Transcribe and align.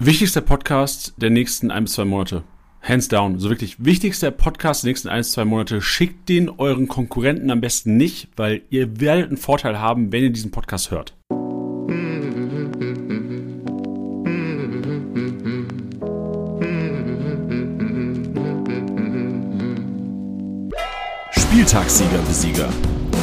Wichtigster 0.00 0.40
Podcast 0.40 1.14
der 1.18 1.30
nächsten 1.30 1.70
ein 1.70 1.84
bis 1.84 1.92
zwei 1.92 2.04
Monate. 2.04 2.42
Hands 2.82 3.06
down. 3.06 3.38
So 3.38 3.48
wirklich 3.48 3.76
wichtigster 3.84 4.32
Podcast 4.32 4.82
der 4.82 4.88
nächsten 4.88 5.08
ein 5.08 5.20
bis 5.20 5.30
zwei 5.32 5.44
Monate. 5.44 5.80
Schickt 5.80 6.28
den 6.28 6.50
euren 6.50 6.88
Konkurrenten 6.88 7.48
am 7.50 7.60
besten 7.60 7.96
nicht, 7.96 8.28
weil 8.34 8.62
ihr 8.70 9.00
werdet 9.00 9.28
einen 9.28 9.36
Vorteil 9.36 9.78
haben, 9.78 10.10
wenn 10.10 10.24
ihr 10.24 10.30
diesen 10.30 10.50
Podcast 10.50 10.90
hört. 10.90 11.14
Spieltagssieger 21.30 22.18
Besieger. 22.26 22.68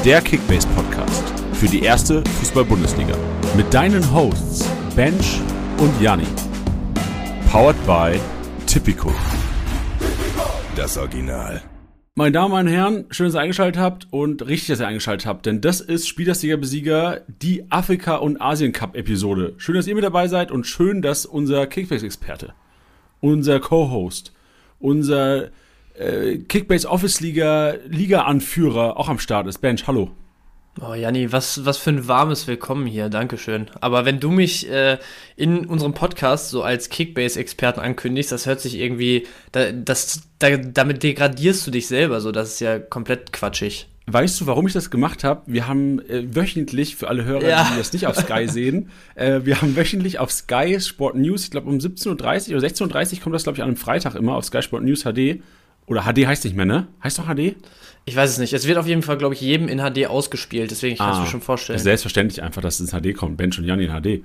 Der 0.06 0.22
Kickbase 0.22 0.68
Podcast 0.70 1.34
für 1.52 1.68
die 1.68 1.82
erste 1.82 2.24
Fußball-Bundesliga. 2.40 3.18
Mit 3.58 3.72
deinen 3.74 4.10
Hosts 4.14 4.66
Bench 4.96 5.42
und 5.78 6.02
Janni. 6.02 6.26
Powered 7.52 7.86
by 7.86 8.18
Tipico. 8.66 9.12
Das 10.74 10.98
Original. 10.98 11.62
Meine 12.16 12.32
Damen 12.32 12.54
und 12.54 12.68
Herren, 12.68 13.08
schön, 13.10 13.26
dass 13.26 13.36
ihr 13.36 13.42
eingeschaltet 13.42 13.78
habt 13.78 14.08
und 14.10 14.48
richtig, 14.48 14.70
dass 14.70 14.80
ihr 14.80 14.88
eingeschaltet 14.88 15.26
habt, 15.26 15.46
denn 15.46 15.60
das 15.60 15.82
ist 15.82 16.08
Spielersieger 16.08 16.56
Besieger, 16.56 17.24
die 17.28 17.70
Afrika- 17.70 18.16
und 18.16 18.42
Asien-Cup-Episode. 18.42 19.56
Schön, 19.58 19.76
dass 19.76 19.86
ihr 19.86 19.96
mit 19.96 20.06
dabei 20.06 20.30
seid 20.30 20.50
und 20.50 20.66
schön, 20.66 21.02
dass 21.02 21.26
unser 21.26 21.68
Kickbase-Experte, 21.68 22.54
unser 23.20 23.60
Co-Host, 23.60 24.32
unser 24.80 25.50
äh, 26.00 26.38
Kickbase 26.48 26.90
Office 26.90 27.20
Liga 27.20 27.74
Liga-Anführer 27.86 28.96
auch 28.96 29.10
am 29.10 29.20
Start 29.20 29.48
ist. 29.48 29.58
Bench, 29.58 29.88
hallo. 29.88 30.12
Oh, 30.80 30.94
Janni, 30.94 31.32
was, 31.34 31.66
was 31.66 31.78
für 31.78 31.90
ein 31.90 32.08
warmes 32.08 32.48
Willkommen 32.48 32.86
hier. 32.88 33.10
Dankeschön. 33.10 33.70
Aber 33.82 34.06
wenn 34.06 34.22
du 34.22 34.32
mich 34.32 34.70
äh, 34.70 35.00
in 35.36 35.66
unserem 35.66 35.94
Podcast 35.94 36.50
so 36.50 36.64
als 36.64 36.88
Kickbase-Experten 36.88 37.82
ankündigst, 37.82 38.32
das 38.32 38.46
hört 38.46 38.62
sich 38.62 38.76
irgendwie, 38.76 39.28
da, 39.52 39.74
das, 39.74 40.22
da, 40.40 40.56
damit 40.56 41.04
degradierst 41.04 41.68
du 41.68 41.72
dich 41.72 41.88
selber 41.88 42.22
so. 42.22 42.32
Das 42.32 42.54
ist 42.54 42.62
ja 42.62 42.80
komplett 42.80 43.34
quatschig. 43.34 43.90
Weißt 44.08 44.40
du, 44.40 44.48
warum 44.48 44.66
ich 44.66 44.74
das 44.74 44.90
gemacht 44.90 45.26
habe? 45.26 45.42
Wir 45.46 45.68
haben 45.68 46.00
äh, 46.08 46.34
wöchentlich, 46.34 46.96
für 46.96 47.10
alle 47.10 47.26
Hörer, 47.26 47.48
ja. 47.48 47.70
die 47.70 47.78
das 47.78 47.92
nicht 47.92 48.08
auf 48.08 48.16
Sky 48.16 48.48
sehen, 48.50 48.90
äh, 49.16 49.42
wir 49.44 49.62
haben 49.62 49.76
wöchentlich 49.76 50.20
auf 50.20 50.32
Sky 50.32 50.80
Sport 50.80 51.16
News, 51.16 51.44
ich 51.44 51.52
glaube 51.52 51.70
um 51.70 51.78
17.30 51.78 52.52
Uhr 52.52 52.58
oder 52.58 52.68
16.30 52.68 53.14
Uhr 53.14 53.20
kommt 53.22 53.36
das, 53.36 53.44
glaube 53.44 53.58
ich, 53.58 53.62
an 53.62 53.70
einem 53.70 53.78
Freitag 53.78 54.16
immer 54.16 54.36
auf 54.36 54.46
Sky 54.46 54.62
Sport 54.62 54.84
News 54.84 55.04
HD. 55.04 55.42
Oder 55.86 56.04
HD 56.04 56.26
heißt 56.26 56.46
nicht 56.46 56.56
mehr, 56.56 56.66
ne? 56.66 56.88
Heißt 57.04 57.20
doch 57.20 57.26
HD? 57.26 57.56
Ich 58.06 58.16
weiß 58.16 58.30
es 58.30 58.38
nicht. 58.40 58.54
Es 58.54 58.68
wird 58.68 58.78
auf 58.78 58.88
jeden 58.88 59.04
Fall, 59.04 59.18
glaube 59.18 59.36
ich, 59.36 59.42
jedem 59.42 59.68
in 59.68 59.80
HD 59.80 60.08
ausgespielt. 60.08 60.72
Deswegen 60.72 60.98
kann 60.98 61.12
ich 61.12 61.18
ah, 61.18 61.22
mir 61.22 61.28
schon 61.28 61.42
vorstellen. 61.42 61.80
Selbstverständlich 61.80 62.42
einfach, 62.42 62.62
dass 62.62 62.80
es 62.80 62.92
in 62.92 63.00
HD 63.00 63.16
kommt. 63.16 63.38
Bench 63.38 63.60
und 63.60 63.66
Jan 63.66 63.80
in 63.80 63.92
HD. 63.92 64.24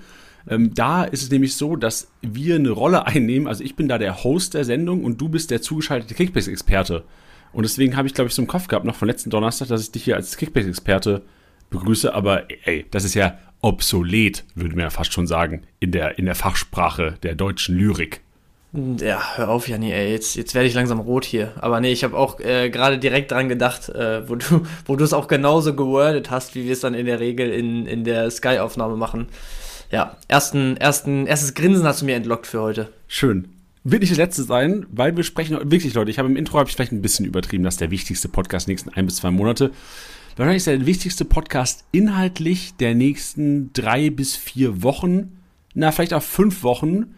Ähm, 0.48 0.74
da 0.74 1.04
ist 1.04 1.22
es 1.22 1.30
nämlich 1.30 1.56
so, 1.56 1.76
dass 1.76 2.08
wir 2.22 2.54
eine 2.54 2.70
Rolle 2.70 3.06
einnehmen. 3.06 3.48
Also 3.48 3.64
ich 3.64 3.76
bin 3.76 3.88
da 3.88 3.98
der 3.98 4.24
Host 4.24 4.54
der 4.54 4.64
Sendung 4.64 5.04
und 5.04 5.20
du 5.20 5.28
bist 5.28 5.50
der 5.50 5.60
zugeschaltete 5.60 6.14
Kickbase-Experte. 6.14 7.04
Und 7.52 7.62
deswegen 7.64 7.96
habe 7.96 8.08
ich, 8.08 8.14
glaube 8.14 8.28
ich, 8.28 8.34
so 8.34 8.42
im 8.42 8.48
Kopf 8.48 8.68
gehabt, 8.68 8.84
noch 8.84 8.96
von 8.96 9.08
letzten 9.08 9.30
Donnerstag, 9.30 9.68
dass 9.68 9.82
ich 9.82 9.92
dich 9.92 10.04
hier 10.04 10.16
als 10.16 10.36
Kickbase-Experte 10.36 11.22
begrüße. 11.70 12.14
Aber 12.14 12.44
ey, 12.64 12.86
das 12.90 13.04
ist 13.04 13.14
ja 13.14 13.38
obsolet, 13.60 14.44
würde 14.54 14.74
man 14.74 14.84
ja 14.84 14.90
fast 14.90 15.12
schon 15.12 15.26
sagen, 15.26 15.62
in 15.80 15.90
der, 15.90 16.18
in 16.18 16.26
der 16.26 16.34
Fachsprache 16.34 17.18
der 17.22 17.34
deutschen 17.34 17.76
Lyrik. 17.76 18.20
Ja, 19.00 19.36
hör 19.36 19.48
auf, 19.48 19.68
Janni, 19.68 19.90
ey, 19.90 20.12
jetzt, 20.12 20.36
jetzt 20.36 20.54
werde 20.54 20.68
ich 20.68 20.74
langsam 20.74 21.00
rot 21.00 21.24
hier. 21.24 21.52
Aber 21.56 21.80
nee, 21.80 21.92
ich 21.92 22.04
habe 22.04 22.16
auch 22.16 22.40
äh, 22.40 22.68
gerade 22.68 22.98
direkt 22.98 23.30
dran 23.30 23.48
gedacht, 23.48 23.88
äh, 23.88 24.28
wo 24.28 24.34
du 24.34 24.66
wo 24.84 24.96
du 24.96 25.04
es 25.04 25.14
auch 25.14 25.28
genauso 25.28 25.74
gewordet 25.74 26.30
hast, 26.30 26.54
wie 26.54 26.64
wir 26.64 26.72
es 26.72 26.80
dann 26.80 26.92
in 26.92 27.06
der 27.06 27.18
Regel 27.18 27.50
in, 27.50 27.86
in 27.86 28.04
der 28.04 28.30
Sky-Aufnahme 28.30 28.96
machen. 28.96 29.28
Ja, 29.90 30.16
ersten, 30.28 30.76
ersten, 30.76 31.26
erstes 31.26 31.54
Grinsen 31.54 31.84
hast 31.84 32.02
du 32.02 32.06
mir 32.06 32.16
entlockt 32.16 32.46
für 32.46 32.60
heute. 32.60 32.92
Schön. 33.08 33.48
Wird 33.84 34.02
nicht 34.02 34.10
das 34.10 34.18
letzte 34.18 34.42
sein, 34.42 34.84
weil 34.90 35.16
wir 35.16 35.22
sprechen, 35.22 35.58
wirklich 35.70 35.94
Leute, 35.94 36.10
ich 36.10 36.18
habe 36.18 36.28
im 36.28 36.36
Intro 36.36 36.58
habe 36.58 36.68
ich 36.68 36.74
vielleicht 36.74 36.92
ein 36.92 37.02
bisschen 37.02 37.24
übertrieben, 37.24 37.64
das 37.64 37.74
ist 37.74 37.80
der 37.80 37.92
wichtigste 37.92 38.28
Podcast 38.28 38.68
nächsten 38.68 38.90
ein 38.90 39.06
bis 39.06 39.16
zwei 39.16 39.30
Monate. 39.30 39.70
Wahrscheinlich 40.36 40.58
ist 40.58 40.66
der 40.66 40.84
wichtigste 40.84 41.24
Podcast 41.24 41.84
inhaltlich 41.92 42.74
der 42.78 42.94
nächsten 42.94 43.72
drei 43.72 44.10
bis 44.10 44.36
vier 44.36 44.82
Wochen, 44.82 45.38
na, 45.72 45.92
vielleicht 45.92 46.14
auch 46.14 46.22
fünf 46.22 46.62
Wochen 46.62 47.14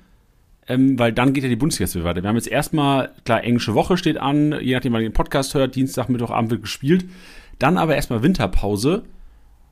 ähm, 0.68 0.98
weil 0.98 1.12
dann 1.12 1.32
geht 1.32 1.42
ja 1.42 1.48
die 1.48 1.56
Bundesliga 1.56 2.04
weiter. 2.04 2.22
Wir 2.22 2.28
haben 2.28 2.36
jetzt 2.36 2.48
erstmal, 2.48 3.10
klar, 3.24 3.42
englische 3.42 3.74
Woche 3.74 3.96
steht 3.96 4.18
an, 4.18 4.54
je 4.60 4.74
nachdem, 4.74 4.92
wann 4.92 5.02
ihr 5.02 5.08
den 5.08 5.14
Podcast 5.14 5.54
hört, 5.54 5.74
Dienstag, 5.74 6.08
Mittwochabend 6.08 6.50
wird 6.50 6.62
gespielt. 6.62 7.06
Dann 7.58 7.78
aber 7.78 7.96
erstmal 7.96 8.22
Winterpause. 8.22 9.02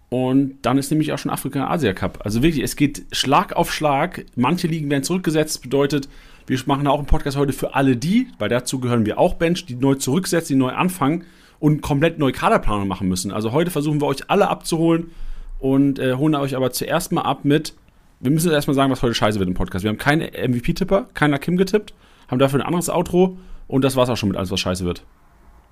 Und 0.08 0.54
dann 0.62 0.78
ist 0.78 0.90
nämlich 0.90 1.12
auch 1.12 1.18
schon 1.18 1.32
Afrika-Asia 1.32 1.92
Cup. 1.92 2.20
Also 2.24 2.42
wirklich, 2.42 2.62
es 2.62 2.76
geht 2.76 3.04
Schlag 3.12 3.54
auf 3.54 3.72
Schlag. 3.72 4.24
Manche 4.36 4.68
Ligen 4.68 4.88
werden 4.88 5.02
zurückgesetzt. 5.02 5.62
Bedeutet, 5.62 6.08
wir 6.46 6.58
machen 6.66 6.86
auch 6.86 6.98
einen 6.98 7.06
Podcast 7.06 7.36
heute 7.36 7.52
für 7.52 7.74
alle 7.74 7.96
die, 7.96 8.28
weil 8.38 8.48
dazu 8.48 8.78
gehören 8.78 9.04
wir 9.04 9.18
auch 9.18 9.34
Bench, 9.34 9.66
die 9.66 9.74
neu 9.74 9.96
zurücksetzen, 9.96 10.54
die 10.54 10.58
neu 10.58 10.70
anfangen 10.70 11.24
und 11.58 11.82
komplett 11.82 12.18
neue 12.18 12.32
Kaderplanung 12.32 12.86
machen 12.86 13.08
müssen. 13.08 13.32
Also 13.32 13.52
heute 13.52 13.70
versuchen 13.70 14.00
wir 14.00 14.06
euch 14.06 14.30
alle 14.30 14.48
abzuholen 14.48 15.10
und 15.58 15.98
äh, 15.98 16.14
holen 16.14 16.34
euch 16.36 16.54
aber 16.54 16.70
zuerst 16.70 17.12
mal 17.12 17.22
ab 17.22 17.44
mit 17.44 17.74
wir 18.20 18.30
müssen 18.30 18.50
erstmal 18.50 18.74
sagen, 18.74 18.90
was 18.90 19.02
heute 19.02 19.14
scheiße 19.14 19.38
wird 19.38 19.48
im 19.48 19.54
Podcast. 19.54 19.84
Wir 19.84 19.90
haben 19.90 19.98
keinen 19.98 20.22
MVP-Tipper, 20.22 21.08
keiner 21.14 21.38
Kim 21.38 21.56
getippt, 21.56 21.94
haben 22.28 22.38
dafür 22.38 22.60
ein 22.60 22.66
anderes 22.66 22.88
Outro 22.88 23.38
und 23.68 23.82
das 23.82 23.96
war's 23.96 24.08
auch 24.08 24.16
schon 24.16 24.30
mit 24.30 24.38
alles, 24.38 24.50
was 24.50 24.60
scheiße 24.60 24.84
wird. 24.84 25.02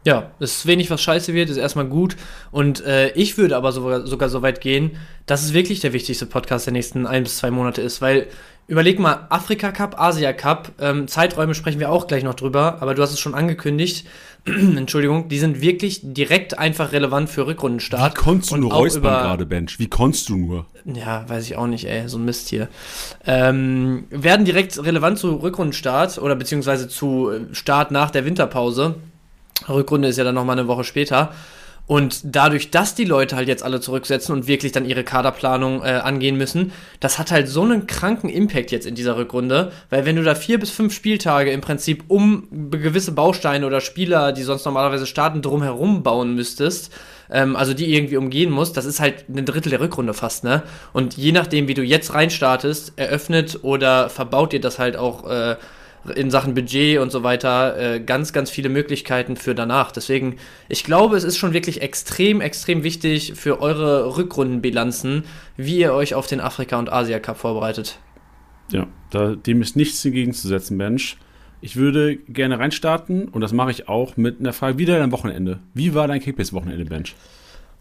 Ja, 0.07 0.33
es 0.39 0.59
ist 0.59 0.67
wenig, 0.67 0.91
was 0.91 1.01
scheiße 1.01 1.33
wird, 1.33 1.49
ist 1.49 1.57
erstmal 1.57 1.87
gut. 1.87 2.17
Und 2.51 2.85
äh, 2.85 3.11
ich 3.13 3.39
würde 3.39 3.57
aber 3.57 3.73
sogar, 3.73 4.07
sogar 4.07 4.29
so 4.29 4.43
weit 4.43 4.61
gehen, 4.61 4.99
dass 5.25 5.43
es 5.43 5.55
wirklich 5.55 5.81
der 5.81 5.95
wichtigste 5.95 6.27
Podcast 6.27 6.67
der 6.67 6.75
nächsten 6.75 7.07
ein 7.07 7.23
bis 7.23 7.39
zwei 7.39 7.51
Monate 7.51 7.81
ist, 7.81 8.03
weil 8.03 8.27
Überleg 8.67 8.99
mal, 8.99 9.27
Afrika 9.29 9.73
Cup, 9.73 10.01
Asia 10.01 10.33
Cup, 10.33 10.73
ähm, 10.81 11.07
Zeiträume 11.07 11.55
sprechen 11.55 11.81
wir 11.81 11.91
auch 11.91 12.07
gleich 12.07 12.25
noch 12.25 12.35
drüber, 12.35 12.79
aber 12.81 12.95
du 12.95 13.03
hast 13.03 13.13
es 13.13 13.21
schon 13.21 13.35
angekündigt. 13.35 14.07
Entschuldigung, 14.47 15.29
die 15.29 15.39
sind 15.39 15.61
wirklich 15.61 16.01
direkt 16.03 16.59
einfach 16.59 16.93
relevant 16.93 17.29
für 17.29 17.47
Rückrundenstart. 17.47 18.17
Wie 18.17 18.21
konntest 18.23 18.53
du 18.53 18.57
nur 18.57 18.73
räuspern 18.73 19.23
gerade, 19.23 19.45
Bench? 19.45 19.79
Wie 19.79 19.89
konntest 19.89 20.31
du 20.31 20.37
nur? 20.37 20.67
Ja, 20.87 21.29
weiß 21.29 21.45
ich 21.45 21.57
auch 21.57 21.67
nicht, 21.67 21.87
ey, 21.87 22.09
so 22.09 22.17
ein 22.17 22.25
Mist 22.25 22.49
hier. 22.49 22.69
Ähm, 23.27 24.05
werden 24.11 24.47
direkt 24.47 24.83
relevant 24.83 25.19
zu 25.19 25.35
Rückrundenstart 25.37 26.19
oder 26.19 26.35
beziehungsweise 26.35 26.89
zu 26.89 27.33
Start 27.53 27.91
nach 27.91 28.11
der 28.11 28.25
Winterpause. 28.25 28.97
Rückrunde 29.69 30.09
ist 30.09 30.17
ja 30.17 30.25
dann 30.25 30.35
nochmal 30.35 30.59
eine 30.59 30.69
Woche 30.69 30.85
später. 30.85 31.33
Und 31.87 32.21
dadurch, 32.25 32.71
dass 32.71 32.95
die 32.95 33.05
Leute 33.05 33.37
halt 33.37 33.47
jetzt 33.47 33.63
alle 33.63 33.79
zurücksetzen 33.79 34.35
und 34.35 34.47
wirklich 34.47 34.73
dann 34.73 34.87
ihre 34.87 35.05
Kaderplanung 35.05 35.83
äh, 35.83 36.01
angehen 36.03 36.37
müssen, 36.37 36.73
das 37.01 37.19
hat 37.19 37.31
halt 37.31 37.47
so 37.47 37.63
einen 37.63 37.87
kranken 37.87 38.31
Impact 38.31 38.71
jetzt 38.71 38.87
in 38.87 38.95
dieser 38.95 39.17
Rückrunde, 39.17 39.71
weil 39.91 40.07
wenn 40.07 40.17
du 40.17 40.23
da 40.23 40.35
vier 40.35 40.59
bis 40.59 40.71
fünf 40.71 40.95
Spieltage 40.95 41.51
im 41.51 41.61
Prinzip 41.61 42.05
um 42.09 42.49
gewisse 42.71 43.13
Bausteine 43.13 43.67
oder 43.67 43.83
Spieler, 43.83 44.33
die 44.33 44.45
sonst 44.45 44.65
normalerweise 44.65 45.07
starten, 45.07 45.43
drumherum 45.43 46.03
bauen 46.03 46.35
müsstest, 46.35 46.91
ähm, 47.31 47.55
also 47.55 47.75
die 47.75 47.95
irgendwie 47.95 48.17
umgehen 48.17 48.51
musst, 48.51 48.79
das 48.79 48.87
ist 48.87 49.01
halt 49.01 49.29
ein 49.29 49.45
Drittel 49.45 49.71
der 49.71 49.81
Rückrunde 49.81 50.15
fast, 50.15 50.45
ne? 50.45 50.63
Und 50.95 51.19
je 51.19 51.33
nachdem, 51.33 51.69
wie 51.69 51.75
du 51.75 51.83
jetzt 51.83 52.15
reinstartest, 52.15 52.95
eröffnet 52.97 53.59
oder 53.63 54.09
verbaut 54.09 54.53
dir 54.53 54.61
das 54.61 54.79
halt 54.79 54.97
auch 54.97 55.29
äh, 55.29 55.57
in 56.15 56.31
Sachen 56.31 56.55
Budget 56.55 56.99
und 56.99 57.11
so 57.11 57.23
weiter 57.23 57.77
äh, 57.79 58.01
ganz, 58.01 58.33
ganz 58.33 58.51
viele 58.51 58.69
Möglichkeiten 58.69 59.37
für 59.37 59.55
danach. 59.55 59.93
Deswegen, 59.93 60.37
ich 60.69 60.85
glaube, 60.85 61.17
es 61.17 61.25
ist 61.25 61.39
schon 61.39 61.53
wirklich 61.53 61.83
extrem, 61.83 62.41
extrem 62.41 62.83
wichtig 62.83 63.35
für 63.35 63.61
eure 63.61 64.17
Rückrundenbilanzen, 64.17 65.25
wie 65.57 65.79
ihr 65.79 65.93
euch 65.95 66.15
auf 66.15 66.27
den 66.27 66.41
Afrika- 66.41 66.79
und 66.79 66.93
Asia-Cup 66.93 67.39
vorbereitet. 67.39 67.99
Ja, 68.71 68.87
da, 69.11 69.35
dem 69.35 69.63
ist 69.63 69.77
nichts 69.77 70.05
entgegenzusetzen, 70.05 70.77
Mensch. 70.77 71.17
Ich 71.61 71.77
würde 71.77 72.17
gerne 72.17 72.59
reinstarten 72.59 73.29
und 73.29 73.41
das 73.41 73.53
mache 73.53 73.71
ich 73.71 73.89
auch 73.89 74.17
mit 74.17 74.41
einer 74.41 74.53
Frage, 74.53 74.79
wie 74.79 74.85
dein 74.85 75.13
Wochenende? 75.13 75.61
Wie 75.73 75.95
war 75.95 76.09
dein 76.09 76.21
Kickbase-Wochenende, 76.21 76.85
Bench? 76.85 77.15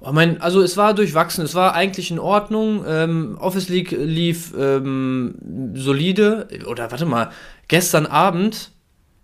Oh 0.06 0.12
mein, 0.12 0.42
also 0.42 0.62
es 0.62 0.76
war 0.76 0.94
durchwachsen, 0.94 1.46
es 1.46 1.56
war 1.56 1.74
eigentlich 1.76 2.12
in 2.12 2.20
Ordnung. 2.20 2.84
Ähm, 2.86 3.38
Office 3.40 3.70
League 3.70 3.92
lief 3.92 4.54
ähm, 4.58 5.36
solide. 5.76 6.50
Oder 6.68 6.92
warte 6.92 7.06
mal, 7.06 7.30
gestern 7.68 8.06
Abend 8.06 8.72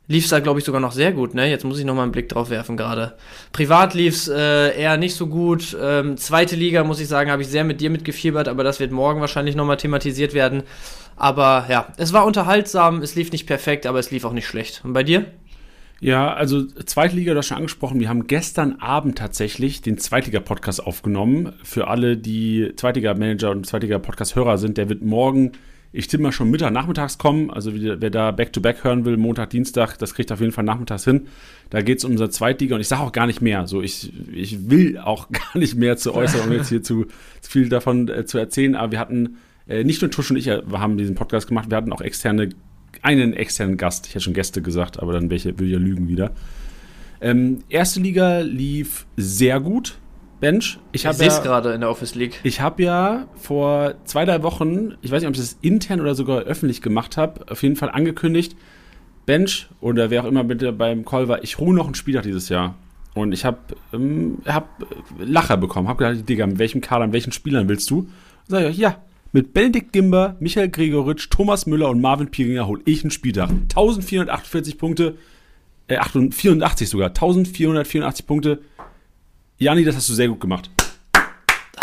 lief 0.09 0.24
es 0.24 0.31
da, 0.31 0.39
glaube 0.39 0.59
ich, 0.59 0.65
sogar 0.65 0.81
noch 0.81 0.91
sehr 0.91 1.13
gut. 1.13 1.36
Ne? 1.36 1.50
Jetzt 1.50 1.63
muss 1.63 1.80
ich 1.80 1.86
noch 1.86 1.94
mal 1.94 2.03
einen 2.03 2.12
Blick 2.12 2.30
drauf 2.30 2.50
werfen 2.50 2.75
gerade. 2.77 3.15
Privat 3.53 3.94
lief 3.94 4.15
es 4.15 4.27
äh, 4.27 4.77
eher 4.77 4.97
nicht 4.97 5.15
so 5.15 5.27
gut. 5.27 5.77
Ähm, 5.80 6.18
zweite 6.18 6.56
Liga, 6.56 6.83
muss 6.83 7.00
ich 7.00 7.07
sagen, 7.07 7.30
habe 7.30 7.44
ich 7.44 7.47
sehr 7.47 7.63
mit 7.63 7.80
dir 7.80 7.91
mitgefiebert, 7.91 8.47
aber 8.47 8.63
das 8.63 8.80
wird 8.80 8.91
morgen 8.91 9.21
wahrscheinlich 9.21 9.56
noch 9.56 9.65
mal 9.65 9.75
thematisiert 9.75 10.33
werden. 10.33 10.63
Aber 11.15 11.68
ja, 11.69 11.94
es 11.97 12.12
war 12.12 12.25
unterhaltsam, 12.25 13.01
es 13.03 13.15
lief 13.15 13.31
nicht 13.31 13.45
perfekt, 13.45 13.86
aber 13.86 14.00
es 14.00 14.09
lief 14.09 14.25
auch 14.25 14.33
nicht 14.33 14.47
schlecht. 14.47 14.81
Und 14.83 14.94
bei 14.94 15.03
dir? 15.03 15.25
Ja, 16.01 16.33
also 16.33 16.65
Zweitliga, 16.65 17.33
du 17.33 17.39
hast 17.39 17.47
schon 17.47 17.57
angesprochen, 17.57 18.00
wir 18.00 18.07
haben 18.07 18.25
gestern 18.25 18.80
Abend 18.80 19.18
tatsächlich 19.18 19.81
den 19.81 19.97
Zweitliga-Podcast 19.97 20.81
aufgenommen. 20.81 21.53
Für 21.62 21.88
alle, 21.88 22.18
die 22.18 22.71
Zweitliga-Manager 22.75 23.51
und 23.51 23.65
Zweitliga-Podcast-Hörer 23.68 24.57
sind, 24.57 24.77
der 24.77 24.88
wird 24.88 25.01
morgen, 25.01 25.51
ich 25.91 26.07
tippe 26.07 26.21
mal 26.21 26.31
schon 26.31 26.51
Mittag, 26.51 26.71
nachmittags 26.71 27.18
kommen. 27.18 27.50
Also 27.50 27.71
wer 27.74 28.09
da 28.09 28.31
Back-to-Back 28.31 28.77
-back 28.77 28.83
hören 28.83 29.06
will, 29.06 29.18
Montag, 29.18 29.50
Dienstag, 29.50 29.97
das 29.97 30.13
kriegt 30.13 30.31
auf 30.31 30.39
jeden 30.39 30.51
Fall 30.51 30.63
nachmittags 30.63 31.03
hin. 31.03 31.27
Da 31.69 31.81
geht 31.81 31.97
es 31.97 32.06
um 32.06 32.12
unsere 32.12 32.30
Zweitliga 32.30 32.75
und 32.75 32.81
ich 32.81 32.88
sage 32.88 33.01
auch 33.01 33.12
gar 33.12 33.25
nicht 33.25 33.41
mehr. 33.41 33.65
So, 33.65 33.81
ich, 33.81 34.13
ich 34.31 34.69
will 34.69 35.00
auch 35.00 35.30
gar 35.31 35.57
nicht 35.57 35.75
mehr 35.75 35.97
zu 35.97 36.13
äußern, 36.13 36.47
um 36.47 36.51
jetzt 36.51 36.69
hier 36.69 36.83
zu, 36.83 37.06
zu 37.41 37.51
viel 37.51 37.69
davon 37.69 38.07
äh, 38.07 38.25
zu 38.25 38.38
erzählen. 38.38 38.75
Aber 38.75 38.91
wir 38.91 39.00
hatten, 39.00 39.38
äh, 39.68 39.83
nicht 39.83 40.01
nur 40.01 40.12
Tusch 40.12 40.30
und 40.30 40.38
ich 40.38 40.47
äh, 40.47 40.62
haben 40.74 40.97
diesen 40.97 41.15
Podcast 41.15 41.47
gemacht, 41.47 41.69
wir 41.69 41.77
hatten 41.77 41.92
auch 41.92 42.01
externe 42.01 42.50
einen 43.01 43.33
externen 43.33 43.77
Gast. 43.77 44.07
Ich 44.07 44.15
hätte 44.15 44.25
schon 44.25 44.33
Gäste 44.33 44.62
gesagt, 44.62 45.00
aber 45.00 45.13
dann 45.13 45.30
welche, 45.30 45.57
will 45.59 45.68
ich 45.68 45.74
ja 45.74 45.80
lügen 45.80 46.07
wieder. 46.07 46.31
Ähm, 47.21 47.63
erste 47.69 48.00
Liga 48.00 48.39
lief 48.39 49.06
sehr 49.18 49.59
gut. 49.59 49.97
Bench. 50.39 50.80
Ich, 50.91 51.06
ich 51.06 51.09
es 51.09 51.19
ja, 51.19 51.39
gerade 51.39 51.74
in 51.74 51.81
der 51.81 51.89
Office 51.89 52.15
League. 52.15 52.39
Ich 52.44 52.62
habe 52.62 52.83
ja 52.83 53.27
vor 53.36 53.95
zwei, 54.06 54.25
drei 54.25 54.44
Wochen, 54.44 54.95
ich 55.01 55.12
weiß 55.12 55.21
nicht, 55.21 55.27
ob 55.27 55.36
ich 55.36 55.41
das 55.41 55.57
intern 55.62 56.01
oder 56.01 56.15
sogar 56.15 56.39
öffentlich 56.41 56.81
gemacht 56.81 57.18
habe, 57.18 57.51
auf 57.51 57.63
jeden 57.63 57.75
Fall 57.75 57.89
angekündigt, 57.89 58.56
Bench 59.25 59.68
oder 59.81 60.09
wer 60.09 60.24
auch 60.24 60.27
immer 60.27 60.44
bitte 60.44 60.71
beim 60.71 61.06
Call 61.06 61.27
war, 61.27 61.44
ich 61.44 61.59
ruhe 61.59 61.74
noch 61.75 61.86
einen 61.86 61.95
Spieltag 61.95 62.24
dieses 62.24 62.50
Jahr. 62.50 62.75
Und 63.15 63.33
ich 63.33 63.44
habe 63.44 63.57
ähm, 63.91 64.38
hab 64.45 64.83
Lacher 65.18 65.57
bekommen. 65.57 65.88
Habe 65.88 66.06
gedacht, 66.06 66.30
Digga, 66.30 66.45
mit 66.47 66.59
welchem 66.59 66.80
Kader, 66.80 67.06
mit 67.06 67.13
welchen 67.13 67.31
Spielern 67.31 67.68
willst 67.68 67.89
du? 67.89 68.07
Sag 68.47 68.69
ich, 68.69 68.77
ja, 68.77 68.97
mit 69.31 69.53
Benedikt 69.53 69.94
Gimber, 69.94 70.35
Michael 70.39 70.69
Gregoritsch, 70.69 71.30
Thomas 71.30 71.65
Müller 71.65 71.89
und 71.89 72.01
Marvin 72.01 72.31
Pieringer 72.31 72.68
hole 72.68 72.81
ich 72.85 73.03
einen 73.03 73.12
Spieltag. 73.12 73.50
1448 73.50 74.77
Punkte, 74.77 75.18
äh, 75.88 76.00
84 76.03 76.89
sogar, 76.89 77.09
1484 77.09 78.25
Punkte. 78.25 78.59
Jani, 79.61 79.83
das 79.83 79.97
hast 79.97 80.07
du 80.07 80.13
sehr 80.13 80.29
gut 80.29 80.39
gemacht. 80.39 80.69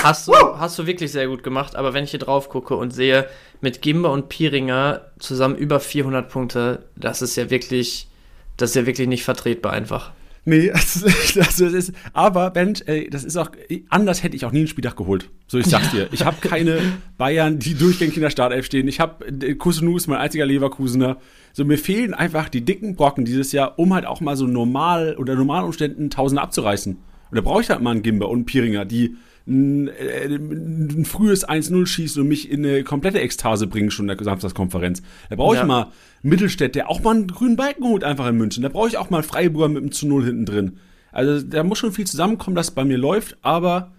Hast 0.02 0.28
du, 0.28 0.32
hast 0.32 0.78
du 0.78 0.86
wirklich 0.86 1.12
sehr 1.12 1.28
gut 1.28 1.42
gemacht, 1.42 1.76
aber 1.76 1.92
wenn 1.92 2.04
ich 2.04 2.10
hier 2.10 2.20
drauf 2.20 2.48
gucke 2.48 2.74
und 2.74 2.90
sehe, 2.90 3.28
mit 3.60 3.82
Gimber 3.82 4.12
und 4.12 4.30
Pieringer 4.30 5.02
zusammen 5.18 5.56
über 5.56 5.78
400 5.78 6.26
Punkte, 6.26 6.86
das 6.96 7.20
ist 7.20 7.36
ja 7.36 7.50
wirklich, 7.50 8.08
das 8.56 8.70
ist 8.70 8.76
ja 8.76 8.86
wirklich 8.86 9.08
nicht 9.08 9.24
vertretbar 9.24 9.74
einfach. 9.74 10.12
Nee, 10.46 10.70
also, 10.72 11.06
das 11.34 11.60
ist, 11.60 11.92
aber 12.14 12.50
Bench, 12.50 12.82
ey, 12.86 13.10
das 13.10 13.24
ist 13.24 13.36
auch, 13.36 13.50
anders 13.90 14.22
hätte 14.22 14.36
ich 14.36 14.46
auch 14.46 14.52
nie 14.52 14.60
einen 14.60 14.68
Spieltag 14.68 14.96
geholt. 14.96 15.28
So, 15.46 15.58
ich 15.58 15.66
sag's 15.66 15.90
dir. 15.90 16.08
Ich 16.12 16.24
habe 16.24 16.36
keine 16.40 16.78
Bayern, 17.18 17.58
die 17.58 17.74
durchgängig 17.74 18.16
in 18.16 18.22
der 18.22 18.30
Startelf 18.30 18.64
stehen. 18.64 18.88
Ich 18.88 19.00
habe 19.00 19.26
äh, 19.26 19.54
Kusunu 19.54 19.98
ist 19.98 20.06
mein 20.06 20.18
einziger 20.18 20.46
Leverkusener. 20.46 21.18
So, 21.52 21.66
mir 21.66 21.78
fehlen 21.78 22.14
einfach 22.14 22.48
die 22.48 22.64
dicken 22.64 22.96
Brocken 22.96 23.26
dieses 23.26 23.52
Jahr, 23.52 23.78
um 23.78 23.92
halt 23.92 24.06
auch 24.06 24.22
mal 24.22 24.36
so 24.36 24.46
normal, 24.46 25.14
unter 25.18 25.34
normalen 25.34 25.66
Umständen 25.66 26.08
Tausende 26.08 26.40
abzureißen. 26.40 26.96
Und 27.30 27.36
da 27.36 27.40
brauche 27.40 27.62
ich 27.62 27.70
halt 27.70 27.80
mal 27.80 27.90
einen 27.90 28.02
Gimber 28.02 28.28
und 28.28 28.38
einen 28.38 28.46
Pieringer, 28.46 28.84
die 28.84 29.16
ein, 29.46 29.88
äh, 29.88 30.26
ein 30.26 31.04
frühes 31.04 31.48
1-0 31.48 31.86
schießen 31.86 32.20
und 32.22 32.28
mich 32.28 32.50
in 32.50 32.64
eine 32.64 32.82
komplette 32.82 33.20
Ekstase 33.20 33.66
bringen, 33.66 33.90
schon 33.90 34.08
in 34.08 34.16
der 34.16 34.24
Samstagskonferenz. 34.24 35.02
Da 35.30 35.36
brauche 35.36 35.54
ich 35.54 35.60
ja. 35.60 35.66
mal 35.66 35.92
Mittelstädt, 36.22 36.74
der 36.74 36.90
auch 36.90 37.00
mal 37.02 37.14
einen 37.14 37.28
grünen 37.28 37.56
Balken 37.56 37.84
holt, 37.84 38.04
einfach 38.04 38.26
in 38.26 38.36
München. 38.36 38.62
Da 38.62 38.68
brauche 38.68 38.88
ich 38.88 38.98
auch 38.98 39.10
mal 39.10 39.22
Freiburger 39.22 39.68
mit 39.68 39.82
einem 39.82 39.92
zu 39.92 40.06
Null 40.06 40.24
hinten 40.24 40.46
drin. 40.46 40.78
Also 41.12 41.40
da 41.46 41.62
muss 41.62 41.78
schon 41.78 41.92
viel 41.92 42.06
zusammenkommen, 42.06 42.56
dass 42.56 42.68
es 42.68 42.74
bei 42.74 42.84
mir 42.84 42.98
läuft, 42.98 43.38
aber, 43.42 43.92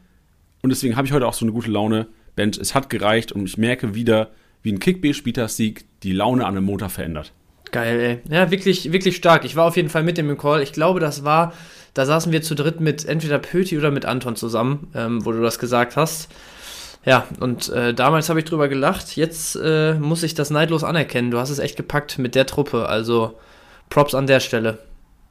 und 0.62 0.70
deswegen 0.70 0.96
habe 0.96 1.08
ich 1.08 1.14
heute 1.14 1.26
auch 1.26 1.34
so 1.34 1.46
eine 1.46 1.54
gute 1.54 1.72
Laune, 1.72 2.08
Bench, 2.36 2.58
es 2.60 2.76
hat 2.76 2.90
gereicht 2.90 3.32
und 3.32 3.46
ich 3.46 3.58
merke 3.58 3.96
wieder, 3.96 4.30
wie 4.62 4.72
ein 4.72 4.80
Kickbase-Spieltagssieg 4.80 5.86
die 6.04 6.12
Laune 6.12 6.46
an 6.46 6.56
einem 6.56 6.66
Montag 6.66 6.92
verändert. 6.92 7.34
Geil, 7.78 8.00
ey. 8.00 8.36
Ja, 8.36 8.50
wirklich, 8.50 8.92
wirklich 8.92 9.16
stark. 9.16 9.46
Ich 9.46 9.56
war 9.56 9.66
auf 9.66 9.76
jeden 9.76 9.90
Fall 9.90 10.04
mit 10.04 10.18
dem 10.18 10.30
im 10.30 10.38
Call. 10.38 10.62
Ich 10.62 10.74
glaube, 10.74 11.00
das 11.00 11.24
war 11.24 11.54
da 11.98 12.06
saßen 12.06 12.32
wir 12.32 12.44
zu 12.44 12.54
dritt 12.54 12.80
mit 12.80 13.06
entweder 13.06 13.40
Pöti 13.40 13.76
oder 13.76 13.90
mit 13.90 14.06
Anton 14.06 14.36
zusammen, 14.36 14.92
ähm, 14.94 15.26
wo 15.26 15.32
du 15.32 15.42
das 15.42 15.58
gesagt 15.58 15.96
hast. 15.96 16.30
Ja, 17.06 17.26
und 17.40 17.70
äh, 17.70 17.92
damals 17.92 18.30
habe 18.30 18.38
ich 18.38 18.46
drüber 18.46 18.68
gelacht. 18.68 19.16
Jetzt 19.16 19.56
äh, 19.56 19.96
muss 19.96 20.22
ich 20.22 20.36
das 20.36 20.52
neidlos 20.52 20.84
anerkennen. 20.84 21.32
Du 21.32 21.40
hast 21.40 21.50
es 21.50 21.58
echt 21.58 21.76
gepackt 21.76 22.20
mit 22.20 22.36
der 22.36 22.46
Truppe. 22.46 22.88
Also 22.88 23.40
Props 23.90 24.14
an 24.14 24.28
der 24.28 24.42
Stelle. 24.42 24.78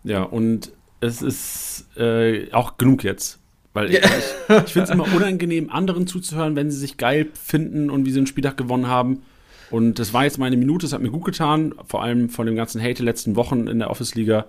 Ja, 0.02 0.25
und 0.25 0.72
es 1.00 1.22
ist 1.22 1.87
äh, 1.96 2.50
auch 2.52 2.78
genug 2.78 3.04
jetzt. 3.04 3.38
Weil 3.72 3.93
ich, 3.93 3.98
ich 3.98 4.72
finde 4.72 4.84
es 4.84 4.90
immer 4.90 5.06
unangenehm, 5.14 5.70
anderen 5.70 6.08
zuzuhören, 6.08 6.56
wenn 6.56 6.72
sie 6.72 6.78
sich 6.78 6.96
geil 6.96 7.28
finden 7.40 7.90
und 7.90 8.06
wie 8.06 8.10
sie 8.10 8.19
einen 8.19 8.26
Spieltag 8.26 8.56
gewonnen 8.56 8.88
haben. 8.88 9.22
Und 9.71 9.99
das 9.99 10.13
war 10.13 10.25
jetzt 10.25 10.39
meine 10.39 10.57
Minute, 10.57 10.87
es 10.87 10.93
hat 10.93 11.01
mir 11.01 11.11
gut 11.11 11.25
getan, 11.25 11.75
vor 11.87 12.03
allem 12.03 12.29
von 12.29 12.47
dem 12.47 12.57
ganzen 12.57 12.83
Hate 12.83 13.03
letzten 13.03 13.37
Wochen 13.37 13.67
in 13.67 13.79
der 13.79 13.91
Office-Liga. 13.91 14.47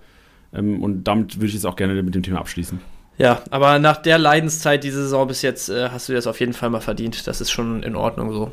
Ähm, 0.54 0.84
und 0.84 1.04
damit 1.04 1.38
würde 1.38 1.48
ich 1.48 1.54
jetzt 1.54 1.66
auch 1.66 1.75
gerne 1.75 2.02
mit 2.04 2.16
dem 2.16 2.24
Thema 2.24 2.40
abschließen. 2.40 2.80
Ja, 3.18 3.42
aber 3.50 3.80
nach 3.80 3.98
der 3.98 4.19
Leidenszeit 4.19 4.84
diese 4.84 5.02
Saison 5.02 5.28
bis 5.28 5.42
jetzt 5.42 5.69
äh, 5.69 5.90
hast 5.90 6.08
du 6.08 6.14
das 6.14 6.28
auf 6.28 6.40
jeden 6.40 6.54
Fall 6.54 6.69
mal 6.69 6.81
verdient. 6.81 7.25
Das 7.25 7.42
ist 7.42 7.50
schon 7.50 7.81
in 7.81 7.96
Ordnung 7.96 8.31
so. 8.31 8.52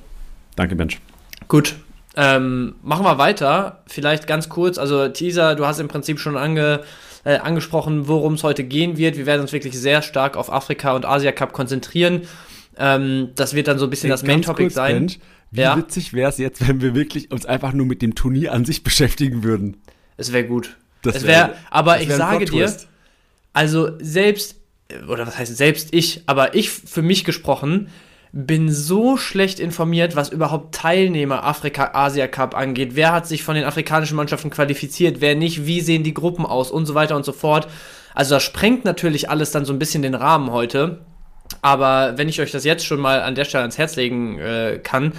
Danke, 0.57 0.75
Mensch. 0.75 1.01
Gut. 1.49 1.75
Ähm, 2.17 2.77
machen 2.83 3.05
wir 3.05 3.19
weiter. 3.19 3.83
Vielleicht 3.87 4.27
ganz 4.27 4.49
kurz. 4.49 4.79
Also, 4.79 5.09
Teaser, 5.09 5.55
du 5.55 5.67
hast 5.67 5.81
im 5.81 5.89
Prinzip 5.89 6.19
schon 6.19 6.37
ange, 6.37 6.81
äh, 7.25 7.37
angesprochen, 7.37 8.09
worum 8.09 8.35
es 8.35 8.45
heute 8.45 8.65
gehen 8.65 8.97
wird. 8.97 9.17
Wir 9.17 9.27
werden 9.27 9.43
uns 9.43 9.53
wirklich 9.53 9.79
sehr 9.79 10.01
stark 10.01 10.37
auf 10.37 10.51
Afrika 10.51 10.95
und 10.95 11.05
Asia 11.05 11.33
Cup 11.33 11.53
konzentrieren. 11.53 12.23
Ähm, 12.79 13.31
das 13.35 13.55
wird 13.55 13.69
dann 13.69 13.79
so 13.79 13.87
ein 13.87 13.91
bisschen 13.91 14.09
hey, 14.09 14.15
das 14.15 14.23
Main-Topic 14.23 14.71
sein. 14.71 14.95
Mensch, 14.95 15.19
wie 15.55 15.61
ja. 15.61 15.77
witzig 15.77 16.13
wäre 16.13 16.31
es 16.31 16.39
jetzt, 16.39 16.67
wenn 16.67 16.81
wir 16.81 16.95
wirklich 16.95 17.31
uns 17.31 17.47
einfach 17.47 17.73
nur 17.73 17.87
mit 17.87 18.03
dem 18.03 18.15
Turnier 18.15 18.53
an 18.53 18.65
sich 18.65 18.83
beschäftigen 18.83 19.45
würden? 19.45 19.77
Es 20.17 20.33
wäre 20.33 20.45
gut. 20.45 20.77
Das 21.03 21.23
wäre, 21.23 21.27
wär, 21.27 21.55
aber 21.71 22.01
ich 22.01 22.11
sage 22.11 22.45
dir, 22.47 22.73
also 23.53 23.91
selbst, 24.01 24.57
oder 25.09 25.27
was 25.27 25.39
heißt 25.39 25.57
selbst 25.57 25.89
ich, 25.93 26.23
aber 26.27 26.55
ich 26.55 26.71
für 26.71 27.03
mich 27.03 27.25
gesprochen, 27.25 27.89
bin 28.33 28.73
so 28.73 29.17
schlecht 29.17 29.61
informiert, 29.61 30.17
was 30.17 30.31
überhaupt 30.31 30.75
Teilnehmer 30.75 31.45
Afrika-Asia 31.45 32.27
Cup 32.27 32.57
angeht. 32.57 32.97
Wer 32.97 33.13
hat 33.13 33.29
sich 33.29 33.45
von 33.45 33.55
den 33.55 33.63
afrikanischen 33.63 34.17
Mannschaften 34.17 34.51
qualifiziert, 34.51 35.21
wer 35.21 35.37
nicht, 35.37 35.67
wie 35.67 35.81
sehen 35.81 36.03
die 36.03 36.15
Gruppen 36.15 36.45
aus 36.45 36.73
und 36.73 36.87
so 36.87 36.97
weiter 36.97 37.15
und 37.15 37.25
so 37.25 37.33
fort. 37.33 37.69
Also 38.13 38.35
das 38.35 38.43
sprengt 38.43 38.85
natürlich 38.85 39.31
alles 39.31 39.53
dann 39.53 39.65
so 39.65 39.73
ein 39.73 39.79
bisschen 39.79 40.03
den 40.03 40.17
Rahmen 40.17 40.51
heute. 40.51 41.05
Aber 41.63 42.19
wenn 42.19 42.29
ich 42.29 42.41
euch 42.41 42.51
das 42.51 42.65
jetzt 42.65 42.85
schon 42.85 42.99
mal 42.99 43.23
an 43.23 43.37
der 43.37 43.45
Stelle 43.45 43.63
ans 43.63 43.79
Herz 43.79 43.95
legen 43.95 44.39
äh, 44.39 44.81
kann, 44.83 45.13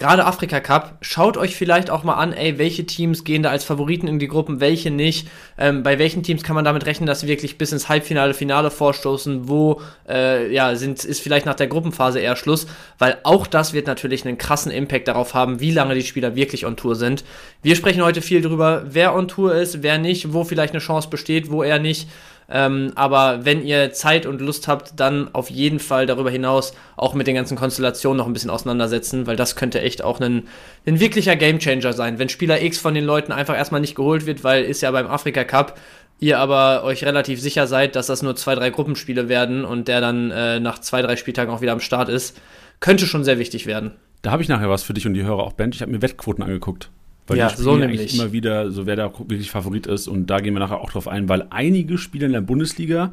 gerade 0.00 0.24
Afrika 0.24 0.60
Cup, 0.60 0.96
schaut 1.02 1.36
euch 1.36 1.54
vielleicht 1.54 1.90
auch 1.90 2.02
mal 2.04 2.14
an, 2.14 2.32
ey, 2.32 2.58
welche 2.58 2.86
Teams 2.86 3.22
gehen 3.22 3.42
da 3.42 3.50
als 3.50 3.64
Favoriten 3.64 4.08
in 4.08 4.18
die 4.18 4.28
Gruppen, 4.28 4.58
welche 4.58 4.90
nicht. 4.90 5.28
Ähm, 5.58 5.82
bei 5.82 5.98
welchen 5.98 6.22
Teams 6.22 6.42
kann 6.42 6.56
man 6.56 6.64
damit 6.64 6.86
rechnen, 6.86 7.06
dass 7.06 7.20
sie 7.20 7.28
wirklich 7.28 7.58
bis 7.58 7.70
ins 7.70 7.90
Halbfinale, 7.90 8.32
Finale 8.32 8.70
vorstoßen, 8.70 9.46
wo 9.46 9.82
äh, 10.08 10.52
ja, 10.52 10.74
sind, 10.74 11.04
ist 11.04 11.20
vielleicht 11.20 11.44
nach 11.44 11.54
der 11.54 11.66
Gruppenphase 11.66 12.18
eher 12.18 12.34
Schluss, 12.34 12.66
weil 12.98 13.18
auch 13.24 13.46
das 13.46 13.74
wird 13.74 13.86
natürlich 13.86 14.26
einen 14.26 14.38
krassen 14.38 14.72
Impact 14.72 15.06
darauf 15.06 15.34
haben, 15.34 15.60
wie 15.60 15.70
lange 15.70 15.94
die 15.94 16.02
Spieler 16.02 16.34
wirklich 16.34 16.64
on 16.64 16.76
Tour 16.76 16.96
sind. 16.96 17.22
Wir 17.62 17.76
sprechen 17.76 18.02
heute 18.02 18.22
viel 18.22 18.40
darüber, 18.40 18.84
wer 18.86 19.14
on 19.14 19.28
Tour 19.28 19.54
ist, 19.54 19.82
wer 19.82 19.98
nicht, 19.98 20.32
wo 20.32 20.44
vielleicht 20.44 20.72
eine 20.72 20.80
Chance 20.80 21.10
besteht, 21.10 21.50
wo 21.50 21.62
er 21.62 21.78
nicht. 21.78 22.08
Ähm, 22.50 22.92
aber 22.96 23.44
wenn 23.44 23.64
ihr 23.64 23.92
Zeit 23.92 24.26
und 24.26 24.40
Lust 24.40 24.66
habt, 24.66 24.98
dann 24.98 25.32
auf 25.32 25.50
jeden 25.50 25.78
Fall 25.78 26.06
darüber 26.06 26.30
hinaus 26.30 26.74
auch 26.96 27.14
mit 27.14 27.26
den 27.26 27.36
ganzen 27.36 27.56
Konstellationen 27.56 28.18
noch 28.18 28.26
ein 28.26 28.32
bisschen 28.32 28.50
auseinandersetzen, 28.50 29.26
weil 29.26 29.36
das 29.36 29.54
könnte 29.54 29.80
echt 29.80 30.02
auch 30.02 30.20
ein, 30.20 30.48
ein 30.84 30.98
wirklicher 30.98 31.36
Gamechanger 31.36 31.92
sein. 31.92 32.18
Wenn 32.18 32.28
Spieler 32.28 32.60
X 32.60 32.78
von 32.78 32.94
den 32.94 33.04
Leuten 33.04 33.30
einfach 33.30 33.56
erstmal 33.56 33.80
nicht 33.80 33.94
geholt 33.94 34.26
wird, 34.26 34.42
weil 34.42 34.64
ist 34.64 34.80
ja 34.80 34.90
beim 34.90 35.06
Afrika 35.06 35.44
Cup, 35.44 35.78
ihr 36.18 36.38
aber 36.38 36.84
euch 36.84 37.04
relativ 37.04 37.40
sicher 37.40 37.66
seid, 37.66 37.96
dass 37.96 38.08
das 38.08 38.22
nur 38.22 38.36
zwei, 38.36 38.54
drei 38.54 38.70
Gruppenspiele 38.70 39.28
werden 39.28 39.64
und 39.64 39.88
der 39.88 40.00
dann 40.00 40.30
äh, 40.30 40.60
nach 40.60 40.80
zwei, 40.80 41.02
drei 41.02 41.16
Spieltagen 41.16 41.52
auch 41.52 41.60
wieder 41.60 41.72
am 41.72 41.80
Start 41.80 42.08
ist, 42.08 42.38
könnte 42.80 43.06
schon 43.06 43.24
sehr 43.24 43.38
wichtig 43.38 43.66
werden. 43.66 43.92
Da 44.22 44.32
habe 44.32 44.42
ich 44.42 44.48
nachher 44.48 44.68
was 44.68 44.82
für 44.82 44.92
dich 44.92 45.06
und 45.06 45.14
die 45.14 45.22
Hörer 45.22 45.42
auch, 45.42 45.52
Ben. 45.52 45.70
Ich 45.72 45.80
habe 45.82 45.92
mir 45.92 46.02
Wettquoten 46.02 46.44
angeguckt. 46.44 46.90
Weil 47.26 47.38
ja, 47.38 47.48
die 47.48 47.62
so 47.62 47.76
nämlich. 47.76 48.14
immer 48.14 48.32
wieder, 48.32 48.70
so 48.70 48.86
wer 48.86 48.96
da 48.96 49.12
wirklich 49.18 49.50
Favorit 49.50 49.86
ist. 49.86 50.08
Und 50.08 50.28
da 50.28 50.40
gehen 50.40 50.54
wir 50.54 50.60
nachher 50.60 50.80
auch 50.80 50.90
drauf 50.90 51.06
ein, 51.06 51.28
weil 51.28 51.46
einige 51.50 51.98
Spieler 51.98 52.26
in 52.26 52.32
der 52.32 52.40
Bundesliga 52.40 53.12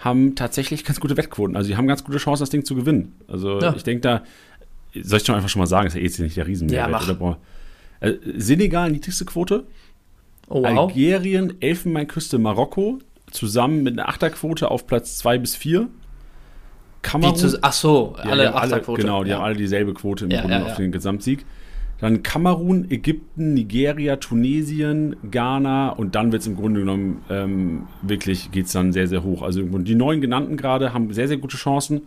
haben 0.00 0.34
tatsächlich 0.34 0.84
ganz 0.84 1.00
gute 1.00 1.16
Wettquoten. 1.16 1.56
Also 1.56 1.68
die 1.68 1.76
haben 1.76 1.88
ganz 1.88 2.04
gute 2.04 2.18
Chancen, 2.18 2.42
das 2.42 2.50
Ding 2.50 2.64
zu 2.64 2.74
gewinnen. 2.74 3.14
Also 3.26 3.60
ja. 3.60 3.74
ich 3.74 3.82
denke 3.82 4.02
da, 4.02 4.22
soll 5.02 5.18
ich 5.18 5.24
doch 5.24 5.34
einfach 5.34 5.48
schon 5.48 5.60
mal 5.60 5.66
sagen, 5.66 5.86
ist 5.86 5.94
ja 5.94 6.00
jetzt 6.00 6.18
nicht 6.18 6.36
der 6.36 6.46
Riesenmehrwert. 6.46 7.06
Ja, 7.06 7.16
mach. 7.18 7.20
Oder, 7.20 7.38
äh, 8.00 8.14
Senegal, 8.36 8.90
niedrigste 8.90 9.24
Quote. 9.24 9.64
Oh, 10.48 10.62
wow. 10.62 10.88
Algerien, 10.88 11.60
Elfenbeinküste, 11.60 12.38
Marokko, 12.38 13.00
zusammen 13.30 13.82
mit 13.82 13.98
einer 13.98 14.08
Achterquote 14.08 14.70
auf 14.70 14.86
Platz 14.86 15.18
2 15.18 15.38
bis 15.38 15.56
4. 15.56 15.88
Kamerun. 17.02 17.36
Zu, 17.36 17.58
ach 17.62 17.72
so, 17.72 18.14
alle 18.16 18.44
ja, 18.44 18.54
Achterquote. 18.54 19.02
Genau, 19.02 19.24
die 19.24 19.30
ja. 19.30 19.36
haben 19.36 19.44
alle 19.44 19.56
dieselbe 19.56 19.94
Quote 19.94 20.24
im 20.24 20.30
Grunde 20.30 20.64
auf 20.64 20.76
den 20.76 20.92
Gesamtsieg. 20.92 21.44
Dann 22.00 22.22
Kamerun, 22.22 22.90
Ägypten, 22.90 23.54
Nigeria, 23.54 24.16
Tunesien, 24.16 25.16
Ghana 25.30 25.90
und 25.90 26.14
dann 26.14 26.30
wird 26.30 26.42
es 26.42 26.48
im 26.48 26.54
Grunde 26.54 26.80
genommen 26.80 27.22
ähm, 27.28 27.88
wirklich, 28.02 28.52
geht 28.52 28.66
es 28.66 28.72
dann 28.72 28.92
sehr, 28.92 29.08
sehr 29.08 29.24
hoch. 29.24 29.42
Also 29.42 29.62
die 29.62 29.96
neun 29.96 30.20
genannten 30.20 30.56
gerade 30.56 30.94
haben 30.94 31.12
sehr, 31.12 31.26
sehr 31.26 31.38
gute 31.38 31.56
Chancen 31.56 32.02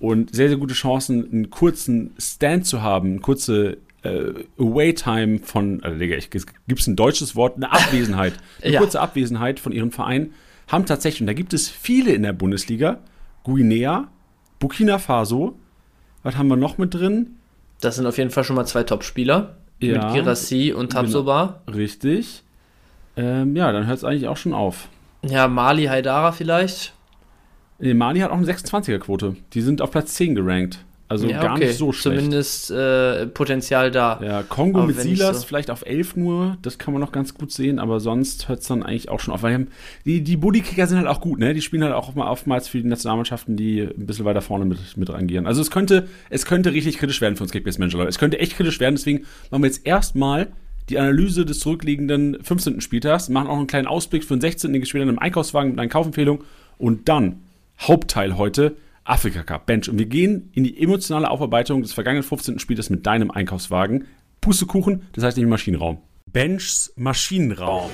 und 0.00 0.34
sehr, 0.34 0.48
sehr 0.48 0.58
gute 0.58 0.74
Chancen, 0.74 1.30
einen 1.32 1.50
kurzen 1.50 2.10
Stand 2.18 2.66
zu 2.66 2.82
haben, 2.82 3.10
eine 3.10 3.20
kurze 3.20 3.78
äh, 4.02 4.32
Away-Time 4.58 5.38
von, 5.38 5.82
also 5.84 5.96
Digga, 5.96 6.16
gibt 6.16 6.80
es 6.80 6.86
ein 6.88 6.96
deutsches 6.96 7.36
Wort, 7.36 7.56
eine 7.56 7.70
Abwesenheit, 7.70 8.34
eine 8.62 8.72
ja. 8.72 8.80
kurze 8.80 9.00
Abwesenheit 9.00 9.60
von 9.60 9.70
ihrem 9.70 9.92
Verein, 9.92 10.32
haben 10.66 10.86
tatsächlich, 10.86 11.20
und 11.20 11.26
da 11.28 11.32
gibt 11.32 11.54
es 11.54 11.68
viele 11.68 12.12
in 12.12 12.24
der 12.24 12.32
Bundesliga, 12.32 12.98
Guinea, 13.44 14.08
Burkina 14.58 14.98
Faso, 14.98 15.56
was 16.24 16.36
haben 16.36 16.48
wir 16.48 16.56
noch 16.56 16.78
mit 16.78 16.94
drin? 16.94 17.36
Das 17.82 17.96
sind 17.96 18.06
auf 18.06 18.16
jeden 18.16 18.30
Fall 18.30 18.44
schon 18.44 18.54
mal 18.56 18.64
zwei 18.64 18.84
Top-Spieler. 18.84 19.56
Ja, 19.80 20.06
mit 20.06 20.14
Girassi 20.14 20.72
und 20.72 20.90
genau. 20.90 21.02
Tabsoba. 21.02 21.60
Genau, 21.66 21.76
richtig. 21.76 22.44
Ähm, 23.16 23.56
ja, 23.56 23.72
dann 23.72 23.86
hört 23.86 23.98
es 23.98 24.04
eigentlich 24.04 24.28
auch 24.28 24.36
schon 24.36 24.54
auf. 24.54 24.88
Ja, 25.24 25.48
Mali 25.48 25.86
Haidara 25.86 26.30
vielleicht. 26.30 26.94
Nee, 27.80 27.94
Mali 27.94 28.20
hat 28.20 28.30
auch 28.30 28.36
eine 28.36 28.46
26er-Quote. 28.46 29.36
Die 29.52 29.60
sind 29.60 29.82
auf 29.82 29.90
Platz 29.90 30.14
10 30.14 30.36
gerankt. 30.36 30.84
Also 31.12 31.28
Ja, 31.28 31.40
gar 31.40 31.56
okay. 31.56 31.66
nicht 31.66 31.76
so 31.78 31.92
schlecht. 31.92 32.16
Zumindest 32.18 32.70
äh, 32.70 33.26
Potenzial 33.26 33.90
da. 33.90 34.18
Ja, 34.22 34.42
Kongo 34.42 34.78
Aber 34.80 34.88
mit 34.88 34.98
Silas 35.00 35.42
so- 35.42 35.46
vielleicht 35.46 35.70
auf 35.70 35.84
11 35.86 36.16
nur, 36.16 36.56
das 36.62 36.78
kann 36.78 36.92
man 36.92 37.00
noch 37.00 37.12
ganz 37.12 37.34
gut 37.34 37.52
sehen, 37.52 37.78
aber 37.78 38.00
sonst 38.00 38.48
hört 38.48 38.60
es 38.62 38.66
dann 38.68 38.82
eigentlich 38.82 39.08
auch 39.08 39.20
schon 39.20 39.32
auf. 39.32 39.42
Weil 39.42 39.66
die 40.04 40.22
die, 40.22 40.36
Bodykicker 40.36 40.86
sind 40.86 40.98
halt 40.98 41.06
auch 41.06 41.20
gut, 41.20 41.38
ne? 41.38 41.54
Die 41.54 41.60
spielen 41.62 41.84
halt 41.84 41.92
auch 41.94 42.14
mal 42.14 42.26
oftmals 42.28 42.66
für 42.68 42.78
die 42.82 42.88
Nationalmannschaften, 42.88 43.56
die 43.56 43.82
ein 43.82 44.06
bisschen 44.06 44.24
weiter 44.24 44.40
vorne 44.42 44.64
mit, 44.64 44.78
mit 44.96 45.10
rangieren. 45.10 45.46
Also 45.46 45.60
es 45.60 45.70
könnte, 45.70 46.08
es 46.30 46.46
könnte 46.46 46.72
richtig 46.72 46.98
kritisch 46.98 47.20
werden 47.20 47.36
für 47.36 47.42
uns 47.44 47.52
Kickbase 47.52 47.78
Manager, 47.78 47.98
Leute. 47.98 48.08
Es 48.08 48.18
könnte 48.18 48.38
echt 48.40 48.56
kritisch 48.56 48.80
werden, 48.80 48.94
deswegen 48.96 49.24
machen 49.50 49.62
wir 49.62 49.68
jetzt 49.68 49.86
erstmal 49.86 50.48
die 50.88 50.98
Analyse 50.98 51.44
des 51.46 51.60
zurückliegenden 51.60 52.38
15. 52.42 52.80
Spieltags, 52.80 53.28
machen 53.28 53.46
auch 53.48 53.56
einen 53.58 53.68
kleinen 53.68 53.86
Ausblick 53.86 54.24
für 54.24 54.34
den 54.36 54.40
16. 54.40 54.72
Den 54.72 54.84
später 54.84 55.04
im 55.08 55.18
Einkaufswagen 55.18 55.70
mit 55.70 55.78
einer 55.78 55.88
Kaufempfehlung 55.88 56.42
und 56.78 57.08
dann 57.08 57.36
Hauptteil 57.80 58.36
heute 58.36 58.76
Afrika 59.04 59.42
Cup 59.42 59.66
Bench 59.66 59.88
und 59.88 59.98
wir 59.98 60.06
gehen 60.06 60.50
in 60.52 60.64
die 60.64 60.80
emotionale 60.80 61.30
Aufarbeitung 61.30 61.82
des 61.82 61.92
vergangenen 61.92 62.22
15. 62.22 62.58
Spieltags 62.58 62.90
mit 62.90 63.04
deinem 63.04 63.30
Einkaufswagen. 63.30 64.06
Pustekuchen, 64.40 65.02
das 65.12 65.24
heißt 65.24 65.36
nicht 65.36 65.48
Maschinenraum. 65.48 65.98
Benchs 66.32 66.92
Maschinenraum. 66.96 67.90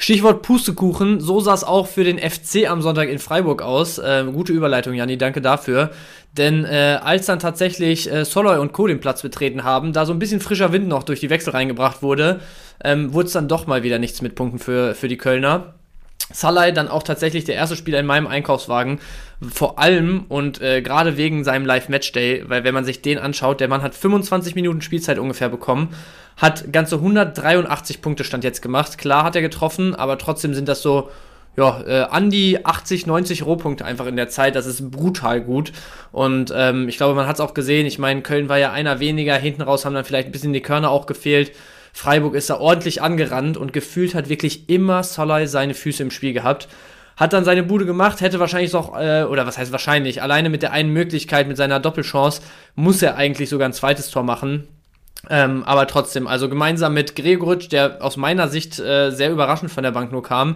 Stichwort 0.00 0.42
Pustekuchen, 0.42 1.20
so 1.20 1.38
sah 1.40 1.52
es 1.52 1.64
auch 1.64 1.86
für 1.86 2.02
den 2.02 2.18
FC 2.18 2.68
am 2.68 2.80
Sonntag 2.80 3.10
in 3.10 3.18
Freiburg 3.18 3.60
aus. 3.60 3.98
Äh, 3.98 4.24
gute 4.32 4.54
Überleitung, 4.54 4.94
Janni, 4.94 5.18
danke 5.18 5.42
dafür. 5.42 5.90
Denn 6.32 6.64
äh, 6.64 6.98
als 7.02 7.26
dann 7.26 7.38
tatsächlich 7.38 8.10
äh, 8.10 8.24
Soloy 8.24 8.58
und 8.58 8.72
Co. 8.72 8.86
den 8.86 9.00
Platz 9.00 9.20
betreten 9.20 9.64
haben, 9.64 9.92
da 9.92 10.06
so 10.06 10.14
ein 10.14 10.18
bisschen 10.18 10.40
frischer 10.40 10.72
Wind 10.72 10.88
noch 10.88 11.02
durch 11.02 11.20
die 11.20 11.30
Wechsel 11.30 11.50
reingebracht 11.50 12.02
wurde, 12.02 12.40
ähm, 12.84 13.12
wurde 13.12 13.26
es 13.26 13.32
dann 13.32 13.48
doch 13.48 13.66
mal 13.66 13.82
wieder 13.82 13.98
nichts 13.98 14.22
mit 14.22 14.34
Punkten 14.34 14.58
für, 14.58 14.94
für 14.94 15.08
die 15.08 15.18
Kölner. 15.18 15.74
Salai 16.30 16.72
dann 16.72 16.88
auch 16.88 17.02
tatsächlich 17.02 17.44
der 17.44 17.54
erste 17.54 17.74
Spieler 17.74 18.00
in 18.00 18.06
meinem 18.06 18.26
Einkaufswagen. 18.26 19.00
Vor 19.40 19.78
allem 19.78 20.26
und 20.28 20.60
äh, 20.60 20.82
gerade 20.82 21.16
wegen 21.16 21.42
seinem 21.42 21.64
Live-Matchday, 21.64 22.44
weil 22.48 22.64
wenn 22.64 22.74
man 22.74 22.84
sich 22.84 23.00
den 23.00 23.18
anschaut, 23.18 23.60
der 23.60 23.68
Mann 23.68 23.82
hat 23.82 23.94
25 23.94 24.54
Minuten 24.54 24.82
Spielzeit 24.82 25.18
ungefähr 25.18 25.48
bekommen, 25.48 25.88
hat 26.36 26.72
ganze 26.72 26.96
183 26.96 28.02
Punkte 28.02 28.24
Stand 28.24 28.44
jetzt 28.44 28.60
gemacht. 28.60 28.98
Klar 28.98 29.24
hat 29.24 29.36
er 29.36 29.42
getroffen, 29.42 29.94
aber 29.94 30.18
trotzdem 30.18 30.54
sind 30.54 30.68
das 30.68 30.82
so, 30.82 31.10
ja, 31.56 31.82
äh, 31.86 32.00
an 32.10 32.30
die 32.30 32.64
80, 32.64 33.06
90 33.06 33.46
Rohpunkte 33.46 33.84
einfach 33.84 34.06
in 34.06 34.16
der 34.16 34.28
Zeit. 34.28 34.54
Das 34.54 34.66
ist 34.66 34.90
brutal 34.90 35.40
gut. 35.40 35.72
Und 36.12 36.52
ähm, 36.54 36.88
ich 36.88 36.98
glaube, 36.98 37.14
man 37.14 37.26
hat 37.26 37.36
es 37.36 37.40
auch 37.40 37.54
gesehen. 37.54 37.86
Ich 37.86 37.98
meine, 37.98 38.20
Köln 38.20 38.48
war 38.48 38.58
ja 38.58 38.70
einer 38.70 39.00
weniger. 39.00 39.34
Hinten 39.34 39.62
raus 39.62 39.84
haben 39.84 39.94
dann 39.94 40.04
vielleicht 40.04 40.28
ein 40.28 40.32
bisschen 40.32 40.52
die 40.52 40.60
Körner 40.60 40.90
auch 40.90 41.06
gefehlt. 41.06 41.52
Freiburg 41.98 42.36
ist 42.36 42.48
da 42.48 42.60
ordentlich 42.60 43.02
angerannt 43.02 43.56
und 43.56 43.72
gefühlt 43.72 44.14
hat 44.14 44.28
wirklich 44.28 44.68
immer 44.68 45.02
Solai 45.02 45.46
seine 45.46 45.74
Füße 45.74 46.00
im 46.00 46.12
Spiel 46.12 46.32
gehabt. 46.32 46.68
Hat 47.16 47.32
dann 47.32 47.44
seine 47.44 47.64
Bude 47.64 47.86
gemacht, 47.86 48.20
hätte 48.20 48.38
wahrscheinlich 48.38 48.72
noch, 48.72 48.96
äh, 48.96 49.24
oder 49.24 49.48
was 49.48 49.58
heißt 49.58 49.72
wahrscheinlich, 49.72 50.22
alleine 50.22 50.48
mit 50.48 50.62
der 50.62 50.70
einen 50.70 50.92
Möglichkeit, 50.92 51.48
mit 51.48 51.56
seiner 51.56 51.80
Doppelchance, 51.80 52.40
muss 52.76 53.02
er 53.02 53.16
eigentlich 53.16 53.48
sogar 53.48 53.68
ein 53.68 53.72
zweites 53.72 54.10
Tor 54.10 54.22
machen. 54.22 54.68
Ähm, 55.28 55.64
aber 55.64 55.88
trotzdem, 55.88 56.28
also 56.28 56.48
gemeinsam 56.48 56.94
mit 56.94 57.16
Gregoritsch, 57.16 57.72
der 57.72 57.96
aus 58.00 58.16
meiner 58.16 58.46
Sicht 58.46 58.78
äh, 58.78 59.10
sehr 59.10 59.32
überraschend 59.32 59.72
von 59.72 59.82
der 59.82 59.90
Bank 59.90 60.12
nur 60.12 60.22
kam, 60.22 60.54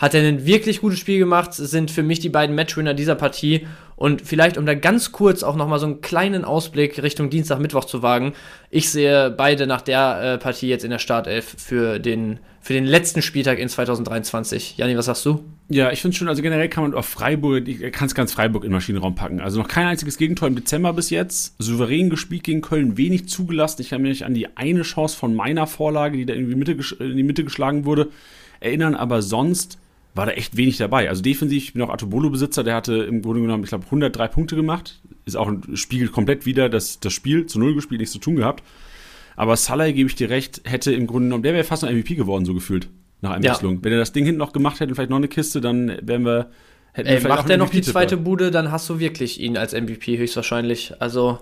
hat 0.00 0.14
er 0.14 0.22
ein 0.22 0.46
wirklich 0.46 0.80
gutes 0.80 0.98
Spiel 0.98 1.20
gemacht, 1.20 1.54
sind 1.54 1.92
für 1.92 2.02
mich 2.02 2.18
die 2.18 2.28
beiden 2.28 2.56
Matchwinner 2.56 2.92
dieser 2.92 3.14
Partie. 3.14 3.68
Und 4.02 4.20
vielleicht, 4.22 4.58
um 4.58 4.66
da 4.66 4.74
ganz 4.74 5.12
kurz 5.12 5.44
auch 5.44 5.54
nochmal 5.54 5.78
so 5.78 5.86
einen 5.86 6.00
kleinen 6.00 6.44
Ausblick 6.44 7.00
Richtung 7.04 7.30
Dienstag, 7.30 7.60
Mittwoch 7.60 7.84
zu 7.84 8.02
wagen, 8.02 8.32
ich 8.68 8.90
sehe 8.90 9.30
beide 9.30 9.68
nach 9.68 9.80
der 9.80 10.20
äh, 10.20 10.38
Partie 10.38 10.66
jetzt 10.66 10.82
in 10.82 10.90
der 10.90 10.98
Startelf 10.98 11.54
für 11.56 12.00
den, 12.00 12.40
für 12.60 12.72
den 12.72 12.84
letzten 12.84 13.22
Spieltag 13.22 13.60
in 13.60 13.68
2023. 13.68 14.76
Janni, 14.76 14.96
was 14.96 15.04
sagst 15.04 15.24
du? 15.24 15.44
Ja, 15.68 15.92
ich 15.92 16.02
finde 16.02 16.16
schon, 16.16 16.26
also 16.26 16.42
generell 16.42 16.68
kann 16.68 16.82
man 16.82 16.94
auf 16.94 17.06
Freiburg, 17.06 17.64
kann 17.92 18.06
es 18.06 18.16
ganz 18.16 18.32
Freiburg 18.32 18.64
in 18.64 18.70
den 18.70 18.74
Maschinenraum 18.74 19.14
packen. 19.14 19.38
Also 19.38 19.60
noch 19.60 19.68
kein 19.68 19.86
einziges 19.86 20.16
Gegentor 20.16 20.48
im 20.48 20.56
Dezember 20.56 20.92
bis 20.94 21.10
jetzt. 21.10 21.54
Souverän 21.60 22.10
gespielt 22.10 22.42
gegen 22.42 22.60
Köln, 22.60 22.96
wenig 22.96 23.28
zugelassen. 23.28 23.82
Ich 23.82 23.90
kann 23.90 24.02
mich 24.02 24.24
an 24.24 24.34
die 24.34 24.56
eine 24.56 24.82
Chance 24.82 25.16
von 25.16 25.36
meiner 25.36 25.68
Vorlage, 25.68 26.16
die 26.16 26.26
da 26.26 26.34
irgendwie 26.34 26.56
Mitte, 26.56 26.72
in 26.98 27.16
die 27.16 27.22
Mitte 27.22 27.44
geschlagen 27.44 27.84
wurde, 27.84 28.08
erinnern, 28.58 28.96
aber 28.96 29.22
sonst 29.22 29.78
war 30.14 30.26
da 30.26 30.32
echt 30.32 30.56
wenig 30.56 30.76
dabei. 30.76 31.08
Also 31.08 31.22
defensiv, 31.22 31.64
ich 31.64 31.72
bin 31.72 31.82
auch 31.82 31.90
Atobolo-Besitzer, 31.90 32.64
der 32.64 32.74
hatte 32.74 32.94
im 32.94 33.22
Grunde 33.22 33.40
genommen, 33.40 33.64
ich 33.64 33.70
glaube, 33.70 33.84
103 33.86 34.28
Punkte 34.28 34.56
gemacht. 34.56 35.00
Ist 35.24 35.36
auch 35.36 35.48
ein 35.48 35.76
Spiegel 35.76 36.08
komplett 36.08 36.44
wieder 36.46 36.68
das, 36.68 37.00
das 37.00 37.12
Spiel, 37.12 37.46
zu 37.46 37.58
Null 37.58 37.74
gespielt, 37.74 38.00
nichts 38.00 38.12
zu 38.12 38.18
tun 38.18 38.36
gehabt. 38.36 38.62
Aber 39.36 39.56
Salah, 39.56 39.90
gebe 39.90 40.08
ich 40.08 40.16
dir 40.16 40.28
recht, 40.28 40.60
hätte 40.64 40.92
im 40.92 41.06
Grunde 41.06 41.28
genommen, 41.28 41.42
der 41.42 41.54
wäre 41.54 41.64
fast 41.64 41.82
noch 41.82 41.90
MVP 41.90 42.14
geworden, 42.16 42.44
so 42.44 42.52
gefühlt, 42.52 42.88
nach 43.22 43.30
Einwechslung. 43.30 43.82
Wenn 43.82 43.92
er 43.92 43.98
das 43.98 44.12
Ding 44.12 44.26
hinten 44.26 44.38
noch 44.38 44.52
gemacht 44.52 44.80
hätte 44.80 44.90
und 44.90 44.96
vielleicht 44.96 45.10
noch 45.10 45.16
eine 45.16 45.28
Kiste, 45.28 45.60
dann 45.60 45.88
wären 46.02 46.24
wir, 46.24 46.50
hätten 46.92 47.08
wir 47.08 47.14
Ey, 47.14 47.20
vielleicht 47.20 47.28
macht 47.28 47.50
einen 47.50 47.60
noch 47.60 47.70
die 47.70 47.80
zweite. 47.80 48.18
Bude, 48.18 48.50
dann 48.50 48.70
hast 48.70 48.90
du 48.90 48.98
wirklich 48.98 49.40
ihn 49.40 49.56
als 49.56 49.72
MVP 49.72 50.18
höchstwahrscheinlich. 50.18 51.00
Also, 51.00 51.38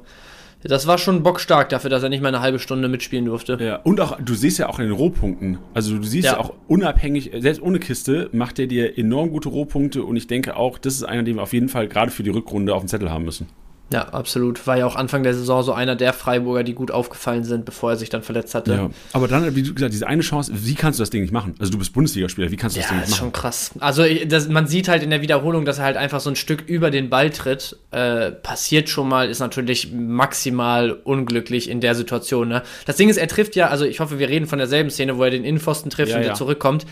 das 0.62 0.86
war 0.86 0.98
schon 0.98 1.22
bockstark 1.22 1.68
dafür, 1.70 1.88
dass 1.90 2.02
er 2.02 2.08
nicht 2.08 2.20
mal 2.22 2.28
eine 2.28 2.40
halbe 2.40 2.58
Stunde 2.58 2.88
mitspielen 2.88 3.24
durfte. 3.24 3.56
Ja, 3.60 3.76
und 3.76 4.00
auch, 4.00 4.18
du 4.20 4.34
siehst 4.34 4.58
ja 4.58 4.68
auch 4.68 4.78
in 4.78 4.86
den 4.86 4.94
Rohpunkten. 4.94 5.58
Also 5.74 5.96
du 5.96 6.02
siehst 6.02 6.26
ja, 6.26 6.32
Ja. 6.32 6.38
auch 6.38 6.52
unabhängig, 6.68 7.30
selbst 7.38 7.62
ohne 7.62 7.78
Kiste, 7.78 8.28
macht 8.32 8.58
er 8.58 8.66
dir 8.66 8.98
enorm 8.98 9.30
gute 9.30 9.48
Rohpunkte 9.48 10.04
und 10.04 10.16
ich 10.16 10.26
denke 10.26 10.56
auch, 10.56 10.78
das 10.78 10.94
ist 10.94 11.04
einer, 11.04 11.22
den 11.22 11.36
wir 11.36 11.42
auf 11.42 11.52
jeden 11.52 11.68
Fall 11.68 11.88
gerade 11.88 12.10
für 12.10 12.22
die 12.22 12.30
Rückrunde 12.30 12.74
auf 12.74 12.82
dem 12.82 12.88
Zettel 12.88 13.10
haben 13.10 13.24
müssen. 13.24 13.46
Ja, 13.92 14.08
absolut. 14.10 14.66
War 14.68 14.78
ja 14.78 14.86
auch 14.86 14.94
Anfang 14.94 15.24
der 15.24 15.34
Saison 15.34 15.62
so 15.64 15.72
einer 15.72 15.96
der 15.96 16.12
Freiburger, 16.12 16.62
die 16.62 16.74
gut 16.74 16.90
aufgefallen 16.92 17.42
sind, 17.42 17.64
bevor 17.64 17.90
er 17.90 17.96
sich 17.96 18.08
dann 18.08 18.22
verletzt 18.22 18.54
hatte. 18.54 18.72
Ja. 18.72 18.90
Aber 19.12 19.26
dann, 19.26 19.56
wie 19.56 19.62
du 19.64 19.74
gesagt, 19.74 19.92
diese 19.92 20.06
eine 20.06 20.22
Chance, 20.22 20.52
wie 20.54 20.74
kannst 20.76 21.00
du 21.00 21.02
das 21.02 21.10
Ding 21.10 21.22
nicht 21.22 21.32
machen? 21.32 21.54
Also 21.58 21.72
du 21.72 21.78
bist 21.78 21.92
Bundesligaspieler, 21.92 22.50
wie 22.52 22.56
kannst 22.56 22.76
du 22.76 22.80
das 22.80 22.88
Ja, 22.88 22.92
Ding 22.94 23.00
nicht 23.00 23.08
ist 23.08 23.10
machen? 23.16 23.20
schon 23.20 23.32
krass. 23.32 23.72
Also 23.80 24.04
das, 24.26 24.48
man 24.48 24.68
sieht 24.68 24.86
halt 24.88 25.02
in 25.02 25.10
der 25.10 25.22
Wiederholung, 25.22 25.64
dass 25.64 25.78
er 25.78 25.84
halt 25.86 25.96
einfach 25.96 26.20
so 26.20 26.30
ein 26.30 26.36
Stück 26.36 26.62
über 26.68 26.90
den 26.92 27.10
Ball 27.10 27.30
tritt. 27.30 27.76
Äh, 27.90 28.30
passiert 28.30 28.88
schon 28.88 29.08
mal, 29.08 29.28
ist 29.28 29.40
natürlich 29.40 29.92
maximal 29.92 30.92
unglücklich 30.92 31.68
in 31.68 31.80
der 31.80 31.94
Situation. 31.94 32.48
Ne? 32.48 32.62
Das 32.86 32.96
Ding 32.96 33.08
ist, 33.08 33.16
er 33.16 33.26
trifft 33.26 33.56
ja, 33.56 33.68
also 33.68 33.84
ich 33.84 33.98
hoffe, 34.00 34.18
wir 34.18 34.28
reden 34.28 34.46
von 34.46 34.58
derselben 34.58 34.90
Szene, 34.90 35.18
wo 35.18 35.24
er 35.24 35.30
den 35.30 35.44
Innenpfosten 35.44 35.90
trifft 35.90 36.10
Ja, 36.10 36.16
und 36.16 36.22
der 36.22 36.30
ja. 36.30 36.34
zurückkommt. 36.36 36.86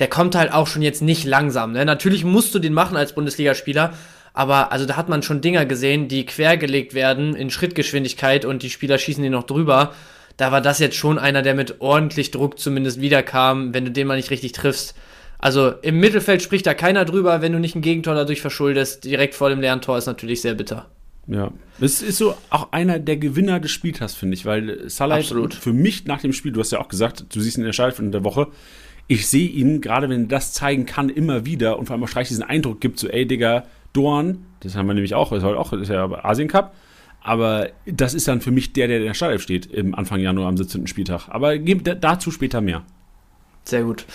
Der 0.00 0.08
kommt 0.08 0.34
halt 0.34 0.52
auch 0.52 0.66
schon 0.66 0.82
jetzt 0.82 1.02
nicht 1.02 1.24
langsam. 1.24 1.72
Ne? 1.72 1.84
Natürlich 1.84 2.24
musst 2.24 2.54
du 2.54 2.58
den 2.58 2.72
machen 2.72 2.96
als 2.96 3.12
Bundesligaspieler, 3.14 3.92
aber 4.32 4.72
also 4.72 4.86
da 4.86 4.96
hat 4.96 5.08
man 5.08 5.22
schon 5.22 5.40
Dinger 5.40 5.66
gesehen, 5.66 6.08
die 6.08 6.26
quergelegt 6.26 6.94
werden 6.94 7.34
in 7.34 7.50
Schrittgeschwindigkeit 7.50 8.44
und 8.44 8.62
die 8.62 8.70
Spieler 8.70 8.98
schießen 8.98 9.22
die 9.22 9.30
noch 9.30 9.44
drüber. 9.44 9.92
Da 10.36 10.52
war 10.52 10.60
das 10.60 10.78
jetzt 10.78 10.96
schon 10.96 11.18
einer, 11.18 11.42
der 11.42 11.54
mit 11.54 11.80
ordentlich 11.80 12.30
Druck 12.30 12.58
zumindest 12.58 13.00
wiederkam, 13.00 13.74
wenn 13.74 13.84
du 13.84 13.90
den 13.90 14.06
mal 14.06 14.16
nicht 14.16 14.30
richtig 14.30 14.52
triffst. 14.52 14.94
Also 15.38 15.70
im 15.82 15.98
Mittelfeld 15.98 16.42
spricht 16.42 16.66
da 16.66 16.74
keiner 16.74 17.04
drüber, 17.04 17.42
wenn 17.42 17.52
du 17.52 17.58
nicht 17.58 17.74
ein 17.74 17.82
Gegentor 17.82 18.14
dadurch 18.14 18.40
verschuldest. 18.40 19.04
Direkt 19.04 19.34
vor 19.34 19.48
dem 19.48 19.60
leeren 19.60 19.80
Tor 19.80 19.98
ist 19.98 20.06
natürlich 20.06 20.40
sehr 20.42 20.54
bitter. 20.54 20.86
Ja. 21.26 21.52
Es 21.80 22.02
ist 22.02 22.18
so 22.18 22.34
auch 22.50 22.72
einer 22.72 22.98
der 22.98 23.16
Gewinner 23.16 23.60
des 23.60 23.70
Spieltags, 23.70 24.14
finde 24.14 24.34
ich, 24.34 24.44
weil 24.44 24.88
Salah 24.90 25.16
Absolut. 25.16 25.54
für 25.54 25.72
mich 25.72 26.04
nach 26.06 26.20
dem 26.20 26.32
Spiel, 26.32 26.52
du 26.52 26.60
hast 26.60 26.72
ja 26.72 26.80
auch 26.80 26.88
gesagt, 26.88 27.24
du 27.34 27.40
siehst 27.40 27.56
ihn 27.56 27.62
in 27.62 27.66
der 27.66 27.72
Startelf 27.72 28.00
der 28.10 28.24
Woche, 28.24 28.48
ich 29.06 29.26
sehe 29.26 29.48
ihn, 29.48 29.80
gerade 29.80 30.08
wenn 30.08 30.22
er 30.22 30.28
das 30.28 30.52
zeigen 30.52 30.86
kann, 30.86 31.08
immer 31.08 31.44
wieder 31.44 31.78
und 31.78 31.86
vor 31.86 31.94
allem 31.94 32.04
auch 32.04 32.08
Streich 32.08 32.28
diesen 32.28 32.44
Eindruck 32.44 32.80
gibt, 32.80 32.98
so, 32.98 33.08
ey, 33.08 33.26
Digga, 33.26 33.64
Dorn, 33.92 34.46
das 34.60 34.76
haben 34.76 34.86
wir 34.86 34.94
nämlich 34.94 35.14
auch, 35.14 35.32
ist 35.32 35.42
heute 35.42 35.58
auch, 35.58 35.72
ist 35.72 35.88
ja 35.88 36.08
Asien 36.24 36.48
Cup, 36.48 36.74
aber 37.22 37.68
das 37.86 38.14
ist 38.14 38.28
dann 38.28 38.40
für 38.40 38.50
mich 38.50 38.72
der, 38.72 38.88
der 38.88 38.98
in 38.98 39.04
der 39.04 39.14
Startelf 39.14 39.42
steht 39.42 39.66
im 39.66 39.94
Anfang 39.94 40.20
Januar 40.20 40.48
am 40.48 40.56
17. 40.56 40.86
Spieltag. 40.86 41.28
Aber 41.28 41.58
dazu 41.58 42.30
später 42.30 42.60
mehr. 42.60 42.82
Sehr 43.64 43.82
gut. 43.82 44.06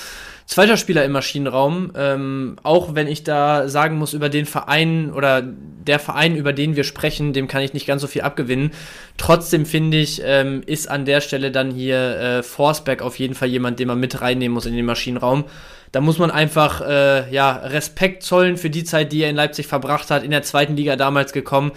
Zweiter 0.48 0.78
Spieler 0.78 1.04
im 1.04 1.12
Maschinenraum, 1.12 1.92
ähm, 1.96 2.58
auch 2.62 2.94
wenn 2.94 3.08
ich 3.08 3.24
da 3.24 3.68
sagen 3.68 3.98
muss, 3.98 4.14
über 4.14 4.30
den 4.30 4.46
Verein 4.46 5.12
oder 5.12 5.42
der 5.42 5.98
Verein, 5.98 6.36
über 6.36 6.54
den 6.54 6.76
wir 6.76 6.84
sprechen, 6.84 7.34
dem 7.34 7.48
kann 7.48 7.64
ich 7.64 7.74
nicht 7.74 7.88
ganz 7.88 8.04
so 8.04 8.08
viel 8.08 8.22
abgewinnen. 8.22 8.70
Trotzdem 9.18 9.66
finde 9.66 9.98
ich, 9.98 10.22
ähm, 10.24 10.62
ist 10.66 10.88
an 10.88 11.06
der 11.06 11.22
Stelle 11.22 11.50
dann 11.50 11.72
hier 11.72 11.98
äh, 11.98 12.44
Forsberg 12.44 13.02
auf 13.02 13.18
jeden 13.18 13.34
Fall 13.34 13.48
jemand, 13.48 13.80
den 13.80 13.88
man 13.88 14.00
mit 14.00 14.22
reinnehmen 14.22 14.54
muss 14.54 14.68
in 14.68 14.76
den 14.76 14.86
Maschinenraum. 14.86 15.46
Da 15.96 16.02
muss 16.02 16.20
man 16.20 16.30
einfach 16.30 16.82
äh, 16.82 17.32
ja, 17.34 17.54
Respekt 17.54 18.24
zollen 18.24 18.58
für 18.58 18.70
die 18.70 18.84
Zeit, 18.84 19.14
die 19.14 19.24
er 19.24 19.30
in 19.30 19.36
Leipzig 19.38 19.68
verbracht 19.68 20.12
hat, 20.12 20.24
in 20.24 20.32
der 20.32 20.44
zweiten 20.44 20.76
Liga 20.76 20.98
damals 20.98 21.32
gekommen 21.32 21.72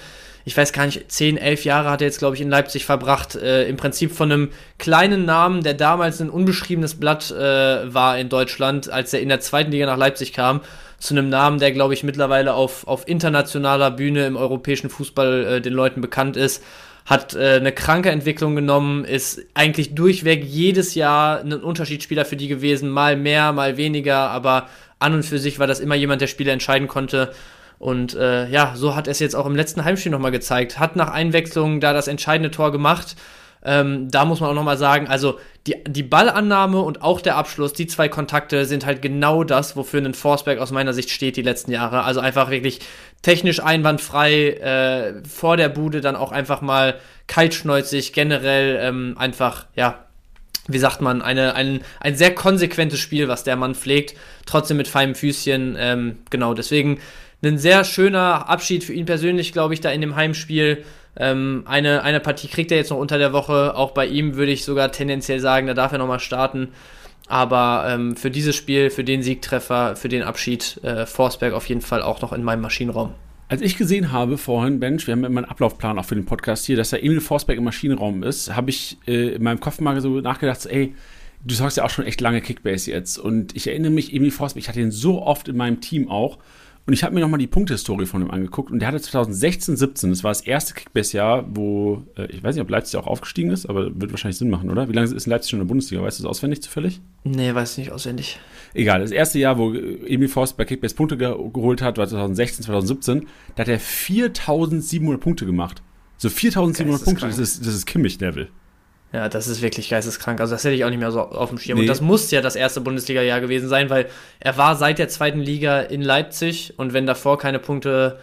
ich 0.48 0.56
weiß 0.56 0.72
gar 0.72 0.86
nicht, 0.86 1.12
10, 1.12 1.36
11 1.36 1.64
Jahre 1.64 1.90
hat 1.90 2.00
er 2.00 2.06
jetzt, 2.06 2.20
glaube 2.20 2.34
ich, 2.34 2.40
in 2.40 2.48
Leipzig 2.48 2.86
verbracht. 2.86 3.34
Äh, 3.34 3.68
Im 3.68 3.76
Prinzip 3.76 4.12
von 4.12 4.32
einem 4.32 4.48
kleinen 4.78 5.26
Namen, 5.26 5.62
der 5.62 5.74
damals 5.74 6.22
ein 6.22 6.30
unbeschriebenes 6.30 6.94
Blatt 6.94 7.30
äh, 7.30 7.92
war 7.92 8.18
in 8.18 8.30
Deutschland, 8.30 8.90
als 8.90 9.12
er 9.12 9.20
in 9.20 9.28
der 9.28 9.40
zweiten 9.40 9.70
Liga 9.70 9.84
nach 9.84 9.98
Leipzig 9.98 10.32
kam, 10.32 10.62
zu 10.98 11.12
einem 11.12 11.28
Namen, 11.28 11.58
der, 11.58 11.72
glaube 11.72 11.92
ich, 11.92 12.02
mittlerweile 12.02 12.54
auf, 12.54 12.88
auf 12.88 13.06
internationaler 13.06 13.90
Bühne 13.90 14.26
im 14.26 14.38
europäischen 14.38 14.88
Fußball 14.88 15.44
äh, 15.44 15.60
den 15.60 15.74
Leuten 15.74 16.00
bekannt 16.00 16.38
ist. 16.38 16.64
Hat 17.08 17.34
äh, 17.34 17.54
eine 17.54 17.72
kranke 17.72 18.10
Entwicklung 18.10 18.54
genommen, 18.54 19.06
ist 19.06 19.40
eigentlich 19.54 19.94
durchweg 19.94 20.44
jedes 20.44 20.94
Jahr 20.94 21.40
ein 21.40 21.54
Unterschiedsspieler 21.54 22.26
für 22.26 22.36
die 22.36 22.48
gewesen, 22.48 22.90
mal 22.90 23.16
mehr, 23.16 23.52
mal 23.52 23.78
weniger, 23.78 24.28
aber 24.30 24.68
an 24.98 25.14
und 25.14 25.22
für 25.22 25.38
sich 25.38 25.58
war 25.58 25.66
das 25.66 25.80
immer 25.80 25.94
jemand, 25.94 26.20
der 26.20 26.26
Spiele 26.26 26.52
entscheiden 26.52 26.86
konnte. 26.86 27.32
Und 27.78 28.14
äh, 28.14 28.46
ja, 28.50 28.74
so 28.76 28.94
hat 28.94 29.08
es 29.08 29.20
jetzt 29.20 29.34
auch 29.36 29.46
im 29.46 29.56
letzten 29.56 29.84
Heimspiel 29.84 30.12
nochmal 30.12 30.32
gezeigt. 30.32 30.78
Hat 30.78 30.96
nach 30.96 31.10
Einwechslung 31.10 31.80
da 31.80 31.94
das 31.94 32.08
entscheidende 32.08 32.50
Tor 32.50 32.72
gemacht. 32.72 33.16
Ähm, 33.64 34.10
da 34.10 34.24
muss 34.24 34.40
man 34.40 34.50
auch 34.50 34.54
nochmal 34.54 34.78
sagen, 34.78 35.08
also 35.08 35.38
die, 35.66 35.76
die 35.86 36.02
Ballannahme 36.02 36.80
und 36.80 37.02
auch 37.02 37.20
der 37.20 37.36
Abschluss, 37.36 37.72
die 37.72 37.86
zwei 37.86 38.08
Kontakte 38.08 38.64
sind 38.64 38.86
halt 38.86 39.02
genau 39.02 39.44
das, 39.44 39.76
wofür 39.76 40.00
ein 40.00 40.14
Forsberg 40.14 40.58
aus 40.58 40.70
meiner 40.70 40.94
Sicht 40.94 41.10
steht 41.10 41.36
die 41.36 41.42
letzten 41.42 41.72
Jahre. 41.72 42.04
Also 42.04 42.20
einfach 42.20 42.50
wirklich 42.50 42.80
technisch 43.22 43.62
einwandfrei, 43.62 44.50
äh, 44.50 45.28
vor 45.28 45.56
der 45.56 45.68
Bude 45.68 46.00
dann 46.00 46.16
auch 46.16 46.32
einfach 46.32 46.60
mal 46.60 46.98
kaltschneuzig, 47.26 48.12
generell 48.12 48.78
ähm, 48.80 49.16
einfach, 49.18 49.66
ja, 49.74 50.04
wie 50.68 50.78
sagt 50.78 51.00
man, 51.00 51.22
eine, 51.22 51.54
ein, 51.54 51.80
ein 52.00 52.14
sehr 52.14 52.34
konsequentes 52.34 53.00
Spiel, 53.00 53.26
was 53.26 53.42
der 53.42 53.56
Mann 53.56 53.74
pflegt, 53.74 54.14
trotzdem 54.46 54.76
mit 54.76 54.86
feinem 54.86 55.14
Füßchen. 55.14 55.76
Ähm, 55.78 56.18
genau, 56.30 56.54
deswegen 56.54 57.00
ein 57.42 57.58
sehr 57.58 57.84
schöner 57.84 58.48
Abschied 58.48 58.84
für 58.84 58.92
ihn 58.92 59.06
persönlich, 59.06 59.52
glaube 59.52 59.74
ich, 59.74 59.80
da 59.80 59.90
in 59.90 60.00
dem 60.00 60.16
Heimspiel. 60.16 60.84
Ähm, 61.18 61.64
eine, 61.66 62.02
eine 62.02 62.20
Partie 62.20 62.48
kriegt 62.48 62.70
er 62.70 62.78
jetzt 62.78 62.90
noch 62.90 62.98
unter 62.98 63.18
der 63.18 63.32
Woche. 63.32 63.74
Auch 63.74 63.90
bei 63.90 64.06
ihm 64.06 64.36
würde 64.36 64.52
ich 64.52 64.64
sogar 64.64 64.92
tendenziell 64.92 65.40
sagen, 65.40 65.66
da 65.66 65.74
darf 65.74 65.92
er 65.92 65.98
nochmal 65.98 66.20
starten. 66.20 66.68
Aber 67.26 67.84
ähm, 67.88 68.16
für 68.16 68.30
dieses 68.30 68.56
Spiel, 68.56 68.88
für 68.90 69.04
den 69.04 69.22
Siegtreffer, 69.22 69.96
für 69.96 70.08
den 70.08 70.22
Abschied, 70.22 70.80
äh, 70.82 71.04
Forsberg 71.04 71.52
auf 71.52 71.68
jeden 71.68 71.82
Fall 71.82 72.02
auch 72.02 72.22
noch 72.22 72.32
in 72.32 72.42
meinem 72.42 72.62
Maschinenraum. 72.62 73.12
Als 73.50 73.60
ich 73.62 73.76
gesehen 73.76 74.12
habe 74.12 74.38
vorhin, 74.38 74.78
Bench, 74.78 75.06
wir 75.06 75.12
haben 75.12 75.24
immer 75.24 75.40
einen 75.40 75.50
Ablaufplan 75.50 75.98
auch 75.98 76.04
für 76.04 76.14
den 76.14 76.26
Podcast 76.26 76.66
hier, 76.66 76.76
dass 76.76 76.90
da 76.90 76.98
Emil 76.98 77.20
Forsberg 77.20 77.58
im 77.58 77.64
Maschinenraum 77.64 78.22
ist, 78.22 78.54
habe 78.54 78.70
ich 78.70 78.98
äh, 79.06 79.34
in 79.34 79.42
meinem 79.42 79.60
Kopf 79.60 79.80
mal 79.80 80.00
so 80.00 80.20
nachgedacht, 80.20 80.60
so, 80.60 80.68
ey, 80.68 80.94
du 81.44 81.54
sagst 81.54 81.76
ja 81.76 81.84
auch 81.84 81.90
schon 81.90 82.04
echt 82.04 82.20
lange 82.20 82.40
Kickbase 82.40 82.90
jetzt. 82.90 83.18
Und 83.18 83.56
ich 83.56 83.66
erinnere 83.66 83.90
mich, 83.90 84.14
Emil 84.14 84.30
Forsberg, 84.30 84.62
ich 84.62 84.68
hatte 84.68 84.80
ihn 84.80 84.90
so 84.90 85.22
oft 85.22 85.48
in 85.48 85.56
meinem 85.56 85.80
Team 85.80 86.10
auch. 86.10 86.38
Und 86.88 86.94
ich 86.94 87.04
habe 87.04 87.14
mir 87.14 87.20
nochmal 87.20 87.38
die 87.38 87.46
Punktehistorie 87.46 88.06
von 88.06 88.22
ihm 88.22 88.30
angeguckt 88.30 88.70
und 88.70 88.78
der 88.78 88.88
hatte 88.88 89.02
2016, 89.02 89.76
17, 89.76 90.08
das 90.08 90.24
war 90.24 90.30
das 90.30 90.40
erste 90.40 90.72
Kickbase-Jahr, 90.72 91.44
wo, 91.54 92.02
äh, 92.16 92.24
ich 92.32 92.42
weiß 92.42 92.54
nicht, 92.54 92.62
ob 92.62 92.70
Leipzig 92.70 92.98
auch 92.98 93.06
aufgestiegen 93.06 93.50
ist, 93.50 93.66
aber 93.66 94.00
wird 94.00 94.10
wahrscheinlich 94.10 94.38
Sinn 94.38 94.48
machen, 94.48 94.70
oder? 94.70 94.88
Wie 94.88 94.94
lange 94.94 95.14
ist 95.14 95.26
Leipzig 95.26 95.50
schon 95.50 95.60
in 95.60 95.66
der 95.66 95.68
Bundesliga? 95.68 96.02
Weißt 96.02 96.18
du 96.18 96.22
das 96.22 96.30
auswendig 96.30 96.62
zufällig? 96.62 97.02
Nee, 97.24 97.54
weiß 97.54 97.72
ich 97.72 97.78
nicht 97.84 97.92
auswendig. 97.92 98.40
Egal, 98.72 99.02
das 99.02 99.10
erste 99.10 99.38
Jahr, 99.38 99.58
wo 99.58 99.74
Emil 99.74 100.28
Forst 100.28 100.56
bei 100.56 100.64
Kickbase 100.64 100.94
Punkte 100.94 101.18
ge 101.18 101.28
geholt 101.52 101.82
hat, 101.82 101.98
war 101.98 102.08
2016, 102.08 102.64
2017. 102.64 103.26
Da 103.54 103.60
hat 103.60 103.68
er 103.68 103.80
4700 103.80 105.20
Punkte 105.20 105.44
gemacht. 105.44 105.82
So 106.16 106.30
4700 106.30 107.04
Punkte, 107.04 107.26
das 107.26 107.36
ist, 107.36 107.66
das 107.66 107.74
ist 107.74 107.84
Kimmich-Level. 107.84 108.48
Ja, 109.12 109.28
das 109.28 109.48
ist 109.48 109.62
wirklich 109.62 109.88
geisteskrank. 109.88 110.40
Also 110.40 110.54
das 110.54 110.64
hätte 110.64 110.74
ich 110.74 110.84
auch 110.84 110.90
nicht 110.90 110.98
mehr 110.98 111.10
so 111.10 111.20
auf 111.20 111.48
dem 111.48 111.58
Schirm. 111.58 111.76
Nee. 111.76 111.82
Und 111.82 111.88
das 111.88 112.00
muss 112.00 112.30
ja 112.30 112.42
das 112.42 112.56
erste 112.56 112.80
Bundesliga-Jahr 112.80 113.40
gewesen 113.40 113.68
sein, 113.68 113.88
weil 113.88 114.06
er 114.38 114.58
war 114.58 114.76
seit 114.76 114.98
der 114.98 115.08
zweiten 115.08 115.40
Liga 115.40 115.80
in 115.80 116.02
Leipzig 116.02 116.74
und 116.76 116.92
wenn 116.92 117.06
davor 117.06 117.38
keine 117.38 117.58
Punkte 117.58 118.18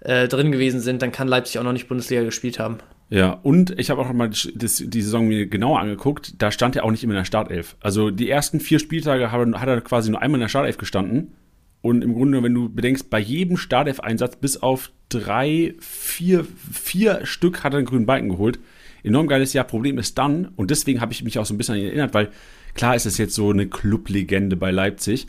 äh, 0.00 0.26
drin 0.26 0.50
gewesen 0.50 0.80
sind, 0.80 1.00
dann 1.02 1.12
kann 1.12 1.28
Leipzig 1.28 1.60
auch 1.60 1.64
noch 1.64 1.72
nicht 1.72 1.88
Bundesliga 1.88 2.24
gespielt 2.24 2.58
haben. 2.58 2.78
Ja, 3.08 3.38
und 3.44 3.78
ich 3.78 3.88
habe 3.90 4.00
auch 4.00 4.08
noch 4.08 4.14
mal 4.14 4.30
das, 4.30 4.82
die 4.84 5.02
Saison 5.02 5.28
mir 5.28 5.46
genauer 5.46 5.78
angeguckt. 5.78 6.42
Da 6.42 6.50
stand 6.50 6.74
er 6.74 6.84
auch 6.84 6.90
nicht 6.90 7.04
immer 7.04 7.12
in 7.12 7.18
der 7.18 7.24
Startelf. 7.24 7.76
Also 7.80 8.10
die 8.10 8.28
ersten 8.28 8.58
vier 8.58 8.80
Spieltage 8.80 9.30
hat, 9.30 9.40
hat 9.60 9.68
er 9.68 9.80
quasi 9.80 10.10
nur 10.10 10.20
einmal 10.20 10.38
in 10.38 10.42
der 10.42 10.48
Startelf 10.48 10.76
gestanden. 10.76 11.34
Und 11.82 12.02
im 12.02 12.14
Grunde, 12.14 12.42
wenn 12.42 12.52
du 12.52 12.68
bedenkst, 12.68 13.10
bei 13.10 13.20
jedem 13.20 13.56
Startelf-Einsatz 13.56 14.36
bis 14.36 14.56
auf 14.56 14.90
drei, 15.08 15.76
vier, 15.78 16.44
vier 16.72 17.24
Stück 17.24 17.62
hat 17.62 17.74
er 17.74 17.78
einen 17.78 17.86
grünen 17.86 18.06
Balken 18.06 18.30
geholt 18.30 18.58
enorm 19.06 19.28
geiles 19.28 19.52
Jahr. 19.52 19.64
Problem 19.64 19.98
ist 19.98 20.18
dann, 20.18 20.48
und 20.56 20.70
deswegen 20.70 21.00
habe 21.00 21.12
ich 21.12 21.22
mich 21.22 21.38
auch 21.38 21.46
so 21.46 21.54
ein 21.54 21.58
bisschen 21.58 21.74
an 21.74 21.80
ihn 21.80 21.86
erinnert, 21.86 22.14
weil 22.14 22.28
klar 22.74 22.94
ist 22.94 23.06
es 23.06 23.18
jetzt 23.18 23.34
so 23.34 23.50
eine 23.50 23.66
Clublegende 23.66 24.56
bei 24.56 24.70
Leipzig, 24.70 25.26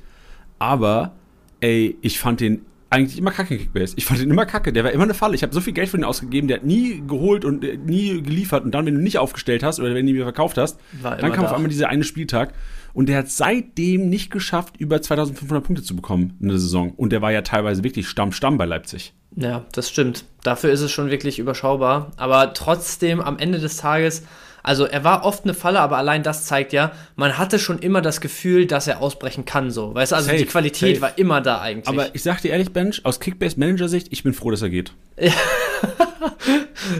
aber 0.60 1.13
ey, 1.60 1.98
ich 2.01 2.19
fand 2.19 2.41
den 2.41 2.62
eigentlich 2.89 3.17
immer 3.17 3.31
kacke 3.31 3.57
Kickbase. 3.57 3.96
Ich 3.98 4.05
fand 4.05 4.22
den 4.22 4.29
immer 4.29 4.46
kacke. 4.46 4.72
Der 4.72 4.84
war 4.84 4.91
immer 4.91 5.03
eine 5.03 5.13
Falle. 5.13 5.36
Ich 5.36 5.43
habe 5.43 5.53
so 5.53 5.60
viel 5.60 5.74
Geld 5.74 5.89
für 5.89 5.98
ihn 5.98 6.05
ausgegeben. 6.05 6.48
Der 6.48 6.57
hat 6.57 6.65
nie 6.65 7.03
geholt 7.05 7.43
und 7.43 7.63
äh, 7.63 7.77
nie 7.77 8.22
geliefert. 8.22 8.63
Und 8.63 8.72
dann, 8.72 8.86
wenn 8.86 8.96
du 8.96 9.01
nicht 9.01 9.17
aufgestellt 9.17 9.62
hast 9.62 9.79
oder 9.79 9.93
wenn 9.93 10.05
du 10.05 10.12
ihn 10.12 10.15
wieder 10.15 10.25
verkauft 10.25 10.57
hast, 10.57 10.79
dann 11.03 11.19
kam 11.34 11.43
da. 11.43 11.50
auf 11.50 11.53
einmal 11.53 11.69
dieser 11.69 11.89
eine 11.89 12.03
Spieltag. 12.03 12.53
Und 12.97 13.09
der 13.09 13.19
hat 13.19 13.29
seitdem 13.29 14.09
nicht 14.09 14.31
geschafft, 14.31 14.77
über 14.77 14.99
2500 14.99 15.63
Punkte 15.63 15.83
zu 15.83 15.95
bekommen 15.95 16.35
in 16.41 16.47
der 16.47 16.57
Saison. 16.57 16.93
Und 16.93 17.11
der 17.11 17.21
war 17.21 17.31
ja 17.31 17.43
teilweise 17.43 17.83
wirklich 17.83 18.07
Stamm-Stamm 18.07 18.57
bei 18.57 18.65
Leipzig. 18.65 19.13
Ja, 19.35 19.65
das 19.71 19.91
stimmt. 19.91 20.25
Dafür 20.41 20.71
ist 20.71 20.81
es 20.81 20.91
schon 20.91 21.11
wirklich 21.11 21.37
überschaubar. 21.37 22.11
Aber 22.17 22.55
trotzdem, 22.55 23.21
am 23.21 23.37
Ende 23.37 23.59
des 23.59 23.77
Tages, 23.77 24.23
also 24.67 24.86
er 24.86 25.05
war 25.05 25.24
oft 25.24 25.45
eine 25.45 25.53
Falle, 25.53 25.80
aber 25.80 25.97
allein 25.97 26.23
das 26.23 26.43
zeigt 26.43 26.73
ja, 26.73 26.91
man 27.15 27.38
hatte 27.38 27.58
schon 27.58 27.80
immer 27.80 28.01
das 28.01 28.19
Gefühl, 28.19 28.65
dass 28.65 28.86
er 28.88 29.01
ausbrechen 29.01 29.45
kann, 29.45 29.71
so. 29.71 29.95
Weißt 29.95 30.12
du, 30.12 30.17
also 30.17 30.27
safe, 30.27 30.39
die 30.39 30.45
Qualität 30.45 30.95
safe. 30.97 31.01
war 31.01 31.17
immer 31.17 31.39
da 31.39 31.62
eigentlich. 31.62 31.88
Aber 31.88 32.13
ich 32.13 32.21
sag 32.21 32.41
dir 32.41 32.51
ehrlich, 32.51 32.73
Bench, 32.73 33.06
aus 33.06 33.21
Kickbase-Manager-Sicht, 33.21 34.10
ich 34.12 34.23
bin 34.23 34.34
froh, 34.34 34.51
dass 34.51 34.62
er 34.62 34.69
geht. 34.69 34.91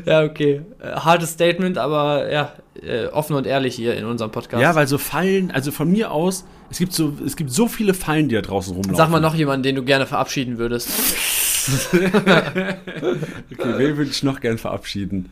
ja, 0.06 0.23
okay. 0.23 0.62
Äh, 0.80 0.91
hartes 0.91 1.32
Statement, 1.32 1.77
aber 1.77 2.32
ja, 2.32 2.53
äh, 2.82 3.08
offen 3.08 3.36
und 3.36 3.45
ehrlich 3.45 3.75
hier 3.75 3.97
in 3.97 4.06
unserem 4.06 4.32
Podcast. 4.32 4.62
Ja, 4.62 4.73
weil 4.73 4.88
so 4.88 4.97
Fallen, 4.97 5.51
also 5.51 5.71
von 5.71 5.91
mir 5.91 6.12
aus, 6.12 6.45
es 6.69 6.77
gibt 6.77 6.93
so, 6.93 7.17
es 7.25 7.36
gibt 7.36 7.51
so 7.51 7.67
viele 7.67 7.93
Fallen, 7.93 8.30
die 8.30 8.36
da 8.36 8.41
draußen 8.41 8.73
rumlaufen. 8.73 8.95
Sag 8.95 9.10
mal 9.10 9.19
noch 9.19 9.36
jemanden, 9.36 9.63
den 9.63 9.75
du 9.75 9.84
gerne 9.84 10.06
verabschieden 10.06 10.58
würdest. 10.58 10.89
okay, 11.91 12.77
wen 13.51 13.97
würde 13.97 14.10
ich 14.10 14.23
noch 14.23 14.39
gern 14.39 14.58
verabschieden? 14.58 15.27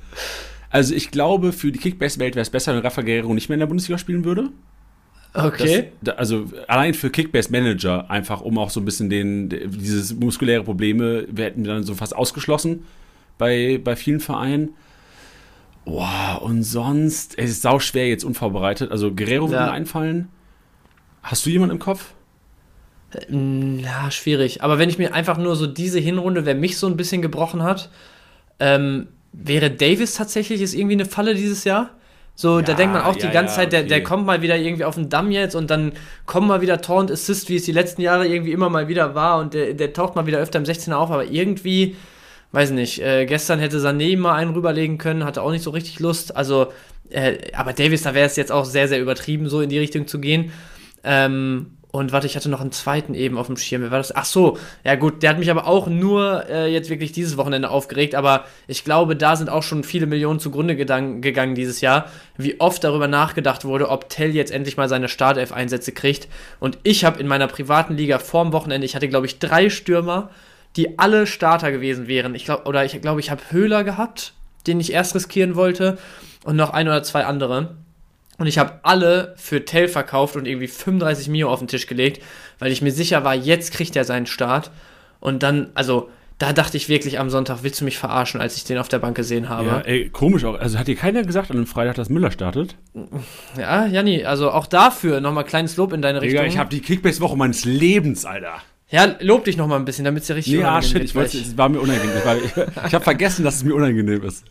Also 0.76 0.94
ich 0.94 1.10
glaube, 1.10 1.54
für 1.54 1.72
die 1.72 1.80
Kickbase-Welt 1.80 2.36
wäre 2.36 2.42
es 2.42 2.50
besser, 2.50 2.76
wenn 2.76 2.82
Rafa 2.82 3.02
Guerrero 3.02 3.34
nicht 3.34 3.48
mehr 3.48 3.54
in 3.54 3.62
der 3.62 3.68
Bundesliga 3.68 3.98
spielen 3.98 4.26
würde. 4.26 4.50
Okay. 5.34 5.94
Das, 6.02 6.18
also 6.18 6.52
allein 6.68 6.94
für 6.94 7.10
Kickbase 7.10 7.50
Manager 7.50 8.12
einfach, 8.12 8.42
um 8.42 8.58
auch 8.58 8.70
so 8.70 8.82
ein 8.82 8.86
bisschen 8.86 9.10
den, 9.10 9.48
dieses 9.48 10.14
muskuläre 10.14 10.66
Probleme, 10.66 11.28
wir 11.32 11.46
hätten 11.46 11.64
dann 11.64 11.84
so 11.84 11.96
fast 11.96 12.14
ausgeschlossen 12.14 12.84
bei, 13.38 13.80
bei 13.82 13.96
vielen 13.96 14.20
Vereinen. 14.20 14.72
Boah, 15.86 16.42
und 16.44 16.64
sonst, 16.64 17.40
es 17.40 17.52
ist 17.52 17.62
sau 17.62 17.80
schwer 17.80 18.10
jetzt 18.10 18.26
unvorbereitet. 18.26 18.92
Also 18.92 19.16
Guerrero 19.16 19.48
würde 19.48 19.62
ja. 19.62 19.68
mir 19.68 19.72
einfallen. 19.72 20.28
Hast 21.24 21.46
du 21.46 21.52
jemanden 21.52 21.76
im 21.76 21.80
Kopf? 21.80 22.16
Äh, 23.14 23.82
ja, 23.82 24.12
schwierig. 24.12 24.62
Aber 24.62 24.78
wenn 24.78 24.90
ich 24.90 24.98
mir 24.98 25.14
einfach 25.14 25.38
nur 25.38 25.56
so 25.56 25.68
diese 25.68 26.00
Hinrunde, 26.00 26.46
wer 26.46 26.54
mich 26.54 26.78
so 26.78 26.88
ein 26.88 26.98
bisschen 26.98 27.22
gebrochen 27.22 27.64
hat, 27.64 27.90
ähm, 28.60 29.08
wäre 29.44 29.72
Davis 29.72 30.16
tatsächlich 30.16 30.62
ist 30.62 30.74
irgendwie 30.74 30.94
eine 30.94 31.06
Falle 31.06 31.36
dieses 31.36 31.64
Jahr. 31.64 31.92
So, 32.38 32.60
ja, 32.60 32.66
da 32.66 32.74
denkt 32.74 32.94
man 32.94 33.04
auch 33.04 33.16
ja, 33.16 33.28
die 33.28 33.34
ganze 33.34 33.54
ja, 33.54 33.62
Zeit, 33.62 33.72
der, 33.72 33.82
okay. 33.82 33.90
der 33.90 34.04
kommt 34.04 34.26
mal 34.26 34.42
wieder 34.42 34.58
irgendwie 34.58 34.84
auf 34.84 34.96
den 34.96 35.10
Damm 35.10 35.32
jetzt 35.32 35.56
und 35.56 35.70
dann 35.70 35.94
kommen 36.26 36.48
mal 36.48 36.62
wieder 36.62 36.82
Tor 36.82 37.00
und 37.00 37.12
Assist, 37.12 37.48
wie 37.48 37.56
es 37.56 37.64
die 37.64 37.72
letzten 37.72 38.02
Jahre 38.02 38.28
irgendwie 38.28 38.52
immer 38.52 38.70
mal 38.70 38.90
wieder 38.90 39.16
war 39.16 39.40
und 39.40 39.54
der, 39.54 39.74
der 39.74 39.94
taucht 39.94 40.16
mal 40.16 40.26
wieder 40.26 40.40
öfter 40.40 40.60
im 40.60 40.66
16er 40.66 40.96
auf, 40.96 41.12
aber 41.12 41.26
irgendwie, 41.26 41.96
weiß 42.52 42.72
nicht, 42.72 43.02
äh, 43.02 43.26
gestern 43.26 43.60
hätte 43.60 43.80
Sané 43.80 44.18
mal 44.18 44.36
einen 44.36 44.52
rüberlegen 44.54 44.98
können, 44.98 45.24
hatte 45.24 45.42
auch 45.42 45.52
nicht 45.52 45.64
so 45.64 45.70
richtig 45.70 46.00
Lust, 46.00 46.36
also, 46.36 46.74
äh, 47.10 47.38
aber 47.54 47.72
Davis, 47.72 48.02
da 48.04 48.14
wäre 48.14 48.26
es 48.26 48.36
jetzt 48.36 48.52
auch 48.52 48.66
sehr, 48.66 48.90
sehr 48.90 49.00
übertrieben, 49.00 49.48
so 49.48 49.62
in 49.62 49.70
die 49.70 49.80
Richtung 49.80 50.06
zu 50.06 50.20
gehen. 50.20 50.52
Ähm, 51.06 51.75
und 51.96 52.12
warte, 52.12 52.28
ich 52.28 52.36
hatte 52.36 52.50
noch 52.50 52.62
einen 52.62 52.72
zweiten 52.72 53.14
eben 53.14 53.38
auf 53.38 53.48
dem 53.48 53.58
Schirm. 53.58 53.82
Wer 53.82 53.92
war 53.92 53.98
das? 53.98 54.16
Ach 54.16 54.26
so, 54.26 54.58
ja 54.84 54.96
gut, 54.96 55.24
der 55.24 55.32
hat 55.32 55.40
mich 55.40 55.50
aber 55.50 55.68
auch 55.68 55.88
nur 55.88 56.46
äh, 56.50 56.72
jetzt 56.72 56.90
wirklich 56.90 57.12
dieses 57.12 57.38
Wochenende 57.38 57.70
aufgeregt. 57.70 58.16
Aber 58.16 58.46
ich 58.68 58.84
glaube, 58.84 59.16
da 59.16 59.36
sind 59.36 59.50
auch 59.50 59.64
schon 59.64 59.84
viele 59.84 60.06
Millionen 60.06 60.40
zugrunde 60.40 60.76
gegangen 60.76 61.56
dieses 61.56 61.82
Jahr. 61.82 62.10
Wie 62.38 62.60
oft 62.60 62.84
darüber 62.84 63.08
nachgedacht 63.08 63.66
wurde, 63.66 63.90
ob 63.90 64.10
Tell 64.10 64.36
jetzt 64.36 64.52
endlich 64.52 64.78
mal 64.78 64.90
seine 64.90 65.08
Startelf-Einsätze 65.08 65.92
kriegt. 65.92 66.28
Und 66.60 66.78
ich 66.84 67.06
habe 67.06 67.20
in 67.20 67.28
meiner 67.28 67.48
privaten 67.48 67.96
Liga 67.96 68.20
vorm 68.20 68.52
Wochenende, 68.54 68.86
ich 68.86 68.96
hatte 68.96 69.08
glaube 69.08 69.26
ich 69.26 69.40
drei 69.40 69.70
Stürmer, 69.70 70.30
die 70.76 71.00
alle 71.00 71.26
Starter 71.26 71.72
gewesen 71.72 72.08
wären. 72.08 72.36
Ich 72.36 72.46
glaube, 72.46 72.66
oder 72.66 72.84
ich 72.84 73.00
glaube, 73.02 73.20
ich 73.22 73.32
habe 73.32 73.42
Höhler 73.50 73.84
gehabt, 73.84 74.34
den 74.68 74.80
ich 74.80 74.92
erst 74.92 75.16
riskieren 75.16 75.56
wollte. 75.56 75.98
Und 76.44 76.58
noch 76.58 76.72
ein 76.72 76.88
oder 76.88 77.02
zwei 77.04 77.26
andere. 77.26 77.76
Und 78.38 78.48
ich 78.48 78.58
habe 78.58 78.80
alle 78.84 79.34
für 79.38 79.64
Tell 79.66 79.88
verkauft 79.88 80.36
und 80.36 80.46
irgendwie 80.46 80.68
35 80.68 81.30
Mio 81.30 81.50
auf 81.50 81.60
den 81.60 81.68
Tisch 81.68 81.88
gelegt, 81.88 82.22
weil 82.60 82.72
ich 82.72 82.82
mir 82.82 82.92
sicher 82.92 83.24
war, 83.24 83.36
jetzt 83.36 83.72
kriegt 83.72 83.96
er 83.96 84.04
seinen 84.04 84.26
Start. 84.26 84.72
Und 85.20 85.42
dann, 85.42 85.70
also, 85.74 86.10
da 86.38 86.52
dachte 86.52 86.76
ich 86.76 86.90
wirklich 86.90 87.18
am 87.18 87.30
Sonntag, 87.30 87.60
willst 87.62 87.80
du 87.80 87.86
mich 87.86 87.98
verarschen, 87.98 88.42
als 88.42 88.58
ich 88.58 88.66
den 88.66 88.78
auf 88.78 88.90
der 88.90 89.00
Bank 89.00 89.16
gesehen 89.16 89.48
habe? 89.48 89.68
Ja, 89.68 89.80
ey, 89.80 90.10
komisch 90.10 90.44
auch. 90.44 90.60
Also 90.60 90.78
hat 90.78 90.88
dir 90.88 90.98
keiner 90.98 91.24
gesagt 91.24 91.50
an 91.50 91.58
einem 91.58 91.66
Freitag, 91.66 91.96
dass 91.96 92.10
Müller 92.10 92.30
startet? 92.32 92.76
Ja, 93.58 93.86
Janni, 93.86 94.26
also 94.26 94.52
auch 94.52 94.68
dafür 94.68 95.22
nochmal 95.22 95.46
kleines 95.46 95.78
Lob 95.78 95.94
in 95.94 96.02
deine 96.02 96.20
Digga, 96.20 96.42
Richtung. 96.42 96.48
ich 96.48 96.58
habe 96.58 96.70
die 96.70 96.82
Kickbase-Woche 96.82 97.38
meines 97.38 97.64
Lebens, 97.64 98.26
Alter. 98.26 98.62
Ja, 98.90 99.16
lob 99.20 99.46
dich 99.46 99.58
nochmal 99.58 99.80
ein 99.80 99.86
bisschen, 99.86 100.06
damit 100.06 100.24
es 100.24 100.30
ja 100.30 100.36
richtig 100.36 100.54
nee, 100.54 100.60
ja, 100.60 100.82
shit, 100.82 101.04
ich 101.04 101.16
wollte, 101.16 101.38
es 101.38 101.58
war 101.58 101.70
mir 101.70 101.80
unangenehm. 101.80 102.22
Ich, 102.44 102.52
ich 102.86 102.94
habe 102.94 103.04
vergessen, 103.04 103.44
dass 103.44 103.56
es 103.56 103.64
mir 103.64 103.74
unangenehm 103.74 104.22
ist. 104.24 104.44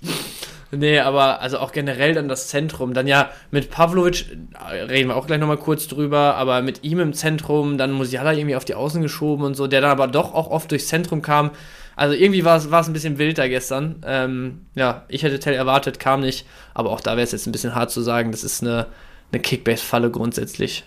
Nee, 0.77 0.99
aber 0.99 1.41
also 1.41 1.59
auch 1.59 1.73
generell 1.73 2.15
dann 2.15 2.29
das 2.29 2.49
Zentrum. 2.49 2.95
Dann 2.95 3.07
ja 3.07 3.31
mit 3.51 3.71
Pavlovic, 3.71 4.27
äh, 4.55 4.83
reden 4.83 5.09
wir 5.09 5.17
auch 5.17 5.27
gleich 5.27 5.39
nochmal 5.39 5.57
kurz 5.57 5.89
drüber, 5.89 6.35
aber 6.37 6.63
mit 6.63 6.85
ihm 6.85 7.01
im 7.01 7.13
Zentrum, 7.13 7.79
dann 7.79 7.93
Musiala 7.93 8.33
irgendwie 8.33 8.57
auf 8.57 8.65
die 8.65 8.75
Außen 8.75 9.03
geschoben 9.03 9.45
und 9.45 9.55
so, 9.55 9.67
der 9.67 9.81
dann 9.81 9.91
aber 9.91 10.07
doch 10.07 10.35
auch 10.35 10.51
oft 10.51 10.71
durchs 10.71 10.89
Zentrum 10.89 11.23
kam. 11.23 11.51
Also 11.97 12.15
irgendwie 12.15 12.45
war 12.45 12.57
es, 12.57 12.71
ein 12.73 12.93
bisschen 12.93 13.19
wild 13.19 13.39
da 13.39 13.47
gestern. 13.47 13.97
Ähm, 14.05 14.63
ja, 14.75 15.05
ich 15.09 15.23
hätte 15.23 15.39
Tell 15.39 15.55
erwartet, 15.55 16.01
kam 16.01 16.21
nicht, 16.21 16.47
aber 16.75 16.91
auch 16.91 17.01
da 17.01 17.13
wäre 17.13 17.23
es 17.23 17.33
jetzt 17.33 17.47
ein 17.47 17.53
bisschen 17.53 17.75
hart 17.75 17.91
zu 17.91 18.01
sagen, 18.01 18.33
das 18.33 18.43
ist 18.43 18.63
eine, 18.63 18.87
eine 19.33 19.41
Kickbase-Falle 19.41 20.11
grundsätzlich. 20.11 20.85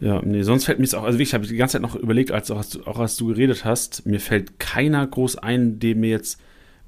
Ja, 0.00 0.20
nee, 0.22 0.42
sonst 0.42 0.64
fällt 0.64 0.78
mir 0.78 0.84
es 0.84 0.94
auch, 0.94 1.04
also 1.04 1.18
ich 1.20 1.32
habe 1.32 1.46
die 1.46 1.56
ganze 1.56 1.74
Zeit 1.74 1.82
noch 1.82 1.94
überlegt, 1.94 2.32
als 2.32 2.50
auch, 2.50 2.64
auch 2.86 2.98
als 2.98 3.16
du 3.16 3.28
geredet 3.28 3.64
hast, 3.64 4.04
mir 4.04 4.18
fällt 4.18 4.58
keiner 4.58 5.06
groß 5.06 5.38
ein, 5.38 5.78
dem 5.78 6.00
mir 6.00 6.10
jetzt 6.10 6.40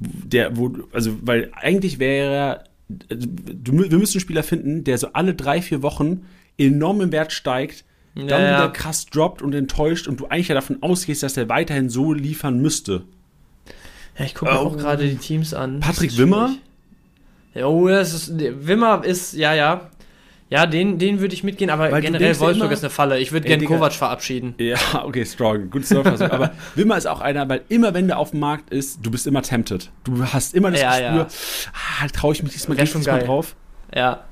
der, 0.04 0.56
wo, 0.56 0.72
also, 0.92 1.16
weil 1.22 1.50
eigentlich 1.54 1.98
wäre 1.98 2.64
du, 2.88 3.90
wir 3.90 3.98
müssen 3.98 4.16
einen 4.16 4.20
Spieler 4.20 4.42
finden, 4.42 4.84
der 4.84 4.98
so 4.98 5.08
alle 5.12 5.34
drei, 5.34 5.62
vier 5.62 5.82
Wochen 5.82 6.26
enorm 6.58 7.00
im 7.00 7.12
Wert 7.12 7.32
steigt, 7.32 7.84
dann 8.14 8.28
ja, 8.28 8.36
wieder 8.36 8.68
krass 8.70 9.06
droppt 9.06 9.42
und 9.42 9.54
enttäuscht 9.54 10.06
und 10.06 10.20
du 10.20 10.26
eigentlich 10.26 10.48
ja 10.48 10.54
davon 10.54 10.82
ausgehst, 10.82 11.22
dass 11.22 11.36
er 11.36 11.48
weiterhin 11.48 11.90
so 11.90 12.12
liefern 12.12 12.60
müsste. 12.60 13.04
Ja, 14.18 14.24
ich 14.24 14.34
gucke 14.34 14.52
oh. 14.52 14.66
auch 14.66 14.76
gerade 14.76 15.08
die 15.08 15.16
Teams 15.16 15.52
an. 15.52 15.80
Patrick 15.80 16.16
Wimmer? 16.16 16.54
Oh, 17.56 17.88
das 17.88 18.14
ist, 18.14 18.38
Wimmer 18.38 19.04
ist, 19.04 19.34
ja, 19.34 19.54
ja. 19.54 19.90
Ja, 20.50 20.66
den, 20.66 20.98
den 20.98 21.20
würde 21.20 21.34
ich 21.34 21.42
mitgehen, 21.42 21.70
aber 21.70 21.90
Weil 21.90 22.02
generell 22.02 22.38
Wolfsburg 22.38 22.70
ist 22.70 22.84
eine 22.84 22.90
Falle. 22.90 23.18
Ich 23.18 23.32
würde 23.32 23.46
gerne 23.46 23.64
Kovac 23.64 23.92
verabschieden. 23.92 24.54
Ja, 24.58 24.76
okay, 25.04 25.24
strong. 25.24 25.70
Gut 25.70 25.86
Surfer. 25.86 26.30
aber 26.30 26.52
Wimmer 26.74 26.96
ist 26.98 27.06
auch 27.06 27.20
einer, 27.20 27.48
weil 27.48 27.62
immer, 27.68 27.94
wenn 27.94 28.06
der 28.06 28.18
auf 28.18 28.32
dem 28.32 28.40
Markt 28.40 28.70
ist, 28.70 28.98
du 29.02 29.10
bist 29.10 29.26
immer 29.26 29.42
tempted. 29.42 29.90
Du 30.04 30.22
hast 30.22 30.54
immer 30.54 30.70
das 30.70 30.80
ja, 30.80 30.90
Gespür, 30.90 31.16
ja. 31.16 31.26
ah, 32.02 32.08
traue 32.08 32.34
ich 32.34 32.42
mich 32.42 32.52
diesmal, 32.52 32.76
diesmal 32.76 33.20
drauf. 33.20 33.56
Ja. 33.94 34.24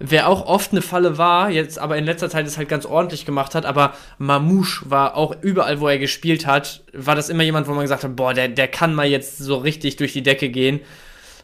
Wer 0.00 0.28
auch 0.28 0.46
oft 0.46 0.72
eine 0.72 0.82
Falle 0.82 1.18
war, 1.18 1.50
jetzt 1.50 1.78
aber 1.78 1.96
in 1.96 2.04
letzter 2.04 2.30
Zeit 2.30 2.46
es 2.46 2.56
halt 2.56 2.68
ganz 2.68 2.86
ordentlich 2.86 3.26
gemacht 3.26 3.56
hat, 3.56 3.66
aber 3.66 3.94
Mamouche 4.18 4.88
war 4.88 5.16
auch 5.16 5.34
überall, 5.42 5.80
wo 5.80 5.88
er 5.88 5.98
gespielt 5.98 6.46
hat, 6.46 6.84
war 6.92 7.16
das 7.16 7.28
immer 7.28 7.42
jemand, 7.42 7.66
wo 7.66 7.72
man 7.72 7.82
gesagt 7.82 8.04
hat, 8.04 8.14
boah, 8.14 8.32
der, 8.32 8.48
der 8.48 8.68
kann 8.68 8.94
mal 8.94 9.06
jetzt 9.06 9.38
so 9.38 9.56
richtig 9.56 9.96
durch 9.96 10.12
die 10.12 10.22
Decke 10.22 10.50
gehen. 10.50 10.80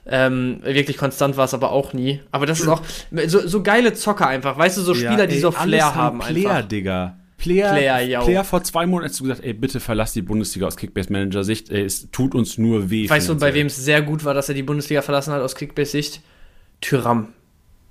Ähm, 0.06 0.60
wirklich 0.62 0.96
konstant 0.96 1.36
war 1.36 1.46
es 1.46 1.54
aber 1.54 1.72
auch 1.72 1.92
nie. 1.92 2.20
Aber 2.30 2.46
das 2.46 2.60
ist 2.60 2.68
auch 2.68 2.82
so, 3.26 3.46
so 3.46 3.62
geile 3.62 3.94
Zocker 3.94 4.26
einfach. 4.26 4.58
Weißt 4.58 4.76
du, 4.76 4.82
so 4.82 4.94
Spieler, 4.94 5.12
ja, 5.12 5.20
ey, 5.20 5.28
die 5.28 5.38
so 5.38 5.50
Flair 5.50 5.94
haben. 5.94 6.18
Player, 6.18 6.50
einfach. 6.50 6.68
Digga. 6.68 7.16
Player, 7.38 7.72
Player, 7.72 8.20
Player 8.22 8.44
vor 8.44 8.62
zwei 8.62 8.86
Monaten 8.86 9.10
hast 9.10 9.20
du 9.20 9.24
gesagt, 9.24 9.44
ey, 9.44 9.52
bitte 9.52 9.80
verlass 9.80 10.12
die 10.12 10.22
Bundesliga 10.22 10.66
aus 10.66 10.76
Kickbase-Manager-Sicht. 10.76 11.68
Es 11.68 12.10
tut 12.10 12.34
uns 12.34 12.58
nur 12.58 12.90
weh. 12.90 13.08
Weißt 13.08 13.28
du, 13.28 13.36
bei 13.36 13.52
wem 13.52 13.66
es 13.66 13.76
sehr 13.76 14.02
gut 14.02 14.24
war, 14.24 14.34
dass 14.34 14.48
er 14.48 14.54
die 14.54 14.62
Bundesliga 14.62 15.02
verlassen 15.02 15.32
hat 15.32 15.42
aus 15.42 15.54
Kickbase-Sicht? 15.54 16.22
Tyram. 16.80 17.28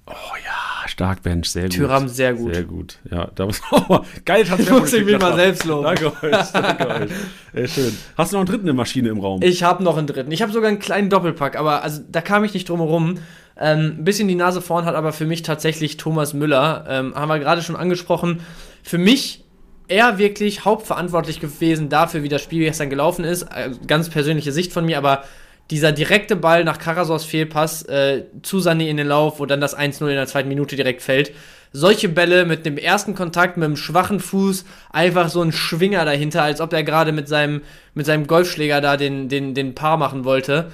Oh 0.08 0.12
ja. 0.44 0.53
Stark, 0.88 1.24
Bench, 1.24 1.50
sehr 1.50 1.64
gut. 1.64 1.74
Tyram, 1.74 2.08
sehr 2.08 2.34
gut. 2.34 2.54
Sehr 2.54 2.64
gut. 2.64 3.00
Ja, 3.10 3.30
da 3.36 3.46
muss 3.46 3.62
oh, 3.72 4.00
geil 4.26 4.44
Transfer. 4.44 4.80
muss 4.80 4.94
ich 4.94 5.06
mich 5.06 5.20
mal 5.20 5.36
selbst 5.36 5.66
loben. 5.66 5.84
Danke 5.84 6.08
euch, 6.22 6.52
danke 6.52 6.88
euch. 6.88 7.12
Sehr 7.54 7.68
schön. 7.68 7.98
Hast 8.18 8.32
du 8.32 8.36
noch 8.36 8.42
einen 8.42 8.50
dritten 8.50 8.68
in 8.68 8.76
Maschine 8.76 9.10
im 9.10 9.20
Raum? 9.20 9.42
Ich 9.44 9.64
habe 9.64 9.84
noch 9.84 9.98
einen 9.98 10.08
dritten. 10.08 10.32
Ich 10.32 10.42
habe 10.42 10.52
sogar 10.52 10.70
einen 10.70 10.80
kleinen 10.80 11.10
Doppelpack, 11.10 11.56
aber 11.56 11.84
also 11.84 12.02
da 12.10 12.22
kam 12.22 12.44
ich 12.44 12.54
nicht 12.54 12.70
drum 12.70 12.80
herum. 12.80 13.20
Ähm, 13.58 13.98
ein 14.00 14.04
bisschen 14.04 14.28
die 14.28 14.36
Nase 14.36 14.62
vorn 14.62 14.86
hat 14.86 14.96
aber 14.96 15.14
für 15.14 15.26
mich 15.26 15.44
tatsächlich 15.44 15.98
Thomas 15.98 16.34
Müller. 16.34 16.86
Ähm, 16.90 17.14
haben 17.16 17.30
wir 17.30 17.40
gerade 17.40 17.62
schon 17.62 17.76
angesprochen. 17.76 18.42
Für 18.82 18.98
mich 18.98 19.44
er 19.88 20.18
wirklich 20.18 20.66
hauptverantwortlich 20.66 21.40
gewesen 21.40 21.90
dafür, 21.90 22.24
wie 22.24 22.30
das 22.30 22.42
Spiel 22.42 22.64
gestern 22.64 22.90
gelaufen 22.90 23.26
ist. 23.26 23.44
Also 23.44 23.80
ganz 23.86 24.10
persönliche 24.10 24.52
Sicht 24.52 24.74
von 24.74 24.86
mir, 24.86 24.98
aber 24.98 25.24
dieser 25.72 25.92
direkte 25.92 26.36
Ball 26.36 26.64
nach 26.64 26.78
Karasors 26.78 27.26
Fehlpass 27.26 27.84
äh, 27.84 28.24
zu 28.42 28.58
Sané 28.58 28.88
in 28.88 28.98
den 28.98 29.08
Lauf, 29.08 29.40
wo 29.40 29.46
dann 29.46 29.62
das 29.62 29.78
1-0 29.78 30.02
in 30.08 30.16
der 30.16 30.28
zweiten 30.28 30.50
Minute 30.50 30.76
direkt 30.76 31.02
fällt. 31.02 31.32
Solche 31.72 32.10
Bälle 32.10 32.46
mit 32.46 32.66
dem 32.66 32.78
ersten 32.78 33.16
Kontakt 33.16 33.58
mit 33.58 33.66
dem 33.66 33.78
schwachen 33.78 34.20
Fuß, 34.20 34.66
einfach 34.92 35.30
so 35.30 35.42
ein 35.42 35.52
Schwinger 35.52 36.06
dahinter, 36.06 36.44
als 36.44 36.62
ob 36.62 36.74
er 36.74 36.84
gerade 36.84 37.12
mit 37.12 37.28
seinem, 37.28 37.62
mit 37.96 38.06
seinem 38.06 38.28
Golfschläger 38.28 38.82
da 38.82 38.98
den, 38.98 39.30
den, 39.30 39.56
den 39.56 39.74
Paar 39.74 39.98
machen 39.98 40.26
wollte. 40.26 40.70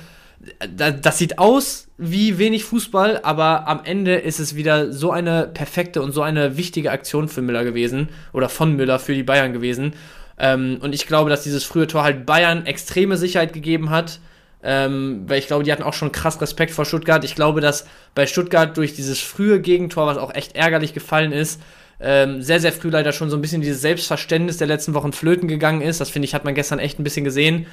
Das 0.76 1.18
sieht 1.18 1.38
aus 1.38 1.88
wie 1.98 2.38
wenig 2.38 2.64
Fußball, 2.64 3.20
aber 3.24 3.68
am 3.68 3.82
Ende 3.84 4.16
ist 4.16 4.40
es 4.40 4.56
wieder 4.56 4.92
so 4.92 5.12
eine 5.12 5.48
perfekte 5.48 6.02
und 6.02 6.14
so 6.14 6.22
eine 6.22 6.58
wichtige 6.58 6.92
Aktion 6.92 7.28
für 7.28 7.42
Müller 7.42 7.64
gewesen 7.64 8.10
oder 8.34 8.50
von 8.50 8.76
Müller 8.76 9.00
für 9.00 9.14
die 9.14 9.24
Bayern 9.24 9.54
gewesen. 9.54 9.94
Ähm, 10.38 10.80
und 10.82 10.96
ich 10.96 11.08
glaube, 11.08 11.30
dass 11.30 11.44
dieses 11.44 11.64
frühe 11.64 11.88
Tor 11.88 12.04
halt 12.04 12.26
Bayern 12.26 12.66
extreme 12.66 13.18
Sicherheit 13.18 13.54
gegeben 13.54 13.90
hat 13.90 14.20
ähm, 14.64 15.24
weil 15.28 15.40
ich 15.40 15.48
glaube, 15.48 15.64
die 15.64 15.72
hatten 15.72 15.84
auch 15.84 15.94
schon 15.94 16.12
krass 16.12 16.42
Respekt 16.42 16.72
vor 16.72 16.86
Stuttgart. 16.86 17.24
Ich 17.24 17.36
glaube, 17.36 17.62
dass 17.62 17.86
bei 18.16 18.28
Stuttgart 18.28 18.76
durch 18.76 18.94
dieses 18.94 19.20
frühe 19.20 19.62
Gegentor, 19.62 20.08
was 20.08 20.18
auch 20.18 20.34
echt 20.34 20.56
ärgerlich 20.56 20.94
gefallen 20.94 21.32
ist, 21.32 21.62
ähm, 22.02 22.42
sehr, 22.42 22.60
sehr 22.60 22.72
früh 22.72 22.90
leider 22.90 23.12
schon 23.12 23.30
so 23.30 23.38
ein 23.38 23.42
bisschen 23.42 23.62
dieses 23.62 23.82
Selbstverständnis 23.82 24.58
der 24.58 24.68
letzten 24.68 24.94
Wochen 24.94 25.12
flöten 25.12 25.48
gegangen 25.48 25.82
ist. 25.82 26.00
Das 26.00 26.10
finde 26.10 26.26
ich, 26.26 26.34
hat 26.34 26.46
man 26.46 26.56
gestern 26.56 26.80
echt 26.80 27.00
ein 27.00 27.04
bisschen 27.04 27.26
gesehen. 27.26 27.68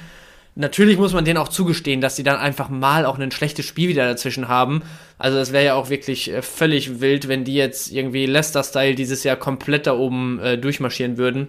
Natürlich 0.55 0.97
muss 0.97 1.13
man 1.13 1.23
denen 1.23 1.37
auch 1.37 1.49
zugestehen, 1.49 2.01
dass 2.01 2.15
sie 2.15 2.23
dann 2.23 2.37
einfach 2.37 2.67
mal 2.69 3.05
auch 3.05 3.19
ein 3.19 3.31
schlechtes 3.31 3.65
Spiel 3.65 3.89
wieder 3.89 4.07
dazwischen 4.07 4.47
haben. 4.47 4.81
Also 5.19 5.37
das 5.37 5.53
wäre 5.53 5.65
ja 5.65 5.73
auch 5.75 5.89
wirklich 5.89 6.31
äh, 6.33 6.41
völlig 6.41 6.99
wild, 6.99 7.27
wenn 7.27 7.43
die 7.43 7.53
jetzt 7.53 7.91
irgendwie 7.91 8.25
Leicester-Style 8.25 8.95
dieses 8.95 9.23
Jahr 9.23 9.35
komplett 9.35 9.85
da 9.87 9.93
oben 9.93 10.39
äh, 10.39 10.57
durchmarschieren 10.57 11.17
würden. 11.17 11.47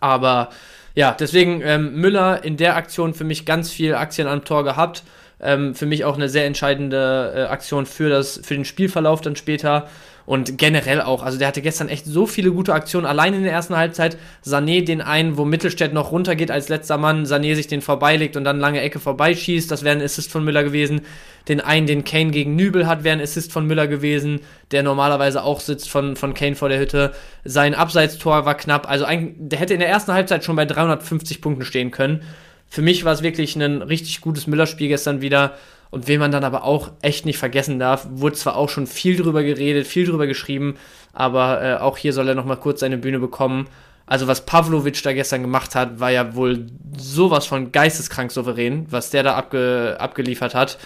Aber 0.00 0.50
ja, 0.96 1.12
deswegen 1.12 1.60
ähm, 1.62 1.94
Müller 2.00 2.42
in 2.42 2.56
der 2.56 2.74
Aktion 2.74 3.12
für 3.12 3.24
mich 3.24 3.44
ganz 3.44 3.70
viel 3.70 3.94
Aktien 3.94 4.26
am 4.26 4.44
Tor 4.44 4.64
gehabt. 4.64 5.04
Ähm, 5.38 5.74
für 5.74 5.84
mich 5.84 6.06
auch 6.06 6.14
eine 6.14 6.30
sehr 6.30 6.46
entscheidende 6.46 7.34
äh, 7.36 7.40
Aktion 7.42 7.84
für, 7.84 8.08
das, 8.08 8.40
für 8.42 8.54
den 8.54 8.64
Spielverlauf 8.64 9.20
dann 9.20 9.36
später. 9.36 9.88
Und 10.26 10.58
generell 10.58 11.00
auch, 11.00 11.22
also 11.22 11.38
der 11.38 11.46
hatte 11.46 11.62
gestern 11.62 11.88
echt 11.88 12.04
so 12.04 12.26
viele 12.26 12.50
gute 12.50 12.74
Aktionen, 12.74 13.06
allein 13.06 13.32
in 13.32 13.44
der 13.44 13.52
ersten 13.52 13.76
Halbzeit. 13.76 14.18
Sané 14.44 14.84
den 14.84 15.00
einen, 15.00 15.36
wo 15.38 15.44
Mittelstädt 15.44 15.92
noch 15.92 16.10
runtergeht 16.10 16.50
als 16.50 16.68
letzter 16.68 16.98
Mann, 16.98 17.24
Sané 17.24 17.54
sich 17.54 17.68
den 17.68 17.80
vorbeilegt 17.80 18.36
und 18.36 18.42
dann 18.42 18.58
lange 18.58 18.80
Ecke 18.80 18.98
vorbeischießt, 18.98 19.70
das 19.70 19.84
wäre 19.84 19.96
ein 19.96 20.02
Assist 20.02 20.32
von 20.32 20.44
Müller 20.44 20.64
gewesen. 20.64 21.02
Den 21.48 21.60
einen, 21.60 21.86
den 21.86 22.04
Kane 22.04 22.32
gegen 22.32 22.56
Nübel 22.56 22.88
hat, 22.88 23.04
wäre 23.04 23.16
ein 23.16 23.22
Assist 23.22 23.52
von 23.52 23.68
Müller 23.68 23.86
gewesen, 23.86 24.40
der 24.72 24.82
normalerweise 24.82 25.44
auch 25.44 25.60
sitzt 25.60 25.88
von, 25.88 26.16
von 26.16 26.34
Kane 26.34 26.56
vor 26.56 26.68
der 26.68 26.80
Hütte. 26.80 27.12
Sein 27.44 27.76
Abseitstor 27.76 28.44
war 28.44 28.56
knapp, 28.56 28.90
also 28.90 29.04
ein, 29.04 29.36
der 29.38 29.60
hätte 29.60 29.74
in 29.74 29.80
der 29.80 29.88
ersten 29.88 30.12
Halbzeit 30.12 30.44
schon 30.44 30.56
bei 30.56 30.64
350 30.64 31.40
Punkten 31.40 31.64
stehen 31.64 31.92
können. 31.92 32.22
Für 32.68 32.82
mich 32.82 33.04
war 33.04 33.12
es 33.12 33.22
wirklich 33.22 33.54
ein 33.54 33.80
richtig 33.82 34.20
gutes 34.20 34.48
Müller-Spiel 34.48 34.88
gestern 34.88 35.20
wieder. 35.20 35.54
Und 35.96 36.08
wen 36.08 36.20
man 36.20 36.30
dann 36.30 36.44
aber 36.44 36.64
auch 36.64 36.90
echt 37.00 37.24
nicht 37.24 37.38
vergessen 37.38 37.78
darf, 37.78 38.06
wurde 38.10 38.36
zwar 38.36 38.56
auch 38.56 38.68
schon 38.68 38.86
viel 38.86 39.16
drüber 39.16 39.42
geredet, 39.42 39.86
viel 39.86 40.04
drüber 40.04 40.26
geschrieben, 40.26 40.76
aber 41.14 41.62
äh, 41.62 41.74
auch 41.76 41.96
hier 41.96 42.12
soll 42.12 42.28
er 42.28 42.34
nochmal 42.34 42.58
kurz 42.58 42.80
seine 42.80 42.98
Bühne 42.98 43.18
bekommen. 43.18 43.66
Also 44.04 44.26
was 44.26 44.44
Pavlovic 44.44 45.02
da 45.02 45.14
gestern 45.14 45.40
gemacht 45.40 45.74
hat, 45.74 45.98
war 45.98 46.10
ja 46.10 46.34
wohl 46.34 46.66
sowas 46.98 47.46
von 47.46 47.72
geisteskrank 47.72 48.30
souverän, 48.30 48.84
was 48.90 49.08
der 49.08 49.22
da 49.22 49.36
abge 49.36 49.96
abgeliefert 49.98 50.54
hat. 50.54 50.76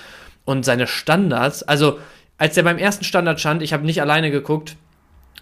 Und 0.45 0.65
seine 0.65 0.87
Standards, 0.87 1.65
also 1.65 1.99
als 2.39 2.57
er 2.57 2.63
beim 2.63 2.79
ersten 2.79 3.03
Standard 3.03 3.41
stand, 3.41 3.63
ich 3.63 3.73
habe 3.73 3.85
nicht 3.85 4.01
alleine 4.01 4.31
geguckt 4.31 4.77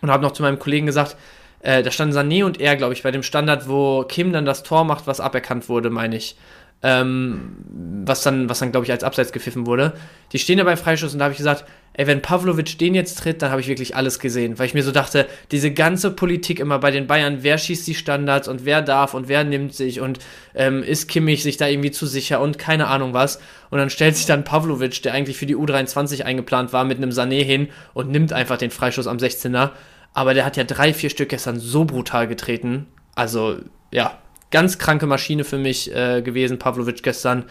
und 0.01 0.11
habe 0.11 0.23
noch 0.23 0.33
zu 0.33 0.43
meinem 0.43 0.59
Kollegen 0.59 0.87
gesagt, 0.87 1.15
äh, 1.61 1.83
da 1.83 1.91
standen 1.91 2.17
Sané 2.17 2.43
und 2.43 2.59
er, 2.59 2.77
glaube 2.77 2.95
ich, 2.95 3.03
bei 3.03 3.11
dem 3.11 3.23
Standard, 3.23 3.69
wo 3.69 4.03
Kim 4.05 4.33
dann 4.33 4.47
das 4.47 4.63
Tor 4.63 4.85
macht, 4.85 5.07
was 5.07 5.21
aberkannt 5.21 5.69
wurde, 5.69 5.91
meine 5.91 6.17
ich 6.17 6.37
ähm, 6.83 7.57
was 8.05 8.23
dann, 8.23 8.49
was 8.49 8.61
dann 8.61 8.71
glaube 8.71 8.87
ich, 8.87 8.93
als 8.93 9.03
Abseits 9.03 9.33
gepfiffen 9.33 9.67
wurde. 9.67 9.95
Die 10.33 10.39
stehen 10.39 10.59
da 10.59 10.65
beim 10.65 10.77
Freischuss 10.77 11.13
und 11.13 11.19
da 11.19 11.25
habe 11.25 11.33
ich 11.33 11.39
gesagt, 11.39 11.65
ey, 11.95 12.07
wenn 12.07 12.23
Pavlovic 12.23 12.79
den 12.79 12.95
jetzt 12.95 13.19
tritt, 13.19 13.43
dann 13.43 13.51
habe 13.51 13.61
ich 13.61 13.67
wirklich 13.67 13.97
alles 13.97 14.21
gesehen. 14.21 14.59
Weil 14.59 14.67
ich 14.67 14.75
mir 14.75 14.85
so 14.85 14.93
dachte, 14.93 15.27
diese 15.51 15.73
ganze 15.73 16.13
Politik 16.13 16.61
immer 16.61 16.79
bei 16.79 16.93
den 16.93 17.09
Bayern, 17.09 17.39
wer 17.41 17.59
schießt 17.59 17.87
die 17.87 17.97
Standards 17.97 18.47
und 18.47 18.65
wer 18.65 18.83
darf 18.83 19.15
und 19.15 19.27
wer 19.27 19.43
nimmt 19.43 19.75
sich 19.75 20.01
und 20.01 20.21
ähm, 20.55 20.85
ist 20.85 21.09
Kimmich 21.09 21.43
sich 21.43 21.57
da 21.57 21.67
irgendwie 21.67 21.91
zu 21.91 22.07
sicher 22.07 22.41
und 22.41 22.59
keine 22.59 22.87
Ahnung 22.87 23.15
was. 23.15 23.41
Und 23.71 23.79
dann 23.79 23.91
stellt 23.91 24.17
sich 24.17 24.27
dann 24.27 24.45
Pavlovic, 24.45 25.03
der 25.03 25.13
eigentlich 25.13 25.37
für 25.37 25.47
die 25.47 25.57
U23 25.57 26.23
eingeplant 26.23 26.73
war, 26.73 26.85
mit 26.85 26.99
einem 26.99 27.11
Sané 27.11 27.43
hin 27.43 27.69
und 27.95 28.11
nimmt 28.11 28.33
einfach 28.33 28.59
den 28.59 28.71
Freischuss 28.71 29.09
am 29.09 29.17
16er. 29.17 29.71
Aber 30.15 30.35
der 30.35 30.45
hat 30.45 30.57
ja 30.57 30.65
drei, 30.65 30.95
vier 30.95 31.11
Stück 31.11 31.31
gestern 31.31 31.59
so 31.59 31.85
brutal 31.85 32.29
getreten. 32.29 32.87
Also, 33.17 33.59
ja, 33.91 34.19
ganz 34.51 34.79
kranke 34.79 35.07
Maschine 35.07 35.45
für 35.45 35.59
mich 35.59 35.95
äh, 35.95 36.23
gewesen, 36.23 36.59
Pavlovic 36.59 37.03
gestern. 37.03 37.45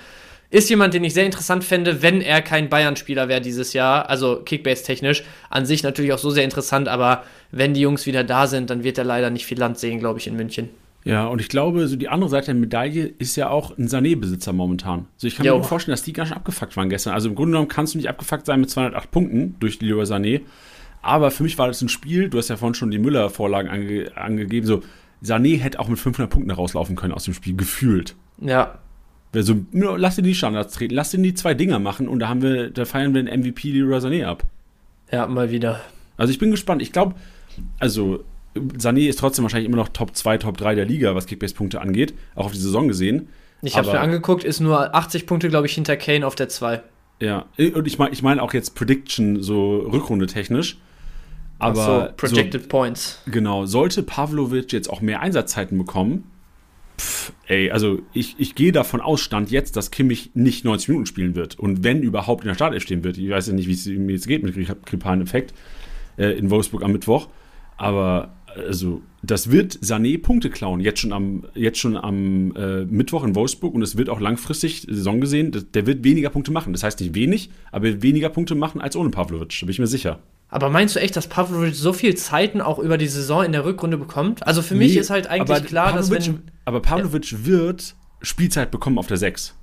Ist 0.50 0.70
jemand, 0.70 0.94
den 0.94 1.04
ich 1.04 1.14
sehr 1.14 1.26
interessant 1.26 1.66
fände, 1.66 2.02
wenn 2.02 2.22
er 2.22 2.42
kein 2.42 2.70
Bayern-Spieler 2.70 3.28
wäre 3.28 3.42
dieses 3.42 3.74
Jahr, 3.74 4.10
also 4.10 4.38
Kickbase-technisch. 4.38 5.24
An 5.50 5.66
sich 5.66 5.84
natürlich 5.84 6.14
auch 6.14 6.20
so 6.20 6.30
sehr 6.30 6.46
interessant, 6.46 6.88
aber 6.88 7.24
wenn 7.52 7.74
die 7.74 7.82
Jungs 7.82 8.06
wieder 8.06 8.24
da 8.24 8.48
sind, 8.48 8.70
dann 8.70 8.84
wird 8.86 8.98
er 8.98 9.04
leider 9.04 9.30
nicht 9.30 9.46
viel 9.46 9.60
Land 9.60 9.78
sehen, 9.78 10.00
glaube 10.00 10.20
ich, 10.20 10.28
in 10.28 10.38
München. 10.38 10.70
Ja, 11.04 11.28
und 11.28 11.40
ich 11.40 11.50
glaube, 11.50 11.88
so 11.88 11.96
die 11.96 12.10
andere 12.10 12.30
Seite 12.30 12.48
der 12.48 12.56
Medaille 12.56 13.14
ist 13.18 13.36
ja 13.36 13.50
auch 13.50 13.78
ein 13.78 13.88
Sané-Besitzer 13.88 14.54
momentan. 14.54 15.08
Also 15.16 15.28
ich 15.28 15.36
kann 15.36 15.46
jo. 15.46 15.58
mir 15.58 15.64
vorstellen, 15.64 15.94
dass 15.94 16.04
die 16.04 16.14
ganz 16.14 16.30
schön 16.30 16.38
abgefuckt 16.38 16.76
waren 16.76 16.90
gestern. 16.90 17.14
Also 17.14 17.30
im 17.30 17.36
Grunde 17.36 17.52
genommen 17.52 17.70
kannst 17.70 17.94
du 17.94 17.98
nicht 17.98 18.10
abgefuckt 18.10 18.46
sein 18.46 18.60
mit 18.60 18.70
208 18.70 19.12
Punkten 19.12 19.56
durch 19.60 19.82
Leroy 19.82 20.04
Sané. 20.04 20.42
Aber 21.02 21.32
für 21.32 21.44
mich 21.44 21.58
war 21.58 21.68
das 21.68 21.82
ein 21.82 21.90
Spiel, 21.90 22.30
du 22.30 22.38
hast 22.38 22.50
ja 22.50 22.58
vorhin 22.58 22.74
schon 22.74 22.92
die 22.92 23.00
Müller-Vorlagen 23.00 23.70
ange 23.70 24.12
angegeben, 24.16 24.68
so 24.68 24.82
Sané 25.24 25.58
hätte 25.58 25.80
auch 25.80 25.88
mit 25.88 26.00
500 26.00 26.32
Punkten 26.32 26.52
rauslaufen 26.52 26.96
können 26.96 27.14
aus 27.14 27.24
dem 27.24 27.34
Spiel, 27.34 27.56
gefühlt. 27.56 28.16
Ja. 28.40 28.80
Also, 29.34 29.56
lass 29.72 30.18
ihn 30.18 30.24
die 30.24 30.36
Standards 30.36 30.74
treten, 30.74 30.96
lass 30.96 31.14
ihn 31.14 31.24
die 31.24 31.34
zwei 31.34 31.54
Dinger 31.54 31.80
machen 31.80 32.08
und 32.08 32.20
da 32.20 32.30
haben 32.30 32.42
wir, 32.42 32.70
da 32.70 32.86
feiern 32.86 33.14
wir 33.14 33.24
den 33.24 33.40
MVP 33.40 33.72
Leroy 33.72 34.00
Sané 34.00 34.26
ab. 34.26 34.44
Ja, 35.12 35.28
mal 35.28 35.52
wieder. 35.52 35.82
Also 36.18 36.32
ich 36.32 36.40
bin 36.40 36.52
gespannt. 36.52 36.82
Ich 36.82 36.92
glaube, 36.92 37.16
also 37.80 38.24
Sané 38.56 39.08
ist 39.08 39.20
trotzdem 39.20 39.44
wahrscheinlich 39.44 39.68
immer 39.68 39.78
noch 39.78 39.90
Top 39.90 40.16
2, 40.16 40.40
Top 40.40 40.58
3 40.58 40.76
der 40.76 40.86
Liga, 40.86 41.14
was 41.16 41.28
Kickbase-Punkte 41.28 41.82
angeht, 41.82 42.14
auch 42.36 42.46
auf 42.46 42.52
die 42.52 42.58
Saison 42.58 42.88
gesehen. 42.88 43.30
Ich 43.62 43.78
habe 43.78 43.92
mir 43.92 44.00
angeguckt, 44.00 44.44
ist 44.44 44.60
nur 44.60 44.96
80 44.96 45.26
Punkte, 45.26 45.50
glaube 45.50 45.68
ich, 45.68 45.74
hinter 45.74 45.98
Kane 45.98 46.26
auf 46.26 46.36
der 46.36 46.50
2. 46.50 46.82
Ja, 47.20 47.46
und 47.58 47.88
ich 47.88 47.98
meine 47.98 48.14
ich 48.14 48.22
mein 48.22 48.40
auch 48.40 48.54
jetzt 48.54 48.76
Prediction, 48.76 49.42
so 49.42 49.78
Rückrunde 49.80 50.28
technisch. 50.28 50.78
Aber 51.60 52.10
so, 52.10 52.14
Projected 52.28 52.64
so, 52.64 52.70
Points. 52.70 53.22
Genau, 53.26 53.66
sollte 53.66 54.04
Pavlovic 54.04 54.72
jetzt 54.74 54.90
auch 54.90 55.02
mehr 55.02 55.22
Einsatzzeiten 55.22 55.78
bekommen, 55.78 56.24
Pff, 57.00 57.32
ey, 57.46 57.70
also 57.70 58.00
ich, 58.14 58.36
ich 58.40 58.56
gehe 58.56 58.72
davon 58.72 59.02
aus, 59.02 59.22
stand 59.22 59.52
jetzt, 59.52 59.76
dass 59.76 59.92
Kimmich 59.92 60.32
nicht 60.34 60.66
90 60.66 60.90
Minuten 60.90 61.06
spielen 61.06 61.36
wird. 61.36 61.60
Und 61.60 61.84
wenn 61.84 62.02
überhaupt 62.02 62.44
in 62.44 62.48
der 62.48 62.56
Startelf 62.56 62.84
stehen 62.84 63.04
wird. 63.04 63.18
Ich 63.18 63.30
weiß 63.30 63.48
ja 63.48 63.54
nicht, 63.54 63.68
wie 63.68 63.74
es 63.74 63.86
mir 63.86 64.14
jetzt 64.14 64.28
geht 64.28 64.44
mit 64.44 64.56
grippalen 64.86 65.22
Effekt 65.22 65.54
äh, 66.18 66.38
in 66.38 66.50
Wolfsburg 66.50 66.84
am 66.84 66.92
Mittwoch. 66.92 67.30
Aber 67.78 68.36
also 68.56 69.04
das 69.22 69.52
wird 69.52 69.74
Sané 69.74 70.20
Punkte 70.20 70.50
klauen, 70.50 70.80
jetzt 70.80 71.00
schon 71.00 71.14
am, 71.14 71.46
jetzt 71.54 71.78
schon 71.78 71.96
am 71.96 72.56
äh, 72.56 72.86
Mittwoch 72.86 73.24
in 73.24 73.36
Wolfsburg 73.36 73.76
und 73.76 73.84
es 73.84 73.98
wird 73.98 74.10
auch 74.10 74.20
langfristig, 74.20 74.88
Saison 74.90 75.22
gesehen, 75.22 75.68
der 75.74 75.86
wird 75.86 76.04
weniger 76.04 76.32
Punkte 76.32 76.52
machen. 76.52 76.74
Das 76.74 76.82
heißt 76.82 77.00
nicht 77.00 77.14
wenig, 77.14 77.52
aber 77.72 78.02
weniger 78.02 78.30
Punkte 78.30 78.56
machen 78.56 78.82
als 78.82 78.96
ohne 78.96 79.12
Pavlovic, 79.12 79.56
da 79.60 79.66
bin 79.68 79.72
ich 79.72 79.80
mir 79.80 79.86
sicher. 79.86 80.20
Aber 80.50 80.70
meinst 80.70 80.96
du 80.96 81.00
echt, 81.00 81.16
dass 81.16 81.28
Pavlovic 81.28 81.76
so 81.76 81.92
viel 81.92 82.16
Zeiten 82.16 82.62
auch 82.62 82.80
über 82.80 82.98
die 82.98 83.08
Saison 83.08 83.44
in 83.44 83.52
der 83.52 83.66
Rückrunde 83.66 83.98
bekommt? 83.98 84.48
Also 84.48 84.62
für 84.62 84.76
nee, 84.76 84.86
mich 84.86 84.98
ist 84.98 85.10
halt 85.10 85.28
eigentlich 85.28 85.66
klar, 85.66 85.92
Pavlovic, 85.92 86.18
dass 86.18 86.28
wenn. 86.28 86.42
Aber 86.66 86.82
Pavlovic 86.82 87.34
äh, 87.34 87.46
wird 87.46 87.96
Spielzeit 88.22 88.72
bekommen 88.72 88.98
auf 88.98 89.08
der 89.08 89.18
6. 89.18 89.56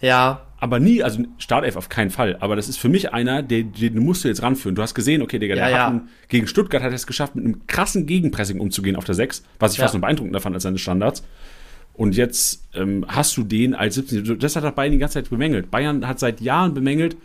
Ja. 0.00 0.42
Aber 0.58 0.80
nie, 0.80 1.02
also 1.02 1.22
Startelf 1.38 1.76
auf 1.76 1.88
keinen 1.88 2.10
Fall. 2.10 2.36
Aber 2.40 2.56
das 2.56 2.68
ist 2.68 2.78
für 2.78 2.88
mich 2.88 3.12
einer, 3.12 3.42
den, 3.42 3.72
den 3.72 3.98
musst 3.98 4.24
du 4.24 4.28
jetzt 4.28 4.42
ranführen. 4.42 4.74
Du 4.74 4.82
hast 4.82 4.94
gesehen, 4.94 5.22
okay, 5.22 5.38
Digga, 5.38 5.54
der 5.54 5.68
ja, 5.68 5.78
hat 5.78 5.88
einen, 5.88 6.08
gegen 6.28 6.46
Stuttgart 6.46 6.82
hat 6.82 6.90
er 6.90 6.94
es 6.94 7.06
geschafft, 7.06 7.36
mit 7.36 7.44
einem 7.44 7.66
krassen 7.66 8.06
Gegenpressing 8.06 8.58
umzugehen 8.58 8.96
auf 8.96 9.04
der 9.04 9.14
6, 9.14 9.44
was 9.58 9.72
ich 9.72 9.78
ja. 9.78 9.84
fast 9.84 9.94
noch 9.94 10.00
beeindruckender 10.00 10.40
fand 10.40 10.54
als 10.54 10.62
seine 10.62 10.78
Standards. 10.78 11.22
Und 11.92 12.16
jetzt 12.16 12.66
ähm, 12.74 13.04
hast 13.08 13.36
du 13.36 13.42
den 13.42 13.74
als 13.74 13.94
17. 13.94 14.38
Das 14.38 14.56
hat 14.56 14.64
auch 14.64 14.72
Bayern 14.72 14.92
die 14.92 14.98
ganze 14.98 15.14
Zeit 15.14 15.30
bemängelt. 15.30 15.70
Bayern 15.70 16.06
hat 16.06 16.18
seit 16.18 16.40
Jahren 16.40 16.74
bemängelt, 16.74 17.16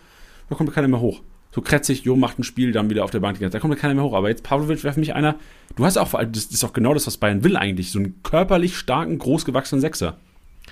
da 0.50 0.56
kommt 0.56 0.74
keiner 0.74 0.88
mehr 0.88 1.00
hoch. 1.00 1.22
So 1.54 1.62
kretzig, 1.62 2.04
Jo 2.04 2.16
macht 2.16 2.40
ein 2.40 2.44
Spiel, 2.44 2.72
dann 2.72 2.90
wieder 2.90 3.04
auf 3.04 3.12
der 3.12 3.20
Bank. 3.20 3.38
Da 3.40 3.60
kommt 3.60 3.78
keiner 3.78 3.94
mehr 3.94 4.04
hoch. 4.04 4.14
Aber 4.14 4.30
jetzt 4.30 4.44
Pavlovic 4.44 4.80
für 4.80 5.00
mich 5.00 5.14
einer. 5.14 5.36
Du 5.76 5.86
hast 5.86 5.98
auch, 5.98 6.12
das 6.12 6.46
ist 6.46 6.64
auch 6.64 6.74
genau 6.74 6.94
das, 6.94 7.08
was 7.08 7.18
Bayern 7.18 7.44
will 7.44 7.58
eigentlich. 7.58 7.92
So 7.92 8.00
einen 8.00 8.22
körperlich 8.24 8.78
starken, 8.78 9.18
großgewachsenen 9.18 9.82
Sechser. 9.82 10.18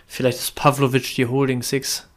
Vielleicht 0.07 0.39
ist 0.39 0.55
Pavlovic 0.55 1.15
die 1.15 1.25
Holding 1.25 1.61
Six. 1.61 2.07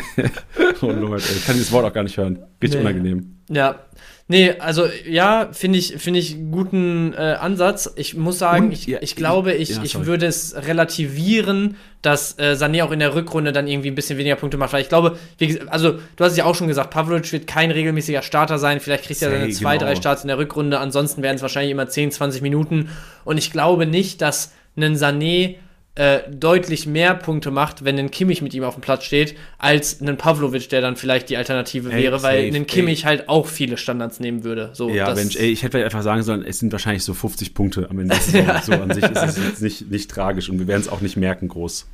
oh 0.82 0.86
Lord, 0.86 1.22
ey. 1.22 1.36
ich 1.36 1.46
kann 1.46 1.54
dieses 1.54 1.72
Wort 1.72 1.84
auch 1.84 1.92
gar 1.92 2.02
nicht 2.02 2.16
hören. 2.16 2.38
Richtig 2.62 2.80
nee. 2.80 2.86
unangenehm. 2.86 3.36
Ja. 3.48 3.80
Nee, 4.26 4.52
also 4.58 4.86
ja, 5.06 5.50
finde 5.52 5.78
ich, 5.78 5.96
finde 5.98 6.18
ich 6.18 6.38
guten 6.50 7.12
äh, 7.12 7.36
Ansatz. 7.38 7.92
Ich 7.96 8.16
muss 8.16 8.38
sagen, 8.38 8.66
Und, 8.66 8.72
ich, 8.72 8.86
ja, 8.86 8.98
ich 9.02 9.16
glaube, 9.16 9.52
ich, 9.52 9.68
ja, 9.76 9.82
ich 9.82 10.06
würde 10.06 10.24
es 10.24 10.56
relativieren, 10.56 11.76
dass 12.00 12.38
äh, 12.38 12.56
Sané 12.58 12.84
auch 12.84 12.90
in 12.90 13.00
der 13.00 13.14
Rückrunde 13.14 13.52
dann 13.52 13.66
irgendwie 13.66 13.88
ein 13.88 13.94
bisschen 13.94 14.16
weniger 14.16 14.36
Punkte 14.36 14.56
macht. 14.56 14.72
Weil 14.72 14.80
ich 14.80 14.88
glaube, 14.88 15.18
wie, 15.36 15.60
also 15.68 15.98
du 16.16 16.24
hast 16.24 16.32
es 16.32 16.38
ja 16.38 16.46
auch 16.46 16.54
schon 16.54 16.68
gesagt, 16.68 16.90
Pavlovic 16.90 17.30
wird 17.32 17.46
kein 17.46 17.70
regelmäßiger 17.70 18.22
Starter 18.22 18.58
sein. 18.58 18.80
Vielleicht 18.80 19.04
kriegt 19.04 19.20
er 19.20 19.30
seine 19.30 19.50
zwei, 19.50 19.76
genau. 19.76 19.90
drei 19.90 19.96
Starts 19.96 20.22
in 20.22 20.28
der 20.28 20.38
Rückrunde. 20.38 20.78
Ansonsten 20.78 21.22
werden 21.22 21.36
es 21.36 21.42
wahrscheinlich 21.42 21.72
immer 21.72 21.88
10, 21.88 22.10
20 22.12 22.40
Minuten. 22.40 22.88
Und 23.24 23.36
ich 23.36 23.52
glaube 23.52 23.84
nicht, 23.84 24.22
dass 24.22 24.52
ein 24.74 24.96
Sané 24.96 25.56
äh, 25.96 26.20
deutlich 26.28 26.86
mehr 26.86 27.14
Punkte 27.14 27.52
macht, 27.52 27.84
wenn 27.84 27.96
ein 27.98 28.10
Kimmich 28.10 28.42
mit 28.42 28.52
ihm 28.52 28.64
auf 28.64 28.74
dem 28.74 28.80
Platz 28.80 29.04
steht, 29.04 29.36
als 29.58 30.00
ein 30.00 30.16
Pavlovic, 30.16 30.68
der 30.68 30.80
dann 30.80 30.96
vielleicht 30.96 31.28
die 31.30 31.36
Alternative 31.36 31.92
ey, 31.92 32.02
wäre, 32.02 32.22
weil 32.22 32.52
ein 32.52 32.66
Kimmich 32.66 33.04
ey. 33.04 33.04
halt 33.04 33.28
auch 33.28 33.46
viele 33.46 33.76
Standards 33.76 34.18
nehmen 34.18 34.42
würde. 34.42 34.70
So, 34.72 34.90
ja, 34.90 35.14
Mensch, 35.14 35.36
ey, 35.36 35.50
ich 35.50 35.62
hätte 35.62 35.84
einfach 35.84 36.02
sagen 36.02 36.24
sollen, 36.24 36.44
es 36.44 36.58
sind 36.58 36.72
wahrscheinlich 36.72 37.04
so 37.04 37.14
50 37.14 37.54
Punkte 37.54 37.88
am 37.90 38.00
Ende. 38.00 38.16
ja. 38.32 38.60
So 38.60 38.72
an 38.72 38.92
sich 38.92 39.04
ist 39.04 39.22
es 39.22 39.36
jetzt 39.36 39.62
nicht, 39.62 39.90
nicht 39.90 40.10
tragisch 40.10 40.50
und 40.50 40.58
wir 40.58 40.66
werden 40.66 40.80
es 40.80 40.88
auch 40.88 41.00
nicht 41.00 41.16
merken 41.16 41.46
groß. 41.46 41.86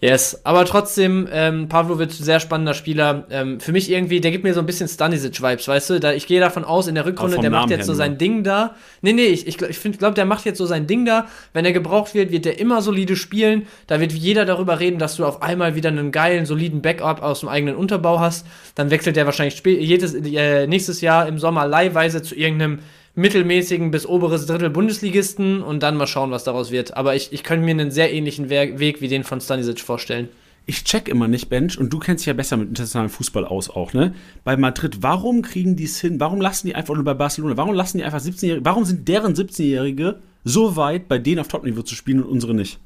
Yes, 0.00 0.40
aber 0.44 0.64
trotzdem, 0.64 1.28
ähm, 1.32 1.68
Pavlovic, 1.68 2.12
sehr 2.12 2.40
spannender 2.40 2.74
Spieler. 2.74 3.26
Ähm, 3.30 3.60
für 3.60 3.72
mich 3.72 3.90
irgendwie, 3.90 4.20
der 4.20 4.30
gibt 4.30 4.44
mir 4.44 4.54
so 4.54 4.60
ein 4.60 4.66
bisschen 4.66 4.88
Stanisic-Vibes, 4.88 5.66
weißt 5.66 5.90
du? 5.90 6.00
Da, 6.00 6.12
ich 6.12 6.26
gehe 6.26 6.40
davon 6.40 6.64
aus, 6.64 6.86
in 6.86 6.94
der 6.94 7.06
Rückrunde, 7.06 7.38
der 7.38 7.50
macht 7.50 7.70
jetzt 7.70 7.86
so 7.86 7.94
sein 7.94 8.18
Ding 8.18 8.44
da. 8.44 8.74
Nee, 9.00 9.12
nee, 9.12 9.26
ich, 9.26 9.46
ich, 9.46 9.60
ich 9.60 9.98
glaube, 9.98 10.14
der 10.14 10.26
macht 10.26 10.44
jetzt 10.44 10.58
so 10.58 10.66
sein 10.66 10.86
Ding 10.86 11.04
da. 11.04 11.26
Wenn 11.52 11.64
er 11.64 11.72
gebraucht 11.72 12.14
wird, 12.14 12.30
wird 12.30 12.44
der 12.44 12.58
immer 12.58 12.82
solide 12.82 13.16
spielen. 13.16 13.66
Da 13.86 14.00
wird 14.00 14.12
jeder 14.12 14.44
darüber 14.44 14.80
reden, 14.80 14.98
dass 14.98 15.16
du 15.16 15.24
auf 15.24 15.42
einmal 15.42 15.74
wieder 15.74 15.88
einen 15.88 16.12
geilen, 16.12 16.46
soliden 16.46 16.82
Backup 16.82 17.22
aus 17.22 17.40
dem 17.40 17.48
eigenen 17.48 17.76
Unterbau 17.76 18.20
hast. 18.20 18.46
Dann 18.74 18.90
wechselt 18.90 19.16
der 19.16 19.26
wahrscheinlich 19.26 19.62
jedes, 19.64 20.14
äh, 20.14 20.66
nächstes 20.66 21.00
Jahr 21.00 21.26
im 21.26 21.38
Sommer 21.38 21.66
leihweise 21.66 22.22
zu 22.22 22.34
irgendeinem 22.34 22.80
mittelmäßigen 23.14 23.90
bis 23.90 24.06
oberes 24.06 24.46
Drittel 24.46 24.70
Bundesligisten 24.70 25.62
und 25.62 25.82
dann 25.82 25.96
mal 25.96 26.06
schauen, 26.06 26.30
was 26.30 26.44
daraus 26.44 26.70
wird. 26.70 26.96
Aber 26.96 27.14
ich, 27.14 27.32
ich 27.32 27.42
könnte 27.42 27.64
mir 27.64 27.72
einen 27.72 27.90
sehr 27.90 28.12
ähnlichen 28.12 28.50
Weg 28.50 29.00
wie 29.00 29.08
den 29.08 29.24
von 29.24 29.40
Stanisic 29.40 29.80
vorstellen. 29.80 30.28
Ich 30.66 30.82
check 30.84 31.08
immer 31.08 31.28
nicht, 31.28 31.50
Bench, 31.50 31.78
und 31.78 31.92
du 31.92 31.98
kennst 31.98 32.22
dich 32.22 32.26
ja 32.26 32.32
besser 32.32 32.56
mit 32.56 32.68
internationalem 32.68 33.10
Fußball 33.10 33.44
aus 33.44 33.68
auch, 33.68 33.92
ne? 33.92 34.14
Bei 34.44 34.56
Madrid, 34.56 35.02
warum 35.02 35.42
kriegen 35.42 35.76
die 35.76 35.84
es 35.84 36.00
hin? 36.00 36.18
Warum 36.20 36.40
lassen 36.40 36.66
die 36.66 36.74
einfach, 36.74 36.94
oder 36.94 37.02
bei 37.02 37.12
Barcelona, 37.12 37.58
warum 37.58 37.74
lassen 37.74 37.98
die 37.98 38.04
einfach 38.04 38.20
17-Jährige, 38.20 38.64
warum 38.64 38.86
sind 38.86 39.06
deren 39.06 39.34
17-Jährige 39.34 40.20
so 40.42 40.76
weit, 40.76 41.06
bei 41.06 41.18
denen 41.18 41.40
auf 41.40 41.48
Topniveau 41.48 41.82
zu 41.82 41.94
spielen 41.94 42.22
und 42.22 42.30
unsere 42.30 42.54
nicht? 42.54 42.78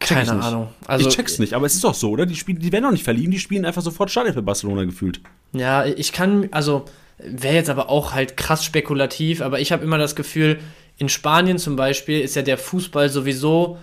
Check 0.00 0.16
Keine 0.16 0.42
Ahnung. 0.42 0.68
Also, 0.86 1.08
ich 1.08 1.14
check's 1.14 1.38
nicht, 1.38 1.52
aber 1.52 1.66
es 1.66 1.74
ist 1.74 1.84
doch 1.84 1.94
so, 1.94 2.10
oder? 2.10 2.24
Die, 2.24 2.36
spielen, 2.36 2.58
die 2.58 2.72
werden 2.72 2.84
doch 2.84 2.92
nicht 2.92 3.04
verliehen, 3.04 3.30
die 3.30 3.38
spielen 3.38 3.66
einfach 3.66 3.82
sofort 3.82 4.10
Stadion 4.10 4.32
für 4.32 4.42
Barcelona 4.42 4.84
gefühlt. 4.84 5.20
Ja, 5.52 5.84
ich 5.84 6.12
kann, 6.12 6.48
also 6.52 6.86
Wäre 7.18 7.54
jetzt 7.54 7.70
aber 7.70 7.90
auch 7.90 8.14
halt 8.14 8.36
krass 8.36 8.64
spekulativ, 8.64 9.42
aber 9.42 9.58
ich 9.60 9.72
habe 9.72 9.84
immer 9.84 9.98
das 9.98 10.14
Gefühl, 10.14 10.60
in 10.98 11.08
Spanien 11.08 11.58
zum 11.58 11.76
Beispiel 11.76 12.20
ist 12.20 12.36
ja 12.36 12.42
der 12.42 12.58
Fußball 12.58 13.08
sowieso, 13.08 13.78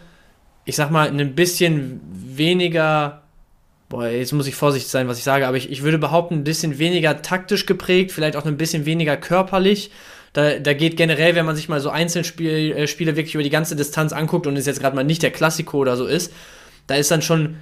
ich 0.63 0.75
sag 0.75 0.89
mal, 0.89 1.07
ein 1.09 1.35
bisschen 1.35 2.01
weniger, 2.11 3.23
boah, 3.89 4.07
jetzt 4.07 4.33
muss 4.33 4.47
ich 4.47 4.55
vorsichtig 4.55 4.89
sein, 4.89 5.07
was 5.07 5.17
ich 5.17 5.23
sage, 5.23 5.47
aber 5.47 5.57
ich, 5.57 5.69
ich 5.69 5.83
würde 5.83 5.97
behaupten, 5.97 6.35
ein 6.35 6.43
bisschen 6.43 6.77
weniger 6.77 7.21
taktisch 7.21 7.65
geprägt, 7.65 8.11
vielleicht 8.11 8.35
auch 8.35 8.45
ein 8.45 8.57
bisschen 8.57 8.85
weniger 8.85 9.17
körperlich. 9.17 9.91
Da, 10.33 10.59
da 10.59 10.73
geht 10.73 10.97
generell, 10.97 11.35
wenn 11.35 11.45
man 11.45 11.55
sich 11.55 11.69
mal 11.69 11.79
so 11.79 11.89
Einzelspiele 11.89 12.75
äh, 12.75 13.15
wirklich 13.15 13.35
über 13.35 13.43
die 13.43 13.49
ganze 13.49 13.77
Distanz 13.77 14.11
anguckt 14.11 14.47
und 14.47 14.57
es 14.57 14.65
jetzt 14.65 14.81
gerade 14.81 14.95
mal 14.95 15.03
nicht 15.03 15.23
der 15.23 15.31
Klassiko 15.31 15.77
oder 15.77 15.95
so 15.95 16.05
ist, 16.05 16.33
da 16.87 16.95
ist 16.95 17.11
dann 17.11 17.21
schon 17.21 17.55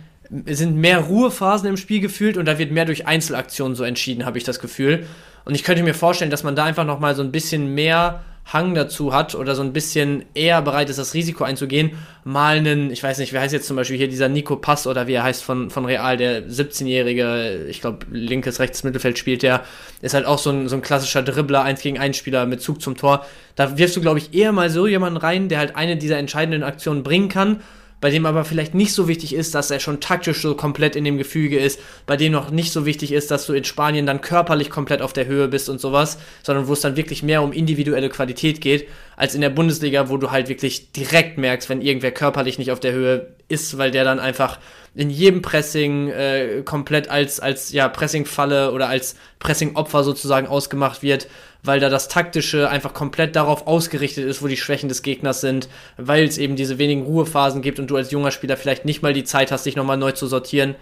sind 0.48 0.76
mehr 0.76 1.00
Ruhephasen 1.00 1.70
im 1.70 1.78
Spiel 1.78 2.00
gefühlt 2.00 2.38
und 2.38 2.46
da 2.46 2.58
wird 2.58 2.72
mehr 2.72 2.86
durch 2.86 3.06
Einzelaktionen 3.06 3.76
so 3.76 3.84
entschieden, 3.84 4.26
habe 4.26 4.38
ich 4.38 4.44
das 4.44 4.60
Gefühl. 4.60 5.06
Und 5.46 5.56
ich 5.56 5.64
könnte 5.64 5.84
mir 5.84 5.94
vorstellen, 5.94 6.32
dass 6.32 6.44
man 6.44 6.56
da 6.56 6.64
einfach 6.66 6.86
nochmal 6.86 7.16
so 7.16 7.24
ein 7.24 7.32
bisschen 7.32 7.74
mehr 7.74 8.24
Hang 8.46 8.76
dazu 8.76 9.14
hat 9.14 9.36
oder 9.36 9.56
so 9.56 9.62
ein 9.62 9.72
bisschen 9.72 10.26
eher 10.34 10.62
bereit 10.62 10.90
ist, 10.90 11.00
das 11.00 11.14
Risiko 11.14 11.46
einzugehen, 11.46 11.92
mal 12.26 12.58
einen, 12.58 12.92
ich 12.92 13.02
weiß 13.02 13.18
nicht, 13.20 13.32
wer 13.32 13.40
heißt 13.40 13.54
jetzt 13.54 13.68
zum 13.68 13.78
Beispiel 13.78 13.98
hier 13.98 14.10
dieser 14.10 14.28
Nico 14.28 14.58
Pass 14.58 14.86
oder 14.86 15.08
wie 15.08 15.14
er 15.14 15.24
heißt 15.24 15.44
von, 15.44 15.70
von 15.70 15.86
Real, 15.86 16.18
der 16.18 16.50
17-jährige, 16.50 17.68
ich 17.70 17.80
glaube, 17.80 18.06
linkes, 18.12 18.60
rechtes 18.60 18.84
Mittelfeld 18.84 19.18
spielt, 19.18 19.44
der 19.44 19.64
ist 20.02 20.14
halt 20.14 20.26
auch 20.26 20.40
so 20.40 20.50
ein, 20.50 20.68
so 20.68 20.76
ein 20.76 20.82
klassischer 20.82 21.24
Dribbler, 21.24 21.64
1 21.64 21.82
gegen 21.82 21.98
1 21.98 22.18
Spieler 22.18 22.46
mit 22.46 22.62
Zug 22.62 22.82
zum 22.82 22.98
Tor. 22.98 23.26
Da 23.56 23.78
wirfst 23.78 23.96
du, 23.96 24.02
glaube 24.02 24.20
ich, 24.20 24.34
eher 24.34 24.52
mal 24.52 24.70
so 24.70 24.88
jemanden 24.88 25.18
rein, 25.18 25.48
der 25.48 25.60
halt 25.60 25.78
eine 25.78 25.96
dieser 25.96 26.18
entscheidenden 26.18 26.64
Aktionen 26.64 27.04
bringen 27.04 27.30
kann 27.30 27.62
bei 28.04 28.10
dem 28.10 28.26
aber 28.26 28.44
vielleicht 28.44 28.76
nicht 28.76 28.92
so 28.92 29.08
wichtig 29.08 29.34
ist, 29.34 29.56
dass 29.56 29.72
er 29.72 29.80
schon 29.80 30.02
taktisch 30.02 30.42
so 30.42 30.56
komplett 30.56 30.98
in 30.98 31.06
dem 31.06 31.18
Gefüge 31.18 31.58
ist, 31.58 31.80
bei 32.06 32.18
dem 32.18 32.34
noch 32.34 32.52
nicht 32.52 32.74
so 32.74 32.86
wichtig 32.86 33.14
ist, 33.14 33.32
dass 33.32 33.46
du 33.46 33.54
in 33.54 33.64
Spanien 33.64 34.06
dann 34.06 34.20
körperlich 34.20 34.70
komplett 34.70 35.02
auf 35.02 35.14
der 35.14 35.26
Höhe 35.26 35.48
bist 35.48 35.70
und 35.70 35.80
sowas, 35.80 36.18
sondern 36.44 36.68
wo 36.68 36.74
es 36.74 36.82
dann 36.82 36.98
wirklich 36.98 37.24
mehr 37.24 37.42
um 37.42 37.54
individuelle 37.54 38.10
Qualität 38.10 38.60
geht, 38.60 38.90
als 39.16 39.36
in 39.36 39.40
der 39.40 39.52
Bundesliga, 39.52 40.10
wo 40.10 40.18
du 40.18 40.32
halt 40.32 40.50
wirklich 40.50 40.92
direkt 40.92 41.38
merkst, 41.38 41.70
wenn 41.70 41.80
irgendwer 41.80 42.12
körperlich 42.12 42.58
nicht 42.58 42.74
auf 42.74 42.82
der 42.82 42.92
Höhe 42.92 43.28
ist, 43.48 43.78
weil 43.78 43.92
der 43.92 44.04
dann 44.04 44.20
einfach 44.20 44.60
in 44.96 45.10
jedem 45.10 45.42
Pressing 45.42 46.10
äh, 46.10 46.62
komplett 46.64 47.10
als, 47.10 47.40
als 47.40 47.72
ja, 47.72 47.88
Pressing-Falle 47.88 48.72
oder 48.72 48.90
als 48.90 49.16
Pressing-Opfer 49.40 50.04
sozusagen 50.04 50.48
ausgemacht 50.48 51.02
wird 51.02 51.28
weil 51.64 51.80
da 51.80 51.90
das 51.90 52.10
Taktische 52.10 52.70
einfach 52.70 52.94
komplett 52.94 53.36
darauf 53.36 53.68
ausgerichtet 53.68 54.26
ist, 54.26 54.44
wo 54.44 54.48
die 54.48 54.58
Schwächen 54.58 54.90
des 54.90 55.02
Gegners 55.02 55.42
sind, 55.42 55.70
weil 55.98 56.26
es 56.26 56.38
eben 56.38 56.56
diese 56.56 56.78
wenigen 56.78 57.04
Ruhephasen 57.04 57.62
gibt 57.62 57.80
und 57.80 57.90
du 57.90 57.96
als 57.96 58.12
junger 58.12 58.32
Spieler 58.32 58.58
vielleicht 58.58 58.86
nicht 58.86 59.02
mal 59.02 59.14
die 59.14 59.24
Zeit 59.24 59.52
hast, 59.52 59.66
dich 59.66 59.76
nochmal 59.76 59.98
neu 59.98 60.12
zu 60.12 60.28
sortieren. 60.28 60.76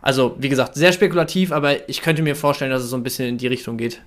Also, 0.00 0.34
wie 0.38 0.48
gesagt, 0.48 0.74
sehr 0.74 0.92
spekulativ, 0.92 1.52
aber 1.52 1.88
ich 1.88 2.00
könnte 2.00 2.22
mir 2.22 2.34
vorstellen, 2.34 2.70
dass 2.70 2.82
es 2.82 2.90
so 2.90 2.96
ein 2.96 3.02
bisschen 3.02 3.28
in 3.28 3.38
die 3.38 3.46
Richtung 3.46 3.76
geht. 3.76 4.02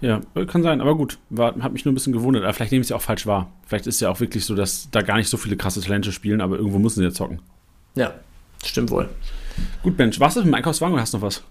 Ja, 0.00 0.20
kann 0.46 0.62
sein, 0.62 0.80
aber 0.80 0.94
gut, 0.94 1.18
war, 1.28 1.56
hat 1.56 1.72
mich 1.72 1.84
nur 1.84 1.92
ein 1.92 1.96
bisschen 1.96 2.12
gewundert. 2.12 2.44
Aber 2.44 2.54
vielleicht 2.54 2.70
nehme 2.70 2.82
ich 2.82 2.86
es 2.86 2.90
ja 2.90 2.96
auch 2.96 3.02
falsch 3.02 3.26
wahr. 3.26 3.52
Vielleicht 3.66 3.88
ist 3.88 3.96
es 3.96 4.00
ja 4.00 4.10
auch 4.10 4.20
wirklich 4.20 4.44
so, 4.44 4.54
dass 4.54 4.88
da 4.92 5.02
gar 5.02 5.16
nicht 5.16 5.28
so 5.28 5.36
viele 5.36 5.56
krasse 5.56 5.80
Talente 5.80 6.12
spielen, 6.12 6.40
aber 6.40 6.56
irgendwo 6.56 6.78
müssen 6.78 7.00
sie 7.00 7.04
ja 7.04 7.10
zocken. 7.10 7.42
Ja, 7.96 8.14
stimmt 8.64 8.90
wohl. 8.90 9.08
Gut, 9.82 9.98
Mensch, 9.98 10.20
warst 10.20 10.36
du 10.36 10.40
mit 10.40 10.48
dem 10.48 10.54
Einkaufswagen 10.54 10.94
oder 10.94 11.02
hast 11.02 11.14
du 11.14 11.18
noch 11.18 11.26
was? 11.26 11.42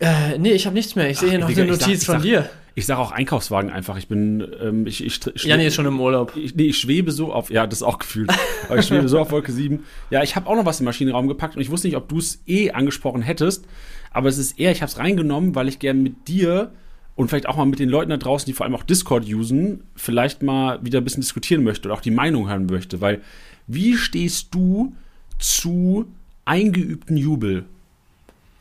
Äh, 0.00 0.38
nee, 0.38 0.52
ich 0.52 0.66
habe 0.66 0.74
nichts 0.74 0.96
mehr. 0.96 1.10
Ich 1.10 1.18
sehe 1.18 1.30
hier 1.30 1.38
noch 1.38 1.48
Digga, 1.48 1.62
eine 1.62 1.72
Notiz 1.72 2.00
sag, 2.00 2.06
von 2.06 2.14
sag, 2.16 2.22
dir. 2.22 2.50
Ich 2.74 2.86
sage 2.86 3.00
auch 3.00 3.12
Einkaufswagen 3.12 3.70
einfach. 3.70 3.96
Ich 3.96 4.08
bin, 4.08 4.44
ähm, 4.60 4.86
ich, 4.86 5.04
ich, 5.04 5.24
ich 5.26 5.44
Janni 5.44 5.66
ist 5.66 5.74
schon 5.74 5.86
im 5.86 6.00
Urlaub. 6.00 6.36
Ich, 6.36 6.56
nee, 6.56 6.64
ich 6.64 6.78
schwebe 6.78 7.12
so 7.12 7.32
auf, 7.32 7.50
ja, 7.50 7.66
das 7.66 7.78
ist 7.78 7.82
auch 7.84 8.00
gefühlt. 8.00 8.32
aber 8.68 8.78
ich 8.78 8.86
schwebe 8.86 9.08
so 9.08 9.20
auf 9.20 9.30
Wolke 9.30 9.52
7. 9.52 9.84
Ja, 10.10 10.22
ich 10.22 10.34
habe 10.34 10.48
auch 10.48 10.56
noch 10.56 10.64
was 10.64 10.80
im 10.80 10.86
Maschinenraum 10.86 11.28
gepackt 11.28 11.54
und 11.54 11.62
ich 11.62 11.70
wusste 11.70 11.86
nicht, 11.86 11.96
ob 11.96 12.08
du 12.08 12.18
es 12.18 12.42
eh 12.46 12.72
angesprochen 12.72 13.22
hättest. 13.22 13.66
Aber 14.10 14.28
es 14.28 14.38
ist 14.38 14.58
eher, 14.58 14.72
ich 14.72 14.82
habe 14.82 14.90
es 14.90 14.98
reingenommen, 14.98 15.54
weil 15.54 15.68
ich 15.68 15.78
gerne 15.78 16.00
mit 16.00 16.26
dir 16.26 16.72
und 17.14 17.28
vielleicht 17.28 17.48
auch 17.48 17.56
mal 17.56 17.64
mit 17.64 17.78
den 17.78 17.88
Leuten 17.88 18.10
da 18.10 18.16
draußen, 18.16 18.46
die 18.46 18.52
vor 18.52 18.66
allem 18.66 18.74
auch 18.74 18.82
Discord 18.82 19.24
usen, 19.28 19.84
vielleicht 19.94 20.42
mal 20.42 20.84
wieder 20.84 21.00
ein 21.00 21.04
bisschen 21.04 21.20
diskutieren 21.20 21.62
möchte 21.62 21.88
oder 21.88 21.94
auch 21.94 22.00
die 22.00 22.10
Meinung 22.10 22.48
hören 22.48 22.66
möchte. 22.66 23.00
Weil, 23.00 23.20
wie 23.68 23.96
stehst 23.96 24.52
du 24.52 24.94
zu 25.38 26.06
eingeübten 26.44 27.16
Jubel? 27.16 27.64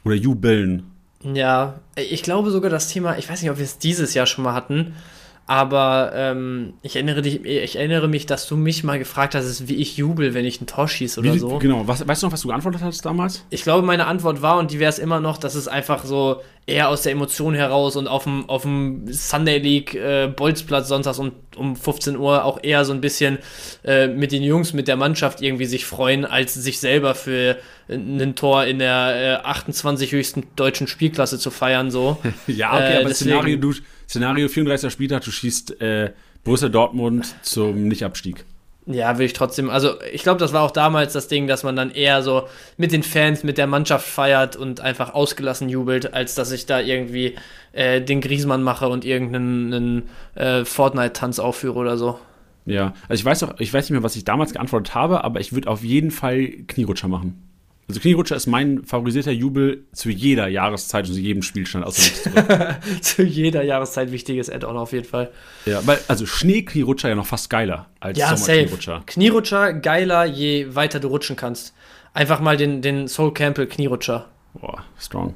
Oder 0.04 0.16
Jubeln? 0.16 0.84
Ja, 1.24 1.80
ich 1.96 2.24
glaube 2.24 2.52
sogar 2.52 2.70
das 2.70 2.90
Thema, 2.90 3.18
ich 3.18 3.30
weiß 3.30 3.42
nicht, 3.42 3.52
ob 3.52 3.58
wir 3.58 3.64
es 3.64 3.78
dieses 3.78 4.14
Jahr 4.14 4.26
schon 4.26 4.44
mal 4.44 4.54
hatten, 4.54 4.94
Aber 5.46 6.14
ähm, 6.16 6.74
ich, 6.84 6.96
erinnere 6.96 7.22
dich, 7.22 7.44
ich 7.44 7.76
erinnere 7.76 8.08
mich, 8.08 8.26
dass 8.26 8.48
du 8.48 8.56
mich 8.56 8.86
mal 8.86 8.98
gefragt 8.98 9.36
hast, 9.36 9.68
wie 9.68 9.76
ich 9.76 9.98
jubel, 9.98 10.34
wenn 10.34 10.46
ich 10.46 10.62
ein 10.62 10.68
Tor 10.68 10.88
schieße 10.88 11.20
oder 11.20 11.34
Wie, 11.34 11.40
so. 11.40 11.58
Genau, 11.60 11.86
was, 11.86 12.08
weißt 12.08 12.24
du 12.24 12.28
noch, 12.28 12.34
was 12.34 12.42
du 12.42 12.48
geantwortet 12.48 12.82
hast 12.82 13.06
damals? 13.06 13.46
Ich 13.50 13.64
glaube, 13.64 13.86
meine 13.86 14.08
Antwort 14.08 14.42
war, 14.42 14.58
und 14.58 14.72
die 14.72 14.80
wäre 14.80 14.90
es 14.90 15.00
immer 15.00 15.20
noch, 15.20 15.38
dass 15.38 15.56
es 15.56 15.68
einfach 15.68 16.06
so 16.06 16.42
eher 16.66 16.88
aus 16.88 17.02
der 17.02 17.12
Emotion 17.12 17.56
heraus 17.56 17.98
und 17.98 18.08
auf 18.08 18.24
dem, 18.24 18.48
auf 18.50 18.62
dem 18.62 19.12
Sunday 19.12 19.58
League 19.58 19.96
äh, 19.96 20.28
Bolzplatz 20.34 20.88
sonntags 20.88 21.20
um, 21.20 21.34
um 21.58 21.76
15 21.76 22.16
Uhr 22.16 22.46
auch 22.46 22.60
eher 22.64 22.86
so 22.86 22.94
ein 22.94 23.02
bisschen 23.02 23.38
äh, 23.84 24.08
mit 24.08 24.32
den 24.32 24.44
Jungs, 24.44 24.72
mit 24.72 24.88
der 24.88 24.96
Mannschaft 24.96 25.42
irgendwie 25.42 25.66
sich 25.66 25.86
freuen, 25.86 26.24
als 26.24 26.54
sich 26.54 26.80
selber 26.80 27.16
für 27.16 27.58
ein 27.90 28.36
Tor 28.36 28.64
in 28.64 28.80
der 28.80 29.42
äh, 29.44 29.46
28 29.46 30.14
höchsten 30.14 30.46
deutschen 30.56 30.88
Spielklasse 30.88 31.38
zu 31.38 31.52
feiern. 31.52 31.92
So. 31.92 32.18
ja, 32.48 32.74
okay, 32.74 32.94
Äh, 32.94 32.98
aber 33.00 33.10
deswegen- 33.10 33.32
Szenario, 33.32 33.58
du, 33.58 33.74
Szenario 34.08 34.48
34. 34.48 34.92
Spieltag, 34.92 35.24
du 35.24 35.32
schießt 35.32 35.82
äh, 35.82 36.12
Borussia 36.44 36.70
Dortmund 36.70 37.36
zum 37.42 37.88
Nichtabstieg. 37.88 38.46
Ja, 38.86 39.18
will 39.18 39.26
ich 39.26 39.34
trotzdem. 39.34 39.70
Also, 39.70 40.02
ich 40.12 40.24
glaube, 40.24 40.40
das 40.40 40.52
war 40.52 40.62
auch 40.62 40.72
damals 40.72 41.14
das 41.14 41.30
Ding, 41.30 41.48
dass 41.48 41.64
man 41.64 41.76
dann 41.76 41.90
eher 41.90 42.22
so 42.22 42.48
mit 42.76 42.92
den 42.92 43.04
Fans, 43.04 43.44
mit 43.44 43.58
der 43.58 43.68
Mannschaft 43.68 44.06
feiert 44.06 44.58
und 44.58 44.82
einfach 44.82 45.14
ausgelassen 45.14 45.70
jubelt, 45.70 46.14
als 46.14 46.36
dass 46.36 46.52
ich 46.52 46.66
da 46.66 46.82
irgendwie 46.82 47.36
äh, 47.72 48.02
den 48.02 48.20
Griesmann 48.20 48.62
mache 48.62 48.90
und 48.90 49.06
irgendeinen 49.06 49.74
einen, 49.74 50.10
äh, 50.36 50.66
Fortnite-Tanz 50.66 51.40
aufführe 51.40 51.80
oder 51.80 51.98
so. 51.98 52.20
Ja, 52.66 52.94
also 53.08 53.22
ich 53.22 53.26
weiß 53.26 53.44
auch, 53.44 53.60
ich 53.60 53.74
weiß 53.74 53.86
nicht 53.86 53.92
mehr, 53.92 54.04
was 54.04 54.16
ich 54.18 54.26
damals 54.26 54.52
geantwortet 54.52 54.96
habe, 54.96 55.24
aber 55.24 55.40
ich 55.40 55.54
würde 55.54 55.70
auf 55.70 55.84
jeden 55.84 56.12
Fall 56.12 56.48
Knierutscher 56.68 57.08
machen. 57.08 57.42
Also 57.90 58.00
Knierutscher 58.00 58.36
ist 58.38 58.48
mein 58.48 58.84
favorisierter 58.86 59.32
Jubel 59.32 59.84
zu 59.92 60.10
jeder 60.10 60.48
Jahreszeit 60.48 61.06
und 61.08 61.14
zu 61.16 61.20
jedem 61.20 61.42
Spielstand. 61.44 61.86
Außer. 61.86 62.80
Zu 63.02 63.24
jeder 63.24 63.62
Jahreszeit 63.64 64.12
wichtiges 64.12 64.50
Add-on 64.50 64.78
auf 64.78 64.94
jeden 64.94 65.06
Fall. 65.06 65.32
ja, 65.66 65.86
weil, 65.86 66.00
also 66.08 66.26
Schneeknierutscher 66.26 67.10
ja 67.10 67.16
noch 67.16 67.26
fast 67.26 67.50
geiler 67.50 67.88
als 68.00 68.18
Ja, 68.18 68.30
safe. 68.30 68.40
Sommerknierutscher. 68.54 69.04
Knierutscher 69.06 69.74
geiler, 69.74 70.24
je 70.26 70.74
weiter 70.76 71.00
du 71.02 71.10
rutschen 71.10 71.36
kannst. 71.36 71.74
Einfach 72.14 72.40
mal 72.40 72.56
den, 72.56 72.82
den 72.82 73.08
Soul 73.10 73.34
Campbell 73.34 73.68
Knierutscher. 73.68 74.30
Boah, 74.54 74.84
strong. 74.98 75.36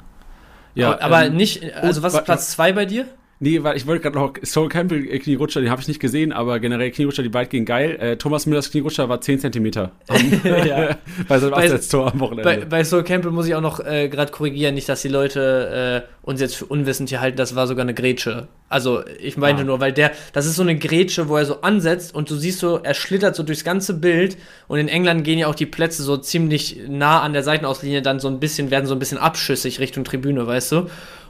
aber 0.77 1.01
aber 1.01 1.25
ähm, 1.25 1.35
nicht, 1.35 1.73
also 1.75 2.01
was 2.01 2.13
wa- 2.13 2.19
ist 2.19 2.25
Platz 2.25 2.51
2 2.51 2.71
bei 2.71 2.85
dir? 2.85 3.07
Nee, 3.39 3.61
weil 3.61 3.77
ich 3.77 3.85
wollte 3.85 4.01
gerade 4.01 4.17
noch 4.17 4.33
Soul 4.43 4.67
Campbell 4.67 5.05
äh, 5.07 5.19
Knierutscher, 5.19 5.61
den 5.61 5.69
habe 5.69 5.79
ich 5.79 5.87
nicht 5.87 5.99
gesehen, 5.99 6.31
aber 6.31 6.59
generell 6.59 6.89
Knierutscher, 6.89 7.21
die 7.21 7.29
beiden 7.29 7.49
gehen 7.51 7.65
geil. 7.65 7.95
Äh, 7.99 8.17
Thomas 8.17 8.47
Müllers 8.47 8.71
Knierutscher 8.71 9.09
war 9.09 9.21
10 9.21 9.39
Zentimeter 9.41 9.91
ja. 10.65 10.97
bei 11.27 11.37
seinem 11.37 11.51
Bei- 11.51 11.63
Absetztor 11.65 12.11
am 12.11 12.17
Bei, 12.17 12.19
Wochenende. 12.25 12.65
bei 12.65 12.83
Soul 12.83 13.03
Campbell 13.03 13.31
muss 13.31 13.45
ich 13.47 13.53
auch 13.53 13.61
noch 13.61 13.79
äh, 13.79 14.09
gerade 14.09 14.31
korrigieren, 14.31 14.73
nicht, 14.73 14.89
dass 14.89 15.03
die 15.03 15.07
Leute 15.09 16.03
äh, 16.07 16.27
uns 16.27 16.41
jetzt 16.41 16.55
für 16.55 16.65
unwissend 16.65 17.09
hier 17.09 17.21
halten, 17.21 17.37
das 17.37 17.55
war 17.55 17.67
sogar 17.67 17.83
eine 17.83 17.93
Grätsche. 17.93 18.47
Also 18.69 19.03
ich 19.21 19.37
meinte 19.37 19.61
Ah. 19.61 19.65
nur, 19.65 19.79
weil 19.79 19.93
der, 19.93 20.11
das 20.33 20.45
ist 20.47 20.55
so 20.55 20.63
eine 20.63 20.75
Grätsche, 20.77 21.29
wo 21.29 21.37
er 21.37 21.45
so 21.45 21.61
ansetzt 21.61 22.15
und 22.15 22.29
du 22.31 22.35
siehst 22.35 22.59
so, 22.59 22.79
er 22.81 22.95
schlittert 22.95 23.35
so 23.35 23.43
durchs 23.43 23.63
ganze 23.63 23.93
Bild 23.93 24.35
und 24.67 24.79
in 24.79 24.87
England 24.87 25.23
gehen 25.23 25.37
ja 25.37 25.47
auch 25.47 25.55
die 25.55 25.67
Plätze 25.67 26.01
so 26.01 26.17
ziemlich 26.17 26.81
nah 26.89 27.21
an 27.21 27.33
der 27.33 27.43
Seitenauslinie 27.43 28.01
dann 28.01 28.19
so 28.19 28.27
ein 28.29 28.39
bisschen, 28.39 28.71
werden 28.71 28.87
so 28.87 28.95
ein 28.95 28.99
bisschen 28.99 29.19
abschüssig 29.19 29.79
Richtung 29.79 30.03
Tribüne, 30.05 30.47
weißt 30.47 30.71
du? 30.71 30.87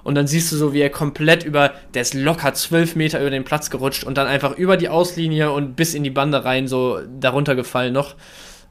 Und 0.08 0.16
dann 0.16 0.26
siehst 0.26 0.54
du 0.54 0.56
so, 0.56 0.72
wie 0.74 0.80
er 0.80 0.90
komplett 0.90 1.44
über, 1.44 1.74
der 1.94 2.02
ist 2.02 2.14
locker 2.14 2.54
zwölf 2.54 2.96
Meter 2.96 3.20
über 3.20 3.30
den 3.30 3.44
Platz 3.44 3.70
gerutscht 3.70 4.06
und 4.06 4.18
dann 4.18 4.26
einfach 4.26 4.58
über 4.58 4.78
die 4.78 4.88
Auslinie 4.88 5.52
und 5.52 5.76
bis 5.76 5.94
in 5.94 6.02
die 6.06 6.10
Bande 6.10 6.46
rein 6.46 6.70
so 6.70 7.00
darunter 7.20 7.56
gefallen 7.56 7.92
noch. 7.92 8.16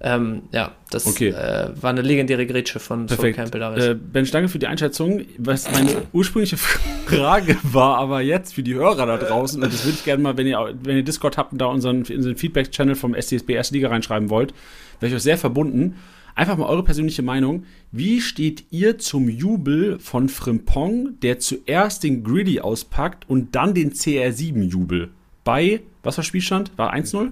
Ähm, 0.01 0.44
ja, 0.51 0.72
das 0.90 1.07
Okay. 1.07 1.29
äh, 1.29 1.68
war 1.79 1.90
eine 1.90 2.01
legendäre 2.01 2.46
Grätsche 2.46 2.79
von 2.79 3.05
Perfekt. 3.05 3.37
Campbell 3.37 3.61
damals. 3.61 3.85
Äh, 3.85 3.94
ben, 3.96 4.25
danke 4.33 4.49
für 4.49 4.59
die 4.59 4.66
Einschätzung. 4.66 5.27
Was 5.37 5.70
meine 5.70 5.90
ursprüngliche 6.14 6.57
Frage 7.07 7.59
war, 7.64 7.99
aber 7.99 8.22
jetzt 8.22 8.55
für 8.55 8.62
die 8.62 8.72
Hörer 8.75 9.05
da 9.05 9.18
draußen, 9.18 9.62
und 9.62 9.70
das 9.70 9.85
würde 9.85 9.99
ich 9.99 10.05
gerne 10.07 10.22
mal, 10.22 10.38
wenn 10.38 10.46
ihr, 10.46 10.75
wenn 10.85 10.96
ihr 10.96 11.03
Discord 11.05 11.37
habt 11.37 11.53
und 11.53 11.59
da 11.59 11.66
unseren, 11.66 11.99
unseren 11.99 12.37
Feedback-Channel 12.37 12.94
vom 12.94 13.14
SCSB 13.14 13.51
Erste 13.51 13.75
Liga 13.75 13.88
reinschreiben 13.88 14.31
wollt, 14.31 14.55
wäre 15.01 15.11
ich 15.11 15.16
euch 15.16 15.22
sehr 15.22 15.37
verbunden. 15.37 15.96
Einfach 16.37 16.57
mal 16.59 16.66
eure 16.68 16.85
persönliche 16.85 17.22
Meinung. 17.22 17.64
Wie 17.92 18.20
steht 18.20 18.66
ihr 18.70 18.99
zum 18.99 19.29
Jubel 19.31 19.99
von 19.99 20.29
Frimpong, 20.29 21.18
der 21.22 21.38
zuerst 21.38 22.05
den 22.05 22.22
Griddy 22.22 22.61
auspackt 22.61 23.29
und 23.29 23.55
dann 23.57 23.72
den 23.72 23.92
CR7-Jubel? 23.92 25.09
Bei, 25.44 25.81
was 26.03 26.18
war 26.18 26.25
Spielstand? 26.25 26.70
War 26.77 26.92
1-0? 26.94 27.31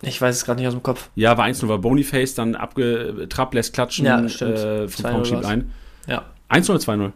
Ich 0.00 0.20
weiß 0.22 0.34
es 0.34 0.44
gerade 0.46 0.60
nicht 0.60 0.66
aus 0.68 0.74
dem 0.74 0.82
Kopf. 0.82 1.10
Ja, 1.14 1.36
war 1.36 1.44
1-0, 1.46 1.68
war 1.68 1.78
Boniface 1.78 2.34
dann 2.34 2.54
abgetrappt, 2.54 3.52
lässt 3.52 3.74
klatschen, 3.74 4.06
Ja, 4.06 4.26
stimmt. 4.28 4.56
äh, 4.56 4.88
Frimpong 4.88 5.22
2-0 5.22 5.24
schiebt 5.26 5.44
ein. 5.44 5.70
Ja. 6.06 6.24
1-0 6.48 6.70
oder 6.70 6.78
2-0? 6.80 7.12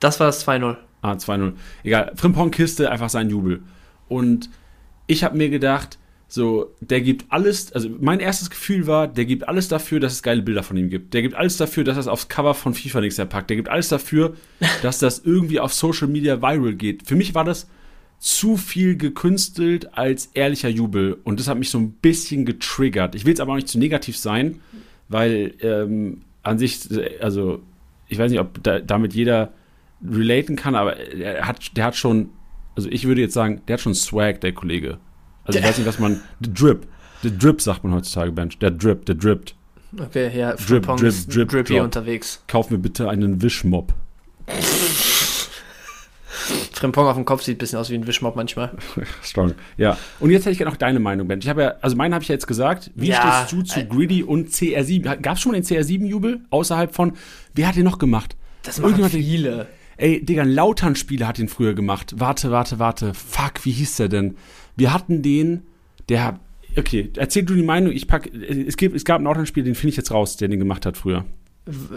Das 0.00 0.18
war 0.18 0.26
das 0.26 0.44
2-0. 0.46 0.76
Ah, 1.02 1.12
2-0. 1.12 1.52
Egal. 1.84 2.12
Frimpong 2.16 2.50
Kiste, 2.50 2.90
einfach 2.90 3.10
sein 3.10 3.30
Jubel. 3.30 3.62
Und 4.08 4.50
ich 5.06 5.22
habe 5.22 5.36
mir 5.36 5.50
gedacht, 5.50 5.98
so, 6.28 6.74
der 6.80 7.00
gibt 7.00 7.26
alles, 7.28 7.72
also 7.72 7.88
mein 8.00 8.20
erstes 8.20 8.50
Gefühl 8.50 8.86
war, 8.86 9.06
der 9.06 9.24
gibt 9.24 9.46
alles 9.48 9.68
dafür, 9.68 10.00
dass 10.00 10.14
es 10.14 10.22
geile 10.22 10.42
Bilder 10.42 10.62
von 10.62 10.76
ihm 10.76 10.90
gibt. 10.90 11.14
Der 11.14 11.22
gibt 11.22 11.34
alles 11.34 11.56
dafür, 11.56 11.84
dass 11.84 11.96
er 11.96 12.00
es 12.00 12.08
aufs 12.08 12.28
Cover 12.28 12.54
von 12.54 12.74
FIFA 12.74 13.02
nächstes 13.02 13.18
Jahr 13.18 13.28
packt. 13.28 13.50
Der 13.50 13.56
gibt 13.56 13.68
alles 13.68 13.88
dafür, 13.88 14.34
dass 14.82 14.98
das 14.98 15.20
irgendwie 15.20 15.60
auf 15.60 15.72
Social 15.72 16.08
Media 16.08 16.42
viral 16.42 16.74
geht. 16.74 17.06
Für 17.06 17.14
mich 17.14 17.34
war 17.34 17.44
das 17.44 17.68
zu 18.18 18.56
viel 18.56 18.96
gekünstelt 18.96 19.96
als 19.96 20.30
ehrlicher 20.34 20.70
Jubel. 20.70 21.18
Und 21.24 21.40
das 21.40 21.48
hat 21.48 21.58
mich 21.58 21.70
so 21.70 21.78
ein 21.78 21.92
bisschen 21.92 22.46
getriggert. 22.46 23.14
Ich 23.14 23.26
will 23.26 23.34
es 23.34 23.40
aber 23.40 23.52
auch 23.52 23.56
nicht 23.56 23.68
zu 23.68 23.78
negativ 23.78 24.16
sein, 24.16 24.60
weil 25.08 25.54
ähm, 25.60 26.22
an 26.42 26.58
sich, 26.58 26.88
also 27.20 27.62
ich 28.08 28.18
weiß 28.18 28.30
nicht, 28.30 28.40
ob 28.40 28.62
da, 28.62 28.80
damit 28.80 29.14
jeder 29.14 29.52
relaten 30.02 30.56
kann, 30.56 30.74
aber 30.74 30.96
er 30.96 31.46
hat, 31.46 31.76
der 31.76 31.84
hat 31.84 31.96
schon, 31.96 32.30
also 32.76 32.88
ich 32.90 33.06
würde 33.06 33.20
jetzt 33.20 33.34
sagen, 33.34 33.62
der 33.68 33.74
hat 33.74 33.80
schon 33.80 33.94
Swag, 33.94 34.40
der 34.40 34.52
Kollege. 34.52 34.98
Also 35.44 35.58
ich 35.58 35.64
weiß 35.64 35.78
nicht, 35.78 35.86
was 35.86 35.98
man, 35.98 36.20
the 36.40 36.52
Drip, 36.52 36.86
the 37.22 37.36
Drip 37.36 37.60
sagt 37.60 37.84
man 37.84 37.92
heutzutage, 37.94 38.32
Bench, 38.32 38.58
der 38.58 38.70
Drip, 38.70 39.04
der 39.06 39.14
drippt. 39.14 39.54
Okay, 39.98 40.36
ja, 40.36 40.54
Drip, 40.54 40.86
drip, 40.86 41.02
ist 41.02 41.34
drip, 41.34 41.48
drippy 41.48 41.74
drop. 41.74 41.84
unterwegs. 41.84 42.42
Kauf 42.48 42.70
mir 42.70 42.78
bitte 42.78 43.08
einen 43.08 43.40
Wischmob. 43.42 43.92
Frimpong 46.72 47.06
auf 47.06 47.14
dem 47.14 47.24
Kopf 47.24 47.42
sieht 47.42 47.56
ein 47.56 47.58
bisschen 47.58 47.78
aus 47.78 47.88
wie 47.90 47.94
ein 47.94 48.06
Wischmob 48.06 48.36
manchmal. 48.36 48.72
Strong. 49.22 49.54
Ja. 49.76 49.96
Und 50.20 50.30
jetzt 50.30 50.42
hätte 50.42 50.50
ich 50.52 50.58
gerne 50.58 50.70
noch 50.72 50.76
deine 50.76 51.00
Meinung, 51.00 51.28
Bench. 51.28 51.44
Ich 51.44 51.48
habe 51.48 51.62
ja, 51.62 51.74
also 51.80 51.96
meinen 51.96 52.12
habe 52.12 52.22
ich 52.22 52.28
ja 52.28 52.34
jetzt 52.34 52.46
gesagt. 52.46 52.90
Wie 52.94 53.08
Ja, 53.08 53.46
stehst 53.46 53.52
du 53.52 53.62
zu 53.62 53.80
äh, 53.80 53.84
Greedy 53.84 54.22
und 54.22 54.50
CR7? 54.50 55.16
Gab 55.18 55.36
es 55.36 55.40
schon 55.40 55.52
mal 55.52 55.60
den 55.60 55.64
CR7-Jubel 55.64 56.40
außerhalb 56.50 56.94
von, 56.94 57.12
wer 57.54 57.68
hat 57.68 57.76
den 57.76 57.84
noch 57.84 57.98
gemacht? 57.98 58.36
Das 58.62 58.80
machen 58.80 59.08
viele. 59.08 59.68
Ey, 59.96 60.24
Digga, 60.24 60.42
ein 60.42 60.50
Lautern-Spieler 60.50 61.28
hat 61.28 61.38
den 61.38 61.48
früher 61.48 61.72
gemacht. 61.74 62.14
Warte, 62.18 62.50
warte, 62.50 62.78
warte. 62.80 63.14
Fuck, 63.14 63.64
wie 63.64 63.70
hieß 63.70 63.96
der 63.96 64.08
denn? 64.08 64.36
Wir 64.76 64.92
hatten 64.92 65.22
den, 65.22 65.62
der, 66.08 66.40
okay, 66.76 67.10
erzähl 67.16 67.44
du 67.44 67.54
die 67.54 67.62
Meinung, 67.62 67.92
ich 67.92 68.08
pack, 68.08 68.30
es, 68.32 68.76
gibt, 68.76 68.96
es 68.96 69.04
gab 69.04 69.16
einen 69.16 69.24
Lautern-Spieler, 69.26 69.64
den 69.64 69.74
finde 69.74 69.90
ich 69.90 69.96
jetzt 69.96 70.10
raus, 70.10 70.36
der 70.36 70.48
den 70.48 70.58
gemacht 70.58 70.86
hat 70.86 70.96
früher. 70.96 71.24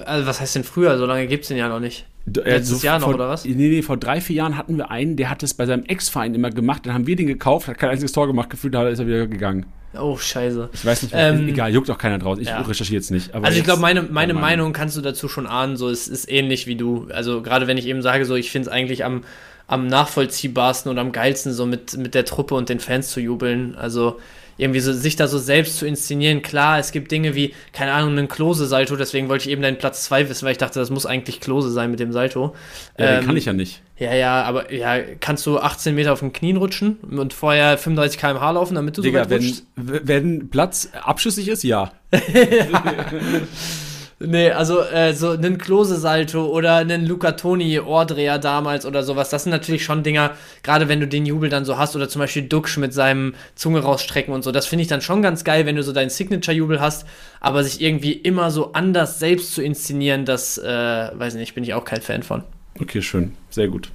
Also, 0.05 0.25
was 0.25 0.39
heißt 0.39 0.55
denn 0.55 0.63
früher? 0.63 0.97
So 0.97 1.05
lange 1.05 1.27
gibt 1.27 1.43
es 1.43 1.49
den 1.49 1.57
ja 1.57 1.67
noch 1.67 1.81
nicht. 1.81 2.05
Äh, 2.25 2.51
Letztes 2.51 2.83
Jahr 2.83 2.99
noch, 2.99 3.07
vor, 3.07 3.15
oder 3.15 3.29
was? 3.29 3.45
Nee, 3.45 3.53
nee, 3.55 3.81
vor 3.81 3.97
drei, 3.97 4.21
vier 4.21 4.37
Jahren 4.37 4.57
hatten 4.57 4.77
wir 4.77 4.91
einen, 4.91 5.15
der 5.15 5.29
hat 5.29 5.43
es 5.43 5.53
bei 5.53 5.65
seinem 5.65 5.83
Ex-Verein 5.85 6.35
immer 6.35 6.49
gemacht, 6.49 6.85
dann 6.85 6.93
haben 6.93 7.07
wir 7.07 7.15
den 7.15 7.27
gekauft, 7.27 7.67
hat 7.67 7.77
kein 7.77 7.89
einziges 7.89 8.11
Tor 8.11 8.27
gemacht, 8.27 8.49
gefühlt, 8.49 8.73
da 8.73 8.87
ist 8.87 8.99
er 8.99 9.07
wieder 9.07 9.27
gegangen. 9.27 9.65
Oh, 9.97 10.17
scheiße. 10.17 10.69
Ich 10.73 10.85
weiß 10.85 11.03
nicht, 11.03 11.13
Ähm, 11.15 11.47
egal, 11.47 11.73
juckt 11.73 11.89
auch 11.89 11.97
keiner 11.97 12.19
draus. 12.19 12.39
Ich 12.39 12.47
ja. 12.47 12.61
recherchiere 12.61 12.97
jetzt 12.97 13.09
nicht. 13.09 13.33
Also 13.33 13.57
ich 13.57 13.63
glaube, 13.63 13.81
meine, 13.81 14.03
meine 14.03 14.33
Meinung. 14.33 14.41
Meinung 14.41 14.73
kannst 14.73 14.97
du 14.97 15.01
dazu 15.01 15.27
schon 15.27 15.47
ahnen, 15.47 15.77
so 15.77 15.89
es 15.89 16.07
ist 16.07 16.29
ähnlich 16.29 16.67
wie 16.67 16.75
du. 16.75 17.07
Also 17.11 17.41
gerade 17.41 17.67
wenn 17.67 17.77
ich 17.77 17.87
eben 17.87 18.01
sage, 18.01 18.25
so 18.25 18.35
ich 18.35 18.51
finde 18.51 18.67
es 18.67 18.73
eigentlich 18.73 19.05
am, 19.05 19.23
am 19.67 19.87
nachvollziehbarsten 19.87 20.89
und 20.89 20.97
am 20.97 21.11
geilsten, 21.11 21.53
so 21.53 21.65
mit, 21.65 21.97
mit 21.97 22.15
der 22.15 22.25
Truppe 22.25 22.55
und 22.55 22.69
den 22.69 22.79
Fans 22.79 23.11
zu 23.11 23.19
jubeln. 23.19 23.75
Also 23.75 24.19
irgendwie 24.57 24.79
so, 24.79 24.91
sich 24.91 25.15
da 25.15 25.27
so 25.27 25.37
selbst 25.37 25.77
zu 25.77 25.85
inszenieren. 25.85 26.41
Klar, 26.41 26.79
es 26.79 26.91
gibt 26.91 27.11
Dinge 27.11 27.35
wie, 27.35 27.53
keine 27.73 27.91
Ahnung, 27.93 28.17
einen 28.17 28.27
Klose-Salto, 28.27 28.95
deswegen 28.95 29.29
wollte 29.29 29.45
ich 29.45 29.51
eben 29.51 29.61
deinen 29.61 29.77
Platz 29.77 30.03
2 30.05 30.29
wissen, 30.29 30.45
weil 30.45 30.53
ich 30.53 30.57
dachte, 30.57 30.79
das 30.79 30.89
muss 30.89 31.05
eigentlich 31.05 31.39
Klose 31.39 31.69
sein 31.71 31.91
mit 31.91 31.99
dem 31.99 32.11
Salto. 32.11 32.55
Ja, 32.97 33.05
den 33.05 33.19
Ähm, 33.19 33.25
kann 33.25 33.37
ich 33.37 33.45
ja 33.45 33.53
nicht. 33.53 33.81
Ja, 33.97 34.13
ja, 34.15 34.43
aber 34.43 34.73
ja, 34.73 34.99
kannst 35.19 35.45
du 35.45 35.59
18 35.59 35.93
Meter 35.93 36.13
auf 36.13 36.19
den 36.19 36.33
Knien 36.33 36.57
rutschen 36.57 36.97
und 36.97 37.33
vorher 37.33 37.77
35 37.77 38.19
km/h 38.19 38.51
laufen, 38.51 38.75
damit 38.75 38.97
du 38.97 39.01
so 39.01 39.07
Digga, 39.07 39.21
weit 39.21 39.29
wenn, 39.29 39.43
rutschst? 39.43 39.65
wenn 39.75 40.49
Platz 40.49 40.89
abschüssig 41.03 41.47
ist, 41.49 41.63
ja. 41.63 41.91
Nee, 44.19 44.49
also 44.49 44.81
äh, 44.81 45.13
so 45.13 45.31
einen 45.31 45.59
Klose-Salto 45.59 46.47
oder 46.47 46.77
einen 46.77 47.05
Luca 47.05 47.33
Toni 47.33 47.79
Ohrdreher 47.79 48.39
damals 48.39 48.87
oder 48.87 49.03
sowas, 49.03 49.29
das 49.29 49.43
sind 49.43 49.51
natürlich 49.51 49.83
schon 49.83 50.01
Dinger, 50.01 50.35
gerade 50.63 50.89
wenn 50.89 50.99
du 50.99 51.07
den 51.07 51.27
Jubel 51.27 51.49
dann 51.49 51.65
so 51.65 51.77
hast 51.77 51.95
oder 51.95 52.09
zum 52.09 52.21
Beispiel 52.21 52.41
Duxch 52.41 52.77
mit 52.77 52.95
seinem 52.95 53.35
Zunge 53.53 53.79
rausstrecken 53.79 54.33
und 54.33 54.43
so, 54.43 54.51
das 54.51 54.65
finde 54.65 54.81
ich 54.81 54.87
dann 54.87 55.01
schon 55.01 55.21
ganz 55.21 55.43
geil, 55.43 55.67
wenn 55.67 55.75
du 55.75 55.83
so 55.83 55.93
deinen 55.93 56.09
Signature-Jubel 56.09 56.79
hast, 56.79 57.05
aber 57.41 57.63
sich 57.63 57.79
irgendwie 57.79 58.13
immer 58.13 58.49
so 58.49 58.73
anders 58.73 59.19
selbst 59.19 59.53
zu 59.53 59.61
inszenieren, 59.61 60.25
das, 60.25 60.57
äh, 60.57 60.65
weiß 60.65 61.35
nicht, 61.35 61.53
bin 61.53 61.63
ich 61.63 61.75
auch 61.75 61.85
kein 61.85 62.01
Fan 62.01 62.23
von. 62.23 62.43
Okay, 62.79 63.03
schön. 63.03 63.35
Sehr 63.51 63.67
gut. 63.67 63.91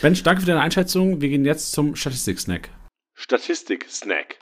Bench, 0.00 0.24
danke 0.24 0.40
für 0.40 0.46
deine 0.48 0.60
Einschätzung. 0.60 1.20
Wir 1.20 1.28
gehen 1.28 1.44
jetzt 1.44 1.70
zum 1.70 1.94
Statistik-Snack. 1.94 2.68
Statistik-Snack. 3.14 4.38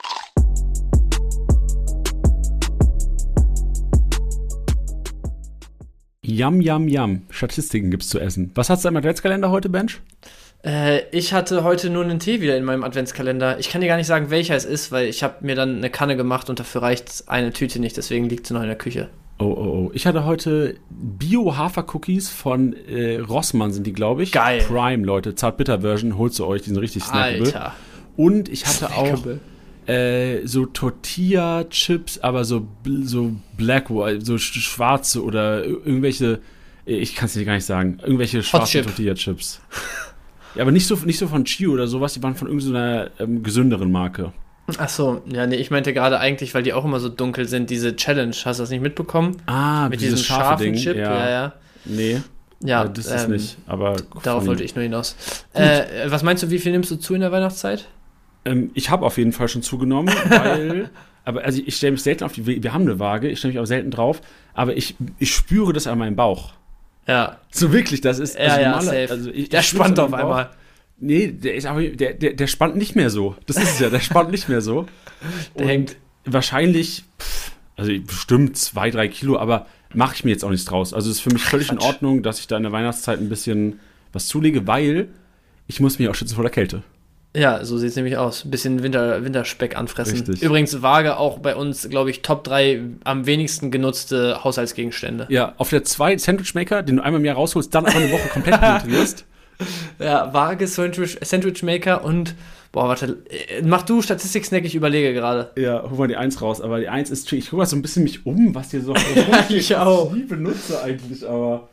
Yam, 6.23 6.61
yam, 6.61 6.87
yam. 6.87 7.23
Statistiken 7.31 7.89
gibt's 7.89 8.09
zu 8.09 8.19
essen. 8.19 8.51
Was 8.53 8.69
hast 8.69 8.85
du 8.85 8.89
im 8.89 8.95
Adventskalender 8.95 9.49
heute, 9.49 9.69
Bench? 9.69 10.01
Äh, 10.63 11.09
ich 11.09 11.33
hatte 11.33 11.63
heute 11.63 11.89
nur 11.89 12.03
einen 12.03 12.19
Tee 12.19 12.41
wieder 12.41 12.55
in 12.55 12.63
meinem 12.63 12.83
Adventskalender. 12.83 13.57
Ich 13.57 13.69
kann 13.69 13.81
dir 13.81 13.87
gar 13.87 13.97
nicht 13.97 14.05
sagen, 14.05 14.29
welcher 14.29 14.55
es 14.55 14.63
ist, 14.63 14.91
weil 14.91 15.07
ich 15.07 15.23
habe 15.23 15.37
mir 15.41 15.55
dann 15.55 15.77
eine 15.77 15.89
Kanne 15.89 16.15
gemacht 16.15 16.51
und 16.51 16.59
dafür 16.59 16.83
reicht 16.83 17.23
eine 17.25 17.51
Tüte 17.51 17.79
nicht, 17.79 17.97
deswegen 17.97 18.29
liegt 18.29 18.45
sie 18.45 18.53
noch 18.53 18.61
in 18.61 18.67
der 18.67 18.77
Küche. 18.77 19.09
Oh, 19.39 19.45
oh, 19.45 19.87
oh. 19.87 19.91
Ich 19.95 20.05
hatte 20.05 20.23
heute 20.23 20.75
Bio-Hafer-Cookies 20.91 22.29
von 22.29 22.73
äh, 22.73 23.17
Rossmann, 23.17 23.71
sind 23.71 23.87
die, 23.87 23.93
glaube 23.93 24.21
ich. 24.21 24.31
Geil. 24.31 24.63
Prime, 24.67 25.03
Leute. 25.03 25.33
Zart-Bitter-Version. 25.33 26.19
Holst 26.19 26.37
du 26.37 26.45
euch, 26.45 26.61
die 26.61 26.69
sind 26.69 26.77
richtig 26.77 27.03
snackable. 27.03 27.47
Alter. 27.47 27.73
Und 28.15 28.47
ich 28.47 28.67
hatte 28.67 28.95
auch. 28.95 29.25
Äh, 29.91 30.45
so 30.47 30.65
Tortilla-Chips, 30.65 32.19
aber 32.19 32.45
so, 32.45 32.67
so 33.03 33.31
black, 33.57 33.87
so 33.87 34.35
sch- 34.35 34.59
schwarze 34.59 35.23
oder 35.23 35.63
ir- 35.63 35.85
irgendwelche, 35.85 36.39
äh, 36.85 36.93
ich 36.95 37.15
kann 37.15 37.27
es 37.27 37.33
dir 37.33 37.45
gar 37.45 37.53
nicht 37.55 37.65
sagen, 37.65 37.99
irgendwelche 38.03 38.43
schwarzen 38.43 38.71
Chip. 38.71 38.85
Tortilla-Chips. 38.85 39.61
Ja, 40.55 40.63
aber 40.63 40.71
nicht 40.71 40.85
so, 40.87 40.95
nicht 41.05 41.17
so 41.17 41.27
von 41.27 41.45
Chio 41.45 41.71
oder 41.71 41.87
sowas, 41.87 42.13
die 42.13 42.21
waren 42.23 42.35
von 42.35 42.47
irgendeiner 42.47 43.09
ähm, 43.19 43.41
gesünderen 43.43 43.91
Marke. 43.91 44.33
Ach 44.77 44.89
so, 44.89 45.21
ja, 45.31 45.47
nee, 45.47 45.55
ich 45.55 45.71
meinte 45.71 45.93
gerade 45.93 46.19
eigentlich, 46.19 46.53
weil 46.53 46.63
die 46.63 46.73
auch 46.73 46.85
immer 46.85 46.99
so 46.99 47.09
dunkel 47.09 47.47
sind, 47.47 47.69
diese 47.69 47.95
Challenge. 47.95 48.35
Hast 48.45 48.59
du 48.59 48.63
das 48.63 48.69
nicht 48.69 48.81
mitbekommen? 48.81 49.37
Ah, 49.45 49.89
Mit 49.89 50.01
diesem 50.01 50.17
scharfe 50.17 50.43
scharfen 50.43 50.65
Ding. 50.65 50.75
Chip, 50.75 50.97
ja, 50.97 51.29
ja. 51.29 51.53
Nee, 51.85 52.21
Ja, 52.63 52.83
äh, 52.85 52.89
das 52.93 53.07
ist 53.07 53.23
ähm, 53.25 53.31
nicht. 53.31 53.57
Aber 53.65 53.95
Darauf 54.23 54.45
wollte 54.45 54.63
ich 54.63 54.75
nur 54.75 54.83
hinaus. 54.83 55.15
Äh, 55.53 55.83
was 56.07 56.21
meinst 56.23 56.43
du, 56.43 56.49
wie 56.51 56.59
viel 56.59 56.71
nimmst 56.71 56.91
du 56.91 56.95
zu 56.97 57.15
in 57.15 57.21
der 57.21 57.31
Weihnachtszeit? 57.31 57.87
Ähm, 58.45 58.71
ich 58.73 58.89
habe 58.89 59.05
auf 59.05 59.17
jeden 59.17 59.33
Fall 59.33 59.47
schon 59.47 59.61
zugenommen, 59.61 60.13
weil. 60.29 60.89
aber 61.25 61.43
also 61.43 61.61
ich 61.65 61.75
stelle 61.75 61.91
mich 61.93 62.01
selten 62.03 62.23
auf 62.23 62.33
die. 62.33 62.45
Wir 62.45 62.73
haben 62.73 62.81
eine 62.83 62.99
Waage, 62.99 63.29
ich 63.29 63.39
stelle 63.39 63.53
mich 63.53 63.59
auch 63.59 63.65
selten 63.65 63.91
drauf, 63.91 64.21
aber 64.53 64.75
ich, 64.75 64.95
ich 65.19 65.33
spüre 65.33 65.73
das 65.73 65.87
an 65.87 65.97
meinem 65.99 66.15
Bauch. 66.15 66.53
Ja, 67.07 67.37
So 67.51 67.71
wirklich, 67.73 68.01
das 68.01 68.19
ist. 68.19 68.35
ja, 68.37 68.59
ja, 68.59 68.69
normaler- 68.71 68.83
safe. 68.83 69.07
Also 69.11 69.31
ich, 69.31 69.49
der 69.49 69.59
ich 69.61 69.67
spannt 69.67 69.97
an 69.99 70.05
auf 70.05 70.11
meinem 70.11 70.21
Bauch. 70.21 70.29
einmal. 70.29 70.49
Nee, 71.03 71.27
der 71.31 71.55
ist 71.55 71.65
aber 71.65 71.81
der, 71.81 72.13
der, 72.13 72.33
der 72.33 72.47
spannt 72.47 72.75
nicht 72.75 72.95
mehr 72.95 73.09
so. 73.09 73.35
Das 73.47 73.57
ist 73.57 73.63
es 73.73 73.79
ja, 73.79 73.89
der 73.89 73.99
spannt 73.99 74.29
nicht 74.31 74.47
mehr 74.49 74.61
so. 74.61 74.85
Der 75.57 75.67
hängt. 75.67 75.95
Wahrscheinlich, 76.25 77.03
pff, 77.19 77.51
also 77.75 77.91
bestimmt 78.05 78.55
zwei, 78.57 78.91
drei 78.91 79.07
Kilo, 79.07 79.37
aber 79.39 79.65
mache 79.93 80.13
ich 80.15 80.23
mir 80.23 80.29
jetzt 80.31 80.43
auch 80.45 80.51
nichts 80.51 80.65
draus. 80.65 80.93
Also 80.93 81.09
es 81.09 81.17
ist 81.17 81.21
für 81.23 81.31
mich 81.31 81.41
völlig 81.43 81.69
in 81.71 81.77
Quatsch. 81.77 81.87
Ordnung, 81.87 82.21
dass 82.23 82.39
ich 82.39 82.45
da 82.47 82.57
in 82.57 82.63
der 82.63 82.71
Weihnachtszeit 82.71 83.19
ein 83.19 83.29
bisschen 83.29 83.79
was 84.13 84.27
zulege, 84.27 84.67
weil 84.67 85.07
ich 85.67 85.79
muss 85.79 85.97
mich 85.97 86.07
auch 86.07 86.15
schützen 86.15 86.35
vor 86.35 86.43
der 86.43 86.51
Kälte. 86.51 86.83
Ja, 87.35 87.63
so 87.63 87.77
sieht 87.77 87.89
es 87.91 87.95
nämlich 87.95 88.17
aus. 88.17 88.43
Ein 88.43 88.51
bisschen 88.51 88.83
Winter, 88.83 89.23
Winterspeck 89.23 89.77
anfressen. 89.77 90.17
Richtig. 90.17 90.41
Übrigens, 90.43 90.81
Waage 90.81 91.15
auch 91.17 91.39
bei 91.39 91.55
uns, 91.55 91.87
glaube 91.89 92.09
ich, 92.09 92.21
Top 92.23 92.43
3 92.43 92.81
am 93.05 93.25
wenigsten 93.25 93.71
genutzte 93.71 94.43
Haushaltsgegenstände. 94.43 95.27
Ja, 95.29 95.53
auf 95.57 95.69
der 95.69 95.83
2 95.85 96.17
Sandwich 96.17 96.53
Maker, 96.55 96.83
den 96.83 96.97
du 96.97 97.03
einmal 97.03 97.21
im 97.21 97.25
Jahr 97.25 97.35
rausholst, 97.37 97.73
dann 97.73 97.85
aber 97.85 97.95
eine 97.95 98.11
Woche 98.11 98.27
komplett 98.27 98.59
penetrierst. 98.59 99.25
Ja, 99.99 100.33
Waage, 100.33 100.67
Sandwich, 100.67 101.17
Sandwich 101.21 101.63
Maker 101.63 102.03
und. 102.03 102.35
Boah, 102.73 102.87
warte. 102.87 103.17
äh, 103.29 103.61
Mach 103.63 103.83
du 103.83 104.01
Statistik-Snack, 104.01 104.63
ich 104.65 104.75
überlege 104.75 105.13
gerade. 105.13 105.51
Ja, 105.57 105.83
hol 105.89 105.97
mal 105.97 106.07
die 106.07 106.15
1 106.17 106.41
raus, 106.41 106.59
aber 106.61 106.79
die 106.79 106.89
1 106.89 107.11
ist. 107.11 107.31
Ich 107.31 107.45
gucke 107.45 107.57
mal 107.57 107.65
so 107.65 107.75
ein 107.75 107.81
bisschen 107.81 108.03
mich 108.03 108.25
um, 108.25 108.55
was 108.55 108.71
hier 108.71 108.81
so 108.81 108.93
ich 109.49 109.75
auch. 109.75 110.13
ich 110.15 110.27
benutze 110.27 110.81
eigentlich, 110.81 111.25
aber. 111.27 111.69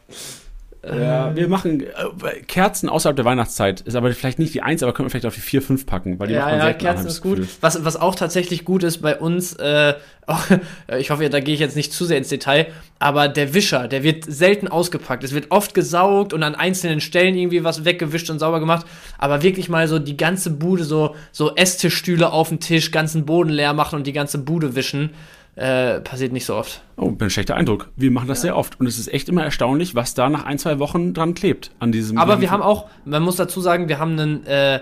Ja, 0.87 1.35
wir 1.35 1.49
machen 1.49 1.81
äh, 1.81 2.41
Kerzen 2.47 2.89
außerhalb 2.89 3.16
der 3.16 3.24
Weihnachtszeit. 3.24 3.81
Ist 3.81 3.97
aber 3.97 4.12
vielleicht 4.12 4.39
nicht 4.39 4.55
die 4.55 4.62
1, 4.62 4.83
aber 4.83 4.93
können 4.93 5.07
wir 5.07 5.11
vielleicht 5.11 5.26
auf 5.26 5.35
die 5.35 5.41
4, 5.41 5.61
5 5.61 5.87
packen, 5.87 6.20
weil 6.20 6.29
die 6.29 6.35
macht 6.35 6.45
Ja, 6.45 6.51
man 6.51 6.59
ja, 6.59 6.64
selten 6.66 6.79
Kerzen 6.81 7.07
ist 7.09 7.20
gut. 7.20 7.37
Gefühl. 7.39 7.57
Was, 7.61 7.85
was 7.85 7.97
auch 7.97 8.14
tatsächlich 8.14 8.64
gut 8.64 8.85
ist 8.85 8.99
bei 8.99 9.18
uns, 9.18 9.55
äh, 9.55 9.95
auch, 10.26 10.41
ich 10.99 11.11
hoffe, 11.11 11.29
da 11.29 11.41
gehe 11.41 11.55
ich 11.55 11.61
jetzt 11.61 11.74
nicht 11.74 11.93
zu 11.93 12.05
sehr 12.05 12.16
ins 12.16 12.29
Detail, 12.29 12.68
aber 13.01 13.26
der 13.29 13.55
Wischer, 13.55 13.89
der 13.89 14.05
wird 14.05 14.24
selten 14.26 14.68
ausgepackt. 14.68 15.24
Es 15.24 15.35
wird 15.35 15.51
oft 15.51 15.74
gesaugt 15.74 16.33
und 16.33 16.45
an 16.45 16.55
einzelnen 16.55 17.01
Stellen 17.01 17.35
irgendwie 17.35 17.64
was 17.64 17.85
weggewischt 17.85 18.31
und 18.31 18.39
sauber 18.39 18.61
gemacht, 18.61 18.87
aber 19.18 19.43
wirklich 19.43 19.68
mal 19.68 19.89
so 19.89 19.99
die 19.99 20.16
ganze 20.16 20.51
Bude, 20.51 20.85
so, 20.85 21.16
so 21.33 21.57
Esstischstühle 21.57 22.31
auf 22.31 22.51
den 22.51 22.61
Tisch, 22.61 22.93
ganzen 22.93 23.26
Boden 23.26 23.51
leer 23.51 23.72
machen 23.72 23.97
und 23.97 24.07
die 24.07 24.12
ganze 24.12 24.39
Bude 24.39 24.76
wischen, 24.76 25.11
äh, 25.59 26.00
passiert 26.00 26.32
nicht 26.32 26.44
so 26.46 26.54
oft. 26.54 26.82
Oh, 26.96 27.12
ein 27.18 27.30
schlechter 27.30 27.56
Eindruck. 27.56 27.90
Wir 27.96 28.11
machen 28.11 28.28
das 28.28 28.40
sehr 28.42 28.56
oft 28.56 28.78
und 28.80 28.86
es 28.86 28.98
ist 28.98 29.12
echt 29.12 29.28
immer 29.28 29.44
erstaunlich, 29.44 29.94
was 29.94 30.14
da 30.14 30.28
nach 30.28 30.44
ein, 30.44 30.59
zwei 30.59 30.78
Wochen 30.78 31.14
dran 31.14 31.34
klebt 31.34 31.70
an 31.80 31.92
diesem. 31.92 32.16
Aber 32.18 32.40
wir 32.40 32.50
haben 32.50 32.62
auch, 32.62 32.86
man 33.04 33.22
muss 33.22 33.36
dazu 33.36 33.61
sagen, 33.61 33.88
wir 33.88 33.98
haben 33.98 34.18
einen, 34.18 34.46
äh, 34.46 34.80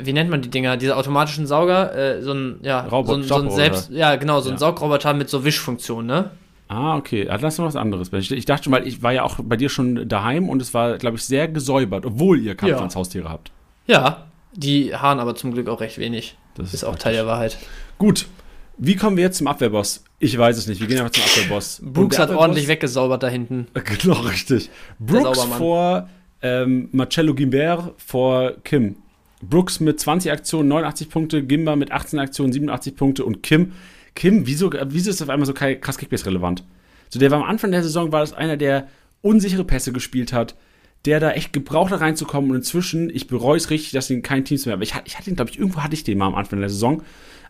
wie 0.00 0.12
nennt 0.14 0.30
man 0.30 0.40
die 0.42 0.48
Dinger, 0.50 0.76
diese 0.76 0.96
automatischen 0.96 1.46
Sauger, 1.46 1.94
äh, 1.94 2.22
so 2.22 2.32
ein, 2.32 2.60
ja, 2.62 2.80
Robot- 2.86 3.06
so 3.08 3.14
ein, 3.14 3.22
so 3.24 3.34
ein 3.36 3.50
selbst, 3.50 3.90
ja, 3.90 4.16
genau, 4.16 4.40
so 4.40 4.48
ein 4.48 4.54
Ja. 4.54 4.58
Saugroboter 4.58 5.12
mit 5.14 5.28
so 5.28 5.44
Wischfunktion, 5.44 6.06
ne? 6.06 6.30
Ah, 6.68 6.96
okay. 6.96 7.26
Ja, 7.26 7.38
das 7.38 7.54
ist 7.54 7.58
noch 7.58 7.66
was 7.66 7.76
anderes. 7.76 8.10
Ich, 8.12 8.44
dachte 8.44 8.64
schon, 8.64 8.72
weil 8.72 8.88
ich 8.88 9.02
war 9.02 9.12
ja 9.12 9.22
auch 9.22 9.36
bei 9.42 9.56
dir 9.56 9.68
schon 9.68 10.08
daheim 10.08 10.48
und 10.48 10.60
es 10.60 10.74
war, 10.74 10.98
glaube 10.98 11.16
ich, 11.16 11.22
sehr 11.24 11.46
gesäubert, 11.46 12.04
obwohl 12.04 12.40
ihr 12.40 12.54
Kampf 12.56 12.70
Ja. 12.72 12.78
ans 12.78 12.96
Haustiere 12.96 13.28
habt. 13.28 13.52
Ja, 13.86 14.24
die 14.52 14.94
haaren 14.96 15.20
aber 15.20 15.36
zum 15.36 15.52
Glück 15.52 15.68
auch 15.68 15.80
recht 15.80 15.98
wenig. 15.98 16.36
Das 16.56 16.74
Ist 16.74 16.82
auch 16.84 16.96
Teil 16.96 17.12
der 17.12 17.26
Wahrheit. 17.26 17.58
Gut. 17.98 18.26
Wie 18.78 18.96
kommen 18.96 19.16
wir 19.16 19.24
jetzt 19.24 19.38
zum 19.38 19.46
Abwehrboss? 19.46 20.04
Ich 20.18 20.36
weiß 20.36 20.56
es 20.58 20.66
nicht. 20.66 20.80
Wir 20.80 20.86
gehen 20.86 20.98
einfach 20.98 21.12
zum 21.12 21.24
Abwehrboss. 21.24 21.80
Brooks 21.82 22.18
hat 22.18 22.30
Abwehrboss- 22.30 22.36
ordentlich 22.38 22.68
weggesaubert 22.68 23.22
da 23.22 23.28
hinten. 23.28 23.66
Genau, 24.02 24.20
richtig. 24.20 24.70
Brooks 24.98 25.42
vor 25.44 26.08
ähm, 26.42 26.88
Marcello 26.92 27.34
Gimbert 27.34 27.94
vor 27.98 28.52
Kim. 28.64 28.96
Brooks 29.42 29.80
mit 29.80 30.00
20 30.00 30.32
Aktionen, 30.32 30.68
89 30.68 31.10
Punkte, 31.10 31.42
Gimba 31.42 31.76
mit 31.76 31.92
18 31.92 32.18
Aktionen, 32.18 32.52
87 32.52 32.96
Punkte 32.96 33.24
und 33.24 33.42
Kim. 33.42 33.72
Kim, 34.14 34.46
wieso, 34.46 34.70
wieso 34.86 35.10
ist 35.10 35.20
auf 35.22 35.28
einmal 35.28 35.46
so 35.46 35.52
krass 35.52 35.98
Kickbase 35.98 36.24
relevant? 36.26 36.64
So, 37.10 37.18
der 37.18 37.30
war 37.30 37.38
am 37.42 37.48
Anfang 37.48 37.70
der 37.70 37.82
Saison, 37.82 38.12
war 38.12 38.20
das 38.20 38.32
einer, 38.32 38.56
der 38.56 38.88
unsichere 39.20 39.64
Pässe 39.64 39.92
gespielt 39.92 40.32
hat, 40.32 40.54
der 41.04 41.20
da 41.20 41.32
echt 41.32 41.52
gebraucht 41.52 41.92
hat 41.92 42.00
reinzukommen 42.00 42.50
und 42.50 42.56
inzwischen, 42.56 43.10
ich 43.10 43.26
bereue 43.28 43.58
es 43.58 43.70
richtig, 43.70 43.92
dass 43.92 44.10
ihn 44.10 44.22
kein 44.22 44.44
Teams 44.44 44.64
mehr, 44.66 44.74
aber 44.74 44.82
ich, 44.82 44.94
ich 45.04 45.18
hatte 45.18 45.30
ihn, 45.30 45.36
glaube 45.36 45.50
ich, 45.50 45.58
irgendwo 45.58 45.82
hatte 45.82 45.94
ich 45.94 46.02
den 46.02 46.18
mal 46.18 46.26
am 46.26 46.34
Anfang 46.34 46.58
der 46.60 46.70
Saison, 46.70 47.02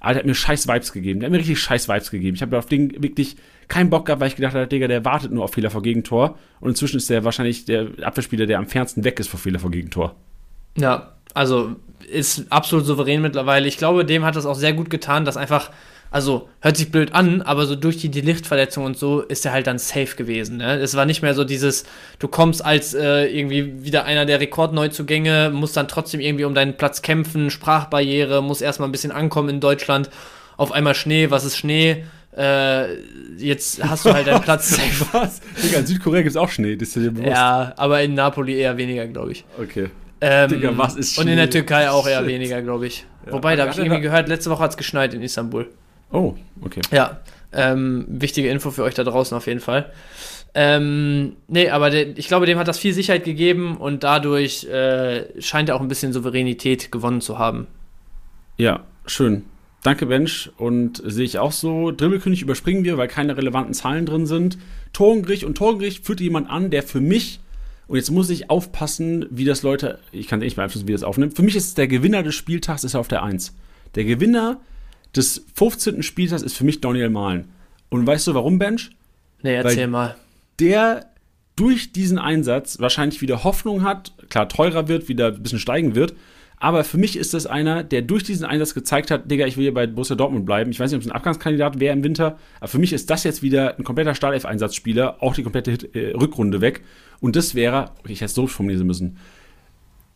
aber 0.07 0.15
der 0.15 0.21
hat 0.21 0.27
mir 0.27 0.37
scheiß 0.37 0.69
Vibes 0.69 0.93
gegeben, 0.93 1.19
der 1.19 1.27
hat 1.27 1.33
mir 1.33 1.39
richtig 1.39 1.59
scheiß 1.59 1.89
Vibes 1.89 2.13
gegeben. 2.13 2.37
Ich 2.37 2.43
habe 2.43 2.57
auf 2.57 2.67
den 2.67 3.03
wirklich 3.03 3.37
keinen 3.67 3.91
Bock 3.91 4.07
gehabt, 4.07 4.21
weil 4.21 4.29
ich 4.29 4.37
gedacht 4.37 4.55
habe, 4.55 4.69
Digga, 4.69 4.87
der 4.87 5.05
wartet 5.05 5.33
nur 5.33 5.43
auf 5.43 5.55
Fehler 5.55 5.69
vor 5.69 5.83
Gegentor 5.83 6.39
und 6.61 6.69
inzwischen 6.69 6.99
ist 6.99 7.11
der 7.11 7.25
wahrscheinlich 7.25 7.65
der 7.65 7.89
Abwehrspieler, 8.03 8.47
der 8.47 8.59
am 8.59 8.69
fernsten 8.69 9.03
weg 9.03 9.19
ist 9.19 9.27
vor 9.29 9.41
Fehler 9.41 9.59
vor 9.59 9.73
Gegentor. 9.73 10.15
Ja, 10.79 11.17
also 11.35 11.75
ist 12.09 12.47
absolut 12.53 12.87
souverän 12.87 13.21
mittlerweile. 13.21 13.67
Ich 13.67 13.79
glaube, 13.79 14.05
dem 14.05 14.25
hat 14.25 14.37
das 14.37 14.47
auch 14.47 14.55
sehr 14.55 14.75
gut 14.75 14.91
getan, 14.91 15.25
dass 15.25 15.37
einfach, 15.37 15.73
also 16.17 16.49
hört 16.63 16.79
sich 16.79 16.91
blöd 16.91 17.13
an, 17.13 17.43
aber 17.43 17.67
so 17.67 17.77
durch 17.77 17.99
die 17.99 18.11
Delichtverletzung 18.11 18.87
und 18.87 18.97
so 18.97 19.21
ist 19.21 19.45
er 19.45 19.53
halt 19.53 19.67
dann 19.67 19.79
safe 19.79 20.17
gewesen. 20.17 20.57
Ne? 20.57 20.77
Es 20.79 20.97
war 20.97 21.05
nicht 21.05 21.21
mehr 21.21 21.35
so 21.35 21.45
dieses, 21.45 21.85
du 22.19 22.27
kommst 22.27 22.65
als 22.65 22.95
äh, 22.95 23.27
irgendwie 23.27 23.85
wieder 23.85 24.07
einer 24.07 24.25
der 24.25 24.41
Rekordneuzugänge, 24.41 25.51
musst 25.53 25.77
dann 25.77 25.89
trotzdem 25.89 26.21
irgendwie 26.21 26.47
um 26.47 26.55
deinen 26.55 26.79
Platz 26.79 27.03
kämpfen, 27.03 27.51
Sprachbarriere, 27.51 28.43
muss 28.43 28.63
erstmal 28.63 28.89
ein 28.89 28.93
bisschen 28.93 29.13
ankommen 29.13 29.51
in 29.51 29.61
Deutschland. 29.61 30.09
Auf 30.57 30.73
einmal 30.73 30.95
Schnee, 30.95 31.31
was 31.31 31.45
ist 31.45 31.59
Schnee? 31.59 32.05
Äh, 32.35 32.95
jetzt 33.37 33.85
hast 33.87 34.07
du 34.07 34.15
halt 34.15 34.27
deinen 34.27 34.41
Platz 34.49 34.71
safe. 34.71 35.05
Was? 35.13 35.43
Digga, 35.63 35.81
in 35.81 35.87
Südkorea 35.87 36.23
gibt 36.23 36.31
es 36.31 36.39
auch 36.39 36.49
Schnee, 36.49 36.77
das 36.77 36.89
ist 36.89 36.97
dir 36.97 37.11
bewusst. 37.11 37.29
Ja, 37.29 37.75
aber 37.77 38.01
in 38.03 38.15
Napoli 38.15 38.57
eher 38.57 38.79
weniger, 38.79 39.07
glaube 39.07 39.33
ich. 39.33 39.45
Okay. 39.63 39.91
Ähm, 40.23 40.49
Digga, 40.49 40.79
was 40.79 40.97
ist 40.97 41.19
Und 41.19 41.29
in 41.29 41.37
der 41.37 41.43
Schnee? 41.43 41.51
Türkei 41.53 41.91
auch 41.91 42.09
eher 42.09 42.21
Shit. 42.21 42.29
weniger, 42.29 42.63
glaube 42.63 42.87
ich. 42.87 43.05
Ja. 43.27 43.33
Wobei, 43.33 43.55
da 43.55 43.65
habe 43.65 43.73
ich 43.73 43.79
irgendwie 43.79 44.01
gehört, 44.01 44.29
letzte 44.31 44.49
Woche 44.49 44.63
hat 44.63 44.71
es 44.71 44.79
geschneit 44.79 45.13
in 45.13 45.21
Istanbul. 45.21 45.67
Oh, 46.11 46.35
okay. 46.63 46.81
Ja, 46.91 47.21
ähm, 47.53 48.05
wichtige 48.09 48.49
Info 48.49 48.71
für 48.71 48.85
euch 48.85 48.95
da 48.95 49.05
draußen 49.05 49.37
auf 49.37 49.47
jeden 49.47 49.61
Fall. 49.61 49.93
Ähm, 50.55 51.37
nee, 51.49 51.69
aber 51.69 51.91
der, 51.91 52.17
ich 52.17 52.29
glaube, 52.29 52.47
dem 52.47 52.59
hat 52.59 52.69
das 52.69 52.79
viel 52.79 52.95
Sicherheit 52.95 53.25
gegeben 53.25 53.77
und 53.77 54.05
dadurch 54.05 54.65
äh, 54.65 55.41
scheint 55.41 55.69
er 55.69 55.77
auch 55.77 55.81
ein 55.81 55.89
bisschen 55.89 56.13
Souveränität 56.13 56.91
gewonnen 56.91 57.21
zu 57.21 57.39
haben. 57.39 57.67
Ja, 58.57 58.85
schön. 59.05 59.45
Danke, 59.83 60.07
Bench. 60.07 60.51
Und 60.57 61.03
sehe 61.05 61.25
ich 61.25 61.39
auch 61.39 61.53
so. 61.53 61.93
Dribbelkönig 61.93 62.43
überspringen 62.43 62.85
wir, 62.85 62.97
weil 62.97 63.07
keine 63.07 63.37
relevanten 63.37 63.75
Zahlen 63.75 64.07
drin 64.07 64.27
sind. 64.27 64.59
Torengricht 64.93 65.45
und 65.45 65.57
Torengricht 65.57 66.07
führt 66.07 66.21
jemand 66.21 66.49
an, 66.49 66.71
der 66.71 66.83
für 66.83 67.01
mich, 67.01 67.41
und 67.87 67.97
jetzt 67.97 68.11
muss 68.11 68.31
ich 68.31 68.51
aufpassen, 68.51 69.27
wie 69.31 69.45
das 69.45 69.63
Leute, 69.63 69.99
ich 70.11 70.27
kann 70.27 70.41
nicht 70.41 70.57
beeinflussen, 70.57 70.89
wie 70.89 70.93
das 70.93 71.03
aufnimmt. 71.03 71.37
Für 71.37 71.43
mich 71.43 71.55
ist 71.55 71.79
der 71.79 71.87
Gewinner 71.87 72.23
des 72.23 72.35
Spieltags 72.35 72.83
ist 72.83 72.95
auf 72.95 73.09
der 73.09 73.23
1. 73.23 73.55
Der 73.95 74.05
Gewinner 74.05 74.59
des 75.17 75.45
15. 75.55 76.03
Spieltags 76.03 76.43
ist 76.43 76.57
für 76.57 76.65
mich 76.65 76.81
Daniel 76.81 77.11
Mahlen. 77.11 77.49
Und 77.89 78.07
weißt 78.07 78.27
du 78.27 78.35
warum, 78.35 78.59
Bench? 78.59 78.91
Nee, 79.43 79.55
erzähl 79.55 79.79
Weil- 79.83 79.87
mal. 79.89 80.17
der 80.59 81.07
durch 81.57 81.93
diesen 81.93 82.19
Einsatz 82.19 82.81
wahrscheinlich 82.81 83.23
wieder 83.23 83.43
Hoffnung 83.45 83.83
hat, 83.83 84.13
klar 84.29 84.49
teurer 84.49 84.89
wird, 84.89 85.09
wieder 85.09 85.29
ein 85.29 85.43
bisschen 85.43 85.59
steigen 85.59 85.95
wird. 85.95 86.15
Aber 86.59 86.85
für 86.85 86.97
mich 86.99 87.17
ist 87.17 87.35
das 87.35 87.47
einer, 87.47 87.83
der 87.85 88.01
durch 88.03 88.25
diesen 88.25 88.47
Einsatz 88.47 88.73
gezeigt 88.75 89.11
hat, 89.11 89.31
Digga, 89.31 89.47
ich 89.47 89.57
will 89.59 89.65
hier 89.65 89.75
bei 89.75 89.87
Borussia 89.87 90.17
Dortmund 90.17 90.47
bleiben. 90.47 90.71
Ich 90.71 90.81
weiß 90.81 90.91
nicht, 90.91 90.97
ob 90.97 91.03
es 91.03 91.09
ein 91.11 91.15
Abgangskandidat 91.15 91.81
wäre 91.81 91.95
im 91.95 92.03
Winter, 92.03 92.39
aber 92.61 92.69
für 92.69 92.79
mich 92.79 92.93
ist 92.95 93.11
das 93.11 93.25
jetzt 93.25 93.43
wieder 93.43 93.79
ein 93.79 93.85
kompletter 93.85 94.15
Startelf-Einsatzspieler, 94.15 95.23
auch 95.23 95.35
die 95.35 95.43
komplette 95.43 95.71
Hit, 95.73 95.95
äh, 95.95 96.13
Rückrunde 96.15 96.61
weg. 96.63 96.83
Und 97.21 97.37
das 97.37 97.55
wäre, 97.55 97.91
okay, 98.01 98.13
ich 98.13 98.21
hätte 98.21 98.27
es 98.27 98.35
so 98.35 98.47
formulieren 98.47 98.87
müssen, 98.87 99.19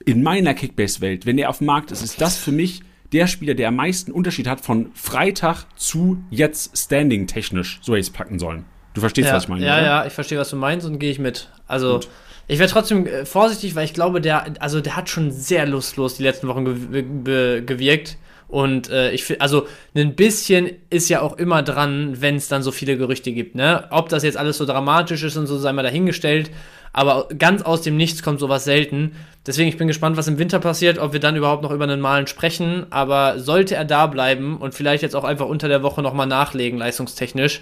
in 0.04 0.22
meiner 0.22 0.54
Kickbase-Welt, 0.54 1.26
wenn 1.26 1.36
er 1.38 1.50
auf 1.50 1.58
dem 1.58 1.66
Markt 1.66 1.90
ist, 1.90 2.02
ist 2.02 2.20
das 2.22 2.36
für 2.38 2.52
mich 2.52 2.80
der 3.12 3.26
Spieler, 3.26 3.54
der 3.54 3.68
am 3.68 3.76
meisten 3.76 4.12
Unterschied 4.12 4.46
hat 4.46 4.60
von 4.60 4.90
Freitag 4.94 5.64
zu 5.76 6.22
jetzt 6.30 6.76
Standing 6.76 7.26
technisch, 7.26 7.80
so 7.82 7.92
hätte 7.92 8.00
ich 8.00 8.06
es 8.06 8.12
packen 8.12 8.38
sollen. 8.38 8.64
Du 8.94 9.00
verstehst, 9.00 9.28
ja, 9.28 9.34
was 9.34 9.44
ich 9.44 9.48
meine, 9.48 9.64
ja, 9.64 9.74
oder? 9.74 9.84
ja, 9.84 10.06
ich 10.06 10.12
verstehe, 10.12 10.38
was 10.38 10.50
du 10.50 10.56
meinst 10.56 10.86
und 10.86 10.98
gehe 10.98 11.10
ich 11.10 11.18
mit. 11.18 11.48
Also, 11.66 11.94
Gut. 11.94 12.08
Ich 12.50 12.58
wäre 12.58 12.68
trotzdem 12.68 13.06
äh, 13.06 13.24
vorsichtig, 13.24 13.76
weil 13.76 13.84
ich 13.84 13.94
glaube, 13.94 14.20
der, 14.20 14.54
also 14.58 14.80
der 14.80 14.96
hat 14.96 15.08
schon 15.08 15.30
sehr 15.30 15.66
lustlos 15.66 16.16
die 16.16 16.24
letzten 16.24 16.48
Wochen 16.48 16.64
ge 16.64 17.04
ge 17.24 17.62
gewirkt. 17.64 18.16
Und 18.50 18.90
äh, 18.90 19.12
ich 19.12 19.24
finde, 19.24 19.42
also 19.42 19.66
ein 19.94 20.16
bisschen 20.16 20.70
ist 20.90 21.08
ja 21.08 21.20
auch 21.20 21.38
immer 21.38 21.62
dran, 21.62 22.20
wenn 22.20 22.34
es 22.34 22.48
dann 22.48 22.62
so 22.62 22.72
viele 22.72 22.96
Gerüchte 22.96 23.32
gibt, 23.32 23.54
ne? 23.54 23.84
Ob 23.90 24.08
das 24.08 24.24
jetzt 24.24 24.36
alles 24.36 24.58
so 24.58 24.66
dramatisch 24.66 25.22
ist 25.22 25.36
und 25.36 25.46
so, 25.46 25.56
sei 25.56 25.72
mal 25.72 25.82
dahingestellt. 25.82 26.50
Aber 26.92 27.28
ganz 27.38 27.62
aus 27.62 27.82
dem 27.82 27.96
Nichts 27.96 28.24
kommt 28.24 28.40
sowas 28.40 28.64
selten. 28.64 29.12
Deswegen, 29.46 29.68
ich 29.68 29.76
bin 29.76 29.86
gespannt, 29.86 30.16
was 30.16 30.26
im 30.26 30.38
Winter 30.38 30.58
passiert, 30.58 30.98
ob 30.98 31.12
wir 31.12 31.20
dann 31.20 31.36
überhaupt 31.36 31.62
noch 31.62 31.70
über 31.70 31.84
einen 31.84 32.00
Malen 32.00 32.26
sprechen. 32.26 32.86
Aber 32.90 33.38
sollte 33.38 33.76
er 33.76 33.84
da 33.84 34.08
bleiben 34.08 34.56
und 34.56 34.74
vielleicht 34.74 35.04
jetzt 35.04 35.14
auch 35.14 35.22
einfach 35.22 35.46
unter 35.46 35.68
der 35.68 35.84
Woche 35.84 36.02
nochmal 36.02 36.26
nachlegen, 36.26 36.78
leistungstechnisch, 36.80 37.60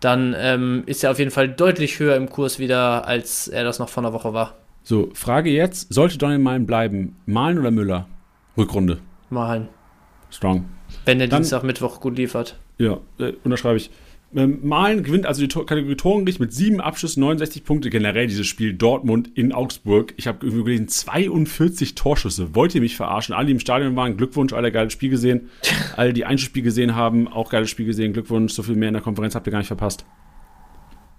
dann 0.00 0.34
ähm, 0.38 0.82
ist 0.86 1.04
er 1.04 1.10
auf 1.10 1.18
jeden 1.18 1.30
Fall 1.30 1.48
deutlich 1.48 1.98
höher 1.98 2.16
im 2.16 2.30
Kurs 2.30 2.58
wieder, 2.58 3.06
als 3.06 3.48
er 3.48 3.64
das 3.64 3.78
noch 3.78 3.90
vor 3.90 4.02
einer 4.02 4.14
Woche 4.14 4.32
war. 4.32 4.54
So, 4.82 5.10
Frage 5.12 5.50
jetzt: 5.50 5.92
Sollte 5.92 6.16
Donny 6.16 6.38
Malen 6.38 6.64
bleiben? 6.64 7.16
Malen 7.26 7.58
oder 7.58 7.70
Müller? 7.70 8.08
Rückrunde. 8.56 8.98
Malen. 9.30 9.68
Strong. 10.32 10.64
Wenn 11.04 11.18
der 11.18 11.28
Dienstag, 11.28 11.62
Mittwoch 11.62 12.00
gut 12.00 12.16
liefert. 12.16 12.56
Ja, 12.78 12.98
äh, 13.18 13.32
unterschreibe 13.44 13.76
ich. 13.76 13.90
Ähm, 14.34 14.60
Malen 14.62 15.02
gewinnt 15.02 15.26
also 15.26 15.42
die 15.42 15.48
Tor 15.48 15.66
Kategorie 15.66 15.94
Torengericht 15.94 16.40
mit 16.40 16.54
sieben 16.54 16.80
Abschüssen, 16.80 17.20
69 17.20 17.64
Punkte. 17.64 17.90
Generell 17.90 18.26
dieses 18.26 18.46
Spiel 18.46 18.72
Dortmund 18.72 19.30
in 19.34 19.52
Augsburg. 19.52 20.14
Ich 20.16 20.26
habe 20.26 20.46
irgendwie 20.46 20.64
gelesen, 20.64 20.88
42 20.88 21.94
Torschüsse. 21.94 22.54
Wollt 22.54 22.74
ihr 22.74 22.80
mich 22.80 22.96
verarschen? 22.96 23.34
Alle, 23.34 23.46
die 23.46 23.52
im 23.52 23.60
Stadion 23.60 23.94
waren, 23.94 24.16
Glückwunsch, 24.16 24.54
alle 24.54 24.72
geiles 24.72 24.94
Spiel 24.94 25.10
gesehen. 25.10 25.50
Alle, 25.96 26.14
die 26.14 26.24
Einzelspiel 26.24 26.62
gesehen 26.62 26.94
haben, 26.94 27.28
auch 27.28 27.50
geiles 27.50 27.68
Spiel 27.68 27.84
gesehen. 27.84 28.14
Glückwunsch, 28.14 28.54
so 28.54 28.62
viel 28.62 28.76
mehr 28.76 28.88
in 28.88 28.94
der 28.94 29.02
Konferenz 29.02 29.34
habt 29.34 29.46
ihr 29.46 29.50
gar 29.50 29.58
nicht 29.58 29.68
verpasst. 29.68 30.06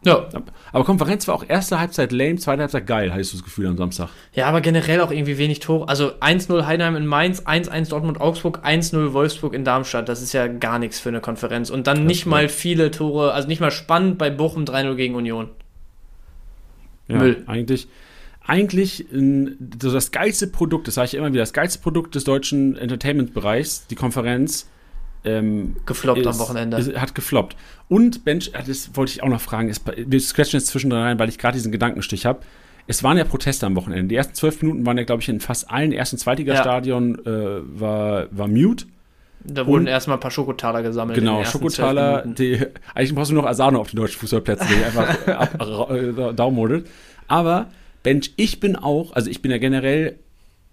Ja. 0.05 0.27
Aber 0.71 0.83
Konferenz 0.83 1.27
war 1.27 1.35
auch 1.35 1.45
erste 1.47 1.79
Halbzeit 1.79 2.11
lame, 2.11 2.35
zweite 2.35 2.61
Halbzeit 2.61 2.87
geil, 2.87 3.13
hast 3.13 3.31
du 3.31 3.37
das 3.37 3.43
Gefühl 3.43 3.67
am 3.67 3.77
Samstag. 3.77 4.09
Ja, 4.33 4.47
aber 4.47 4.61
generell 4.61 5.01
auch 5.01 5.11
irgendwie 5.11 5.37
wenig 5.37 5.59
Tore. 5.59 5.87
Also 5.87 6.13
1-0 6.19 6.65
Heidenheim 6.65 6.95
in 6.95 7.05
Mainz, 7.05 7.41
1-1 7.45 7.89
Dortmund 7.89 8.19
Augsburg, 8.19 8.65
1-0 8.65 9.13
Wolfsburg 9.13 9.53
in 9.53 9.63
Darmstadt. 9.63 10.09
Das 10.09 10.21
ist 10.21 10.33
ja 10.33 10.47
gar 10.47 10.79
nichts 10.79 10.99
für 10.99 11.09
eine 11.09 11.21
Konferenz. 11.21 11.69
Und 11.69 11.87
dann 11.87 11.97
das 11.97 12.05
nicht 12.05 12.25
mal 12.25 12.49
viele 12.49 12.91
Tore, 12.91 13.33
also 13.33 13.47
nicht 13.47 13.61
mal 13.61 13.71
spannend 13.71 14.17
bei 14.17 14.29
Bochum 14.29 14.65
3-0 14.65 14.95
gegen 14.95 15.15
Union. 15.15 15.49
Ja, 17.07 17.17
Müll. 17.17 17.43
Eigentlich, 17.47 17.87
eigentlich 18.45 19.05
so 19.11 19.93
das 19.93 20.11
geilste 20.11 20.47
Produkt, 20.47 20.87
das 20.87 20.95
sage 20.95 21.07
ich 21.07 21.13
immer 21.13 21.31
wieder, 21.31 21.41
das 21.41 21.53
geilste 21.53 21.79
Produkt 21.79 22.15
des 22.15 22.23
deutschen 22.23 22.77
Entertainment-Bereichs, 22.77 23.87
die 23.87 23.95
Konferenz, 23.95 24.69
ähm, 25.25 25.75
gefloppt 25.85 26.19
ist, 26.19 26.27
am 26.27 26.39
Wochenende. 26.39 26.77
Ist, 26.77 26.95
hat 26.95 27.15
gefloppt. 27.15 27.55
Und 27.87 28.25
Bench, 28.25 28.51
äh, 28.53 28.63
das 28.65 28.95
wollte 28.95 29.11
ich 29.11 29.23
auch 29.23 29.29
noch 29.29 29.41
fragen, 29.41 29.69
ist, 29.69 29.83
wir 29.95 30.19
scratchen 30.19 30.57
jetzt 30.59 30.67
zwischendrin 30.67 31.01
rein, 31.01 31.19
weil 31.19 31.29
ich 31.29 31.37
gerade 31.37 31.55
diesen 31.55 31.71
Gedankenstich 31.71 32.25
habe. 32.25 32.39
Es 32.85 33.03
waren 33.03 33.17
ja 33.17 33.23
Proteste 33.23 33.65
am 33.65 33.75
Wochenende. 33.75 34.09
Die 34.09 34.15
ersten 34.15 34.33
zwölf 34.33 34.61
Minuten 34.61 34.85
waren 34.85 34.97
ja, 34.97 35.03
glaube 35.03 35.21
ich, 35.21 35.29
in 35.29 35.39
fast 35.39 35.71
allen 35.71 35.93
ersten 35.93 36.17
Zweitligastadien 36.17 37.17
ja. 37.25 37.31
äh, 37.31 37.61
war, 37.79 38.27
war 38.31 38.47
Mute. 38.47 38.85
Da 39.45 39.67
wurden 39.67 39.87
erstmal 39.87 40.17
ein 40.17 40.19
paar 40.21 40.31
Schokotaler 40.31 40.83
gesammelt. 40.83 41.19
Genau, 41.19 41.43
Schokotaler. 41.43 42.25
Die, 42.25 42.65
eigentlich 42.95 43.13
brauchst 43.13 43.31
du 43.31 43.35
noch 43.35 43.45
Asano 43.45 43.79
auf 43.79 43.89
die 43.89 43.97
deutschen 43.97 44.19
Fußballplätze, 44.19 44.65
die 44.67 44.83
einfach 44.83 45.27
ab, 45.59 45.91
äh, 45.91 46.33
Daumen 46.33 46.85
Aber, 47.27 47.67
Bench, 48.03 48.31
ich 48.37 48.59
bin 48.59 48.75
auch, 48.75 49.13
also 49.13 49.29
ich 49.29 49.41
bin 49.41 49.51
ja 49.51 49.57
generell, 49.57 50.17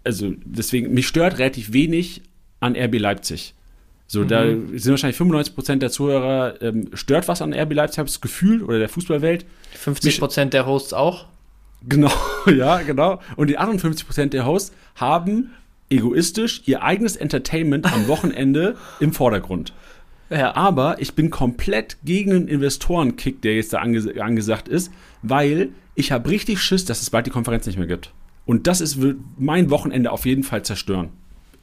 also 0.04 0.32
deswegen, 0.44 0.94
mich 0.94 1.08
stört 1.08 1.38
relativ 1.38 1.72
wenig 1.72 2.22
an 2.60 2.76
RB 2.76 2.98
Leipzig. 2.98 3.54
So, 4.12 4.22
mhm. 4.22 4.28
da 4.28 4.42
sind 4.44 4.90
wahrscheinlich 4.90 5.20
95% 5.20 5.76
der 5.76 5.88
Zuhörer, 5.92 6.60
ähm, 6.62 6.88
stört 6.94 7.28
was 7.28 7.42
an 7.42 7.54
RB 7.54 7.74
Leipzig, 7.74 8.00
habe 8.00 8.08
ich 8.08 8.14
das 8.14 8.20
Gefühl, 8.20 8.64
oder 8.64 8.80
der 8.80 8.88
Fußballwelt. 8.88 9.46
50% 9.84 10.46
der 10.46 10.66
Hosts 10.66 10.92
auch. 10.92 11.26
Genau, 11.88 12.10
ja, 12.52 12.78
genau. 12.78 13.20
Und 13.36 13.50
die 13.50 13.60
58% 13.60 14.30
der 14.30 14.46
Hosts 14.46 14.74
haben 14.96 15.52
egoistisch 15.90 16.62
ihr 16.64 16.82
eigenes 16.82 17.14
Entertainment 17.14 17.86
am 17.92 18.08
Wochenende 18.08 18.74
im 18.98 19.12
Vordergrund. 19.12 19.74
Ja. 20.28 20.56
Aber 20.56 21.00
ich 21.00 21.14
bin 21.14 21.30
komplett 21.30 21.98
gegen 22.04 22.32
den 22.32 22.48
Investorenkick, 22.48 23.40
der 23.42 23.54
jetzt 23.54 23.72
da 23.74 23.78
anges 23.78 24.08
angesagt 24.18 24.66
ist, 24.66 24.90
weil 25.22 25.68
ich 25.94 26.10
habe 26.10 26.28
richtig 26.30 26.60
Schiss, 26.60 26.84
dass 26.84 27.00
es 27.00 27.10
bald 27.10 27.26
die 27.26 27.30
Konferenz 27.30 27.64
nicht 27.64 27.78
mehr 27.78 27.86
gibt. 27.86 28.12
Und 28.44 28.66
das 28.66 28.80
ist, 28.80 29.00
wird 29.00 29.18
mein 29.38 29.70
Wochenende 29.70 30.10
auf 30.10 30.26
jeden 30.26 30.42
Fall 30.42 30.64
zerstören. 30.64 31.10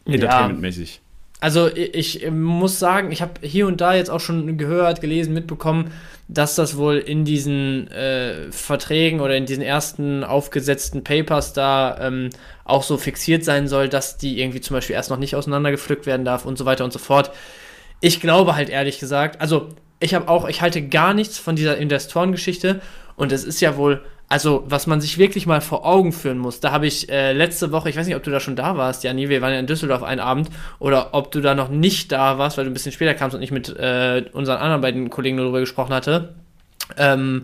Entertainmentmäßig. 0.05 1.01
Also 1.39 1.69
ich 1.75 2.27
muss 2.31 2.79
sagen, 2.79 3.11
ich 3.11 3.21
habe 3.21 3.33
hier 3.41 3.67
und 3.67 3.79
da 3.79 3.93
jetzt 3.93 4.09
auch 4.09 4.19
schon 4.19 4.57
gehört, 4.57 5.01
gelesen, 5.01 5.35
mitbekommen, 5.35 5.91
dass 6.27 6.55
das 6.55 6.77
wohl 6.77 6.97
in 6.97 7.25
diesen 7.25 7.87
äh, 7.91 8.51
Verträgen 8.51 9.19
oder 9.19 9.37
in 9.37 9.45
diesen 9.45 9.61
ersten 9.61 10.23
aufgesetzten 10.23 11.03
Papers 11.03 11.53
da 11.53 11.97
ähm, 12.01 12.31
auch 12.65 12.81
so 12.81 12.97
fixiert 12.97 13.45
sein 13.45 13.67
soll, 13.67 13.87
dass 13.87 14.17
die 14.17 14.41
irgendwie 14.41 14.61
zum 14.61 14.75
Beispiel 14.75 14.95
erst 14.95 15.11
noch 15.11 15.19
nicht 15.19 15.35
auseinandergepflückt 15.35 16.07
werden 16.07 16.25
darf 16.25 16.45
und 16.45 16.57
so 16.57 16.65
weiter 16.65 16.83
und 16.83 16.91
so 16.91 16.99
fort. 16.99 17.31
Ich 18.01 18.19
glaube 18.19 18.55
halt 18.55 18.69
ehrlich 18.69 18.99
gesagt, 18.99 19.39
also 19.39 19.69
ich 19.99 20.15
habe 20.15 20.27
auch, 20.29 20.49
ich 20.49 20.61
halte 20.61 20.81
gar 20.87 21.13
nichts 21.13 21.37
von 21.37 21.55
dieser 21.55 21.77
Investorengeschichte 21.77 22.81
und 23.15 23.31
es 23.31 23.43
ist 23.43 23.61
ja 23.61 23.77
wohl 23.77 24.01
also 24.29 24.63
was 24.67 24.87
man 24.87 24.99
sich 24.99 25.17
wirklich 25.17 25.45
mal 25.45 25.61
vor 25.61 25.85
Augen 25.85 26.11
führen 26.11 26.37
muss, 26.37 26.59
da 26.59 26.71
habe 26.71 26.85
ich 26.85 27.09
äh, 27.09 27.31
letzte 27.31 27.71
Woche, 27.71 27.89
ich 27.89 27.95
weiß 27.95 28.05
nicht, 28.07 28.15
ob 28.15 28.23
du 28.23 28.31
da 28.31 28.39
schon 28.39 28.57
da 28.57 28.75
warst, 28.75 29.03
Jani, 29.03 29.29
wir 29.29 29.41
waren 29.41 29.53
ja 29.53 29.59
in 29.59 29.67
Düsseldorf 29.67 30.03
einen 30.03 30.19
Abend, 30.19 30.49
oder 30.79 31.13
ob 31.13 31.31
du 31.31 31.39
da 31.39 31.55
noch 31.55 31.69
nicht 31.69 32.11
da 32.11 32.37
warst, 32.37 32.57
weil 32.57 32.65
du 32.65 32.71
ein 32.71 32.73
bisschen 32.73 32.91
später 32.91 33.13
kamst 33.13 33.35
und 33.35 33.41
ich 33.41 33.51
mit 33.51 33.69
äh, 33.69 34.25
unseren 34.33 34.57
anderen 34.57 34.81
beiden 34.81 35.09
Kollegen 35.09 35.37
darüber 35.37 35.61
gesprochen 35.61 35.93
hatte. 35.93 36.35
Ähm, 36.97 37.43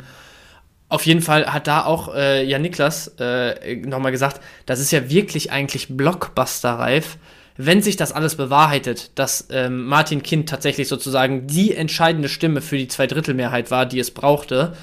auf 0.90 1.06
jeden 1.06 1.22
Fall 1.22 1.52
hat 1.52 1.68
da 1.68 1.86
auch 1.86 2.14
äh, 2.14 2.44
Jan 2.44 2.62
Niklas 2.62 3.16
äh, 3.18 3.78
nochmal 3.78 4.12
gesagt, 4.12 4.42
das 4.66 4.80
ist 4.80 4.92
ja 4.92 5.10
wirklich 5.10 5.52
eigentlich 5.52 5.88
Blockbuster-reif, 5.96 7.18
wenn 7.56 7.82
sich 7.82 7.96
das 7.96 8.12
alles 8.12 8.36
bewahrheitet, 8.36 9.12
dass 9.16 9.48
ähm, 9.52 9.86
Martin 9.86 10.22
Kind 10.22 10.50
tatsächlich 10.50 10.90
sozusagen 10.90 11.48
die 11.48 11.74
entscheidende 11.76 12.28
Stimme 12.28 12.62
für 12.62 12.78
die 12.78 12.88
Zweidrittelmehrheit 12.90 13.72
war, 13.72 13.86
die 13.86 14.00
es 14.00 14.12
brauchte 14.12 14.74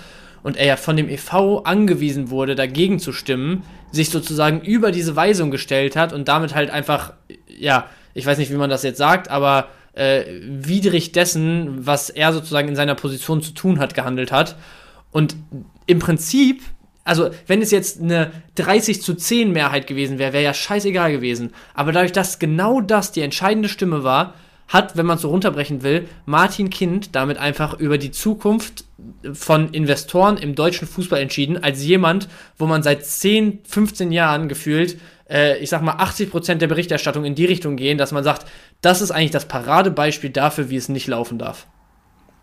und 0.43 0.57
er 0.57 0.67
ja 0.67 0.77
von 0.77 0.97
dem 0.97 1.09
EV 1.09 1.63
angewiesen 1.65 2.31
wurde, 2.31 2.55
dagegen 2.55 2.99
zu 2.99 3.13
stimmen, 3.13 3.63
sich 3.93 4.11
sozusagen 4.11 4.61
über 4.61 4.93
diese 4.93 5.17
Weisung 5.17 5.51
gestellt 5.51 5.97
hat 5.97 6.13
und 6.13 6.29
damit 6.29 6.55
halt 6.55 6.71
einfach, 6.71 7.13
ja, 7.49 7.87
ich 8.15 8.27
weiß 8.27 8.39
nicht, 8.39 8.51
wie 8.51 8.57
man 8.57 8.71
das 8.71 8.83
jetzt 8.83 8.99
sagt, 8.99 9.31
aber 9.31 9.69
äh, 9.93 10.25
widrig 10.43 11.13
dessen, 11.13 11.87
was 11.87 12.11
er 12.11 12.33
sozusagen 12.33 12.69
in 12.69 12.77
seiner 12.77 12.95
Position 12.95 13.43
zu 13.43 13.53
tun 13.53 13.79
hat, 13.79 13.95
gehandelt 13.95 14.33
hat. 14.33 14.57
Und 15.11 15.37
im 15.87 15.99
Prinzip, 15.99 16.63
also 17.05 17.31
wenn 17.47 17.63
es 17.63 17.71
jetzt 17.71 18.01
eine 18.01 18.31
30 18.55 19.03
zu 19.03 19.15
10 19.15 19.53
Mehrheit 19.53 19.87
gewesen 19.87 20.19
wäre, 20.19 20.33
wäre 20.33 20.45
ja 20.45 20.55
scheißegal 20.55 21.13
gewesen. 21.13 21.53
Aber 21.75 21.93
dadurch, 21.93 22.13
dass 22.13 22.39
genau 22.39 22.81
das 22.81 23.13
die 23.13 23.23
entscheidende 23.23 23.69
Stimme 23.69 24.05
war, 24.05 24.35
hat, 24.69 24.97
wenn 24.97 25.07
man 25.07 25.17
es 25.17 25.23
so 25.23 25.31
runterbrechen 25.31 25.83
will, 25.83 26.07
Martin 26.27 26.71
Kind 26.71 27.17
damit 27.17 27.39
einfach 27.39 27.79
über 27.79 27.99
die 27.99 28.13
Zukunft 28.13 28.85
von 29.33 29.69
Investoren 29.71 30.37
im 30.37 30.55
deutschen 30.55 30.89
Fußball 30.89 31.21
entschieden, 31.21 31.63
als 31.63 31.85
jemand, 31.85 32.29
wo 32.59 32.67
man 32.67 32.83
seit 32.83 33.05
10, 33.05 33.61
15 33.65 34.13
Jahren 34.13 34.49
gefühlt, 34.49 34.99
äh, 35.29 35.59
ich 35.59 35.71
sag 35.71 35.83
mal, 35.83 35.95
80 35.95 36.31
Prozent 36.31 36.63
der 36.63 36.69
Berichterstattung 36.69 37.25
in 37.25 37.35
die 37.35 37.45
Richtung 37.45 37.77
gehen, 37.77 37.99
dass 37.99 38.13
man 38.13 38.25
sagt, 38.25 38.47
das 38.81 39.01
ist 39.01 39.11
eigentlich 39.11 39.31
das 39.31 39.47
Paradebeispiel 39.47 40.31
dafür, 40.31 40.71
wie 40.71 40.77
es 40.77 40.89
nicht 40.89 41.07
laufen 41.07 41.39
darf. 41.39 41.67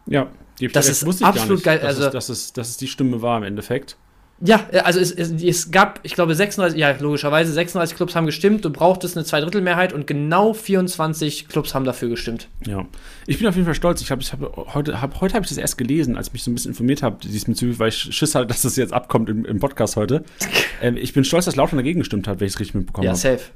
Ja, 0.06 0.28
die 0.60 0.68
das 0.68 0.90
ist 0.90 1.24
absolut 1.24 1.64
geil. 1.64 1.80
Also, 1.84 2.02
dass, 2.02 2.08
es, 2.08 2.14
dass, 2.14 2.30
es, 2.30 2.54
dass 2.54 2.70
es 2.70 2.78
die 2.78 2.88
Stimme 2.88 3.22
war 3.22 3.38
im 3.38 3.44
Endeffekt. 3.44 3.98
Ja, 4.40 4.68
äh, 4.72 4.80
also 4.80 5.00
es, 5.00 5.12
es, 5.12 5.32
es, 5.32 5.72
gab, 5.72 6.00
ich 6.04 6.14
glaube, 6.14 6.36
36, 6.36 6.78
ja, 6.78 6.96
logischerweise, 7.00 7.52
36 7.52 7.96
Clubs 7.96 8.16
haben 8.16 8.26
gestimmt, 8.26 8.64
du 8.66 8.70
brauchtest 8.70 9.18
eine 9.18 9.26
Zweidrittelmehrheit 9.26 9.94
und 9.94 10.06
genau 10.06 10.54
24 10.54 11.48
Clubs 11.48 11.74
haben 11.74 11.86
dafür 11.86 12.10
gestimmt. 12.10 12.48
Ja. 12.66 12.86
Ich 13.26 13.40
bin 13.40 13.48
auf 13.48 13.56
jeden 13.56 13.66
Fall 13.66 13.76
stolz. 13.76 14.02
Ich 14.02 14.12
habe 14.12 14.22
ich 14.22 14.32
hab, 14.32 14.74
heute 14.74 15.02
hab, 15.02 15.22
heute 15.22 15.34
habe 15.34 15.44
ich 15.44 15.50
das 15.50 15.58
erst 15.58 15.78
gelesen, 15.78 16.18
als 16.18 16.28
ich 16.28 16.34
mich 16.34 16.44
so 16.44 16.52
ein 16.52 16.56
bisschen 16.56 16.72
informiert 16.72 17.02
habe, 17.02 17.18
diesbezüglich, 17.24 17.80
weil 17.80 17.90
ich 17.90 17.98
Schiss 17.98 18.36
hatte, 18.36 18.48
dass 18.48 18.62
das 18.62 18.76
jetzt 18.76 18.94
abkommt 18.94 19.30
im, 19.30 19.46
im 19.46 19.60
Podcast 19.60 19.96
heute. 19.96 20.24
ähm, 20.82 20.98
ich 20.98 21.14
bin 21.14 21.24
stolz, 21.24 21.46
dass 21.46 21.56
Lautern 21.56 21.78
dagegen 21.78 22.00
gestimmt 22.00 22.28
hat, 22.28 22.40
wenn 22.40 22.48
ich 22.48 22.54
es 22.54 22.60
richtig 22.60 22.76
mitbekommen 22.76 23.08
habe. 23.08 23.18
Ja, 23.18 23.32
safe. 23.38 23.52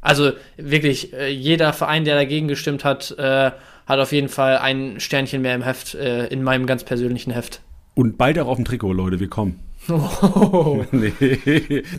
Also 0.00 0.32
wirklich, 0.56 1.12
äh, 1.12 1.28
jeder 1.28 1.72
Verein, 1.72 2.04
der 2.04 2.14
dagegen 2.14 2.48
gestimmt 2.48 2.84
hat, 2.84 3.14
äh, 3.18 3.50
hat 3.86 3.98
auf 3.98 4.12
jeden 4.12 4.28
Fall 4.28 4.58
ein 4.58 5.00
Sternchen 5.00 5.42
mehr 5.42 5.54
im 5.54 5.62
Heft, 5.62 5.94
äh, 5.94 6.28
in 6.28 6.42
meinem 6.42 6.66
ganz 6.66 6.84
persönlichen 6.84 7.32
Heft. 7.32 7.60
Und 7.94 8.16
bald 8.16 8.38
auch 8.38 8.46
auf 8.46 8.56
dem 8.56 8.64
Trikot, 8.64 8.92
Leute, 8.92 9.20
wir 9.20 9.28
kommen. 9.28 9.60
Oh. 9.88 10.84
nee, 10.92 11.12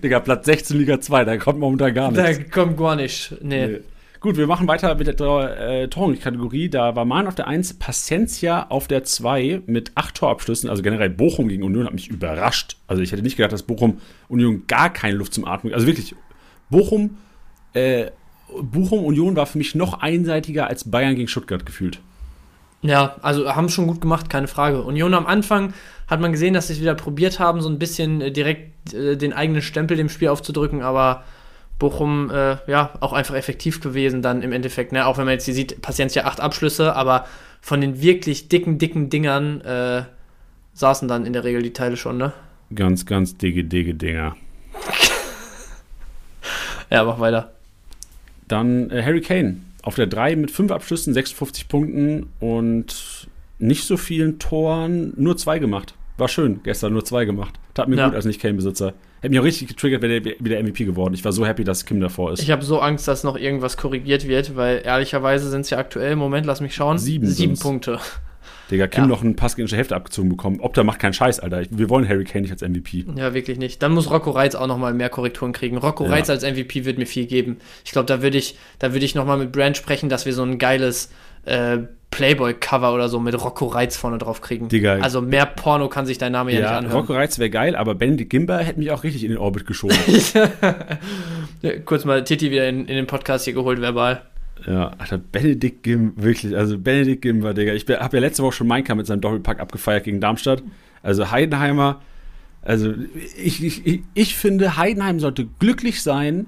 Digga, 0.03 0.19
Platz 0.19 0.45
16 0.45 0.77
Liga 0.77 1.01
2, 1.01 1.25
da 1.25 1.37
kommt 1.37 1.59
momentan 1.59 1.93
gar 1.93 2.11
nichts. 2.11 2.37
Da 2.37 2.43
kommt 2.43 2.77
gar 2.77 2.95
nichts, 2.95 3.33
nee. 3.41 3.67
nee. 3.67 3.79
Gut, 4.21 4.37
wir 4.37 4.45
machen 4.45 4.67
weiter 4.67 4.93
mit 4.93 5.07
der 5.07 5.59
äh, 5.59 5.87
Torkategorie. 5.87 6.69
Da 6.69 6.95
war 6.95 7.05
Mahn 7.05 7.25
auf 7.25 7.33
der 7.33 7.47
1, 7.47 7.79
Paciencia 7.79 8.67
auf 8.69 8.87
der 8.87 9.03
2 9.03 9.63
mit 9.65 9.93
8 9.95 10.13
Torabschlüssen. 10.13 10.69
Also 10.69 10.83
generell 10.83 11.09
Bochum 11.09 11.47
gegen 11.47 11.63
Union 11.63 11.85
hat 11.85 11.93
mich 11.93 12.07
überrascht. 12.07 12.77
Also 12.85 13.01
ich 13.01 13.11
hätte 13.11 13.23
nicht 13.23 13.35
gedacht, 13.35 13.51
dass 13.51 13.63
Bochum 13.63 13.99
Union 14.29 14.67
gar 14.67 14.93
keine 14.93 15.15
Luft 15.15 15.33
zum 15.33 15.45
Atmen. 15.45 15.73
Also 15.73 15.87
wirklich, 15.87 16.13
Bochum, 16.69 17.17
äh, 17.73 18.11
Bochum 18.61 19.05
Union 19.05 19.35
war 19.35 19.47
für 19.47 19.57
mich 19.57 19.73
noch 19.73 20.01
einseitiger 20.01 20.67
als 20.67 20.91
Bayern 20.91 21.15
gegen 21.15 21.27
Stuttgart 21.27 21.65
gefühlt. 21.65 21.99
Ja, 22.81 23.15
also 23.21 23.53
haben 23.53 23.69
schon 23.69 23.87
gut 23.87 24.01
gemacht, 24.01 24.29
keine 24.29 24.47
Frage. 24.47 24.81
Union 24.81 25.13
am 25.13 25.27
Anfang 25.27 25.73
hat 26.07 26.19
man 26.19 26.31
gesehen, 26.31 26.53
dass 26.53 26.67
sie 26.67 26.73
es 26.73 26.81
wieder 26.81 26.95
probiert 26.95 27.39
haben, 27.39 27.61
so 27.61 27.69
ein 27.69 27.79
bisschen 27.79 28.21
äh, 28.21 28.31
direkt 28.31 28.93
äh, 28.93 29.15
den 29.15 29.33
eigenen 29.33 29.61
Stempel 29.61 29.97
dem 29.97 30.09
Spiel 30.09 30.29
aufzudrücken, 30.29 30.81
aber 30.81 31.23
Bochum, 31.77 32.29
äh, 32.31 32.57
ja, 32.67 32.93
auch 32.99 33.13
einfach 33.13 33.35
effektiv 33.35 33.81
gewesen 33.81 34.21
dann 34.21 34.41
im 34.41 34.51
Endeffekt, 34.51 34.91
ne? 34.91 35.05
Auch 35.05 35.17
wenn 35.17 35.25
man 35.25 35.33
jetzt 35.33 35.45
hier 35.45 35.53
sieht, 35.53 35.81
Paciencia 35.81 36.25
acht 36.25 36.39
Abschlüsse, 36.39 36.95
aber 36.95 37.25
von 37.61 37.81
den 37.81 38.01
wirklich 38.01 38.49
dicken, 38.49 38.77
dicken 38.77 39.09
Dingern 39.09 39.61
äh, 39.61 40.03
saßen 40.73 41.07
dann 41.07 41.25
in 41.25 41.33
der 41.33 41.43
Regel 41.43 41.61
die 41.61 41.73
Teile 41.73 41.97
schon, 41.97 42.17
ne? 42.17 42.33
Ganz, 42.73 43.05
ganz 43.05 43.37
dicke, 43.37 43.63
dicke 43.63 43.93
Dinger. 43.93 44.35
Ja, 46.91 47.05
mach 47.05 47.19
weiter. 47.19 47.53
Dann 48.49 48.89
äh, 48.89 49.01
Harry 49.01 49.21
Kane 49.21 49.61
auf 49.83 49.95
der 49.95 50.07
3 50.07 50.35
mit 50.35 50.51
5 50.51 50.71
Abschlüssen, 50.71 51.13
56 51.13 51.67
Punkten 51.67 52.27
und 52.39 53.27
nicht 53.59 53.85
so 53.85 53.97
vielen 53.97 54.39
Toren, 54.39 55.13
nur 55.17 55.37
zwei 55.37 55.59
gemacht. 55.59 55.95
War 56.17 56.27
schön, 56.27 56.59
gestern 56.63 56.93
nur 56.93 57.05
zwei 57.05 57.25
gemacht. 57.25 57.55
Tat 57.73 57.87
mir 57.87 57.95
Ja. 57.95 58.07
gut 58.07 58.15
als 58.15 58.25
Nicht-Kane-Besitzer. 58.25 58.93
Hätte 59.21 59.29
mich 59.29 59.39
auch 59.39 59.43
richtig 59.43 59.67
getriggert, 59.67 60.01
wäre 60.01 60.19
der 60.19 60.33
wieder 60.39 60.59
MVP 60.61 60.83
geworden. 60.85 61.13
Ich 61.13 61.23
war 61.23 61.31
so 61.31 61.45
happy, 61.45 61.63
dass 61.63 61.85
Kim 61.85 61.99
davor 61.99 62.31
ist. 62.33 62.41
Ich 62.41 62.49
habe 62.51 62.63
so 62.63 62.79
Angst, 62.79 63.07
dass 63.07 63.23
noch 63.23 63.37
irgendwas 63.37 63.77
korrigiert 63.77 64.27
wird, 64.27 64.55
weil 64.55 64.81
ehrlicherweise 64.83 65.49
sind 65.49 65.61
es 65.61 65.69
ja 65.69 65.77
aktuell, 65.77 66.15
Moment, 66.15 66.45
lass 66.47 66.59
mich 66.59 66.73
schauen, 66.73 66.97
Sieben 66.97 67.27
sieben 67.27 67.55
sind's. 67.55 67.61
Punkte. 67.61 67.99
Digga, 68.71 68.87
Kim 68.87 69.03
Ja. 69.03 69.07
noch 69.07 69.21
einen 69.21 69.35
Pass 69.35 69.55
gegen 69.55 69.67
die 69.67 69.75
Hälfte 69.75 69.95
abgezogen 69.95 70.29
bekommen. 70.29 70.59
Ob 70.61 70.73
der 70.73 70.83
macht 70.83 70.99
keinen 70.99 71.13
Scheiß, 71.13 71.39
Alter. 71.39 71.63
Wir 71.69 71.89
wollen 71.89 72.07
Harry 72.07 72.23
Kane 72.23 72.43
nicht 72.43 72.51
als 72.51 72.61
MVP. 72.61 73.05
Ja, 73.15 73.33
wirklich 73.33 73.57
nicht. 73.57 73.83
Dann 73.83 73.91
muss 73.93 74.09
Rocco 74.09 74.31
Reitz 74.31 74.55
auch 74.55 74.67
nochmal 74.67 74.93
mehr 74.93 75.09
Korrekturen 75.09 75.51
kriegen. 75.51 75.77
Rocco 75.77 76.05
Ja. 76.05 76.11
Reitz 76.11 76.29
als 76.29 76.43
MVP 76.43 76.85
wird 76.85 76.97
mir 76.97 77.05
viel 77.05 77.25
geben. 77.27 77.57
Ich 77.85 77.91
glaube, 77.91 78.05
da 78.07 78.21
würde 78.21 78.37
ich, 78.37 78.57
da 78.79 78.93
würde 78.93 79.05
ich 79.05 79.13
nochmal 79.15 79.37
mit 79.37 79.51
Brand 79.51 79.77
sprechen, 79.77 80.09
dass 80.09 80.25
wir 80.25 80.33
so 80.33 80.43
ein 80.43 80.57
geiles 80.57 81.11
äh, 81.45 81.79
Playboy-Cover 82.11 82.93
oder 82.93 83.07
so 83.07 83.19
mit 83.21 83.41
Rocco 83.41 83.67
Reitz 83.67 83.95
vorne 83.95 84.17
drauf 84.17 84.41
kriegen. 84.41 84.67
Digga. 84.67 84.95
Also 85.01 85.21
mehr 85.21 85.45
Porno 85.45 85.87
kann 85.87 86.05
sich 86.05 86.17
dein 86.17 86.33
Name 86.33 86.51
ja, 86.51 86.59
nicht 86.59 86.69
Ja, 86.69 86.77
anhören. 86.77 86.97
Rocco 86.97 87.13
Reitz 87.13 87.39
wäre 87.39 87.49
geil, 87.49 87.75
aber 87.75 87.95
Benedict 87.95 88.29
Gimber 88.29 88.57
hätte 88.59 88.79
mich 88.79 88.91
auch 88.91 89.03
richtig 89.03 89.23
in 89.23 89.29
den 89.29 89.37
Orbit 89.37 89.65
geschoben. 89.65 89.95
Kurz 91.85 92.05
mal 92.05 92.23
Titi 92.23 92.51
wieder 92.51 92.67
in, 92.67 92.81
in 92.85 92.95
den 92.95 93.07
Podcast 93.07 93.45
hier 93.45 93.53
geholt, 93.53 93.79
verbal. 93.81 94.23
Ja, 94.65 94.91
Alter, 94.97 95.17
Benedict 95.17 95.83
Gim, 95.83 96.13
wirklich, 96.15 96.55
also 96.55 96.77
Benedict 96.77 97.21
Gimber, 97.21 97.53
Digga. 97.53 97.73
Ich 97.73 97.87
habe 97.87 98.17
ja 98.17 98.21
letzte 98.21 98.43
Woche 98.43 98.53
schon 98.53 98.67
Mainka 98.67 98.93
mit 98.95 99.07
seinem 99.07 99.21
Doppelpack 99.21 99.59
abgefeiert 99.59 100.03
gegen 100.03 100.19
Darmstadt. 100.19 100.63
Also 101.01 101.31
Heidenheimer, 101.31 102.01
also 102.61 102.93
ich, 103.37 103.63
ich, 103.63 103.85
ich, 103.85 104.03
ich 104.13 104.35
finde, 104.35 104.77
Heidenheim 104.77 105.19
sollte 105.19 105.47
glücklich 105.59 106.03
sein 106.03 106.45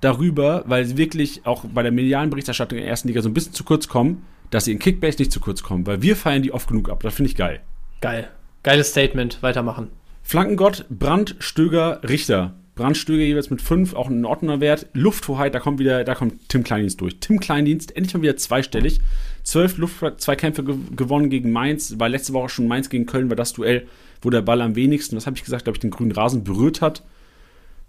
darüber, 0.00 0.64
weil 0.66 0.84
sie 0.84 0.96
wirklich 0.96 1.46
auch 1.46 1.64
bei 1.64 1.82
der 1.82 1.92
medialen 1.92 2.30
Berichterstattung 2.30 2.78
in 2.78 2.84
der 2.84 2.90
ersten 2.90 3.08
Liga 3.08 3.22
so 3.22 3.28
ein 3.28 3.34
bisschen 3.34 3.52
zu 3.52 3.62
kurz 3.62 3.86
kommen, 3.86 4.24
dass 4.50 4.64
sie 4.64 4.72
in 4.72 4.80
Kickbase 4.80 5.18
nicht 5.18 5.32
zu 5.32 5.40
kurz 5.40 5.62
kommen, 5.62 5.86
weil 5.86 6.02
wir 6.02 6.16
feiern 6.16 6.42
die 6.42 6.52
oft 6.52 6.68
genug 6.68 6.90
ab. 6.90 7.02
Das 7.02 7.14
finde 7.14 7.30
ich 7.30 7.36
geil. 7.36 7.60
Geil. 8.00 8.28
Geiles 8.64 8.90
Statement. 8.90 9.42
Weitermachen. 9.42 9.88
Flankengott, 10.22 10.86
Brand, 10.90 11.36
Stöger, 11.38 12.00
Richter. 12.08 12.54
Brand, 12.74 12.96
Stöger 12.96 13.22
jeweils 13.22 13.50
mit 13.50 13.60
5, 13.60 13.94
auch 13.94 14.08
ein 14.08 14.24
ordentlicher 14.24 14.60
Wert. 14.60 14.86
Lufthoheit, 14.94 15.54
da 15.54 15.60
kommt 15.60 15.78
wieder, 15.78 16.04
da 16.04 16.14
kommt 16.14 16.48
Tim 16.48 16.64
Kleindienst 16.64 17.00
durch. 17.00 17.18
Tim 17.20 17.38
Kleindienst, 17.38 17.94
endlich 17.94 18.14
mal 18.14 18.22
wieder 18.22 18.36
zweistellig. 18.36 19.00
12 19.44 19.78
Luftzweikämpfe 19.78 20.64
ge 20.64 20.76
gewonnen 20.96 21.28
gegen 21.28 21.52
Mainz. 21.52 21.98
War 21.98 22.08
letzte 22.08 22.32
Woche 22.32 22.48
schon 22.48 22.68
Mainz 22.68 22.88
gegen 22.88 23.04
Köln, 23.04 23.28
war 23.28 23.36
das 23.36 23.52
Duell, 23.52 23.86
wo 24.22 24.30
der 24.30 24.40
Ball 24.40 24.62
am 24.62 24.74
wenigsten, 24.74 25.16
was 25.16 25.26
habe 25.26 25.36
ich 25.36 25.44
gesagt, 25.44 25.64
glaube 25.64 25.76
ich, 25.76 25.80
den 25.80 25.90
grünen 25.90 26.12
Rasen 26.12 26.44
berührt 26.44 26.80
hat. 26.80 27.02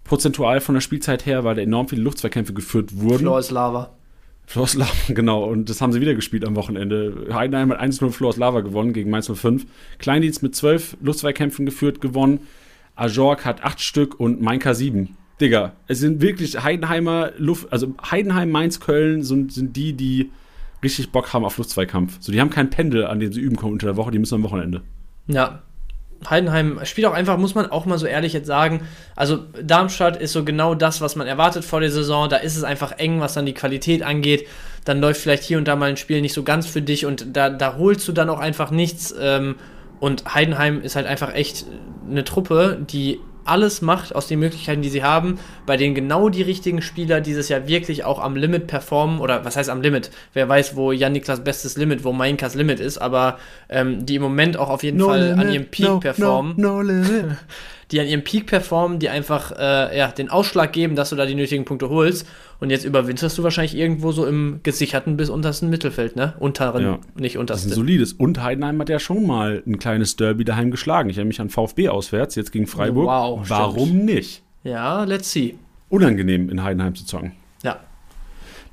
Prozentual 0.04 0.60
von 0.60 0.74
der 0.74 0.82
Spielzeit 0.82 1.24
her, 1.24 1.44
weil 1.44 1.54
da 1.54 1.62
enorm 1.62 1.88
viele 1.88 2.02
Luftzweikämpfe 2.02 2.52
geführt 2.52 3.00
wurden. 3.00 3.20
Floor 3.20 3.38
ist 3.38 3.50
Lava. 3.52 3.90
Floors 4.46 4.74
Lava, 4.74 4.92
genau. 5.08 5.44
Und 5.44 5.70
das 5.70 5.80
haben 5.80 5.92
sie 5.92 6.02
wieder 6.02 6.14
gespielt 6.14 6.46
am 6.46 6.56
Wochenende. 6.56 7.28
Heidenheim 7.32 7.70
hat 7.70 7.80
1-0 7.80 8.10
Floors 8.10 8.36
Lava 8.36 8.60
gewonnen 8.60 8.92
gegen 8.92 9.08
Mainz 9.08 9.30
05. 9.32 9.64
Kleindienst 9.98 10.42
mit 10.42 10.54
12 10.54 10.98
Luftzweikämpfen 11.00 11.64
geführt 11.64 12.02
gewonnen. 12.02 12.40
Ajork 12.96 13.44
hat 13.44 13.64
8 13.64 13.80
Stück 13.80 14.20
und 14.20 14.40
Mainka 14.40 14.74
7. 14.74 15.16
Digga, 15.40 15.72
es 15.88 15.98
sind 15.98 16.20
wirklich 16.20 16.62
Heidenheimer 16.62 17.32
Luft, 17.38 17.72
also 17.72 17.94
Heidenheim, 18.10 18.50
Mainz, 18.50 18.78
Köln 18.78 19.22
sind, 19.24 19.52
sind 19.52 19.74
die, 19.76 19.92
die 19.92 20.30
richtig 20.82 21.10
Bock 21.10 21.32
haben 21.32 21.44
auf 21.44 21.58
Luftzweikampf. 21.58 22.18
So, 22.20 22.30
die 22.30 22.40
haben 22.40 22.50
kein 22.50 22.70
Pendel, 22.70 23.06
an 23.06 23.18
dem 23.18 23.32
sie 23.32 23.40
üben 23.40 23.56
können 23.56 23.72
unter 23.72 23.86
der 23.86 23.96
Woche, 23.96 24.12
die 24.12 24.18
müssen 24.18 24.36
am 24.36 24.42
Wochenende. 24.44 24.82
Ja. 25.26 25.62
Heidenheim 26.30 26.80
spielt 26.84 27.06
auch 27.06 27.12
einfach, 27.12 27.36
muss 27.36 27.54
man 27.54 27.70
auch 27.70 27.84
mal 27.84 27.98
so 27.98 28.06
ehrlich 28.06 28.32
jetzt 28.32 28.46
sagen. 28.46 28.82
Also 29.14 29.40
Darmstadt 29.62 30.16
ist 30.16 30.32
so 30.32 30.44
genau 30.44 30.74
das, 30.74 31.00
was 31.02 31.16
man 31.16 31.26
erwartet 31.26 31.64
vor 31.64 31.80
der 31.80 31.90
Saison. 31.90 32.30
Da 32.30 32.36
ist 32.36 32.56
es 32.56 32.64
einfach 32.64 32.92
eng, 32.92 33.20
was 33.20 33.34
dann 33.34 33.44
die 33.44 33.52
Qualität 33.52 34.02
angeht. 34.02 34.46
Dann 34.86 35.00
läuft 35.00 35.20
vielleicht 35.20 35.42
hier 35.42 35.58
und 35.58 35.68
da 35.68 35.76
mal 35.76 35.90
ein 35.90 35.96
Spiel 35.98 36.22
nicht 36.22 36.32
so 36.32 36.42
ganz 36.42 36.66
für 36.66 36.80
dich 36.80 37.04
und 37.04 37.36
da, 37.36 37.50
da 37.50 37.76
holst 37.76 38.08
du 38.08 38.12
dann 38.12 38.30
auch 38.30 38.38
einfach 38.38 38.70
nichts. 38.70 39.14
Ähm, 39.18 39.56
und 40.04 40.34
Heidenheim 40.34 40.82
ist 40.82 40.96
halt 40.96 41.06
einfach 41.06 41.34
echt 41.34 41.64
eine 42.06 42.24
Truppe, 42.24 42.78
die 42.90 43.20
alles 43.46 43.80
macht 43.80 44.14
aus 44.14 44.26
den 44.26 44.38
Möglichkeiten, 44.38 44.82
die 44.82 44.90
sie 44.90 45.02
haben, 45.02 45.38
bei 45.64 45.78
denen 45.78 45.94
genau 45.94 46.28
die 46.28 46.42
richtigen 46.42 46.82
Spieler 46.82 47.22
dieses 47.22 47.48
Jahr 47.48 47.68
wirklich 47.68 48.04
auch 48.04 48.18
am 48.18 48.36
Limit 48.36 48.66
performen, 48.66 49.18
oder 49.18 49.46
was 49.46 49.56
heißt 49.56 49.70
am 49.70 49.80
Limit? 49.80 50.10
Wer 50.34 50.46
weiß, 50.46 50.76
wo 50.76 50.92
Jan-Niklas 50.92 51.42
bestes 51.42 51.78
Limit, 51.78 52.04
wo 52.04 52.12
Mainkas 52.12 52.54
Limit 52.54 52.80
ist, 52.80 52.98
aber 52.98 53.38
ähm, 53.70 54.04
die 54.04 54.16
im 54.16 54.22
Moment 54.22 54.58
auch 54.58 54.68
auf 54.68 54.82
jeden 54.82 55.00
Fall 55.00 55.32
an 55.38 55.50
ihrem 55.50 55.68
Peak 55.70 56.00
performen 56.00 56.52
No, 56.58 56.82
limit. 56.82 57.38
die 57.90 58.00
an 58.00 58.06
ihrem 58.06 58.24
Peak 58.24 58.46
performen, 58.46 58.98
die 58.98 59.08
einfach 59.08 59.52
äh, 59.52 59.96
ja, 59.98 60.08
den 60.08 60.28
Ausschlag 60.30 60.72
geben, 60.72 60.96
dass 60.96 61.10
du 61.10 61.16
da 61.16 61.26
die 61.26 61.34
nötigen 61.34 61.64
Punkte 61.64 61.88
holst. 61.88 62.26
Und 62.60 62.70
jetzt 62.70 62.84
überwinterst 62.84 63.36
du 63.36 63.42
wahrscheinlich 63.42 63.76
irgendwo 63.76 64.12
so 64.12 64.26
im 64.26 64.60
gesicherten 64.62 65.16
bis 65.16 65.28
untersten 65.28 65.68
Mittelfeld, 65.70 66.16
ne? 66.16 66.34
Unteren, 66.38 66.82
Ja. 66.82 66.98
nicht 67.16 67.22
Das 67.22 67.28
ist 67.32 67.34
ein 67.36 67.40
untersten. 67.40 67.70
solides. 67.72 68.12
Und 68.14 68.42
Heidenheim 68.42 68.80
hat 68.80 68.88
ja 68.88 68.98
schon 68.98 69.26
mal 69.26 69.62
ein 69.66 69.78
kleines 69.78 70.16
Derby 70.16 70.44
daheim 70.44 70.70
geschlagen. 70.70 71.10
Ich 71.10 71.16
erinnere 71.16 71.28
mich 71.28 71.40
an 71.40 71.50
VfB 71.50 71.88
auswärts, 71.88 72.36
jetzt 72.36 72.52
gegen 72.52 72.66
Freiburg. 72.66 73.06
Wow, 73.06 73.40
Warum 73.48 74.04
nicht? 74.04 74.42
Ja, 74.62 75.04
let's 75.04 75.30
see. 75.30 75.56
Unangenehm 75.90 76.48
in 76.48 76.62
Heidenheim 76.62 76.94
zu 76.94 77.04
zocken. 77.04 77.32
Ja. 77.62 77.80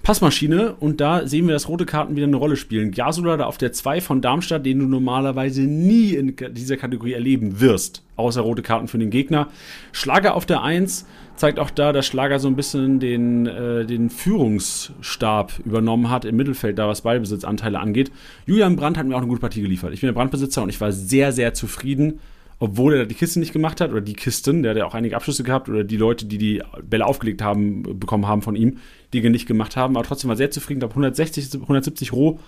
Passmaschine 0.03 0.73
und 0.79 0.99
da 0.99 1.27
sehen 1.27 1.45
wir, 1.45 1.53
dass 1.53 1.69
rote 1.69 1.85
Karten 1.85 2.15
wieder 2.15 2.25
eine 2.25 2.35
Rolle 2.35 2.55
spielen. 2.55 2.91
Jasula 2.91 3.37
da 3.37 3.45
auf 3.45 3.59
der 3.59 3.71
2 3.71 4.01
von 4.01 4.21
Darmstadt, 4.21 4.65
den 4.65 4.79
du 4.79 4.85
normalerweise 4.85 5.61
nie 5.61 6.15
in 6.15 6.35
dieser 6.53 6.77
Kategorie 6.77 7.13
erleben 7.13 7.59
wirst, 7.59 8.03
außer 8.15 8.41
rote 8.41 8.63
Karten 8.63 8.87
für 8.87 8.97
den 8.97 9.11
Gegner. 9.11 9.47
Schlager 9.91 10.33
auf 10.35 10.47
der 10.47 10.63
1 10.63 11.05
zeigt 11.35 11.59
auch 11.59 11.69
da, 11.69 11.93
dass 11.93 12.07
Schlager 12.07 12.39
so 12.39 12.47
ein 12.47 12.55
bisschen 12.55 12.99
den, 12.99 13.45
äh, 13.45 13.85
den 13.85 14.09
Führungsstab 14.09 15.59
übernommen 15.65 16.09
hat 16.09 16.25
im 16.25 16.35
Mittelfeld, 16.35 16.79
da 16.79 16.87
was 16.87 17.01
Ballbesitzanteile 17.01 17.79
angeht. 17.79 18.11
Julian 18.47 18.75
Brandt 18.75 18.97
hat 18.97 19.05
mir 19.05 19.13
auch 19.13 19.19
eine 19.19 19.27
gute 19.27 19.41
Partie 19.41 19.61
geliefert. 19.61 19.93
Ich 19.93 20.01
bin 20.01 20.07
der 20.07 20.13
Brandbesitzer 20.13 20.63
und 20.63 20.69
ich 20.69 20.81
war 20.81 20.91
sehr, 20.91 21.31
sehr 21.31 21.53
zufrieden 21.53 22.19
obwohl 22.61 22.93
er 22.93 23.05
die 23.07 23.15
Kiste 23.15 23.39
nicht 23.39 23.53
gemacht 23.53 23.81
hat, 23.81 23.89
oder 23.89 24.01
die 24.01 24.13
Kisten, 24.13 24.61
der 24.61 24.71
hat 24.71 24.77
ja 24.77 24.85
auch 24.85 24.93
einige 24.93 25.15
Abschlüsse 25.15 25.43
gehabt, 25.43 25.67
oder 25.67 25.83
die 25.83 25.97
Leute, 25.97 26.27
die 26.27 26.37
die 26.37 26.61
Bälle 26.87 27.07
aufgelegt 27.07 27.41
haben, 27.41 27.99
bekommen 27.99 28.27
haben 28.27 28.43
von 28.43 28.55
ihm, 28.55 28.77
die 29.11 29.17
ihn 29.17 29.31
nicht 29.31 29.47
gemacht 29.47 29.75
haben, 29.75 29.97
aber 29.97 30.05
trotzdem 30.05 30.29
war 30.29 30.37
sehr 30.37 30.51
zufrieden, 30.51 30.79
glaube 30.79 30.91
160, 30.91 31.55
170 31.55 32.13
roh. 32.13 32.39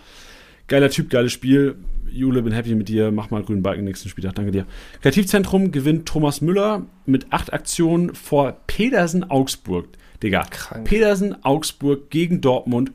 Geiler 0.68 0.92
Typ, 0.92 1.10
geiles 1.10 1.32
Spiel. 1.32 1.76
Jule, 2.12 2.44
bin 2.44 2.54
happy 2.54 2.76
mit 2.76 2.90
dir. 2.90 3.12
Mach 3.12 3.32
mal 3.32 3.44
grünen 3.44 3.64
Balken 3.64 3.84
nächsten 3.84 4.08
Spieltag. 4.08 4.36
Danke 4.36 4.52
dir. 4.52 4.66
Kreativzentrum 5.02 5.72
gewinnt 5.72 6.06
Thomas 6.06 6.42
Müller 6.42 6.86
mit 7.06 7.34
acht 7.34 7.52
Aktionen 7.52 8.14
vor 8.14 8.56
Pedersen 8.68 9.30
Augsburg. 9.30 9.88
Digga, 10.22 10.44
Krank. 10.44 10.88
Pedersen 10.88 11.44
Augsburg 11.44 12.10
gegen 12.12 12.40
Dortmund. 12.40 12.92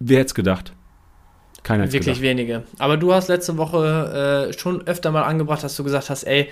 Wer 0.00 0.18
hätte 0.18 0.34
gedacht? 0.34 0.74
Keiner 1.62 1.84
Wirklich 1.84 2.06
gedacht. 2.06 2.22
wenige. 2.22 2.62
Aber 2.78 2.96
du 2.96 3.12
hast 3.12 3.28
letzte 3.28 3.56
Woche 3.56 4.48
äh, 4.50 4.58
schon 4.58 4.86
öfter 4.86 5.10
mal 5.12 5.22
angebracht, 5.22 5.62
dass 5.62 5.76
du 5.76 5.84
gesagt 5.84 6.10
hast, 6.10 6.24
ey, 6.24 6.48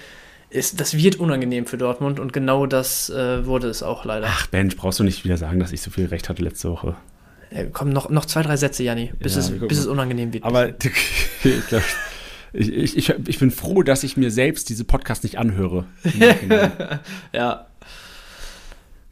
ist, 0.50 0.80
das 0.80 0.96
wird 0.96 1.16
unangenehm 1.16 1.66
für 1.66 1.78
Dortmund 1.78 2.18
und 2.18 2.32
genau 2.32 2.66
das 2.66 3.08
äh, 3.10 3.46
wurde 3.46 3.68
es 3.68 3.82
auch 3.82 4.04
leider. 4.04 4.26
Ach, 4.28 4.46
Bench, 4.48 4.76
brauchst 4.76 4.98
du 4.98 5.04
nicht 5.04 5.24
wieder 5.24 5.36
sagen, 5.36 5.60
dass 5.60 5.72
ich 5.72 5.80
so 5.80 5.90
viel 5.90 6.06
Recht 6.06 6.28
hatte 6.28 6.42
letzte 6.42 6.70
Woche. 6.70 6.96
Äh, 7.50 7.66
komm, 7.72 7.90
noch, 7.90 8.10
noch 8.10 8.24
zwei, 8.24 8.42
drei 8.42 8.56
Sätze, 8.56 8.82
Janni, 8.82 9.12
bis, 9.18 9.34
Ja, 9.34 9.40
es, 9.40 9.50
bis 9.50 9.78
es 9.78 9.86
unangenehm 9.86 10.32
wird. 10.32 10.44
Aber 10.44 10.68
ich, 11.44 11.66
glaub, 11.68 11.82
ich, 12.52 12.72
ich, 12.72 12.96
ich, 12.96 13.14
ich 13.26 13.38
bin 13.38 13.50
froh, 13.50 13.82
dass 13.82 14.02
ich 14.02 14.16
mir 14.16 14.30
selbst 14.30 14.68
diese 14.68 14.84
Podcast 14.84 15.22
nicht 15.24 15.38
anhöre. 15.38 15.84
Ja, 17.32 17.66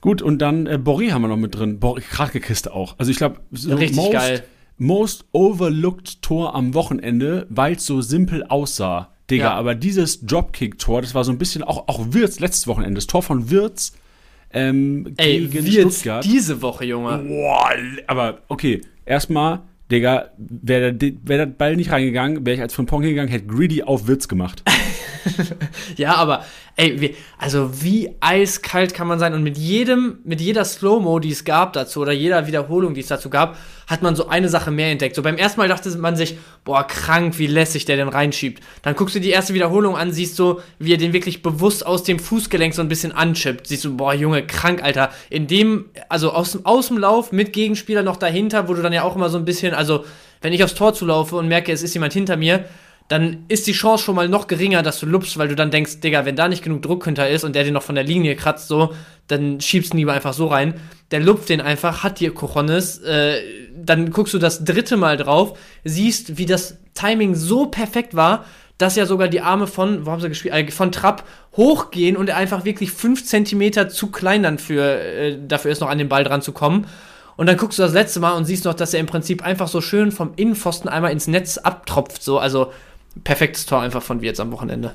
Gut, 0.00 0.22
und 0.22 0.38
dann 0.38 0.66
äh, 0.66 0.74
Boré 0.74 1.10
haben 1.10 1.22
wir 1.22 1.28
noch 1.28 1.36
mit 1.36 1.56
drin. 1.56 1.80
Boré, 1.80 2.00
kranke 2.00 2.40
Kiste 2.40 2.72
auch. 2.72 2.94
Also 2.98 3.10
ich 3.10 3.16
glaube, 3.16 3.40
so 3.50 3.74
richtig 3.74 3.96
most, 3.96 4.12
geil. 4.12 4.44
Most 4.78 5.24
overlooked 5.32 6.22
Tor 6.22 6.54
am 6.54 6.74
Wochenende, 6.74 7.46
weil 7.50 7.74
es 7.74 7.86
so 7.86 8.00
simpel 8.00 8.44
aussah. 8.44 9.10
Digga, 9.30 9.44
Ja. 9.44 9.54
aber 9.54 9.74
dieses 9.74 10.24
Dropkick-Tor, 10.24 11.02
das 11.02 11.14
war 11.14 11.22
so 11.24 11.32
ein 11.32 11.38
bisschen 11.38 11.62
auch, 11.62 11.86
auch 11.88 12.06
Wirtz 12.12 12.40
letztes 12.40 12.66
Wochenende. 12.66 12.94
Das 12.94 13.06
Tor 13.06 13.22
von 13.22 13.50
Wirtz 13.50 13.92
ähm, 14.52 15.12
Ey, 15.18 15.46
gegen 15.46 15.66
wie 15.66 15.70
jetzt 15.76 15.96
Stuttgart. 16.00 16.24
diese 16.24 16.62
Woche, 16.62 16.86
Junge. 16.86 17.18
Boah, 17.18 17.70
aber 18.06 18.38
okay, 18.48 18.80
erstmal, 19.04 19.60
Digga, 19.90 20.30
wäre 20.38 20.94
der, 20.94 21.12
wär 21.24 21.38
der 21.38 21.46
Ball 21.46 21.76
nicht 21.76 21.90
reingegangen, 21.92 22.46
wäre 22.46 22.56
ich 22.56 22.62
als 22.62 22.72
Frimpong 22.74 23.02
hingegangen, 23.02 23.30
hätte 23.30 23.46
Greedy 23.46 23.82
auf 23.82 24.08
Witz 24.08 24.28
gemacht. 24.28 24.62
ja, 25.96 26.14
aber 26.14 26.44
ey, 26.76 27.00
wie, 27.00 27.16
also 27.38 27.82
wie 27.82 28.14
eiskalt 28.20 28.94
kann 28.94 29.08
man 29.08 29.18
sein 29.18 29.34
und 29.34 29.42
mit 29.42 29.58
jedem, 29.58 30.18
mit 30.24 30.40
jeder 30.40 30.64
Slow-Mo, 30.64 31.18
die 31.18 31.32
es 31.32 31.44
gab 31.44 31.72
dazu 31.72 32.00
oder 32.00 32.12
jeder 32.12 32.46
Wiederholung, 32.46 32.94
die 32.94 33.00
es 33.00 33.08
dazu 33.08 33.30
gab, 33.30 33.56
hat 33.88 34.02
man 34.02 34.14
so 34.14 34.28
eine 34.28 34.48
Sache 34.48 34.70
mehr 34.70 34.90
entdeckt. 34.90 35.16
So 35.16 35.22
beim 35.22 35.36
ersten 35.36 35.60
Mal 35.60 35.68
dachte 35.68 35.90
man 35.98 36.14
sich, 36.14 36.38
boah, 36.64 36.86
krank, 36.86 37.38
wie 37.38 37.46
lässig 37.46 37.84
der 37.84 37.96
den 37.96 38.08
reinschiebt. 38.08 38.62
Dann 38.82 38.94
guckst 38.94 39.14
du 39.14 39.20
die 39.20 39.30
erste 39.30 39.54
Wiederholung 39.54 39.96
an, 39.96 40.12
siehst 40.12 40.36
so, 40.36 40.60
wie 40.78 40.92
er 40.92 40.98
den 40.98 41.12
wirklich 41.12 41.42
bewusst 41.42 41.84
aus 41.84 42.04
dem 42.04 42.18
Fußgelenk 42.18 42.74
so 42.74 42.82
ein 42.82 42.88
bisschen 42.88 43.12
anchippt. 43.12 43.66
Siehst 43.66 43.84
du, 43.84 43.96
boah, 43.96 44.14
Junge, 44.14 44.46
krank, 44.46 44.82
Alter. 44.82 45.10
In 45.30 45.46
dem, 45.46 45.86
also 46.08 46.32
aus 46.32 46.52
dem, 46.52 46.64
aus 46.64 46.90
Lauf 46.90 47.32
mit 47.32 47.52
Gegenspieler 47.52 48.02
noch 48.02 48.16
dahinter, 48.16 48.68
wo 48.68 48.74
du 48.74 48.82
dann 48.82 48.92
ja 48.92 49.02
auch 49.02 49.16
immer 49.16 49.30
so 49.30 49.38
ein 49.38 49.44
bisschen, 49.44 49.74
also 49.74 50.04
wenn 50.40 50.52
ich 50.52 50.62
aufs 50.62 50.74
Tor 50.74 50.94
zulaufe 50.94 51.36
und 51.36 51.48
merke, 51.48 51.72
es 51.72 51.82
ist 51.82 51.94
jemand 51.94 52.12
hinter 52.12 52.36
mir, 52.36 52.64
dann 53.08 53.44
ist 53.48 53.66
die 53.66 53.72
Chance 53.72 54.04
schon 54.04 54.14
mal 54.14 54.28
noch 54.28 54.46
geringer, 54.46 54.82
dass 54.82 55.00
du 55.00 55.06
lupst, 55.06 55.38
weil 55.38 55.48
du 55.48 55.56
dann 55.56 55.70
denkst, 55.70 56.00
Digga, 56.00 56.26
wenn 56.26 56.36
da 56.36 56.46
nicht 56.46 56.62
genug 56.62 56.82
Druck 56.82 57.04
hinter 57.06 57.28
ist 57.28 57.42
und 57.42 57.56
der 57.56 57.64
den 57.64 57.72
noch 57.72 57.82
von 57.82 57.94
der 57.94 58.04
Linie 58.04 58.36
kratzt, 58.36 58.68
so, 58.68 58.94
dann 59.28 59.60
schiebst 59.60 59.92
du 59.92 59.96
ihn 59.96 60.00
lieber 60.00 60.12
einfach 60.12 60.34
so 60.34 60.46
rein. 60.46 60.74
Der 61.10 61.20
lupft 61.20 61.48
den 61.48 61.62
einfach, 61.62 62.02
hat 62.02 62.20
dir 62.20 62.34
Cojones, 62.34 62.98
äh, 62.98 63.40
dann 63.74 64.10
guckst 64.10 64.34
du 64.34 64.38
das 64.38 64.62
dritte 64.62 64.98
Mal 64.98 65.16
drauf, 65.16 65.58
siehst, 65.84 66.36
wie 66.36 66.44
das 66.44 66.76
Timing 66.92 67.34
so 67.34 67.66
perfekt 67.66 68.14
war, 68.14 68.44
dass 68.76 68.94
ja 68.94 69.06
sogar 69.06 69.28
die 69.28 69.40
Arme 69.40 69.66
von, 69.66 70.04
wo 70.04 70.10
haben 70.10 70.20
sie 70.20 70.28
gespielt, 70.28 70.54
äh, 70.54 70.70
von 70.70 70.92
Trapp 70.92 71.24
hochgehen 71.56 72.14
und 72.14 72.28
er 72.28 72.36
einfach 72.36 72.66
wirklich 72.66 72.92
fünf 72.92 73.24
Zentimeter 73.24 73.88
zu 73.88 74.08
klein 74.08 74.42
dann 74.42 74.58
für, 74.58 74.82
äh, 74.82 75.38
dafür 75.48 75.70
ist, 75.70 75.80
noch 75.80 75.88
an 75.88 75.98
den 75.98 76.10
Ball 76.10 76.24
dran 76.24 76.42
zu 76.42 76.52
kommen. 76.52 76.86
Und 77.36 77.46
dann 77.46 77.56
guckst 77.56 77.78
du 77.78 77.82
das 77.82 77.92
letzte 77.92 78.20
Mal 78.20 78.32
und 78.32 78.44
siehst 78.46 78.64
noch, 78.64 78.74
dass 78.74 78.92
er 78.92 79.00
im 79.00 79.06
Prinzip 79.06 79.44
einfach 79.44 79.68
so 79.68 79.80
schön 79.80 80.10
vom 80.10 80.32
Innenpfosten 80.34 80.90
einmal 80.90 81.12
ins 81.12 81.28
Netz 81.28 81.56
abtropft. 81.56 82.22
So, 82.22 82.38
also 82.38 82.72
perfektes 83.24 83.66
Tor 83.66 83.80
einfach 83.80 84.02
von 84.02 84.20
Wirtz 84.20 84.40
am 84.40 84.52
Wochenende. 84.52 84.94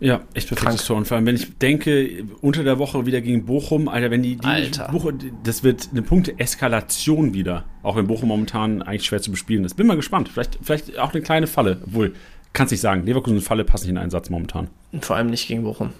Ja, 0.00 0.22
echt 0.32 0.48
perfektes 0.48 0.76
Krank. 0.76 0.86
Tor. 0.86 0.96
Und 0.96 1.06
vor 1.06 1.16
allem, 1.16 1.26
wenn 1.26 1.36
ich 1.36 1.58
denke, 1.58 2.24
unter 2.40 2.64
der 2.64 2.78
Woche 2.78 3.04
wieder 3.04 3.20
gegen 3.20 3.44
Bochum, 3.44 3.88
Alter, 3.88 4.10
wenn 4.10 4.22
die, 4.22 4.36
die 4.36 4.46
Alter. 4.46 4.88
Bochum, 4.90 5.18
das 5.44 5.62
wird 5.62 5.88
eine 5.92 6.00
Punkte-Eskalation 6.02 7.34
wieder. 7.34 7.64
Auch 7.82 7.96
wenn 7.96 8.06
Bochum 8.06 8.28
momentan 8.28 8.80
eigentlich 8.80 9.04
schwer 9.04 9.20
zu 9.20 9.30
bespielen 9.30 9.64
ist. 9.64 9.74
Bin 9.74 9.86
mal 9.86 9.96
gespannt. 9.96 10.30
Vielleicht, 10.30 10.58
vielleicht 10.62 10.98
auch 10.98 11.12
eine 11.12 11.22
kleine 11.22 11.46
Falle. 11.46 11.82
Obwohl, 11.84 12.14
kannst 12.54 12.70
nicht 12.70 12.80
sagen. 12.80 13.04
Leverkusen 13.04 13.36
und 13.36 13.42
Falle 13.42 13.64
passen 13.64 13.84
nicht 13.84 13.90
in 13.90 13.98
einen 13.98 14.10
Satz 14.10 14.30
momentan. 14.30 14.68
Vor 15.02 15.16
allem 15.16 15.28
nicht 15.28 15.46
gegen 15.48 15.64
Bochum. 15.64 15.90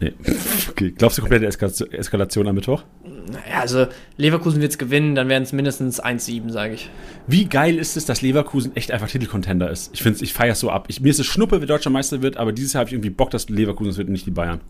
Nee. 0.00 0.14
Okay. 0.70 0.94
Glaubst 0.96 1.18
du 1.18 1.22
komplette 1.22 1.46
Eskalation, 1.46 1.92
Eskalation 1.92 2.48
am 2.48 2.54
Mittwoch? 2.54 2.84
Naja, 3.04 3.60
also 3.60 3.86
Leverkusen 4.16 4.62
wird 4.62 4.72
es 4.72 4.78
gewinnen, 4.78 5.14
dann 5.14 5.28
werden 5.28 5.42
es 5.42 5.52
mindestens 5.52 6.02
1-7, 6.02 6.50
sage 6.50 6.74
ich. 6.74 6.90
Wie 7.26 7.44
geil 7.44 7.76
ist 7.76 7.98
es, 7.98 8.06
dass 8.06 8.22
Leverkusen 8.22 8.74
echt 8.76 8.90
einfach 8.92 9.08
Titelcontender 9.08 9.70
ist? 9.70 9.90
Ich 9.92 10.02
finde 10.02 10.24
ich 10.24 10.32
feiere 10.32 10.52
es 10.52 10.60
so 10.60 10.70
ab. 10.70 10.86
Ich, 10.88 11.02
mir 11.02 11.10
ist 11.10 11.20
es 11.20 11.26
Schnuppe, 11.26 11.60
wer 11.60 11.66
deutscher 11.66 11.90
Meister 11.90 12.22
wird, 12.22 12.38
aber 12.38 12.52
dieses 12.52 12.72
Jahr 12.72 12.80
habe 12.80 12.88
ich 12.88 12.94
irgendwie 12.94 13.10
Bock, 13.10 13.30
dass 13.30 13.50
Leverkusen 13.50 13.90
es 13.90 13.98
wird 13.98 14.08
und 14.08 14.12
nicht 14.12 14.26
die 14.26 14.30
Bayern. 14.30 14.62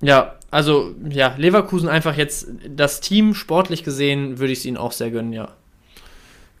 Ja, 0.00 0.36
also 0.50 0.94
ja, 1.08 1.34
Leverkusen 1.36 1.88
einfach 1.88 2.16
jetzt 2.16 2.48
das 2.74 3.00
Team 3.00 3.34
sportlich 3.34 3.84
gesehen, 3.84 4.38
würde 4.38 4.52
ich 4.52 4.60
es 4.60 4.64
ihnen 4.64 4.78
auch 4.78 4.92
sehr 4.92 5.10
gönnen, 5.10 5.34
ja. 5.34 5.52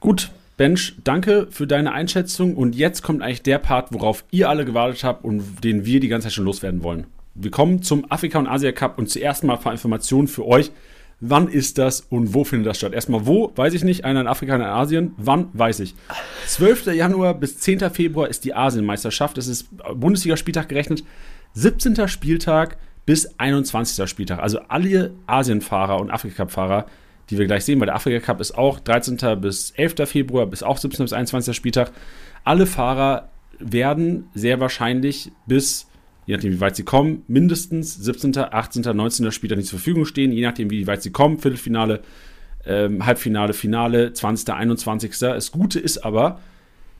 Gut, 0.00 0.30
Bench, 0.58 0.96
danke 1.02 1.46
für 1.50 1.66
deine 1.66 1.92
Einschätzung 1.92 2.56
und 2.56 2.74
jetzt 2.74 3.02
kommt 3.02 3.22
eigentlich 3.22 3.42
der 3.42 3.58
Part, 3.58 3.92
worauf 3.92 4.24
ihr 4.30 4.50
alle 4.50 4.66
gewartet 4.66 5.02
habt 5.02 5.24
und 5.24 5.64
den 5.64 5.86
wir 5.86 6.00
die 6.00 6.08
ganze 6.08 6.26
Zeit 6.26 6.34
schon 6.34 6.44
loswerden 6.44 6.82
wollen. 6.82 7.06
Wir 7.38 7.50
kommen 7.50 7.82
zum 7.82 8.10
Afrika- 8.10 8.38
und 8.38 8.46
Asia-Cup 8.46 8.98
und 8.98 9.10
zuerst 9.10 9.44
mal 9.44 9.56
ein 9.56 9.60
paar 9.60 9.72
Informationen 9.72 10.26
für 10.26 10.46
euch. 10.46 10.70
Wann 11.20 11.48
ist 11.48 11.78
das 11.78 12.00
und 12.00 12.34
wo 12.34 12.44
findet 12.44 12.66
das 12.66 12.78
statt? 12.78 12.92
Erstmal 12.92 13.26
wo, 13.26 13.52
weiß 13.54 13.74
ich 13.74 13.84
nicht. 13.84 14.04
Einer 14.04 14.22
in 14.22 14.26
Afrika, 14.26 14.54
einer 14.54 14.64
in 14.64 14.70
Asien. 14.70 15.14
Wann, 15.16 15.48
weiß 15.52 15.80
ich. 15.80 15.94
12. 16.46 16.86
Januar 16.86 17.34
bis 17.34 17.58
10. 17.58 17.90
Februar 17.90 18.28
ist 18.28 18.44
die 18.44 18.54
Asienmeisterschaft. 18.54 19.36
Das 19.36 19.46
ist 19.46 19.68
Bundesligaspieltag 19.94 20.68
gerechnet. 20.68 21.04
17. 21.54 22.08
Spieltag 22.08 22.76
bis 23.06 23.38
21. 23.38 24.08
Spieltag. 24.08 24.40
Also 24.40 24.60
alle 24.68 25.14
Asienfahrer 25.26 26.00
und 26.00 26.10
Afrika-Cup-Fahrer, 26.10 26.86
die 27.30 27.38
wir 27.38 27.46
gleich 27.46 27.64
sehen, 27.64 27.80
weil 27.80 27.86
der 27.86 27.96
Afrika-Cup 27.96 28.40
ist 28.40 28.56
auch 28.56 28.80
13. 28.80 29.40
bis 29.40 29.70
11. 29.70 30.08
Februar, 30.08 30.46
bis 30.46 30.62
auch 30.62 30.76
17. 30.76 31.04
bis 31.04 31.12
21. 31.12 31.56
Spieltag. 31.56 31.92
Alle 32.44 32.66
Fahrer 32.66 33.30
werden 33.58 34.28
sehr 34.34 34.60
wahrscheinlich 34.60 35.32
bis 35.46 35.86
je 36.26 36.34
nachdem, 36.34 36.52
wie 36.52 36.60
weit 36.60 36.76
sie 36.76 36.84
kommen, 36.84 37.22
mindestens 37.28 37.94
17., 37.94 38.36
18., 38.36 38.82
19. 38.96 39.32
Spieltag 39.32 39.58
nicht 39.58 39.68
zur 39.68 39.78
Verfügung 39.78 40.04
stehen, 40.04 40.32
je 40.32 40.44
nachdem, 40.44 40.70
wie 40.70 40.86
weit 40.86 41.02
sie 41.02 41.10
kommen, 41.10 41.38
Viertelfinale, 41.38 42.00
ähm, 42.66 43.06
Halbfinale, 43.06 43.54
Finale, 43.54 44.12
20., 44.12 44.52
21. 44.52 45.18
Das 45.18 45.52
Gute 45.52 45.78
ist 45.78 45.98
aber, 45.98 46.40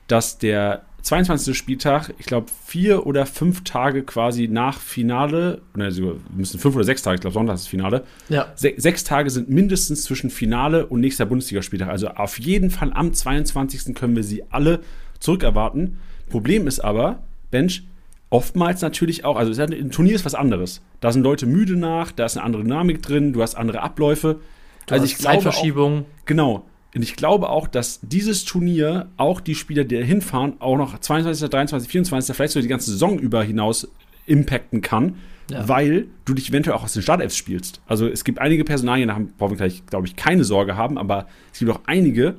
dass 0.07 0.37
der 0.37 0.83
22. 1.07 1.57
Spieltag, 1.57 2.13
ich 2.17 2.25
glaube, 2.25 2.47
vier 2.65 3.05
oder 3.07 3.25
fünf 3.25 3.63
Tage 3.63 4.03
quasi 4.03 4.47
nach 4.47 4.79
Finale, 4.79 5.61
ne, 5.75 5.89
müssen 6.35 6.59
fünf 6.59 6.75
oder 6.75 6.83
sechs 6.83 7.01
Tage, 7.01 7.15
ich 7.15 7.21
glaube, 7.21 7.33
Sonntag 7.33 7.55
ist 7.55 7.63
das 7.63 7.69
Finale. 7.69 8.03
Ja. 8.27 8.51
Se 8.55 8.73
sechs 8.75 9.03
Tage 9.03 9.29
sind 9.29 9.49
mindestens 9.49 10.03
zwischen 10.03 10.29
Finale 10.29 10.85
und 10.85 10.99
nächster 10.99 11.25
Bundesligaspieltag. 11.25 11.89
Also 11.89 12.09
auf 12.09 12.39
jeden 12.39 12.69
Fall 12.69 12.91
am 12.93 13.13
22. 13.13 13.95
können 13.95 14.15
wir 14.15 14.23
sie 14.23 14.43
alle 14.49 14.81
zurückerwarten. 15.19 15.97
Problem 16.29 16.67
ist 16.67 16.81
aber, 16.81 17.23
Bench, 17.51 17.83
oftmals 18.29 18.81
natürlich 18.81 19.25
auch, 19.25 19.37
also 19.37 19.59
ein 19.61 19.91
Turnier 19.91 20.15
ist 20.15 20.25
was 20.25 20.35
anderes. 20.35 20.81
Da 20.99 21.11
sind 21.11 21.23
Leute 21.23 21.45
müde 21.45 21.75
nach, 21.75 22.11
da 22.11 22.25
ist 22.25 22.37
eine 22.37 22.45
andere 22.45 22.63
Dynamik 22.63 23.01
drin, 23.01 23.33
du 23.33 23.41
hast 23.41 23.55
andere 23.55 23.81
Abläufe. 23.81 24.39
Du 24.85 24.93
also 24.93 25.05
ich 25.05 25.17
Zeitverschiebung. 25.17 26.01
Auch, 26.01 26.25
genau. 26.25 26.65
Und 26.95 27.01
ich 27.03 27.15
glaube 27.15 27.49
auch, 27.49 27.67
dass 27.67 27.99
dieses 28.01 28.45
Turnier 28.45 29.09
auch 29.17 29.39
die 29.39 29.55
Spieler, 29.55 29.83
die 29.83 29.99
da 29.99 30.01
hinfahren, 30.01 30.59
auch 30.59 30.77
noch 30.77 30.97
22., 30.97 31.49
23., 31.49 31.89
24., 31.89 32.35
vielleicht 32.35 32.53
sogar 32.53 32.63
die 32.63 32.69
ganze 32.69 32.91
Saison 32.91 33.19
über 33.19 33.43
hinaus 33.43 33.87
impacten 34.25 34.81
kann, 34.81 35.15
ja. 35.51 35.67
weil 35.67 36.07
du 36.25 36.33
dich 36.33 36.49
eventuell 36.49 36.75
auch 36.75 36.83
aus 36.83 36.93
den 36.93 37.01
Startelfs 37.01 37.37
spielst. 37.37 37.81
Also 37.87 38.07
es 38.07 38.23
gibt 38.23 38.39
einige 38.39 38.63
Personalien, 38.63 39.09
da 39.09 39.19
brauchen 39.37 39.51
wir 39.51 39.57
gleich, 39.57 39.85
glaube 39.85 40.07
ich, 40.07 40.15
keine 40.15 40.43
Sorge 40.43 40.75
haben, 40.75 40.97
aber 40.97 41.27
es 41.53 41.59
gibt 41.59 41.71
auch 41.71 41.81
einige 41.85 42.35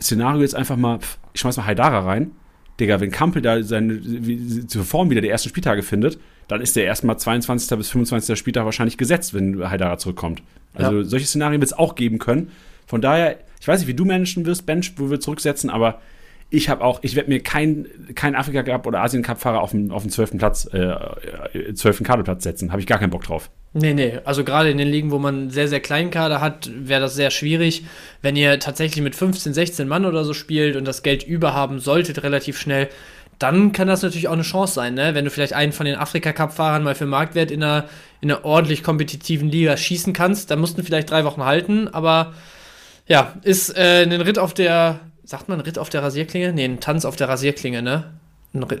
Szenario 0.00 0.42
jetzt 0.42 0.54
einfach 0.54 0.76
mal, 0.76 0.98
ich 1.32 1.40
schmeiß 1.40 1.56
mal 1.56 1.66
Haidara 1.66 2.00
rein, 2.00 2.32
Digga, 2.78 3.00
wenn 3.00 3.10
Kampel 3.10 3.42
da 3.42 3.62
seine 3.62 4.66
zur 4.66 4.84
Form 4.84 5.10
wieder 5.10 5.20
der 5.20 5.30
ersten 5.30 5.48
Spieltage 5.48 5.82
findet, 5.82 6.18
dann 6.48 6.60
ist 6.60 6.76
der 6.76 6.84
erstmal 6.84 7.18
22. 7.18 7.76
bis 7.78 7.90
25. 7.90 8.38
Spieltag 8.38 8.64
wahrscheinlich 8.64 8.98
gesetzt, 8.98 9.34
wenn 9.34 9.68
Haidara 9.68 9.98
zurückkommt. 9.98 10.42
Also 10.74 10.98
ja. 10.98 11.04
solche 11.04 11.26
Szenarien 11.26 11.60
wird 11.60 11.72
es 11.72 11.78
auch 11.78 11.94
geben 11.94 12.18
können. 12.18 12.50
Von 12.86 13.00
daher, 13.00 13.38
ich 13.60 13.66
weiß 13.66 13.80
nicht, 13.80 13.88
wie 13.88 13.94
du 13.94 14.04
managen 14.04 14.46
wirst, 14.46 14.66
Bench, 14.66 14.92
wo 14.96 15.10
wir 15.10 15.20
zurücksetzen, 15.20 15.70
aber 15.70 16.00
ich 16.48 16.68
habe 16.68 16.84
auch, 16.84 17.00
ich 17.02 17.16
werde 17.16 17.28
mir 17.28 17.42
keinen 17.42 18.14
kein 18.14 18.36
Afrika 18.36 18.62
Cup 18.62 18.86
oder 18.86 19.00
Asien 19.02 19.22
Cup 19.22 19.40
Fahrer 19.40 19.60
auf 19.62 19.72
den, 19.72 19.90
auf 19.90 20.02
den 20.02 20.10
12. 20.10 20.38
Platz, 20.38 20.68
äh, 20.72 21.74
12. 21.74 22.04
Kaderplatz 22.04 22.44
setzen. 22.44 22.70
Habe 22.70 22.80
ich 22.80 22.86
gar 22.86 22.98
keinen 22.98 23.10
Bock 23.10 23.24
drauf. 23.24 23.50
Nee, 23.72 23.94
nee. 23.94 24.20
Also 24.24 24.44
gerade 24.44 24.70
in 24.70 24.78
den 24.78 24.88
Ligen, 24.88 25.10
wo 25.10 25.18
man 25.18 25.50
sehr, 25.50 25.68
sehr 25.68 25.80
kleinen 25.80 26.10
Kader 26.10 26.40
hat, 26.40 26.70
wäre 26.72 27.00
das 27.00 27.14
sehr 27.14 27.30
schwierig. 27.30 27.84
Wenn 28.22 28.36
ihr 28.36 28.60
tatsächlich 28.60 29.02
mit 29.02 29.16
15, 29.16 29.54
16 29.54 29.88
Mann 29.88 30.06
oder 30.06 30.24
so 30.24 30.34
spielt 30.34 30.76
und 30.76 30.86
das 30.86 31.02
Geld 31.02 31.24
überhaben 31.24 31.80
solltet 31.80 32.22
relativ 32.22 32.58
schnell, 32.58 32.88
dann 33.38 33.72
kann 33.72 33.88
das 33.88 34.02
natürlich 34.02 34.28
auch 34.28 34.32
eine 34.32 34.42
Chance 34.42 34.74
sein, 34.74 34.94
ne? 34.94 35.14
Wenn 35.14 35.26
du 35.26 35.30
vielleicht 35.30 35.52
einen 35.52 35.72
von 35.72 35.84
den 35.84 35.96
Afrika-Cup-Fahrern 35.96 36.82
mal 36.82 36.94
für 36.94 37.04
Marktwert 37.04 37.50
in 37.50 37.62
einer, 37.62 37.84
in 38.22 38.30
einer 38.30 38.46
ordentlich 38.46 38.82
kompetitiven 38.82 39.50
Liga 39.50 39.76
schießen 39.76 40.14
kannst, 40.14 40.50
dann 40.50 40.58
mussten 40.58 40.82
vielleicht 40.82 41.10
drei 41.10 41.24
Wochen 41.24 41.44
halten, 41.44 41.88
aber 41.88 42.32
ja, 43.06 43.34
ist 43.42 43.76
äh, 43.76 44.04
ein 44.04 44.20
Ritt 44.22 44.38
auf 44.38 44.54
der 44.54 45.00
sagt 45.26 45.48
man 45.48 45.60
Ritt 45.60 45.78
auf 45.78 45.90
der 45.90 46.02
Rasierklinge? 46.02 46.52
Nee, 46.52 46.64
ein 46.64 46.80
Tanz 46.80 47.04
auf 47.04 47.16
der 47.16 47.28
Rasierklinge, 47.28 47.82
ne? 47.82 48.04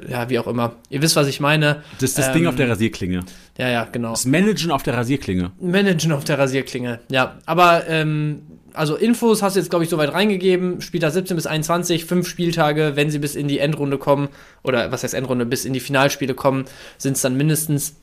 Ja, 0.08 0.30
wie 0.30 0.38
auch 0.38 0.46
immer. 0.46 0.72
Ihr 0.88 1.02
wisst, 1.02 1.16
was 1.16 1.26
ich 1.26 1.38
meine. 1.38 1.82
Das 2.00 2.10
ist 2.10 2.18
das 2.18 2.28
ähm, 2.28 2.32
Ding 2.32 2.46
auf 2.46 2.54
der 2.56 2.70
Rasierklinge. 2.70 3.24
Ja, 3.58 3.68
ja, 3.68 3.84
genau. 3.84 4.12
Das 4.12 4.24
Managen 4.24 4.70
auf 4.70 4.82
der 4.82 4.94
Rasierklinge. 4.94 5.50
Managen 5.60 6.12
auf 6.12 6.24
der 6.24 6.38
Rasierklinge, 6.38 7.00
ja. 7.10 7.36
Aber, 7.44 7.86
ähm, 7.86 8.42
also 8.72 8.94
Infos 8.96 9.42
hast 9.42 9.56
du 9.56 9.60
jetzt, 9.60 9.68
glaube 9.68 9.84
ich, 9.84 9.90
soweit 9.90 10.12
reingegeben. 10.14 10.80
Spieltag 10.80 11.12
17 11.12 11.36
bis 11.36 11.46
21, 11.46 12.06
fünf 12.06 12.26
Spieltage, 12.26 12.92
wenn 12.94 13.10
sie 13.10 13.18
bis 13.18 13.34
in 13.34 13.48
die 13.48 13.58
Endrunde 13.58 13.98
kommen, 13.98 14.28
oder 14.62 14.92
was 14.92 15.02
heißt 15.02 15.14
Endrunde, 15.14 15.44
bis 15.44 15.66
in 15.66 15.74
die 15.74 15.80
Finalspiele 15.80 16.32
kommen, 16.32 16.64
sind 16.96 17.16
es 17.16 17.22
dann 17.22 17.36
mindestens 17.36 17.96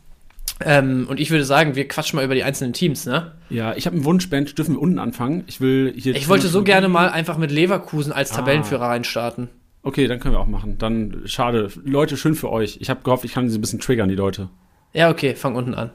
ähm, 0.60 1.08
und 1.10 1.20
ich 1.20 1.32
würde 1.32 1.46
sagen, 1.46 1.76
wir 1.76 1.88
quatschen 1.88 2.18
mal 2.18 2.26
über 2.26 2.36
die 2.36 2.44
einzelnen 2.44 2.74
Teams, 2.74 3.06
ne? 3.06 3.32
Ja, 3.50 3.76
ich 3.76 3.86
habe 3.86 3.96
einen 3.96 4.06
Wunsch, 4.06 4.30
Bench, 4.30 4.54
dürfen 4.56 4.76
wir 4.76 4.82
unten 4.82 5.00
anfangen? 5.00 5.44
Ich 5.48 5.62
will 5.62 5.94
hier. 5.96 6.16
Ich 6.16 6.30
wollte 6.30 6.48
so 6.48 6.64
gerne 6.64 6.90
mal 6.90 7.10
einfach 7.10 7.38
mit 7.38 7.52
Leverkusen 7.52 8.14
als 8.14 8.32
ah. 8.32 8.38
Tabellenführer 8.38 8.86
reinstarten. 8.86 9.50
Okay, 9.82 10.08
dann 10.08 10.20
können 10.20 10.34
wir 10.34 10.40
auch 10.40 10.48
machen. 10.48 10.78
Dann 10.78 11.24
schade. 11.26 11.70
Leute, 11.84 12.16
schön 12.16 12.36
für 12.36 12.50
euch. 12.52 12.78
Ich 12.80 12.90
habe 12.90 13.02
gehofft, 13.04 13.26
ich 13.26 13.34
kann 13.34 13.50
sie 13.50 13.58
ein 13.58 13.62
bisschen 13.62 13.80
triggern, 13.80 14.08
die 14.08 14.16
Leute. 14.16 14.50
Ja, 14.94 15.10
okay, 15.10 15.36
fang 15.36 15.56
unten 15.56 15.74
an. 15.74 15.92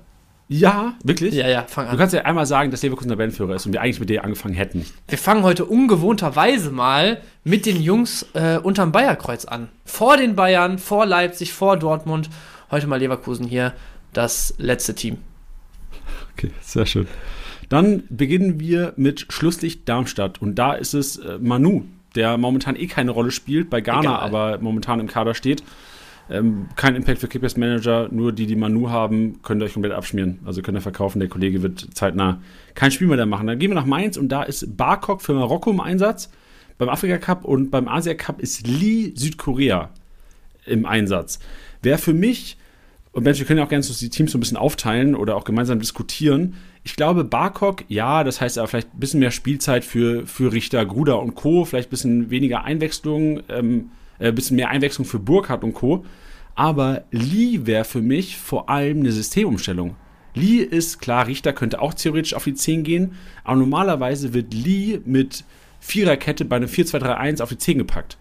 Ja, 0.50 0.94
wirklich? 1.04 1.34
Ja, 1.34 1.46
ja, 1.46 1.64
fang 1.66 1.86
an. 1.86 1.92
Du 1.92 1.98
kannst 1.98 2.14
ja 2.14 2.22
einmal 2.22 2.46
sagen, 2.46 2.70
dass 2.70 2.82
Leverkusen 2.82 3.10
Tabellenführer 3.10 3.54
ist 3.54 3.66
und 3.66 3.72
wir 3.72 3.82
eigentlich 3.82 4.00
mit 4.00 4.10
dir 4.10 4.24
angefangen 4.24 4.54
hätten. 4.54 4.84
Wir 5.06 5.18
fangen 5.18 5.42
heute 5.42 5.66
ungewohnterweise 5.66 6.70
mal 6.70 7.20
mit 7.44 7.66
den 7.66 7.80
Jungs 7.80 8.26
äh, 8.34 8.58
unterm 8.58 8.92
Bayerkreuz 8.92 9.44
an. 9.44 9.68
Vor 9.84 10.16
den 10.16 10.36
Bayern, 10.36 10.78
vor 10.78 11.06
Leipzig, 11.06 11.52
vor 11.52 11.76
Dortmund. 11.76 12.28
Heute 12.70 12.86
mal 12.86 12.98
Leverkusen 12.98 13.46
hier 13.46 13.72
das 14.12 14.54
letzte 14.58 14.94
Team. 14.94 15.18
Okay, 16.32 16.50
sehr 16.60 16.86
schön. 16.86 17.06
Dann 17.68 18.04
beginnen 18.08 18.60
wir 18.60 18.94
mit 18.96 19.26
Schlusslicht 19.28 19.88
Darmstadt. 19.88 20.40
Und 20.40 20.54
da 20.56 20.72
ist 20.72 20.94
es 20.94 21.16
äh, 21.18 21.38
Manu, 21.38 21.84
der 22.14 22.38
momentan 22.38 22.76
eh 22.76 22.86
keine 22.86 23.10
Rolle 23.10 23.30
spielt, 23.30 23.68
bei 23.70 23.80
Ghana 23.80 24.00
Egal. 24.00 24.20
aber 24.20 24.58
momentan 24.58 25.00
im 25.00 25.06
Kader 25.06 25.34
steht. 25.34 25.62
Ähm, 26.30 26.68
kein 26.76 26.94
Impact 26.94 27.20
für 27.20 27.28
Kickbase 27.28 27.58
Manager, 27.58 28.08
nur 28.10 28.32
die, 28.32 28.46
die 28.46 28.56
Manu 28.56 28.90
haben, 28.90 29.40
könnt 29.42 29.62
ihr 29.62 29.66
euch 29.66 29.72
komplett 29.72 29.92
abschmieren. 29.94 30.40
Also 30.44 30.62
könnt 30.62 30.76
ihr 30.76 30.82
verkaufen. 30.82 31.20
Der 31.20 31.28
Kollege 31.28 31.62
wird 31.62 31.88
zeitnah 31.94 32.40
kein 32.74 32.90
Spiel 32.90 33.06
mehr 33.06 33.16
da 33.16 33.26
machen. 33.26 33.46
Dann 33.46 33.58
gehen 33.58 33.70
wir 33.70 33.74
nach 33.74 33.86
Mainz 33.86 34.16
und 34.16 34.28
da 34.28 34.42
ist 34.42 34.76
Barkok 34.76 35.22
für 35.22 35.32
Marokko 35.34 35.70
im 35.70 35.80
Einsatz. 35.80 36.30
Beim 36.76 36.90
Afrika 36.90 37.18
Cup 37.18 37.44
und 37.44 37.70
beim 37.70 37.88
Asia 37.88 38.14
Cup 38.14 38.40
ist 38.40 38.66
Lee 38.66 39.12
Südkorea 39.14 39.90
im 40.64 40.86
Einsatz. 40.86 41.40
Wer 41.82 41.98
für 41.98 42.14
mich, 42.14 42.56
und 43.18 43.24
Mensch, 43.24 43.40
wir 43.40 43.46
können 43.46 43.58
ja 43.58 43.64
auch 43.64 43.68
gerne 43.68 43.82
so 43.82 43.92
die 43.92 44.10
Teams 44.10 44.30
so 44.30 44.38
ein 44.38 44.40
bisschen 44.40 44.56
aufteilen 44.56 45.16
oder 45.16 45.34
auch 45.34 45.42
gemeinsam 45.42 45.80
diskutieren. 45.80 46.54
Ich 46.84 46.94
glaube, 46.94 47.24
Barkok, 47.24 47.82
ja, 47.88 48.22
das 48.22 48.40
heißt 48.40 48.58
aber 48.58 48.68
vielleicht 48.68 48.94
ein 48.94 49.00
bisschen 49.00 49.18
mehr 49.18 49.32
Spielzeit 49.32 49.84
für, 49.84 50.24
für 50.24 50.52
Richter, 50.52 50.86
Gruder 50.86 51.20
und 51.20 51.34
Co., 51.34 51.64
vielleicht 51.64 51.88
ein 51.88 51.90
bisschen 51.90 52.30
weniger 52.30 52.62
Einwechslung, 52.62 53.40
ähm, 53.48 53.90
ein 54.20 54.26
äh, 54.26 54.30
bisschen 54.32 54.54
mehr 54.54 54.68
Einwechslung 54.68 55.04
für 55.04 55.18
Burkhardt 55.18 55.64
und 55.64 55.72
Co. 55.72 56.04
Aber 56.54 57.06
Lee 57.10 57.66
wäre 57.66 57.84
für 57.84 58.02
mich 58.02 58.36
vor 58.36 58.70
allem 58.70 59.00
eine 59.00 59.10
Systemumstellung. 59.10 59.96
Lee 60.34 60.58
ist 60.58 61.00
klar, 61.00 61.26
Richter 61.26 61.52
könnte 61.52 61.82
auch 61.82 61.94
theoretisch 61.94 62.34
auf 62.34 62.44
die 62.44 62.54
10 62.54 62.84
gehen, 62.84 63.16
aber 63.42 63.56
normalerweise 63.56 64.32
wird 64.32 64.54
Lee 64.54 65.00
mit 65.04 65.42
Viererkette 65.80 66.44
bei 66.44 66.54
einem 66.54 66.68
4-2-3-1 66.68 67.42
auf 67.42 67.48
die 67.48 67.58
10 67.58 67.78
gepackt. 67.78 68.16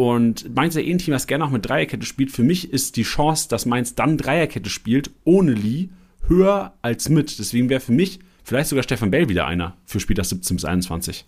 Und 0.00 0.56
Mainz 0.56 0.74
ja 0.76 0.80
eh 0.80 0.90
ein 0.90 0.96
Team, 0.96 1.12
das 1.12 1.26
gerne 1.26 1.44
auch 1.44 1.50
mit 1.50 1.68
Dreierkette 1.68 2.06
spielt. 2.06 2.30
Für 2.30 2.42
mich 2.42 2.72
ist 2.72 2.96
die 2.96 3.02
Chance, 3.02 3.50
dass 3.50 3.66
Mainz 3.66 3.94
dann 3.96 4.16
Dreierkette 4.16 4.70
spielt, 4.70 5.10
ohne 5.24 5.52
Lee, 5.52 5.90
höher 6.26 6.72
als 6.80 7.10
mit. 7.10 7.38
Deswegen 7.38 7.68
wäre 7.68 7.80
für 7.80 7.92
mich 7.92 8.18
vielleicht 8.42 8.70
sogar 8.70 8.82
Stefan 8.82 9.10
Bell 9.10 9.28
wieder 9.28 9.46
einer 9.46 9.76
für 9.84 10.00
Spiel 10.00 10.16
das 10.16 10.30
17 10.30 10.56
bis 10.56 10.64
21. 10.64 11.26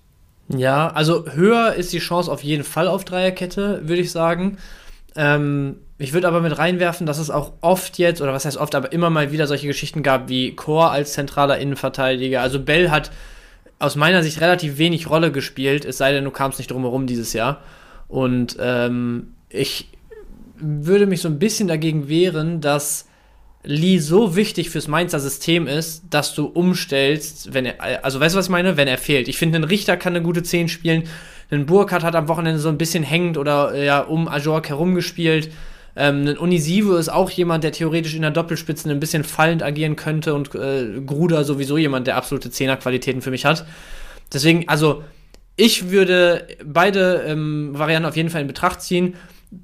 Ja, 0.56 0.88
also 0.88 1.26
höher 1.30 1.74
ist 1.74 1.92
die 1.92 1.98
Chance 1.98 2.32
auf 2.32 2.42
jeden 2.42 2.64
Fall 2.64 2.88
auf 2.88 3.04
Dreierkette, 3.04 3.82
würde 3.84 4.00
ich 4.00 4.10
sagen. 4.10 4.56
Ähm, 5.16 5.76
ich 5.98 6.14
würde 6.14 6.26
aber 6.26 6.40
mit 6.40 6.56
reinwerfen, 6.56 7.06
dass 7.06 7.18
es 7.18 7.28
auch 7.28 7.52
oft 7.60 7.98
jetzt, 7.98 8.22
oder 8.22 8.32
was 8.32 8.46
heißt 8.46 8.56
oft, 8.56 8.74
aber 8.74 8.90
immer 8.90 9.10
mal 9.10 9.32
wieder 9.32 9.46
solche 9.46 9.66
Geschichten 9.66 10.02
gab 10.02 10.30
wie 10.30 10.56
Chor 10.56 10.92
als 10.92 11.12
zentraler 11.12 11.58
Innenverteidiger. 11.58 12.40
Also 12.40 12.58
Bell 12.58 12.88
hat 12.88 13.10
aus 13.78 13.96
meiner 13.96 14.22
Sicht 14.22 14.40
relativ 14.40 14.78
wenig 14.78 15.10
Rolle 15.10 15.30
gespielt, 15.30 15.84
es 15.84 15.98
sei 15.98 16.12
denn, 16.12 16.24
du 16.24 16.30
kamst 16.30 16.58
nicht 16.58 16.70
drumherum 16.70 17.06
dieses 17.06 17.34
Jahr. 17.34 17.60
Und 18.12 18.58
ähm, 18.60 19.28
ich 19.48 19.88
würde 20.58 21.06
mich 21.06 21.22
so 21.22 21.28
ein 21.28 21.38
bisschen 21.38 21.66
dagegen 21.66 22.10
wehren, 22.10 22.60
dass 22.60 23.06
Lee 23.64 23.96
so 24.00 24.36
wichtig 24.36 24.68
fürs 24.68 24.86
Mainzer 24.86 25.18
System 25.18 25.66
ist, 25.66 26.02
dass 26.10 26.34
du 26.34 26.44
umstellst, 26.44 27.54
wenn 27.54 27.64
er, 27.64 28.04
also 28.04 28.20
weißt 28.20 28.34
du, 28.34 28.38
was 28.38 28.46
ich 28.46 28.50
meine? 28.50 28.76
Wenn 28.76 28.86
er 28.86 28.98
fehlt. 28.98 29.28
Ich 29.28 29.38
finde, 29.38 29.58
ein 29.58 29.64
Richter 29.64 29.96
kann 29.96 30.14
eine 30.14 30.22
gute 30.22 30.42
10 30.42 30.68
spielen. 30.68 31.04
Ein 31.50 31.64
Burkhardt 31.64 32.02
hat 32.02 32.14
am 32.14 32.28
Wochenende 32.28 32.60
so 32.60 32.68
ein 32.68 32.76
bisschen 32.76 33.02
hängend 33.02 33.38
oder 33.38 33.74
ja 33.82 34.00
um 34.00 34.28
Ajork 34.28 34.68
herumgespielt. 34.68 35.50
Ähm, 35.96 36.26
ein 36.26 36.36
Unisivo 36.36 36.96
ist 36.96 37.08
auch 37.08 37.30
jemand, 37.30 37.64
der 37.64 37.72
theoretisch 37.72 38.14
in 38.14 38.22
der 38.22 38.30
Doppelspitze 38.30 38.90
ein 38.90 39.00
bisschen 39.00 39.24
fallend 39.24 39.62
agieren 39.62 39.96
könnte 39.96 40.34
und 40.34 40.54
äh, 40.54 41.00
Gruder 41.06 41.44
sowieso 41.44 41.78
jemand, 41.78 42.06
der 42.06 42.16
absolute 42.16 42.50
Zehnerqualitäten 42.50 43.22
für 43.22 43.30
mich 43.30 43.46
hat. 43.46 43.64
Deswegen, 44.34 44.68
also 44.68 45.02
ich 45.62 45.90
würde 45.90 46.48
beide 46.64 47.22
ähm, 47.24 47.70
Varianten 47.72 48.08
auf 48.08 48.16
jeden 48.16 48.30
Fall 48.30 48.40
in 48.40 48.48
Betracht 48.48 48.82
ziehen. 48.82 49.14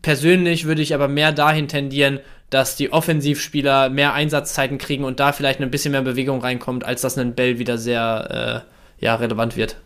Persönlich 0.00 0.64
würde 0.64 0.80
ich 0.80 0.94
aber 0.94 1.08
mehr 1.08 1.32
dahin 1.32 1.66
tendieren, 1.66 2.20
dass 2.50 2.76
die 2.76 2.92
Offensivspieler 2.92 3.90
mehr 3.90 4.14
Einsatzzeiten 4.14 4.78
kriegen 4.78 5.02
und 5.02 5.18
da 5.18 5.32
vielleicht 5.32 5.60
ein 5.60 5.72
bisschen 5.72 5.90
mehr 5.90 6.02
Bewegung 6.02 6.40
reinkommt, 6.40 6.84
als 6.84 7.00
dass 7.00 7.18
ein 7.18 7.34
Bell 7.34 7.58
wieder 7.58 7.78
sehr 7.78 8.64
äh, 9.00 9.04
ja, 9.04 9.16
relevant 9.16 9.56
wird. 9.56 9.76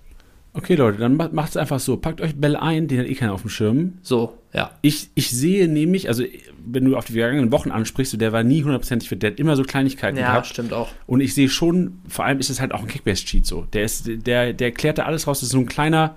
Okay, 0.53 0.75
Leute, 0.75 0.99
dann 0.99 1.17
macht 1.17 1.49
es 1.49 1.57
einfach 1.57 1.81
so. 1.81 1.97
Packt 1.97 2.21
euch 2.21 2.37
Bell 2.37 2.57
ein, 2.57 2.89
den 2.89 3.01
hat 3.01 3.07
eh 3.07 3.15
keiner 3.15 3.33
auf 3.33 3.41
dem 3.41 3.49
Schirm. 3.49 3.95
So, 4.03 4.37
ja. 4.53 4.73
Ich, 4.83 5.09
ich 5.15 5.31
sehe 5.31 5.67
nämlich, 5.67 6.09
also 6.09 6.25
wenn 6.65 6.85
du 6.85 6.97
auf 6.97 7.05
die 7.05 7.13
vergangenen 7.13 7.53
Wochen 7.53 7.71
ansprichst, 7.71 8.21
der 8.21 8.33
war 8.33 8.43
nie 8.43 8.63
hundertprozentig 8.63 9.09
fit, 9.09 9.23
der 9.23 9.33
hat 9.33 9.39
immer 9.39 9.57
so 9.57 9.63
Kleinigkeiten 9.63 10.19
ja, 10.19 10.29
gehabt. 10.29 10.47
Ja, 10.47 10.53
stimmt 10.53 10.73
auch. 10.73 10.89
Und 11.07 11.21
ich 11.21 11.35
sehe 11.35 11.49
schon, 11.49 12.01
vor 12.09 12.25
allem 12.25 12.39
ist 12.39 12.51
es 12.51 12.61
halt 12.61 12.73
auch 12.73 12.81
ein 12.81 12.89
Kickbase-Cheat 12.89 13.47
so. 13.47 13.67
Der 13.73 13.85
ist, 13.85 14.09
der, 14.09 14.53
der 14.53 14.73
klärt 14.73 14.99
da 14.99 15.05
alles 15.05 15.27
raus, 15.27 15.41
das 15.41 15.49
ist 15.49 15.53
so 15.53 15.59
ein 15.59 15.67
kleiner. 15.67 16.15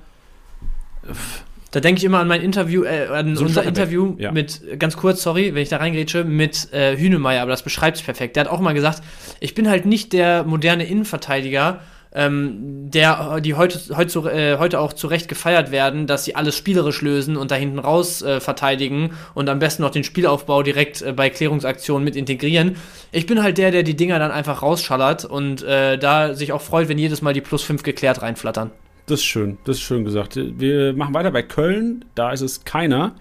Da 1.71 1.79
denke 1.81 1.99
ich 1.99 2.05
immer 2.05 2.19
an 2.19 2.27
mein 2.27 2.41
Interview, 2.41 2.83
äh, 2.83 3.07
an 3.07 3.35
so 3.35 3.45
unser 3.45 3.63
Interview 3.63 4.15
ja. 4.17 4.31
mit, 4.31 4.79
ganz 4.79 4.95
kurz, 4.95 5.21
sorry, 5.21 5.53
wenn 5.53 5.61
ich 5.61 5.69
da 5.69 5.77
reingrätsche, 5.77 6.23
mit 6.23 6.71
äh, 6.73 6.97
Hünemeyer, 6.97 7.41
aber 7.41 7.51
das 7.51 7.63
beschreibt 7.63 7.97
es 7.97 8.03
perfekt. 8.03 8.35
Der 8.35 8.45
hat 8.45 8.51
auch 8.51 8.61
mal 8.61 8.73
gesagt, 8.73 9.03
ich 9.39 9.55
bin 9.55 9.69
halt 9.69 9.85
nicht 9.85 10.13
der 10.13 10.43
moderne 10.45 10.85
Innenverteidiger, 10.85 11.81
ähm, 12.15 12.89
der, 12.89 13.41
die 13.41 13.55
heute, 13.55 13.79
heute, 13.95 14.19
äh, 14.31 14.57
heute 14.57 14.79
auch 14.79 14.93
zu 14.93 15.07
Recht 15.07 15.27
gefeiert 15.27 15.71
werden, 15.71 16.07
dass 16.07 16.23
sie 16.23 16.35
alles 16.35 16.55
spielerisch 16.55 17.01
lösen 17.01 17.35
und 17.35 17.51
da 17.51 17.55
hinten 17.55 17.77
raus 17.77 18.21
äh, 18.21 18.39
verteidigen 18.39 19.11
und 19.33 19.49
am 19.49 19.59
besten 19.59 19.83
noch 19.83 19.91
den 19.91 20.05
Spielaufbau 20.05 20.63
direkt 20.63 21.01
äh, 21.01 21.11
bei 21.11 21.29
Klärungsaktionen 21.29 22.05
mit 22.05 22.15
integrieren. 22.15 22.77
Ich 23.11 23.25
bin 23.25 23.43
halt 23.43 23.57
der, 23.57 23.71
der 23.71 23.83
die 23.83 23.95
Dinger 23.95 24.17
dann 24.17 24.31
einfach 24.31 24.61
rausschallert 24.61 25.25
und 25.25 25.61
äh, 25.63 25.97
da 25.97 26.33
sich 26.33 26.53
auch 26.53 26.61
freut, 26.61 26.87
wenn 26.87 26.97
jedes 26.97 27.21
Mal 27.21 27.33
die 27.33 27.41
plus 27.41 27.63
5 27.63 27.83
geklärt 27.83 28.21
reinflattern. 28.21 28.71
Das 29.07 29.19
ist 29.19 29.25
schön, 29.25 29.57
das 29.65 29.77
ist 29.77 29.83
schön 29.83 30.05
gesagt. 30.05 30.35
Wir 30.35 30.93
machen 30.93 31.13
weiter 31.13 31.31
bei 31.31 31.43
Köln, 31.43 32.05
da 32.15 32.31
ist 32.31 32.41
es 32.41 32.63
keiner. 32.63 33.15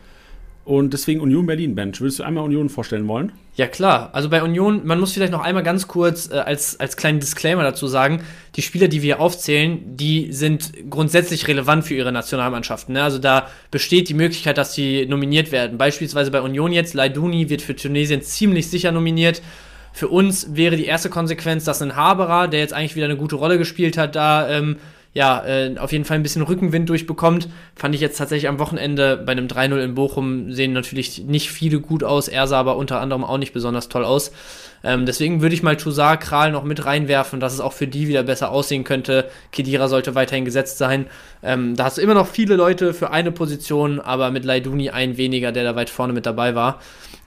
Und 0.65 0.95
deswegen 0.95 1.21
Union 1.21 1.45
Berlin 1.45 1.75
Bench. 1.75 2.01
Würdest 2.01 2.21
du 2.21 2.23
einmal 2.23 2.43
Union 2.45 2.71
vorstellen 2.71 3.07
wollen? 3.07 3.33
Ja, 3.55 3.67
klar. 3.67 4.11
Also 4.13 4.31
bei 4.31 4.43
Union, 4.43 4.87
man 4.87 4.99
muss 4.99 5.13
vielleicht 5.13 5.33
noch 5.33 5.43
einmal 5.43 5.63
ganz 5.63 5.87
kurz 5.87 6.31
äh, 6.31 6.37
als, 6.37 6.81
als 6.81 6.97
kleinen 6.97 7.21
Disclaimer 7.21 7.63
dazu 7.63 7.87
sagen, 7.87 8.23
die 8.57 8.63
Spieler, 8.63 8.89
die 8.89 9.03
wir 9.03 9.21
aufzählen, 9.21 9.97
die 9.97 10.33
sind 10.33 10.73
grundsätzlich 10.89 11.47
relevant 11.49 11.85
für 11.85 11.95
ihre 11.95 12.13
Nationalmannschaften. 12.13 12.95
Ne? 12.95 13.03
Also 13.03 13.19
da 13.19 13.49
besteht 13.71 14.09
die 14.09 14.15
Möglichkeit, 14.15 14.57
dass 14.57 14.73
sie 14.73 15.05
nominiert 15.07 15.53
werden. 15.53 15.77
Beispielsweise 15.77 16.31
bei 16.31 16.41
Union 16.41 16.73
jetzt, 16.73 16.95
Leiduni 16.95 17.51
wird 17.51 17.61
für 17.61 17.77
Tunesien 17.77 18.23
ziemlich 18.23 18.71
sicher 18.71 18.91
nominiert. 18.91 19.43
Für 19.93 20.09
uns 20.09 20.57
wäre 20.57 20.77
die 20.77 20.87
erste 20.87 21.11
Konsequenz, 21.11 21.65
dass 21.65 21.83
ein 21.83 21.95
Haberer, 21.95 22.49
der 22.49 22.61
jetzt 22.61 22.73
eigentlich 22.73 22.97
wieder 22.97 23.05
eine 23.05 23.17
gute 23.17 23.37
Rolle 23.37 23.59
gespielt 23.59 23.97
hat, 23.99 24.17
da 24.17 24.49
ähm, 24.49 24.79
ja, 25.15 25.45
äh, 25.47 25.77
auf 25.79 25.93
jeden 25.93 26.05
Fall 26.05 26.17
ein 26.17 26.23
bisschen 26.25 26.43
Rückenwind 26.43 26.89
durchbekommt. 26.89 27.49
Fand 27.77 27.95
ich 27.95 28.01
jetzt 28.01 28.19
tatsächlich 28.19 28.49
am 28.49 28.59
Wochenende 28.59 29.17
bei 29.17 29.33
einem 29.33 29.47
3-0 29.47 29.79
in 29.79 29.95
Bochum 29.95 30.53
sehen 30.53 30.73
natürlich 30.73 31.25
nicht 31.25 31.51
viele 31.51 31.81
gut 31.81 32.03
aus. 32.03 32.27
Er 32.27 32.49
sah 32.49 32.59
aber 32.59 32.77
unter 32.77 33.01
anderem 33.01 33.25
auch 33.25 33.39
nicht 33.39 33.53
besonders 33.53 33.89
toll 33.89 34.05
aus. 34.05 34.33
Ähm, 34.85 35.07
deswegen 35.07 35.41
würde 35.41 35.55
ich 35.55 35.63
mal 35.63 35.77
Toussaint, 35.77 36.21
Kral 36.21 36.53
noch 36.53 36.63
mit 36.63 36.85
reinwerfen, 36.85 37.41
dass 37.41 37.55
es 37.55 37.61
auch 37.61 37.73
für 37.73 37.87
die 37.87 38.07
wieder 38.07 38.23
besser 38.23 38.51
aussehen 38.51 38.85
könnte. 38.85 39.31
Kedira 39.51 39.89
sollte 39.89 40.15
weiterhin 40.15 40.45
gesetzt 40.45 40.77
sein. 40.77 41.07
Ähm, 41.43 41.75
da 41.75 41.85
hast 41.85 41.97
du 41.97 42.03
immer 42.03 42.15
noch 42.15 42.29
viele 42.29 42.57
Leute 42.57 42.93
für 42.93 43.11
eine 43.11 43.33
Position, 43.33 43.99
aber 43.99 44.31
mit 44.31 44.45
Leiduni 44.45 44.91
ein 44.91 45.17
weniger, 45.17 45.53
der 45.53 45.65
da 45.65 45.75
weit 45.75 45.89
vorne 45.89 46.13
mit 46.13 46.27
dabei 46.27 46.55
war. 46.55 46.81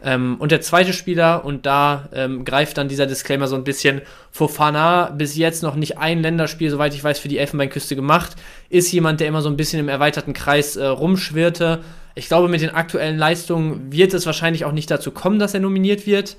Ähm, 0.03 0.36
und 0.38 0.51
der 0.51 0.62
zweite 0.62 0.93
Spieler, 0.93 1.43
und 1.43 1.66
da 1.66 2.10
ähm, 2.14 2.45
greift 2.45 2.78
dann 2.78 2.88
dieser 2.88 3.08
Disclaimer 3.08 3.47
so 3.47 3.55
ein 3.55 3.64
bisschen, 3.64 4.01
Fofana, 4.32 5.10
bis 5.10 5.36
jetzt 5.36 5.64
noch 5.64 5.76
nicht 5.76 5.97
ein 5.97 6.22
Länderspiel, 6.22 6.70
soweit 6.70 6.93
ich 6.93 7.03
weiß, 7.03 7.18
für 7.18 7.28
die 7.28 7.39
Elfenbeinküste 7.39 7.95
gemacht, 7.95 8.36
ist 8.70 8.91
jemand, 8.91 9.20
der 9.20 9.28
immer 9.28 9.41
so 9.41 9.49
ein 9.49 9.58
bisschen 9.58 9.80
im 9.80 9.89
erweiterten 9.89 10.34
Kreis 10.34 10.76
äh, 10.76 10.86
rumschwirrte. 10.86 11.80
Ich 12.14 12.28
glaube, 12.28 12.47
mit 12.47 12.62
den 12.62 12.70
aktuellen 12.70 13.18
Leistungen 13.18 13.91
wird 13.91 14.14
es 14.14 14.28
wahrscheinlich 14.28 14.66
auch 14.66 14.72
nicht 14.72 14.91
dazu 14.91 15.12
kommen, 15.12 15.39
dass 15.39 15.55
er 15.55 15.60
nominiert 15.60 16.05
wird. 16.05 16.38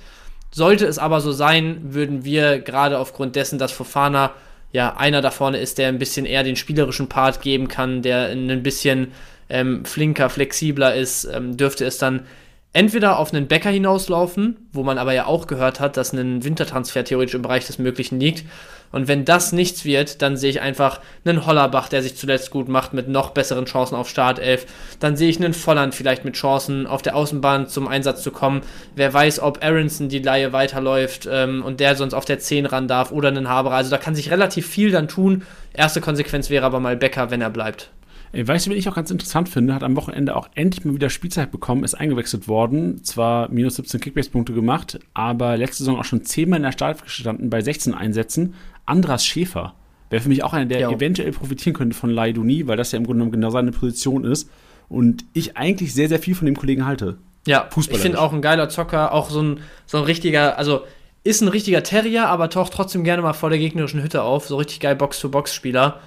Sollte 0.51 0.86
es 0.86 0.99
aber 0.99 1.20
so 1.20 1.32
sein, 1.32 1.80
würden 1.82 2.24
wir 2.24 2.59
gerade 2.59 2.99
aufgrund 2.99 3.36
dessen, 3.36 3.59
dass 3.59 3.72
Fofana 3.72 4.32
ja 4.72 4.96
einer 4.96 5.22
da 5.22 5.30
vorne 5.30 5.59
ist, 5.59 5.78
der 5.78 5.88
ein 5.88 5.99
bisschen 5.99 6.26
eher 6.26 6.42
den 6.42 6.57
spielerischen 6.57 7.09
Part 7.09 7.40
geben 7.40 7.68
kann, 7.68 8.03
der 8.03 8.28
ein 8.28 8.62
bisschen 8.62 9.12
ähm, 9.49 9.84
flinker, 9.84 10.30
flexibler 10.30 10.94
ist, 10.94 11.24
ähm, 11.24 11.57
dürfte 11.57 11.84
es 11.84 11.99
dann 11.99 12.26
entweder 12.72 13.18
auf 13.18 13.32
einen 13.32 13.49
Bäcker 13.49 13.70
hinauslaufen, 13.70 14.68
wo 14.72 14.82
man 14.82 14.99
aber 14.99 15.12
ja 15.12 15.26
auch 15.26 15.46
gehört 15.46 15.80
hat, 15.80 15.96
dass 15.96 16.12
ein 16.12 16.44
Wintertransfer 16.44 17.05
theoretisch 17.05 17.34
im 17.34 17.42
Bereich 17.42 17.66
des 17.66 17.78
Möglichen 17.78 18.20
liegt. 18.20 18.44
Und 18.93 19.09
wenn 19.09 19.24
das 19.24 19.53
nichts 19.53 19.84
wird, 19.84 20.22
dann 20.22 20.36
sehe 20.36 20.51
ich 20.51 20.61
einfach 20.61 21.01
einen 21.24 21.47
Hollerbach, 21.47 21.89
der 21.89 22.03
sich 22.03 22.16
zuletzt 22.16 22.51
gut 22.51 22.68
macht, 22.68 22.93
mit 22.93 23.09
noch 23.09 23.30
besseren 23.30 23.66
Chancen 23.66 23.95
auf 23.95 24.09
Startelf. 24.09 24.66
Dann 25.01 25.16
sehe 25.16 25.28
ich 25.28 25.39
einen 25.39 25.55
Volland 25.55 25.95
vielleicht 25.95 26.24
mit 26.24 26.34
Chancen, 26.34 26.86
auf 26.86 27.03
der 27.03 27.16
Außenbahn 27.16 27.68
zum 27.68 27.89
Einsatz 27.89 28.22
zu 28.22 28.30
kommen. 28.30 28.62
Wer 28.95 29.12
weiß, 29.12 29.41
ob 29.41 29.64
Aronson 29.64 30.09
die 30.09 30.20
Laie 30.20 30.53
weiterläuft 30.53 31.28
ähm, 31.30 31.62
und 31.64 31.80
der 31.80 31.97
sonst 31.97 32.14
auf 32.14 32.24
der 32.24 32.39
10 32.39 32.66
ran 32.66 32.89
darf 32.89 33.12
oder 33.12 33.28
einen 33.28 33.49
Haberer. 33.49 33.74
Also 33.74 33.91
da 33.91 33.99
kann 33.99 34.14
sich 34.14 34.30
relativ 34.30 34.66
viel 34.66 34.91
dann 34.91 35.09
tun. 35.09 35.43
Erste 35.72 36.01
Konsequenz 36.01 36.51
wäre 36.51 36.64
aber 36.64 36.80
mal 36.80 36.97
Becker, 36.97 37.30
wenn 37.30 37.41
er 37.41 37.51
bleibt. 37.51 37.91
Weißt 38.32 38.66
du, 38.66 38.70
wen 38.70 38.76
ich 38.76 38.89
auch 38.89 38.95
ganz 38.95 39.11
interessant 39.11 39.49
finde, 39.49 39.74
hat 39.74 39.82
am 39.82 39.97
Wochenende 39.97 40.36
auch 40.36 40.49
endlich 40.55 40.84
mal 40.84 40.95
wieder 40.95 41.09
Spielzeit 41.09 41.51
bekommen, 41.51 41.82
ist 41.82 41.95
eingewechselt 41.95 42.47
worden, 42.47 43.03
zwar 43.03 43.49
minus 43.51 43.76
17 43.76 44.01
Kickbase-Punkte 44.01 44.53
gemacht, 44.53 44.99
aber 45.14 45.57
letzte 45.57 45.78
Saison 45.78 45.99
auch 45.99 46.05
schon 46.05 46.24
zehnmal 46.24 46.59
in 46.59 46.64
der 46.64 46.72
Startelf 46.72 47.03
gestanden 47.05 47.49
bei 47.49 47.62
16 47.62 47.95
Einsätzen. 47.95 48.55
Andras 48.89 49.24
Schäfer 49.24 49.74
wäre 50.11 50.22
für 50.22 50.28
mich 50.28 50.43
auch 50.43 50.53
einer, 50.53 50.66
der 50.66 50.80
jo. 50.80 50.91
eventuell 50.93 51.32
profitieren 51.32 51.74
könnte 51.74 51.97
von 51.97 52.11
Laiduni, 52.11 52.66
weil 52.66 52.76
das 52.76 52.93
ja 52.93 52.99
im 52.99 53.05
Grunde 53.05 53.18
genommen 53.18 53.32
genau 53.32 53.51
seine 53.51 53.72
Position 53.72 54.24
ist 54.24 54.49
und 54.89 55.24
ich 55.34 55.57
eigentlich 55.57 55.93
sehr, 55.95 56.09
sehr 56.09 56.18
viel 56.18 56.34
von 56.34 56.47
dem 56.47 56.57
Kollegen 56.57 56.86
halte. 56.86 57.18
Ja, 57.47 57.68
ich 57.76 57.99
finde 57.99 58.20
auch 58.20 58.32
ein 58.32 58.43
geiler 58.43 58.68
Zocker, 58.68 59.12
auch 59.12 59.30
so 59.30 59.43
ein, 59.43 59.61
so 59.86 59.99
ein 59.99 60.05
richtiger, 60.05 60.59
also 60.59 60.82
ist 61.24 61.41
ein 61.43 61.49
richtiger 61.49 61.82
Terrier, 61.82 62.28
aber 62.28 62.51
taucht 62.51 62.72
trotzdem 62.72 63.05
gerne 63.05 63.22
mal 63.22 63.32
vor 63.32 63.51
der 63.51 63.59
gegnerischen 63.59 64.03
Hütte 64.03 64.22
auf, 64.22 64.47
so 64.47 64.57
richtig 64.57 64.80
geil 64.80 64.97
Box-to-Box-Spieler. 64.97 66.01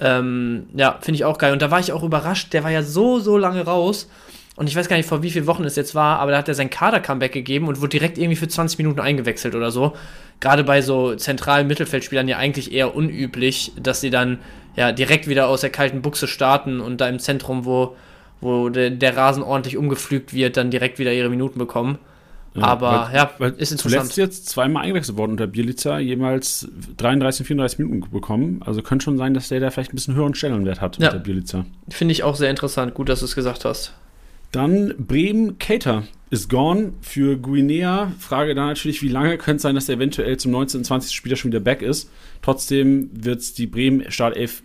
Ähm, 0.00 0.68
ja, 0.74 0.98
finde 1.00 1.16
ich 1.16 1.24
auch 1.24 1.38
geil. 1.38 1.52
Und 1.52 1.62
da 1.62 1.70
war 1.70 1.80
ich 1.80 1.92
auch 1.92 2.02
überrascht, 2.02 2.52
der 2.52 2.62
war 2.62 2.70
ja 2.70 2.82
so, 2.82 3.18
so 3.18 3.36
lange 3.36 3.64
raus. 3.64 4.08
Und 4.58 4.68
ich 4.68 4.74
weiß 4.74 4.88
gar 4.88 4.96
nicht, 4.96 5.08
vor 5.08 5.22
wie 5.22 5.30
vielen 5.30 5.46
Wochen 5.46 5.62
es 5.62 5.76
jetzt 5.76 5.94
war, 5.94 6.18
aber 6.18 6.32
da 6.32 6.38
hat 6.38 6.48
er 6.48 6.54
sein 6.54 6.68
Kader-Comeback 6.68 7.30
gegeben 7.30 7.68
und 7.68 7.80
wurde 7.80 7.90
direkt 7.90 8.18
irgendwie 8.18 8.34
für 8.34 8.48
20 8.48 8.76
Minuten 8.78 8.98
eingewechselt 8.98 9.54
oder 9.54 9.70
so. 9.70 9.92
Gerade 10.40 10.64
bei 10.64 10.82
so 10.82 11.14
zentralen 11.14 11.68
Mittelfeldspielern 11.68 12.26
ja 12.26 12.38
eigentlich 12.38 12.72
eher 12.72 12.96
unüblich, 12.96 13.70
dass 13.80 14.00
sie 14.00 14.10
dann 14.10 14.40
ja 14.74 14.90
direkt 14.90 15.28
wieder 15.28 15.46
aus 15.46 15.60
der 15.60 15.70
kalten 15.70 16.02
Buchse 16.02 16.26
starten 16.26 16.80
und 16.80 17.00
da 17.00 17.08
im 17.08 17.20
Zentrum, 17.20 17.66
wo, 17.66 17.94
wo 18.40 18.68
der, 18.68 18.90
der 18.90 19.16
Rasen 19.16 19.44
ordentlich 19.44 19.76
umgepflügt 19.76 20.34
wird, 20.34 20.56
dann 20.56 20.72
direkt 20.72 20.98
wieder 20.98 21.12
ihre 21.12 21.28
Minuten 21.28 21.60
bekommen. 21.60 21.98
Ja, 22.56 22.64
aber 22.64 23.10
weil, 23.12 23.16
ja, 23.16 23.30
weil 23.38 23.50
ist 23.52 23.70
interessant. 23.70 24.10
Zuletzt 24.10 24.16
jetzt 24.16 24.48
zweimal 24.48 24.82
eingewechselt 24.82 25.16
worden 25.16 25.30
unter 25.30 25.46
Bielica, 25.46 26.00
jemals 26.00 26.66
33 26.96 27.42
und 27.42 27.46
34 27.46 27.78
Minuten 27.78 28.10
bekommen. 28.10 28.60
Also 28.66 28.82
könnte 28.82 29.04
schon 29.04 29.18
sein, 29.18 29.34
dass 29.34 29.50
der 29.50 29.60
da 29.60 29.70
vielleicht 29.70 29.92
ein 29.92 29.94
bisschen 29.94 30.16
höheren 30.16 30.34
Stellenwert 30.34 30.80
hat 30.80 30.98
ja. 30.98 31.10
unter 31.10 31.20
Bielica. 31.20 31.64
Finde 31.90 32.10
ich 32.10 32.24
auch 32.24 32.34
sehr 32.34 32.50
interessant. 32.50 32.94
Gut, 32.94 33.08
dass 33.08 33.20
du 33.20 33.26
es 33.26 33.36
gesagt 33.36 33.64
hast. 33.64 33.94
Dann 34.52 34.94
Bremen 34.98 35.58
Cater 35.58 36.04
ist 36.30 36.48
gone 36.48 36.92
für 37.00 37.36
Guinea. 37.36 38.12
Frage 38.18 38.54
da 38.54 38.66
natürlich, 38.66 39.02
wie 39.02 39.08
lange 39.08 39.38
könnte 39.38 39.56
es 39.56 39.62
sein, 39.62 39.74
dass 39.74 39.88
er 39.88 39.96
eventuell 39.96 40.36
zum 40.36 40.52
19. 40.52 40.78
und 40.78 40.84
20. 40.84 41.14
Spieler 41.14 41.36
schon 41.36 41.50
wieder 41.50 41.60
back 41.60 41.82
ist. 41.82 42.10
Trotzdem 42.42 43.10
wird 43.12 43.40
es 43.40 43.54
die 43.54 43.66
Bremen 43.66 44.10
Startelf 44.10 44.62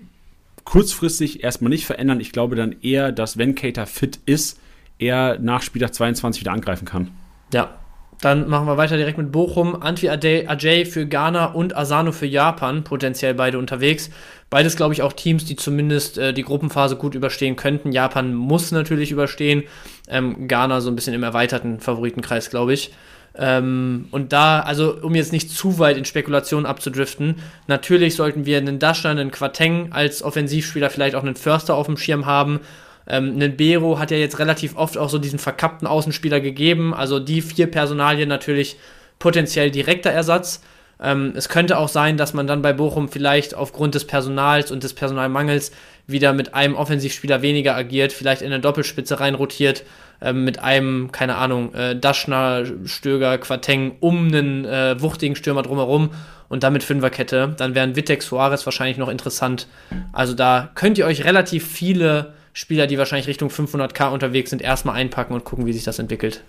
kurzfristig 0.63 1.43
erstmal 1.43 1.69
nicht 1.69 1.85
verändern. 1.85 2.19
Ich 2.19 2.31
glaube 2.31 2.55
dann 2.55 2.75
eher, 2.81 3.11
dass 3.11 3.37
wenn 3.37 3.55
Cater 3.55 3.85
fit 3.85 4.19
ist, 4.25 4.59
er 4.99 5.39
nach 5.39 5.61
Spieltag 5.61 5.93
22 5.93 6.41
wieder 6.41 6.53
angreifen 6.53 6.85
kann. 6.85 7.11
Ja, 7.53 7.77
dann 8.23 8.47
machen 8.47 8.67
wir 8.67 8.77
weiter 8.77 8.95
direkt 8.95 9.17
mit 9.17 9.31
Bochum. 9.31 9.81
Antwi 9.81 10.09
Ajay 10.09 10.85
für 10.85 11.05
Ghana 11.05 11.47
und 11.47 11.75
Asano 11.75 12.11
für 12.11 12.25
Japan, 12.25 12.83
potenziell 12.83 13.33
beide 13.33 13.59
unterwegs. 13.59 14.09
Beides, 14.49 14.77
glaube 14.77 14.93
ich, 14.93 15.01
auch 15.01 15.13
Teams, 15.13 15.45
die 15.45 15.55
zumindest 15.55 16.17
äh, 16.17 16.33
die 16.33 16.43
Gruppenphase 16.43 16.95
gut 16.95 17.15
überstehen 17.15 17.55
könnten. 17.55 17.91
Japan 17.91 18.33
muss 18.33 18.71
natürlich 18.71 19.11
überstehen. 19.11 19.63
Ähm, 20.07 20.47
Ghana 20.47 20.79
so 20.79 20.89
ein 20.89 20.95
bisschen 20.95 21.13
im 21.13 21.23
erweiterten 21.23 21.79
Favoritenkreis, 21.79 22.49
glaube 22.49 22.73
ich. 22.73 22.93
Ähm, 23.35 24.07
und 24.11 24.31
da, 24.31 24.59
also 24.59 24.95
um 25.01 25.15
jetzt 25.15 25.33
nicht 25.33 25.49
zu 25.49 25.79
weit 25.79 25.97
in 25.97 26.05
Spekulationen 26.05 26.65
abzudriften, 26.65 27.37
natürlich 27.67 28.15
sollten 28.15 28.45
wir 28.45 28.57
einen 28.57 28.79
Daschner, 28.79 29.09
einen 29.09 29.31
Quateng 29.31 29.91
als 29.91 30.21
Offensivspieler, 30.23 30.89
vielleicht 30.89 31.15
auch 31.15 31.23
einen 31.23 31.35
Förster 31.35 31.75
auf 31.75 31.87
dem 31.87 31.97
Schirm 31.97 32.25
haben 32.25 32.59
ähm, 33.07 33.57
Bero 33.57 33.99
hat 33.99 34.11
ja 34.11 34.17
jetzt 34.17 34.39
relativ 34.39 34.75
oft 34.75 34.97
auch 34.97 35.09
so 35.09 35.17
diesen 35.17 35.39
verkappten 35.39 35.87
Außenspieler 35.87 36.39
gegeben. 36.39 36.93
Also 36.93 37.19
die 37.19 37.41
vier 37.41 37.67
Personalien 37.67 38.29
natürlich 38.29 38.77
potenziell 39.19 39.71
direkter 39.71 40.11
Ersatz. 40.11 40.61
Ähm, 41.01 41.33
es 41.35 41.49
könnte 41.49 41.77
auch 41.77 41.89
sein, 41.89 42.17
dass 42.17 42.33
man 42.33 42.47
dann 42.47 42.61
bei 42.61 42.71
Bochum 42.73 43.09
vielleicht 43.09 43.55
aufgrund 43.55 43.95
des 43.95 44.05
Personals 44.05 44.71
und 44.71 44.83
des 44.83 44.93
Personalmangels 44.93 45.71
wieder 46.07 46.33
mit 46.33 46.53
einem 46.53 46.75
Offensivspieler 46.75 47.41
weniger 47.41 47.75
agiert, 47.75 48.13
vielleicht 48.13 48.41
in 48.41 48.51
eine 48.51 48.61
Doppelspitze 48.61 49.19
reinrotiert, 49.19 49.83
ähm, 50.21 50.45
mit 50.45 50.59
einem, 50.59 51.11
keine 51.11 51.35
Ahnung, 51.35 51.73
äh, 51.73 51.97
Daschner, 51.97 52.63
Stöger, 52.85 53.37
Quateng 53.37 53.95
um 53.99 54.27
einen 54.27 54.65
äh, 54.65 55.01
wuchtigen 55.01 55.35
Stürmer 55.35 55.63
drumherum 55.63 56.11
und 56.47 56.63
damit 56.63 56.83
Fünferkette. 56.83 57.53
Dann 57.57 57.75
wären 57.75 57.95
Wittek 57.95 58.21
Suarez 58.21 58.65
wahrscheinlich 58.65 58.97
noch 58.97 59.09
interessant. 59.09 59.67
Also 60.11 60.33
da 60.33 60.69
könnt 60.75 60.97
ihr 60.97 61.05
euch 61.05 61.25
relativ 61.25 61.67
viele 61.67 62.33
Spieler, 62.53 62.87
die 62.87 62.97
wahrscheinlich 62.97 63.27
Richtung 63.27 63.49
500k 63.49 64.11
unterwegs 64.11 64.51
sind, 64.51 64.61
erstmal 64.61 64.95
einpacken 64.95 65.33
und 65.33 65.43
gucken, 65.43 65.65
wie 65.65 65.73
sich 65.73 65.83
das 65.83 65.99
entwickelt. 65.99 66.43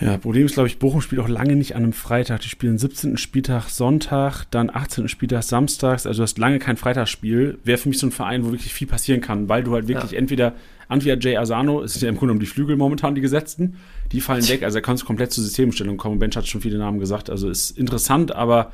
Ja, 0.00 0.16
Problem 0.16 0.46
ist, 0.46 0.54
glaube 0.54 0.68
ich, 0.68 0.78
Bochum 0.78 1.02
spielt 1.02 1.20
auch 1.20 1.28
lange 1.28 1.56
nicht 1.56 1.76
an 1.76 1.82
einem 1.82 1.92
Freitag. 1.92 2.40
Die 2.40 2.48
spielen 2.48 2.78
17. 2.78 3.18
Spieltag 3.18 3.68
Sonntag, 3.68 4.44
dann 4.50 4.70
18. 4.72 5.08
Spieltag 5.08 5.42
samstags. 5.42 6.06
Also 6.06 6.20
du 6.20 6.22
hast 6.22 6.38
lange 6.38 6.58
kein 6.58 6.78
Freitagsspiel. 6.78 7.58
Wäre 7.64 7.76
für 7.76 7.90
mich 7.90 7.98
so 7.98 8.06
ein 8.06 8.12
Verein, 8.12 8.44
wo 8.44 8.50
wirklich 8.50 8.72
viel 8.72 8.86
passieren 8.86 9.20
kann, 9.20 9.50
weil 9.50 9.62
du 9.62 9.74
halt 9.74 9.88
wirklich 9.88 10.12
ja. 10.12 10.18
entweder 10.18 10.54
Antwia 10.88 11.16
Jay 11.16 11.36
Asano, 11.36 11.82
es 11.82 11.92
sind 11.92 12.02
ja 12.02 12.08
im 12.08 12.16
Grunde 12.16 12.32
um 12.32 12.40
die 12.40 12.46
Flügel 12.46 12.76
momentan 12.76 13.14
die 13.14 13.20
Gesetzten, 13.20 13.76
die 14.10 14.20
fallen 14.20 14.48
weg. 14.48 14.62
Also 14.62 14.78
da 14.78 14.80
kannst 14.80 15.02
du 15.02 15.06
komplett 15.06 15.32
zur 15.32 15.44
Systemstellung 15.44 15.98
kommen. 15.98 16.18
Bench 16.18 16.36
hat 16.36 16.48
schon 16.48 16.62
viele 16.62 16.78
Namen 16.78 16.98
gesagt. 16.98 17.28
Also 17.28 17.50
ist 17.50 17.76
interessant, 17.76 18.34
aber 18.34 18.72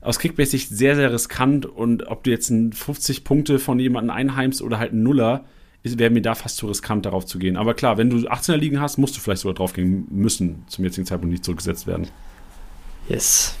aus 0.00 0.18
Kickbase-Sicht 0.18 0.70
sehr, 0.70 0.96
sehr 0.96 1.12
riskant. 1.12 1.66
Und 1.66 2.06
ob 2.06 2.24
du 2.24 2.30
jetzt 2.30 2.50
50 2.50 3.24
Punkte 3.24 3.58
von 3.58 3.78
jemandem 3.78 4.10
einheimst 4.10 4.62
oder 4.62 4.78
halt 4.78 4.94
ein 4.94 5.02
Nuller, 5.02 5.44
wäre 5.84 6.10
mir 6.10 6.22
da 6.22 6.34
fast 6.34 6.56
zu 6.56 6.66
riskant, 6.66 7.06
darauf 7.06 7.26
zu 7.26 7.38
gehen. 7.38 7.56
Aber 7.56 7.74
klar, 7.74 7.98
wenn 7.98 8.10
du 8.10 8.16
18er 8.16 8.56
liegen 8.56 8.80
hast, 8.80 8.98
musst 8.98 9.16
du 9.16 9.20
vielleicht 9.20 9.42
sogar 9.42 9.54
drauf 9.54 9.72
gehen 9.72 10.06
müssen, 10.10 10.64
zum 10.68 10.84
jetzigen 10.84 11.06
Zeitpunkt 11.06 11.32
nicht 11.32 11.44
zurückgesetzt 11.44 11.86
werden. 11.86 12.06
Yes. 13.08 13.56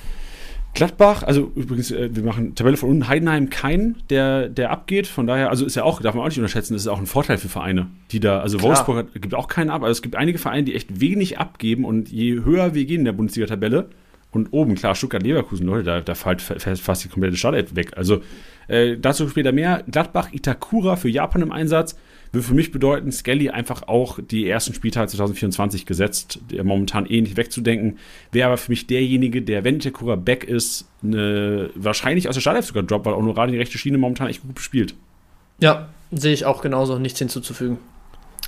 Gladbach, 0.74 1.22
also 1.22 1.52
übrigens, 1.54 1.90
äh, 1.90 2.14
wir 2.14 2.22
machen 2.22 2.54
Tabelle 2.54 2.78
von 2.78 2.88
unten, 2.88 3.08
Heidenheim 3.08 3.50
kein, 3.50 3.96
der, 4.08 4.48
der 4.48 4.70
abgeht. 4.70 5.06
Von 5.06 5.26
daher, 5.26 5.50
also 5.50 5.66
ist 5.66 5.74
ja 5.74 5.84
auch, 5.84 6.00
darf 6.00 6.14
man 6.14 6.24
auch 6.24 6.28
nicht 6.28 6.38
unterschätzen, 6.38 6.72
das 6.72 6.82
ist 6.82 6.88
auch 6.88 6.98
ein 6.98 7.06
Vorteil 7.06 7.36
für 7.36 7.48
Vereine, 7.48 7.88
die 8.10 8.20
da, 8.20 8.40
also 8.40 8.56
Klar. 8.56 8.70
Wolfsburg 8.70 8.96
hat, 8.96 9.20
gibt 9.20 9.34
auch 9.34 9.48
keinen 9.48 9.68
ab, 9.68 9.82
also 9.82 9.92
es 9.92 10.00
gibt 10.00 10.16
einige 10.16 10.38
Vereine, 10.38 10.64
die 10.64 10.74
echt 10.74 11.00
wenig 11.00 11.38
abgeben 11.38 11.84
und 11.84 12.10
je 12.10 12.42
höher 12.44 12.74
wir 12.74 12.86
gehen 12.86 13.00
in 13.00 13.04
der 13.04 13.12
Bundesliga-Tabelle 13.12 13.90
und 14.30 14.48
oben, 14.52 14.74
klar, 14.74 14.94
Stuttgart, 14.94 15.22
Leverkusen, 15.22 15.66
Leute, 15.66 15.84
da, 15.84 16.00
da 16.00 16.14
fällt 16.14 16.40
fast 16.40 17.04
die 17.04 17.08
komplette 17.08 17.36
Startelf 17.36 17.76
weg. 17.76 17.92
Also 17.96 18.22
äh, 18.66 18.96
dazu 18.96 19.28
später 19.28 19.52
mehr. 19.52 19.84
Gladbach, 19.90 20.32
Itakura 20.32 20.96
für 20.96 21.10
Japan 21.10 21.42
im 21.42 21.52
Einsatz. 21.52 21.98
Würde 22.32 22.46
für 22.46 22.54
mich 22.54 22.72
bedeuten, 22.72 23.12
Skelly 23.12 23.50
einfach 23.50 23.82
auch 23.88 24.18
die 24.18 24.48
ersten 24.48 24.72
Spieltage 24.72 25.08
2024 25.08 25.84
gesetzt, 25.84 26.40
der 26.50 26.64
momentan 26.64 27.04
eh 27.04 27.20
nicht 27.20 27.36
wegzudenken. 27.36 27.98
Wäre 28.30 28.46
aber 28.46 28.56
für 28.56 28.72
mich 28.72 28.86
derjenige, 28.86 29.42
der, 29.42 29.64
wenn 29.64 29.76
Itakura 29.76 30.16
back 30.16 30.44
ist, 30.44 30.88
eine, 31.02 31.68
wahrscheinlich 31.74 32.28
aus 32.28 32.34
der 32.34 32.40
Startelf 32.40 32.66
sogar 32.66 32.84
droppt, 32.84 33.04
weil 33.04 33.12
auch 33.12 33.22
nur 33.22 33.34
gerade 33.34 33.52
die 33.52 33.58
rechte 33.58 33.76
Schiene 33.76 33.98
momentan 33.98 34.28
echt 34.28 34.42
gut 34.42 34.60
spielt. 34.60 34.94
Ja, 35.60 35.90
sehe 36.10 36.32
ich 36.32 36.46
auch 36.46 36.62
genauso, 36.62 36.98
nichts 36.98 37.18
hinzuzufügen. 37.18 37.76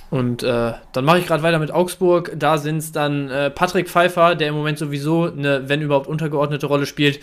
Und 0.09 0.43
äh, 0.43 0.73
dann 0.91 1.05
mache 1.05 1.19
ich 1.19 1.27
gerade 1.27 1.43
weiter 1.43 1.59
mit 1.59 1.71
Augsburg. 1.71 2.31
Da 2.35 2.57
sind 2.57 2.77
es 2.77 2.91
dann 2.91 3.29
äh, 3.29 3.51
Patrick 3.51 3.89
Pfeiffer, 3.89 4.35
der 4.35 4.49
im 4.49 4.55
Moment 4.55 4.79
sowieso 4.79 5.31
eine, 5.31 5.69
wenn 5.69 5.81
überhaupt, 5.81 6.07
untergeordnete 6.07 6.65
Rolle 6.65 6.85
spielt. 6.85 7.19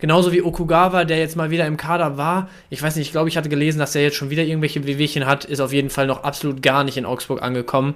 Genauso 0.00 0.32
wie 0.32 0.42
Okugawa, 0.42 1.04
der 1.04 1.18
jetzt 1.18 1.36
mal 1.36 1.50
wieder 1.50 1.66
im 1.66 1.76
Kader 1.76 2.16
war. 2.16 2.48
Ich 2.70 2.82
weiß 2.82 2.96
nicht, 2.96 3.06
ich 3.06 3.12
glaube, 3.12 3.28
ich 3.28 3.36
hatte 3.36 3.48
gelesen, 3.48 3.78
dass 3.78 3.94
er 3.94 4.02
jetzt 4.02 4.16
schon 4.16 4.30
wieder 4.30 4.42
irgendwelche 4.42 4.86
Wehwehchen 4.86 5.26
hat. 5.26 5.44
Ist 5.44 5.60
auf 5.60 5.72
jeden 5.72 5.90
Fall 5.90 6.06
noch 6.06 6.24
absolut 6.24 6.62
gar 6.62 6.84
nicht 6.84 6.96
in 6.96 7.04
Augsburg 7.04 7.42
angekommen. 7.42 7.94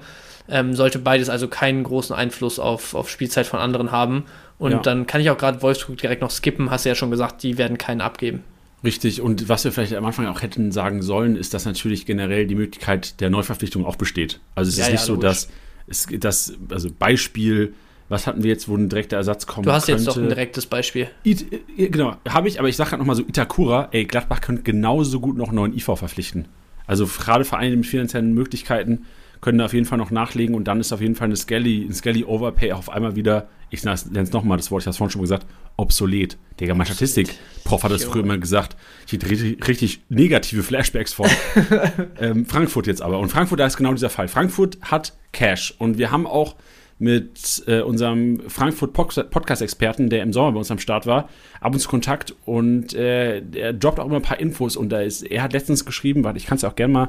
Ähm, 0.48 0.74
sollte 0.74 0.98
beides 0.98 1.30
also 1.30 1.48
keinen 1.48 1.82
großen 1.84 2.14
Einfluss 2.14 2.58
auf, 2.58 2.94
auf 2.94 3.08
Spielzeit 3.08 3.46
von 3.46 3.58
anderen 3.58 3.90
haben. 3.90 4.24
Und 4.58 4.72
ja. 4.72 4.78
dann 4.78 5.06
kann 5.06 5.20
ich 5.20 5.30
auch 5.30 5.38
gerade 5.38 5.62
Wolfsburg 5.62 5.96
direkt 5.96 6.20
noch 6.20 6.30
skippen. 6.30 6.70
Hast 6.70 6.84
du 6.84 6.90
ja 6.90 6.94
schon 6.94 7.10
gesagt, 7.10 7.42
die 7.42 7.58
werden 7.58 7.78
keinen 7.78 8.00
abgeben. 8.00 8.44
Richtig, 8.84 9.22
und 9.22 9.48
was 9.48 9.64
wir 9.64 9.72
vielleicht 9.72 9.94
am 9.94 10.04
Anfang 10.04 10.26
auch 10.26 10.42
hätten 10.42 10.70
sagen 10.70 11.00
sollen, 11.00 11.36
ist, 11.36 11.54
dass 11.54 11.64
natürlich 11.64 12.04
generell 12.04 12.46
die 12.46 12.54
Möglichkeit 12.54 13.18
der 13.22 13.30
Neuverpflichtung 13.30 13.86
auch 13.86 13.96
besteht. 13.96 14.40
Also 14.54 14.68
es 14.68 14.76
ja, 14.76 14.84
ist 14.84 14.92
nicht 14.92 15.00
ja, 15.00 15.06
so, 15.06 15.16
dass 15.16 15.48
es 15.86 16.06
das, 16.20 16.52
also 16.68 16.90
Beispiel, 16.90 17.72
was 18.08 18.26
hatten 18.26 18.42
wir 18.42 18.50
jetzt, 18.50 18.68
wo 18.68 18.76
ein 18.76 18.88
direkter 18.88 19.16
Ersatz 19.16 19.46
kommt? 19.46 19.66
Du 19.66 19.72
hast 19.72 19.86
könnte. 19.86 20.02
jetzt 20.02 20.08
doch 20.08 20.16
ein 20.16 20.28
direktes 20.28 20.66
Beispiel. 20.66 21.08
It, 21.22 21.46
genau, 21.76 22.16
habe 22.28 22.48
ich, 22.48 22.58
aber 22.58 22.68
ich 22.68 22.76
sage 22.76 22.90
gerade 22.90 23.00
nochmal 23.00 23.16
so, 23.16 23.22
Itakura, 23.22 23.88
ey, 23.92 24.04
Gladbach 24.04 24.40
könnte 24.40 24.62
genauso 24.62 25.20
gut 25.20 25.36
noch 25.36 25.48
einen 25.48 25.56
neuen 25.56 25.74
IV 25.74 25.84
verpflichten. 25.84 26.46
Also 26.86 27.06
gerade 27.06 27.44
Vereine 27.44 27.76
mit 27.76 27.86
finanziellen 27.86 28.34
Möglichkeiten 28.34 29.06
können 29.40 29.58
da 29.58 29.66
auf 29.66 29.74
jeden 29.74 29.86
Fall 29.86 29.98
noch 29.98 30.10
nachlegen 30.10 30.54
und 30.54 30.64
dann 30.64 30.80
ist 30.80 30.92
auf 30.92 31.00
jeden 31.00 31.14
Fall 31.14 31.26
eine 31.26 31.36
Skelly, 31.36 31.84
ein 31.84 31.92
Skelly 31.92 32.24
Overpay 32.24 32.72
auf 32.72 32.90
einmal 32.90 33.14
wieder, 33.14 33.48
ich 33.70 33.84
nenne 33.84 33.94
es 33.94 34.32
nochmal 34.32 34.56
das 34.56 34.70
Wort, 34.70 34.82
ich 34.82 34.86
habe 34.86 34.92
es 34.92 34.96
vorhin 34.96 35.10
schon 35.10 35.20
mal 35.20 35.24
gesagt, 35.24 35.46
obsolet. 35.76 36.38
Digga, 36.60 36.74
mein 36.74 36.86
Statistik-Prof 36.86 37.82
hat 37.82 37.90
das 37.90 38.04
früher 38.04 38.22
immer 38.22 38.38
gesagt. 38.38 38.76
Ich 39.06 39.12
richtig, 39.12 39.66
richtig 39.66 40.02
negative 40.08 40.62
Flashbacks 40.62 41.12
vor. 41.12 41.28
ähm, 42.20 42.46
Frankfurt 42.46 42.86
jetzt 42.86 43.02
aber. 43.02 43.18
Und 43.18 43.28
Frankfurt, 43.30 43.60
da 43.60 43.66
ist 43.66 43.76
genau 43.76 43.92
dieser 43.92 44.10
Fall. 44.10 44.28
Frankfurt 44.28 44.78
hat 44.82 45.12
Cash 45.32 45.74
und 45.78 45.98
wir 45.98 46.10
haben 46.10 46.26
auch 46.26 46.54
mit 46.98 47.64
äh, 47.66 47.80
unserem 47.80 48.40
Frankfurt 48.48 48.92
Podcast-Experten, 48.92 50.10
der 50.10 50.22
im 50.22 50.32
Sommer 50.32 50.52
bei 50.52 50.58
uns 50.58 50.70
am 50.70 50.78
Start 50.78 51.06
war, 51.06 51.28
ab 51.60 51.72
und 51.72 51.80
zu 51.80 51.88
Kontakt 51.88 52.34
und 52.44 52.94
äh, 52.94 53.40
er 53.40 53.72
droppt 53.72 54.00
auch 54.00 54.06
immer 54.06 54.16
ein 54.16 54.22
paar 54.22 54.40
Infos 54.40 54.76
und 54.76 54.90
da 54.90 55.00
ist, 55.00 55.22
er 55.22 55.42
hat 55.42 55.52
letztens 55.52 55.84
geschrieben, 55.84 56.24
warte, 56.24 56.38
ich 56.38 56.46
kann 56.46 56.56
es 56.56 56.64
auch 56.64 56.76
gerne 56.76 56.92
mal 56.92 57.08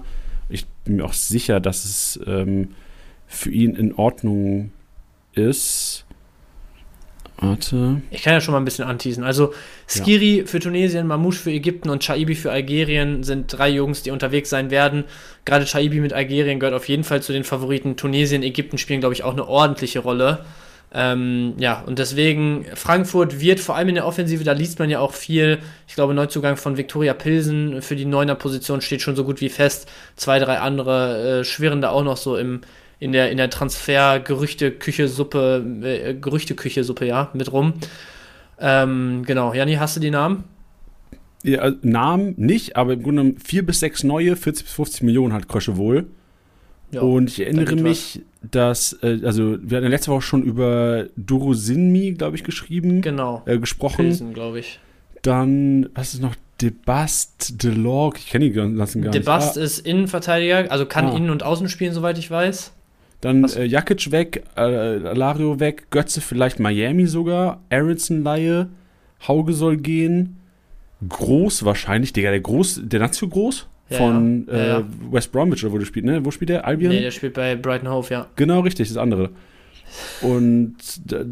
ich 0.50 0.66
bin 0.84 0.98
mir 0.98 1.06
auch 1.06 1.14
sicher, 1.14 1.60
dass 1.60 1.86
es 1.86 2.20
ähm, 2.26 2.70
für 3.28 3.52
ihn 3.52 3.76
in 3.76 3.94
Ordnung 3.94 4.72
ist. 5.34 6.05
Warte. 7.38 8.02
Ich 8.12 8.24
kann 8.24 8.34
ja 8.34 8.42
schon 8.42 8.54
mal 8.54 8.60
ein 8.60 8.66
bisschen 8.66 8.88
anteasen. 8.88 9.24
Also 9.24 9.54
Skiri 9.88 10.40
ja. 10.40 10.46
für 10.46 10.60
Tunesien, 10.60 11.06
Mamouche 11.06 11.40
für 11.40 11.52
Ägypten 11.52 11.90
und 11.90 12.02
Chaibi 12.02 12.36
für 12.36 12.52
Algerien 12.52 13.24
sind 13.24 13.48
drei 13.48 13.70
Jungs, 13.70 14.04
die 14.04 14.12
unterwegs 14.12 14.50
sein 14.50 14.72
werden. 14.72 15.04
Gerade 15.44 15.66
Chaibi 15.66 16.00
mit 16.00 16.14
Algerien 16.14 16.60
gehört 16.60 16.76
auf 16.76 16.88
jeden 16.88 17.04
Fall 17.04 17.22
zu 17.22 17.34
den 17.34 17.44
Favoriten. 17.44 17.98
Tunesien, 17.98 18.42
Ägypten 18.42 18.78
spielen, 18.78 19.02
glaube 19.02 19.14
ich, 19.14 19.24
auch 19.24 19.34
eine 19.34 19.48
ordentliche 19.48 20.00
Rolle. 20.00 20.46
Ähm, 20.94 21.56
ja, 21.58 21.84
und 21.86 22.00
deswegen, 22.00 22.66
Frankfurt 22.74 23.42
wird 23.42 23.60
vor 23.60 23.76
allem 23.76 23.90
in 23.90 23.96
der 23.96 24.08
Offensive, 24.08 24.46
da 24.46 24.54
liest 24.54 24.80
man 24.80 24.90
ja 24.90 25.00
auch 25.00 25.14
viel. 25.14 25.60
Ich 25.90 25.96
glaube, 25.96 26.14
Neuzugang 26.14 26.56
von 26.56 26.78
Viktoria 26.78 27.14
Pilsen 27.14 27.82
für 27.82 27.98
die 27.98 28.06
neuner 28.06 28.36
Position 28.36 28.80
steht 28.80 29.02
schon 29.02 29.18
so 29.18 29.26
gut 29.26 29.42
wie 29.42 29.50
fest. 29.50 29.92
Zwei, 30.16 30.40
drei 30.40 30.60
andere 30.60 31.40
äh, 31.40 31.44
schwirren 31.44 31.82
da 31.82 31.90
auch 31.90 32.04
noch 32.04 32.16
so 32.16 32.38
im, 32.38 32.62
in 33.00 33.12
der, 33.12 33.32
in 33.32 33.38
der 33.38 33.50
Transfer-Gerüchte-Küche-Suppe, 33.50 35.66
äh, 35.84 36.14
Gerüchte-Küche-Suppe, 36.16 37.06
ja, 37.06 37.30
mit 37.34 37.52
rum. 37.52 37.74
Ähm, 38.60 39.24
genau, 39.26 39.54
Janni, 39.54 39.76
hast 39.76 39.96
du 39.98 40.00
die 40.00 40.12
Namen? 40.12 40.46
Ja, 41.44 41.60
also 41.60 41.78
Namen 41.84 42.34
nicht, 42.38 42.76
aber 42.76 42.94
im 42.94 43.04
Grunde 43.04 43.22
genommen 43.24 43.40
vier 43.44 43.66
bis 43.66 43.80
sechs 43.80 44.04
neue, 44.04 44.36
40 44.36 44.66
bis 44.66 44.74
50 44.74 45.04
Millionen 45.04 45.34
hat 45.34 45.48
Krösche 45.48 45.78
wohl. 45.78 46.08
Ja, 46.92 47.02
und 47.02 47.30
ich 47.30 47.42
erinnere 47.42 47.76
mich, 47.76 48.22
dass, 48.50 48.94
äh, 49.04 49.20
also 49.24 49.58
wir 49.62 49.78
hatten 49.78 49.90
letzte 49.90 50.12
Woche 50.12 50.22
schon 50.22 50.44
über 50.44 51.08
Durusinmi, 51.18 52.14
glaube 52.14 52.38
ich, 52.38 52.44
geschrieben, 52.44 53.02
Genau. 53.02 53.44
äh, 53.46 53.58
gesprochen. 53.60 54.34
Glaube 54.34 54.60
ich. 54.60 54.80
Dann, 55.22 55.90
was 55.94 56.14
ist 56.14 56.22
noch? 56.22 56.36
Debast, 56.62 57.62
Delorg, 57.64 58.18
ich 58.18 58.28
kenne 58.30 58.46
die 58.46 58.52
ganzen 58.52 59.02
gar 59.02 59.12
Debast 59.12 59.58
nicht. 59.58 59.62
Ah, 59.62 59.66
ist 59.66 59.80
Innenverteidiger, 59.80 60.72
also 60.72 60.86
kann 60.86 61.08
Ah. 61.08 61.18
Innen- 61.18 61.32
und 61.32 61.44
Außen 61.44 61.68
spielen, 61.68 61.94
soweit 61.94 62.18
ich 62.18 62.32
weiß. 62.32 62.72
Dann 63.26 63.44
was- 63.44 63.56
äh, 63.56 63.64
Jakic 63.66 64.12
weg, 64.12 64.44
äh, 64.56 64.60
Alario 64.62 65.60
weg, 65.60 65.88
Götze 65.90 66.22
vielleicht 66.22 66.60
Miami 66.60 67.06
sogar, 67.08 67.62
Aronson 67.70 68.24
Laie, 68.24 68.68
Hauge 69.28 69.54
soll 69.54 69.78
gehen, 69.78 70.38
Groß 71.08 71.66
wahrscheinlich, 71.66 72.14
Digga, 72.14 72.30
der 72.32 72.40
Groß, 72.40 72.82
der 72.86 73.00
Nazio 73.02 73.28
Groß 73.28 73.68
Ja, 73.90 73.98
von 73.98 74.48
ja. 74.48 74.54
Äh, 74.54 74.68
Ja. 74.70 74.84
West 75.12 75.32
Bromwich 75.32 75.64
oder 75.64 75.74
wo 75.74 75.78
der 75.78 75.86
spielt, 75.86 76.06
ne? 76.06 76.24
Wo 76.26 76.32
spielt 76.32 76.50
der? 76.50 76.66
Albion? 76.66 76.92
Nee, 76.94 77.02
der 77.02 77.12
spielt 77.12 77.34
bei 77.34 77.56
Brighton 77.56 77.90
Hove, 77.90 78.08
ja. 78.12 78.28
Genau, 78.38 78.62
richtig, 78.62 78.88
das 78.88 78.98
andere. 78.98 79.30
Und 80.22 80.76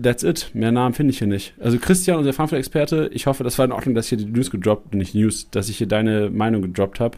that's 0.03 0.23
it. 0.23 0.51
Mehr 0.53 0.71
Namen 0.71 0.93
finde 0.93 1.11
ich 1.11 1.17
hier 1.19 1.27
nicht. 1.27 1.53
Also 1.59 1.77
Christian, 1.79 2.17
unser 2.17 2.33
Frankfurt-Experte, 2.33 3.09
ich 3.13 3.25
hoffe, 3.25 3.43
das 3.43 3.57
war 3.57 3.65
in 3.65 3.71
Ordnung, 3.71 3.95
dass 3.95 4.05
ich 4.05 4.09
hier 4.19 4.27
die 4.27 4.31
News 4.31 4.51
gedroppt, 4.51 4.93
nicht 4.93 5.15
News, 5.15 5.49
dass 5.49 5.69
ich 5.69 5.77
hier 5.77 5.87
deine 5.87 6.29
Meinung 6.29 6.61
gedroppt 6.61 6.99
habe. 6.99 7.17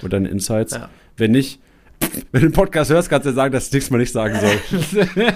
Oder 0.00 0.10
deine 0.10 0.28
Insights. 0.28 0.74
Ja. 0.74 0.88
Wenn 1.16 1.30
nicht, 1.32 1.60
wenn 2.32 2.40
du 2.40 2.48
den 2.48 2.52
Podcast 2.52 2.90
hörst, 2.90 3.08
kannst 3.08 3.26
du 3.26 3.30
ja 3.30 3.34
sagen, 3.34 3.52
dass 3.52 3.68
ich 3.68 3.72
nichts 3.72 3.90
mal 3.90 3.98
nicht 3.98 4.12
sagen 4.12 4.38
soll. 4.38 5.06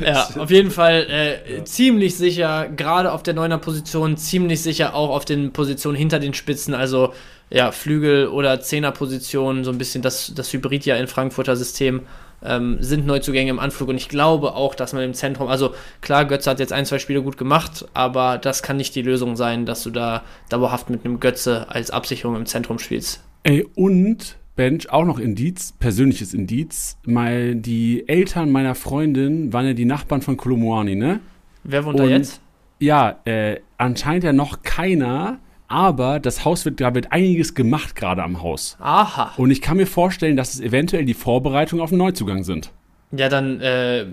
Ja, 0.00 0.28
auf 0.38 0.50
jeden 0.50 0.70
Fall 0.70 1.06
äh, 1.10 1.64
ziemlich 1.64 2.16
sicher, 2.16 2.68
gerade 2.74 3.12
auf 3.12 3.22
der 3.22 3.34
neuner 3.34 3.58
Position, 3.58 4.16
ziemlich 4.16 4.62
sicher 4.62 4.94
auch 4.94 5.10
auf 5.10 5.24
den 5.24 5.52
Positionen 5.52 5.96
hinter 5.96 6.18
den 6.18 6.32
Spitzen, 6.32 6.74
also 6.74 7.12
ja, 7.50 7.70
Flügel- 7.72 8.28
oder 8.28 8.60
Zehnerpositionen, 8.60 9.64
so 9.64 9.70
ein 9.70 9.78
bisschen 9.78 10.02
das, 10.02 10.32
das 10.34 10.52
Hybrid 10.52 10.86
ja 10.86 10.96
in 10.96 11.06
Frankfurter 11.06 11.56
System, 11.56 12.02
ähm, 12.42 12.78
sind 12.80 13.06
Neuzugänge 13.06 13.50
im 13.50 13.58
Anflug 13.58 13.88
und 13.88 13.96
ich 13.96 14.08
glaube 14.08 14.54
auch, 14.54 14.74
dass 14.74 14.92
man 14.92 15.02
im 15.02 15.14
Zentrum, 15.14 15.48
also 15.48 15.74
klar, 16.00 16.24
Götze 16.24 16.50
hat 16.50 16.60
jetzt 16.60 16.72
ein, 16.72 16.86
zwei 16.86 16.98
Spiele 16.98 17.22
gut 17.22 17.36
gemacht, 17.36 17.86
aber 17.92 18.38
das 18.38 18.62
kann 18.62 18.76
nicht 18.76 18.94
die 18.94 19.02
Lösung 19.02 19.36
sein, 19.36 19.66
dass 19.66 19.82
du 19.82 19.90
da 19.90 20.22
dauerhaft 20.48 20.88
mit 20.88 21.04
einem 21.04 21.20
Götze 21.20 21.66
als 21.68 21.90
Absicherung 21.90 22.36
im 22.36 22.46
Zentrum 22.46 22.78
spielst. 22.78 23.20
Ey, 23.42 23.66
und, 23.74 24.36
Bench, 24.56 24.90
auch 24.90 25.04
noch 25.04 25.18
Indiz, 25.18 25.72
persönliches 25.78 26.34
Indiz, 26.34 26.98
mal 27.06 27.54
die 27.54 28.08
Eltern 28.08 28.50
meiner 28.50 28.74
Freundin 28.74 29.52
waren 29.52 29.66
ja 29.66 29.72
die 29.72 29.84
Nachbarn 29.84 30.22
von 30.22 30.36
Kolomoani, 30.36 30.96
ne? 30.96 31.20
Wer 31.64 31.84
wohnt 31.84 31.98
da 31.98 32.04
jetzt? 32.04 32.40
Ja, 32.78 33.20
äh, 33.24 33.60
anscheinend 33.78 34.24
ja 34.24 34.32
noch 34.32 34.62
keiner, 34.62 35.38
aber 35.68 36.18
das 36.18 36.44
Haus 36.44 36.64
wird, 36.64 36.80
da 36.80 36.94
wird 36.94 37.12
einiges 37.12 37.54
gemacht 37.54 37.94
gerade 37.94 38.22
am 38.22 38.42
Haus. 38.42 38.76
Aha. 38.80 39.32
Und 39.36 39.50
ich 39.50 39.60
kann 39.60 39.76
mir 39.76 39.86
vorstellen, 39.86 40.36
dass 40.36 40.54
es 40.54 40.60
eventuell 40.60 41.04
die 41.04 41.14
Vorbereitungen 41.14 41.82
auf 41.82 41.90
einen 41.92 41.98
Neuzugang 41.98 42.42
sind. 42.42 42.72
Ja, 43.12 43.28
dann 43.28 43.60
äh, 43.60 44.06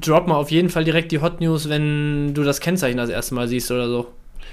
drop 0.00 0.28
mal 0.28 0.36
auf 0.36 0.50
jeden 0.50 0.68
Fall 0.68 0.84
direkt 0.84 1.10
die 1.12 1.20
Hot 1.20 1.40
News, 1.40 1.68
wenn 1.68 2.32
du 2.32 2.42
das 2.42 2.60
Kennzeichen 2.60 2.96
das 2.96 3.10
erste 3.10 3.34
Mal 3.34 3.48
siehst 3.48 3.70
oder 3.70 3.88
so. 3.88 4.08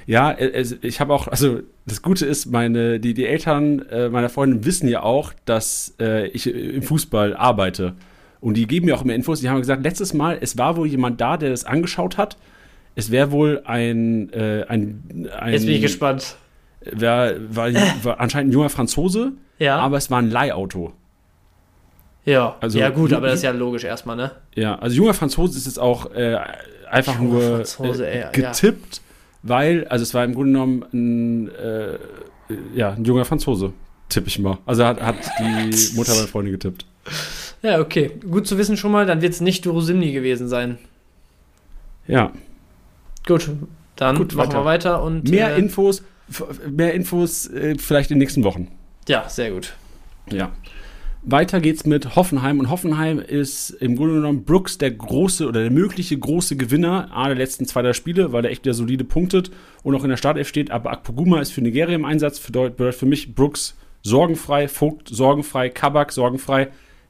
Ja, 0.05 0.31
äh, 0.31 0.65
ich 0.81 0.99
habe 0.99 1.13
auch, 1.13 1.27
also 1.27 1.59
das 1.85 2.01
Gute 2.01 2.25
ist, 2.25 2.45
meine, 2.47 2.99
die, 2.99 3.13
die 3.13 3.25
Eltern 3.25 3.79
äh, 3.89 4.09
meiner 4.09 4.29
Freundin 4.29 4.65
wissen 4.65 4.88
ja 4.88 5.03
auch, 5.03 5.33
dass 5.45 5.95
äh, 5.99 6.27
ich 6.27 6.47
im 6.53 6.83
Fußball 6.83 7.35
arbeite. 7.35 7.93
Und 8.39 8.55
die 8.55 8.67
geben 8.67 8.85
mir 8.85 8.95
auch 8.95 9.03
immer 9.03 9.15
Infos. 9.15 9.39
Die 9.41 9.49
haben 9.49 9.59
gesagt, 9.59 9.83
letztes 9.83 10.13
Mal, 10.13 10.38
es 10.39 10.57
war 10.57 10.77
wohl 10.77 10.88
jemand 10.88 11.19
da, 11.19 11.38
der 11.38 11.49
das 11.49 11.65
angeschaut 11.65 12.17
hat. 12.17 12.38
Es 12.95 13.11
wäre 13.11 13.31
wohl 13.31 13.61
ein, 13.65 14.31
äh, 14.33 14.63
ein, 14.67 15.27
ein 15.39 15.53
Jetzt 15.53 15.65
bin 15.65 15.75
ich 15.75 15.81
gespannt. 15.81 16.35
Wär, 16.81 17.35
war, 17.49 17.69
war 18.03 18.19
anscheinend 18.19 18.51
ein 18.51 18.53
junger 18.53 18.69
Franzose, 18.69 19.33
Ja, 19.59 19.77
aber 19.77 19.97
es 19.97 20.09
war 20.09 20.19
ein 20.19 20.29
Leihauto. 20.29 20.93
ja, 22.25 22.55
also- 22.59 22.79
ja 22.79 22.89
gut, 22.89 23.13
aber 23.13 23.27
das 23.27 23.38
ist 23.38 23.43
ja 23.43 23.51
logisch 23.51 23.83
erstmal, 23.83 24.15
ne? 24.15 24.31
Ja, 24.55 24.77
also 24.79 24.95
junger 24.95 25.13
Franzose 25.13 25.57
ist 25.57 25.65
jetzt 25.65 25.79
auch 25.79 26.11
äh, 26.13 26.38
einfach 26.89 27.19
Junger 27.19 27.63
nur 27.79 27.99
äh, 28.01 28.19
ja. 28.19 28.29
Weil, 29.47 29.87
also 29.87 30.03
es 30.03 30.13
war 30.13 30.23
im 30.23 30.33
Grunde 30.33 30.53
genommen 30.53 30.85
ein, 30.93 31.49
äh, 31.55 31.97
ja, 32.75 32.91
ein 32.91 33.03
junger 33.05 33.25
Franzose, 33.25 33.73
tippe 34.09 34.27
ich 34.27 34.39
mal. 34.39 34.57
Also 34.65 34.85
hat, 34.85 35.01
hat 35.01 35.15
die 35.39 35.93
Mutter 35.95 36.13
meiner 36.15 36.27
Freundin 36.27 36.53
getippt. 36.53 36.85
Ja, 37.61 37.79
okay. 37.79 38.11
Gut 38.29 38.47
zu 38.47 38.57
wissen 38.57 38.77
schon 38.77 38.91
mal, 38.91 39.05
dann 39.05 39.21
wird 39.21 39.33
es 39.33 39.41
nicht 39.41 39.65
Durusimni 39.65 40.11
gewesen 40.11 40.47
sein. 40.47 40.77
Ja, 42.07 42.31
Gut, 43.27 43.49
dann 43.97 44.15
Gut, 44.15 44.33
machen 44.33 44.49
weiter. 44.49 44.59
wir 44.59 44.65
weiter 44.65 45.03
und. 45.03 45.29
mehr 45.29 45.55
äh, 45.55 45.59
Infos, 45.59 46.01
mehr 46.69 46.93
Infos 46.93 47.47
äh, 47.47 47.75
vielleicht 47.77 48.09
in 48.09 48.15
den 48.15 48.19
nächsten 48.19 48.43
Wochen. 48.45 48.69
Ja, 49.07 49.27
sehr 49.27 49.51
gut. 49.51 49.73
Ja. 50.31 50.51
Weiter 51.30 51.59
geht's 51.59 51.86
mit 51.86 52.15
Hoffenheim 52.15 52.57
und 52.59 52.69
Hoffenheim 52.69 53.19
ist 53.19 53.71
im 53.71 53.97
Grunde 53.97 54.13
genommen 54.13 54.45
Brooks 54.45 54.78
der 54.78 54.91
große 54.91 55.45
oder 55.45 55.59
der 55.59 55.71
mögliche 55.71 56.17
große 56.17 56.55
Gewinner 56.55 57.09
A, 57.11 57.28
der 57.28 57.36
letzten 57.36 57.65
zwei 57.65 57.82
der 57.82 57.93
Spiele, 57.93 58.32
weil 58.32 58.45
er 58.45 58.51
echt 58.51 58.63
wieder 58.63 58.73
solide 58.73 59.03
punktet 59.03 59.51
und 59.84 59.93
auch 59.93 60.05
in 60.05 60.09
der 60.09 60.15
Startelf 60.15 60.47
steht. 60.47 60.71
Aber 60.71 60.89
Akpoguma 60.89 61.41
ist 61.41 61.51
für 61.51 61.59
Nigeria 61.59 61.95
im 61.95 62.05
Einsatz, 62.05 62.39
bedeutet 62.39 62.95
für 62.95 63.05
mich 63.05 63.36
Brooks 63.36 63.75
sorgenfrei, 64.03 64.69
Vogt 64.69 65.09
sorgenfrei, 65.09 65.67
Kabak 65.67 66.13
sorgenfrei. 66.13 66.69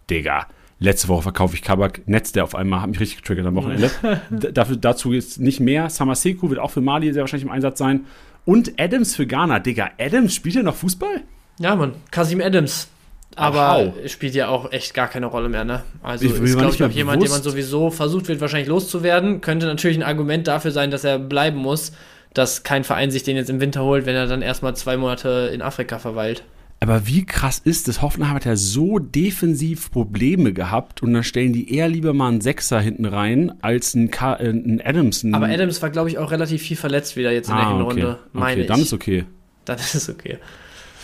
Digga, 0.09 0.47
letzte 0.79 1.09
Woche 1.09 1.21
verkaufe 1.21 1.53
ich 1.53 1.61
Kabak, 1.61 2.07
Netz 2.07 2.31
der 2.31 2.43
auf 2.43 2.55
einmal, 2.55 2.81
hat 2.81 2.89
mich 2.89 2.99
richtig 2.99 3.17
getriggert 3.17 3.45
am 3.45 3.53
Wochenende. 3.53 3.91
Dafür, 4.51 4.77
dazu 4.77 5.13
ist 5.13 5.39
nicht 5.39 5.59
mehr. 5.59 5.91
Samaseku 5.91 6.49
wird 6.49 6.59
auch 6.59 6.71
für 6.71 6.81
Mali 6.81 7.13
sehr 7.13 7.21
wahrscheinlich 7.21 7.45
im 7.45 7.51
Einsatz 7.51 7.77
sein. 7.77 8.05
Und 8.45 8.81
Adams 8.81 9.15
für 9.15 9.27
Ghana. 9.27 9.59
Digga, 9.59 9.91
Adams 9.99 10.33
spielt 10.33 10.55
ja 10.55 10.63
noch 10.63 10.75
Fußball? 10.75 11.21
Ja, 11.59 11.75
Mann, 11.75 11.93
Kasim 12.09 12.41
Adams. 12.41 12.89
Aber 13.37 13.75
Au. 13.77 13.93
spielt 14.07 14.33
ja 14.33 14.47
auch 14.47 14.71
echt 14.71 14.93
gar 14.93 15.07
keine 15.07 15.27
Rolle 15.27 15.47
mehr, 15.47 15.63
ne? 15.63 15.83
Also 16.01 16.25
Ich- 16.25 16.33
ist, 16.33 16.57
glaube 16.57 16.73
ich, 16.73 16.83
auch 16.83 16.89
jemand, 16.89 17.21
den 17.23 17.29
man 17.29 17.43
sowieso 17.43 17.91
versucht 17.91 18.27
wird, 18.27 18.41
wahrscheinlich 18.41 18.67
loszuwerden. 18.67 19.41
Könnte 19.41 19.67
natürlich 19.67 19.97
ein 19.97 20.03
Argument 20.03 20.47
dafür 20.47 20.71
sein, 20.71 20.89
dass 20.89 21.03
er 21.03 21.19
bleiben 21.19 21.57
muss, 21.57 21.91
dass 22.33 22.63
kein 22.63 22.83
Verein 22.83 23.11
sich 23.11 23.23
den 23.23 23.37
jetzt 23.37 23.49
im 23.49 23.59
Winter 23.59 23.83
holt, 23.83 24.05
wenn 24.05 24.15
er 24.15 24.27
dann 24.27 24.41
erstmal 24.41 24.75
zwei 24.75 24.97
Monate 24.97 25.51
in 25.53 25.61
Afrika 25.61 25.99
verweilt. 25.99 26.43
Aber 26.79 27.07
wie 27.07 27.25
krass 27.25 27.59
ist 27.63 27.87
das? 27.87 28.01
Hoffenheim 28.01 28.35
hat 28.35 28.45
ja 28.45 28.55
so 28.55 28.99
defensiv 28.99 29.91
Probleme 29.91 30.53
gehabt 30.53 31.01
und 31.01 31.13
dann 31.13 31.23
stellen 31.23 31.51
die 31.51 31.73
eher 31.73 31.87
lieber 31.87 32.13
mal 32.13 32.29
einen 32.29 32.41
Sechser 32.41 32.79
hinten 32.79 33.05
rein 33.05 33.53
als 33.61 33.95
einen, 33.95 34.11
Ka 34.11 34.35
äh, 34.35 34.49
einen 34.49 34.81
Adams. 34.83 35.23
Einen 35.23 35.33
Aber 35.33 35.47
Adams 35.47 35.81
war, 35.81 35.89
glaube 35.89 36.09
ich, 36.09 36.19
auch 36.19 36.31
relativ 36.31 36.61
viel 36.61 36.77
verletzt 36.77 37.15
wieder 37.17 37.31
jetzt 37.31 37.49
in 37.49 37.55
der 37.55 37.65
ah, 37.65 37.77
Hinrunde, 37.77 38.07
okay. 38.07 38.19
meine 38.33 38.51
okay, 38.51 38.61
ich. 38.61 38.67
dann 38.67 38.81
ist 38.81 38.93
okay. 38.93 39.25
Dann 39.65 39.77
ist 39.79 39.95
es 39.95 40.09
okay. 40.09 40.37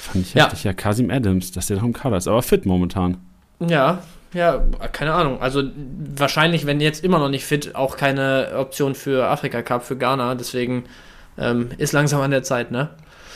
Fand 0.04 0.26
ich 0.26 0.34
Ja. 0.34 0.46
heftig. 0.46 0.64
Ja, 0.66 0.74
Kasim 0.74 1.10
Adams, 1.10 1.52
dass 1.52 1.68
der 1.68 1.78
noch 1.78 1.84
im 1.84 1.94
Kader 1.94 2.18
ist, 2.18 2.28
aber 2.28 2.42
fit 2.42 2.66
momentan. 2.66 3.18
Ja, 3.66 4.00
ja, 4.34 4.64
keine 4.92 5.14
Ahnung. 5.14 5.42
Also 5.42 5.64
wahrscheinlich, 6.16 6.66
wenn 6.66 6.82
jetzt 6.82 7.04
immer 7.04 7.20
noch 7.20 7.30
nicht 7.30 7.46
fit, 7.46 7.76
auch 7.76 7.96
keine 7.96 8.50
Option 8.58 8.96
für 8.96 9.28
Afrika 9.28 9.62
Cup, 9.62 9.84
für 9.86 9.96
Ghana. 9.96 10.36
Deswegen 10.36 10.84
ähm, 11.38 11.70
ist 11.78 11.94
langsam 11.94 12.20
an 12.22 12.32
der 12.32 12.44
Zeit, 12.44 12.72
ne? 12.72 12.90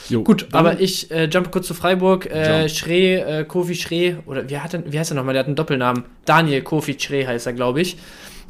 Jo, 0.10 0.24
Gut, 0.24 0.48
aber 0.54 0.80
ich 0.80 1.12
äh, 1.12 1.26
jump 1.26 1.52
kurz 1.52 1.68
zu 1.68 1.74
Freiburg. 1.74 2.26
Äh. 2.28 2.68
Schree, 2.70 3.16
äh, 3.16 3.44
Kofi 3.46 3.76
Schree, 3.76 4.16
oder 4.26 4.50
wie, 4.50 4.58
hat 4.58 4.74
er, 4.74 4.92
wie 4.92 4.98
heißt 4.98 5.12
er 5.12 5.16
nochmal? 5.16 5.34
Der 5.34 5.42
hat 5.42 5.48
einen 5.48 5.56
Doppelnamen. 5.56 6.04
Daniel 6.26 6.62
Kofi 6.62 6.98
Schree 7.00 7.26
heißt 7.26 7.46
er, 7.46 7.54
glaube 7.54 7.82
ich. 7.82 7.98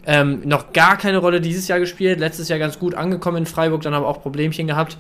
Ähm, 0.06 0.42
noch 0.46 0.72
gar 0.72 0.98
keine 0.98 1.18
Rolle 1.18 1.42
dieses 1.42 1.68
Jahr 1.68 1.80
gespielt. 1.80 2.20
Letztes 2.20 2.48
Jahr 2.48 2.60
ganz 2.60 2.80
gut 2.80 2.96
angekommen 2.96 3.38
in 3.38 3.46
Freiburg, 3.46 3.82
dann 3.82 3.94
aber 3.94 4.08
auch 4.08 4.22
Problemchen 4.22 4.68
gehabt. 4.68 4.98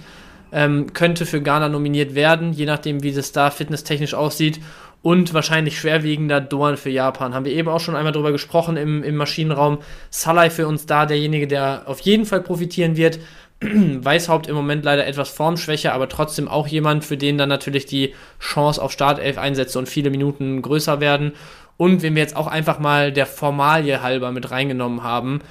Ähm, 0.51 0.93
könnte 0.93 1.25
für 1.25 1.41
Ghana 1.41 1.69
nominiert 1.69 2.15
werden, 2.15 2.53
je 2.53 2.65
nachdem, 2.65 3.03
wie 3.03 3.11
das 3.11 3.31
da 3.31 3.49
fitnesstechnisch 3.49 4.13
aussieht. 4.13 4.59
Und 5.03 5.33
wahrscheinlich 5.33 5.79
schwerwiegender 5.79 6.41
Dorn 6.41 6.75
für 6.75 6.89
Japan. 6.89 7.33
Haben 7.33 7.45
wir 7.45 7.53
eben 7.53 7.69
auch 7.69 7.79
schon 7.79 7.95
einmal 7.95 8.11
drüber 8.11 8.31
gesprochen 8.31 8.77
im, 8.77 9.03
im 9.03 9.15
Maschinenraum. 9.15 9.77
Salai 10.09 10.49
für 10.49 10.67
uns 10.67 10.85
da, 10.85 11.05
derjenige, 11.05 11.47
der 11.47 11.83
auf 11.85 11.99
jeden 11.99 12.25
Fall 12.25 12.41
profitieren 12.41 12.97
wird. 12.97 13.19
Weißhaupt 13.61 14.47
im 14.47 14.55
Moment 14.55 14.83
leider 14.85 15.07
etwas 15.07 15.29
Formschwäche, 15.29 15.93
aber 15.93 16.09
trotzdem 16.09 16.47
auch 16.47 16.67
jemand, 16.67 17.05
für 17.05 17.17
den 17.17 17.37
dann 17.37 17.49
natürlich 17.49 17.85
die 17.85 18.13
Chance 18.39 18.81
auf 18.81 18.91
Startelf-Einsätze 18.91 19.79
und 19.79 19.87
viele 19.87 20.09
Minuten 20.09 20.61
größer 20.61 20.99
werden. 20.99 21.33
Und 21.77 22.01
wenn 22.01 22.15
wir 22.15 22.21
jetzt 22.21 22.35
auch 22.35 22.47
einfach 22.47 22.79
mal 22.79 23.11
der 23.11 23.25
Formalie 23.25 24.01
halber 24.01 24.31
mit 24.31 24.51
reingenommen 24.51 25.03
haben, 25.03 25.41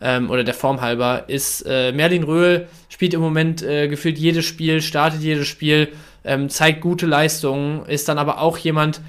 ähm, 0.00 0.30
oder 0.30 0.44
der 0.44 0.54
Form 0.54 0.80
halber, 0.80 1.24
ist 1.28 1.62
äh, 1.66 1.92
Merlin 1.92 2.24
Röhl, 2.24 2.68
spielt 2.88 3.14
im 3.14 3.20
Moment 3.20 3.62
äh, 3.62 3.88
gefühlt 3.88 4.18
jedes 4.18 4.44
Spiel, 4.44 4.82
startet 4.82 5.22
jedes 5.22 5.46
Spiel, 5.46 5.88
ähm, 6.24 6.48
zeigt 6.48 6.80
gute 6.80 7.06
Leistungen, 7.06 7.86
ist 7.86 8.08
dann 8.08 8.18
aber 8.18 8.40
auch 8.40 8.58
jemand, 8.58 9.00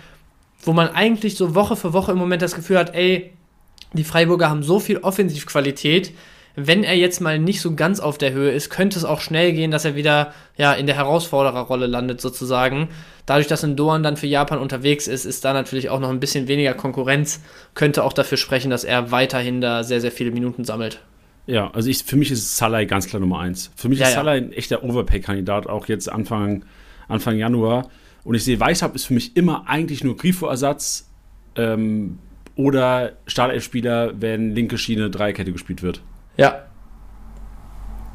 wo 0.61 0.73
man 0.73 0.89
eigentlich 0.89 1.35
so 1.35 1.55
Woche 1.55 1.76
für 1.76 1.93
Woche 1.93 2.11
im 2.11 2.18
Moment 2.18 2.41
das 2.41 2.55
Gefühl 2.55 2.77
hat, 2.77 2.95
ey, 2.95 3.34
die 3.93 4.03
Freiburger 4.03 4.49
haben 4.49 4.64
so 4.64 4.80
viel 4.80 4.97
Offensivqualität, 4.97 6.11
wenn 6.59 6.84
er 6.84 6.95
jetzt 6.95 7.21
mal 7.21 7.38
nicht 7.38 7.61
so 7.61 7.75
ganz 7.75 7.99
auf 7.99 8.17
der 8.17 8.34
Höhe 8.34 8.49
ist, 8.49 8.71
könnte 8.71 8.97
es 8.97 9.05
auch 9.05 9.21
schnell 9.21 9.53
gehen, 9.53 9.69
dass 9.69 9.85
er 9.85 9.95
wieder 9.95 10.34
ja, 10.57 10.73
in 10.73 10.88
der 10.88 10.95
Herausfordererrolle 10.95 11.85
landet 11.85 12.19
sozusagen. 12.19 12.89
Dadurch, 13.27 13.45
dass 13.45 13.63
ein 13.63 13.75
Doan 13.75 14.01
dann 14.01 14.17
für 14.17 14.25
Japan 14.25 14.57
unterwegs 14.57 15.07
ist, 15.07 15.25
ist 15.25 15.45
da 15.45 15.53
natürlich 15.53 15.91
auch 15.91 15.99
noch 15.99 16.09
ein 16.09 16.19
bisschen 16.19 16.47
weniger 16.47 16.73
Konkurrenz, 16.73 17.41
könnte 17.75 18.03
auch 18.03 18.11
dafür 18.11 18.39
sprechen, 18.39 18.71
dass 18.71 18.84
er 18.84 19.11
weiterhin 19.11 19.61
da 19.61 19.84
sehr, 19.84 20.01
sehr 20.01 20.11
viele 20.11 20.31
Minuten 20.31 20.63
sammelt. 20.63 20.99
Ja, 21.45 21.69
also 21.71 21.91
ich, 21.91 22.03
für 22.03 22.15
mich 22.15 22.31
ist 22.31 22.57
Salai 22.57 22.85
ganz 22.85 23.07
klar 23.07 23.19
Nummer 23.19 23.39
eins. 23.39 23.69
Für 23.75 23.88
mich 23.88 23.99
Ja, 23.99 24.07
ist 24.07 24.13
ja. 24.13 24.21
Salai 24.21 24.38
ein 24.38 24.51
echter 24.51 24.84
Overpay-Kandidat, 24.84 25.67
auch 25.67 25.85
jetzt 25.85 26.11
Anfang, 26.11 26.65
Anfang 27.07 27.38
Januar. 27.38 27.88
Und 28.23 28.34
ich 28.34 28.43
sehe, 28.43 28.59
Weißhaupt 28.59 28.95
ist 28.95 29.05
für 29.05 29.13
mich 29.13 29.38
immer 29.38 29.69
eigentlich 29.69 30.03
nur 30.03 30.17
Grifo-Ersatz. 30.17 31.07
Ähm, 31.55 32.17
oder 32.55 33.13
Startelf-Spieler, 33.27 34.19
wenn 34.19 34.55
linke 34.55 34.79
Schiene 34.79 35.11
Dreierkette 35.11 35.51
gespielt 35.51 35.84
wird. 35.84 36.01
Ja. 36.38 36.64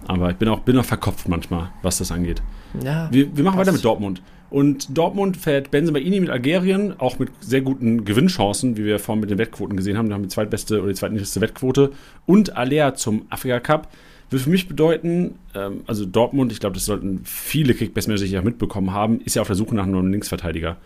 Aber 0.06 0.30
ich 0.30 0.36
bin 0.36 0.48
auch, 0.48 0.60
bin 0.60 0.78
auch 0.78 0.84
verkopft 0.84 1.28
manchmal, 1.28 1.70
was 1.82 1.98
das 1.98 2.10
angeht. 2.10 2.42
Ja. 2.82 3.08
Wir, 3.10 3.36
wir 3.36 3.44
machen 3.44 3.56
passt. 3.56 3.68
weiter 3.68 3.72
mit 3.72 3.84
Dortmund. 3.84 4.22
Und 4.50 4.96
Dortmund 4.96 5.38
fährt 5.38 5.70
Benzemaini 5.70 6.20
mit 6.20 6.28
Algerien, 6.28 6.94
auch 6.98 7.18
mit 7.18 7.30
sehr 7.40 7.62
guten 7.62 8.04
Gewinnchancen, 8.04 8.76
wie 8.76 8.84
wir 8.84 8.98
vorhin 8.98 9.20
mit 9.20 9.30
den 9.30 9.38
Wettquoten 9.38 9.76
gesehen 9.76 9.96
haben. 9.96 10.08
Da 10.08 10.14
haben 10.14 10.22
wir 10.22 10.28
die 10.28 10.34
zweitbeste 10.34 10.80
oder 10.80 10.88
die 10.88 10.94
zweitniedrigste 10.94 11.40
Wettquote. 11.40 11.92
Und 12.26 12.56
Alea 12.56 12.94
zum 12.94 13.26
Afrika 13.30 13.60
Cup. 13.60 13.88
Will 14.28 14.38
für 14.38 14.50
mich 14.50 14.68
bedeuten, 14.68 15.36
ähm, 15.54 15.82
also 15.86 16.06
Dortmund, 16.06 16.52
ich 16.52 16.60
glaube, 16.60 16.74
das 16.74 16.86
sollten 16.86 17.20
viele 17.24 17.74
Kickbase-Manager 17.74 18.26
sicher 18.26 18.42
mitbekommen 18.42 18.92
haben, 18.92 19.20
ist 19.20 19.36
ja 19.36 19.42
auf 19.42 19.48
der 19.48 19.56
Suche 19.56 19.74
nach 19.74 19.84
einem 19.84 20.10
Linksverteidiger. 20.10 20.76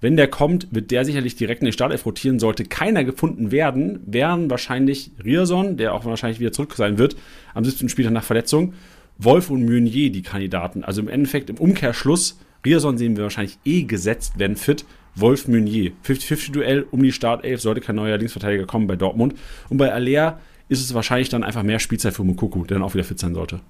Wenn 0.00 0.16
der 0.16 0.28
kommt, 0.28 0.68
wird 0.70 0.90
der 0.90 1.04
sicherlich 1.04 1.34
direkt 1.34 1.60
in 1.60 1.66
den 1.66 1.72
Startelf 1.72 2.06
rotieren. 2.06 2.38
Sollte 2.38 2.64
keiner 2.64 3.04
gefunden 3.04 3.50
werden, 3.50 4.00
wären 4.06 4.48
wahrscheinlich 4.48 5.10
Rierson, 5.24 5.76
der 5.76 5.94
auch 5.94 6.04
wahrscheinlich 6.04 6.38
wieder 6.40 6.52
zurück 6.52 6.74
sein 6.76 6.98
wird, 6.98 7.16
am 7.54 7.64
17. 7.64 7.88
Spieltag 7.88 8.12
nach 8.12 8.24
Verletzung, 8.24 8.74
Wolf 9.18 9.50
und 9.50 9.64
Meunier 9.64 10.12
die 10.12 10.22
Kandidaten. 10.22 10.84
Also 10.84 11.00
im 11.00 11.08
Endeffekt, 11.08 11.50
im 11.50 11.56
Umkehrschluss, 11.56 12.38
Rierson 12.64 12.98
sehen 12.98 13.16
wir 13.16 13.24
wahrscheinlich 13.24 13.58
eh 13.64 13.82
gesetzt, 13.82 14.34
wenn 14.36 14.56
fit. 14.56 14.84
Wolf 15.14 15.48
Meunier. 15.48 15.92
50-50-Duell 16.06 16.86
um 16.90 17.02
die 17.02 17.12
Startelf, 17.12 17.60
sollte 17.60 17.80
kein 17.80 17.96
neuer 17.96 18.16
Linksverteidiger 18.18 18.66
kommen 18.66 18.86
bei 18.86 18.94
Dortmund. 18.94 19.34
Und 19.68 19.78
bei 19.78 19.92
Alea 19.92 20.38
ist 20.68 20.80
es 20.80 20.94
wahrscheinlich 20.94 21.28
dann 21.28 21.42
einfach 21.42 21.64
mehr 21.64 21.80
Spielzeit 21.80 22.14
für 22.14 22.22
Mukoko, 22.22 22.64
der 22.64 22.76
dann 22.76 22.84
auch 22.84 22.94
wieder 22.94 23.04
fit 23.04 23.18
sein 23.18 23.34
sollte. 23.34 23.60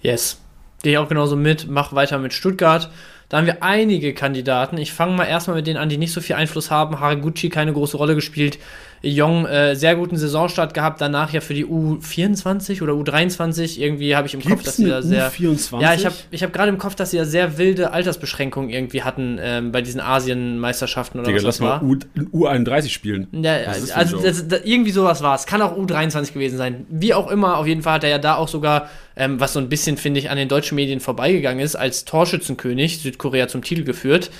Yes. 0.00 0.40
Gehe 0.82 0.92
ich 0.92 0.98
auch 0.98 1.08
genauso 1.08 1.36
mit. 1.36 1.68
Mach 1.68 1.92
weiter 1.92 2.18
mit 2.18 2.32
Stuttgart. 2.32 2.90
Da 3.30 3.38
haben 3.38 3.46
wir 3.46 3.62
einige 3.62 4.12
Kandidaten. 4.12 4.76
Ich 4.76 4.92
fange 4.92 5.14
mal 5.14 5.24
erstmal 5.24 5.56
mit 5.56 5.66
denen 5.68 5.76
an, 5.76 5.88
die 5.88 5.98
nicht 5.98 6.12
so 6.12 6.20
viel 6.20 6.34
Einfluss 6.34 6.70
haben. 6.72 6.98
Haraguchi 6.98 7.48
keine 7.48 7.72
große 7.72 7.96
Rolle 7.96 8.16
gespielt. 8.16 8.58
Jong 9.02 9.46
äh, 9.46 9.76
sehr 9.76 9.96
guten 9.96 10.18
Saisonstart 10.18 10.74
gehabt. 10.74 11.00
Danach 11.00 11.32
ja 11.32 11.40
für 11.40 11.54
die 11.54 11.64
U24 11.64 12.82
oder 12.82 12.92
U23. 12.92 13.78
Irgendwie 13.78 14.14
habe 14.14 14.26
ich 14.26 14.34
im 14.34 14.42
Kopf, 14.42 14.62
dass 14.62 14.76
sie 14.76 14.88
da 14.88 15.00
sehr. 15.00 15.32
U24? 15.32 15.80
Ja, 15.80 15.94
ich 15.94 16.04
habe 16.04 16.14
ich 16.30 16.42
hab 16.42 16.52
gerade 16.52 16.68
im 16.68 16.76
Kopf, 16.76 16.96
dass 16.96 17.12
sie 17.12 17.16
ja 17.16 17.24
sehr 17.24 17.56
wilde 17.56 17.92
Altersbeschränkungen 17.92 18.68
irgendwie 18.68 19.02
hatten 19.02 19.38
ähm, 19.40 19.72
bei 19.72 19.80
diesen 19.80 20.02
Asien-Meisterschaften 20.02 21.20
oder 21.20 21.28
Digga, 21.28 21.38
was 21.38 21.44
lass 21.44 21.58
das 21.58 21.66
war. 21.66 21.82
mal 21.82 21.98
U, 22.32 22.46
U31 22.46 22.90
spielen. 22.90 23.28
Ja, 23.32 23.64
das 23.64 23.90
also 23.90 24.20
das, 24.20 24.46
das, 24.48 24.60
irgendwie 24.64 24.90
sowas 24.90 25.22
war 25.22 25.34
es. 25.34 25.46
Kann 25.46 25.62
auch 25.62 25.78
U23 25.78 26.34
gewesen 26.34 26.58
sein. 26.58 26.86
Wie 26.90 27.14
auch 27.14 27.30
immer, 27.30 27.56
auf 27.56 27.66
jeden 27.66 27.82
Fall 27.82 27.94
hat 27.94 28.04
er 28.04 28.10
ja 28.10 28.18
da 28.18 28.34
auch 28.34 28.48
sogar, 28.48 28.90
ähm, 29.16 29.40
was 29.40 29.54
so 29.54 29.60
ein 29.60 29.70
bisschen, 29.70 29.96
finde 29.96 30.20
ich, 30.20 30.28
an 30.28 30.36
den 30.36 30.48
deutschen 30.48 30.74
Medien 30.74 31.00
vorbeigegangen 31.00 31.64
ist, 31.64 31.74
als 31.74 32.04
Torschützenkönig 32.04 32.98
Südkorea 32.98 33.48
zum 33.48 33.62
Titel 33.62 33.84
geführt. 33.84 34.30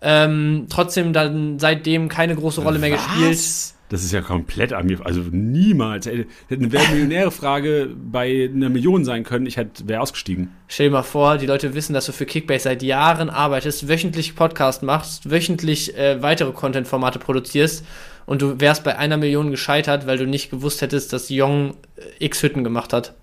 Ähm, 0.00 0.66
trotzdem 0.68 1.12
dann 1.12 1.58
seitdem 1.58 2.08
keine 2.08 2.36
große 2.36 2.60
Rolle 2.60 2.78
mehr 2.78 2.90
gespielt. 2.90 3.74
Das 3.88 4.02
ist 4.02 4.12
ja 4.12 4.20
komplett 4.20 4.72
an 4.72 4.86
mir. 4.86 5.04
Also 5.04 5.20
niemals. 5.30 6.06
Hätte 6.06 6.26
eine 6.50 6.72
Wer 6.72 6.88
millionäre 6.88 7.30
Frage 7.30 7.88
bei 7.94 8.50
einer 8.52 8.68
Million 8.68 9.04
sein 9.04 9.22
können, 9.22 9.46
ich 9.46 9.56
hätte 9.56 9.86
wäre 9.86 10.00
ausgestiegen. 10.00 10.50
Stell 10.66 10.88
dir 10.88 10.94
mal 10.94 11.02
vor, 11.02 11.38
die 11.38 11.46
Leute 11.46 11.74
wissen, 11.74 11.92
dass 11.94 12.06
du 12.06 12.12
für 12.12 12.26
Kickbase 12.26 12.64
seit 12.64 12.82
Jahren 12.82 13.30
arbeitest, 13.30 13.88
wöchentlich 13.88 14.34
Podcast 14.34 14.82
machst, 14.82 15.30
wöchentlich 15.30 15.96
äh, 15.96 16.20
weitere 16.20 16.52
Content-Formate 16.52 17.20
produzierst 17.20 17.84
und 18.26 18.42
du 18.42 18.60
wärst 18.60 18.82
bei 18.82 18.98
einer 18.98 19.16
Million 19.16 19.52
gescheitert, 19.52 20.06
weil 20.06 20.18
du 20.18 20.26
nicht 20.26 20.50
gewusst 20.50 20.82
hättest, 20.82 21.12
dass 21.12 21.28
Jong 21.28 21.74
äh, 21.96 22.24
X 22.24 22.42
Hütten 22.42 22.64
gemacht 22.64 22.92
hat. 22.92 23.14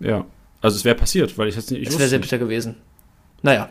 Ja. 0.00 0.26
Also 0.60 0.76
es 0.76 0.84
wäre 0.84 0.96
passiert, 0.96 1.38
weil 1.38 1.48
ich 1.48 1.54
jetzt 1.54 1.70
nicht. 1.70 1.82
Ich 1.82 1.88
wusste 1.88 2.00
wäre 2.00 2.08
sehr 2.08 2.18
bitter 2.18 2.38
gewesen. 2.38 2.74
Naja. 3.42 3.68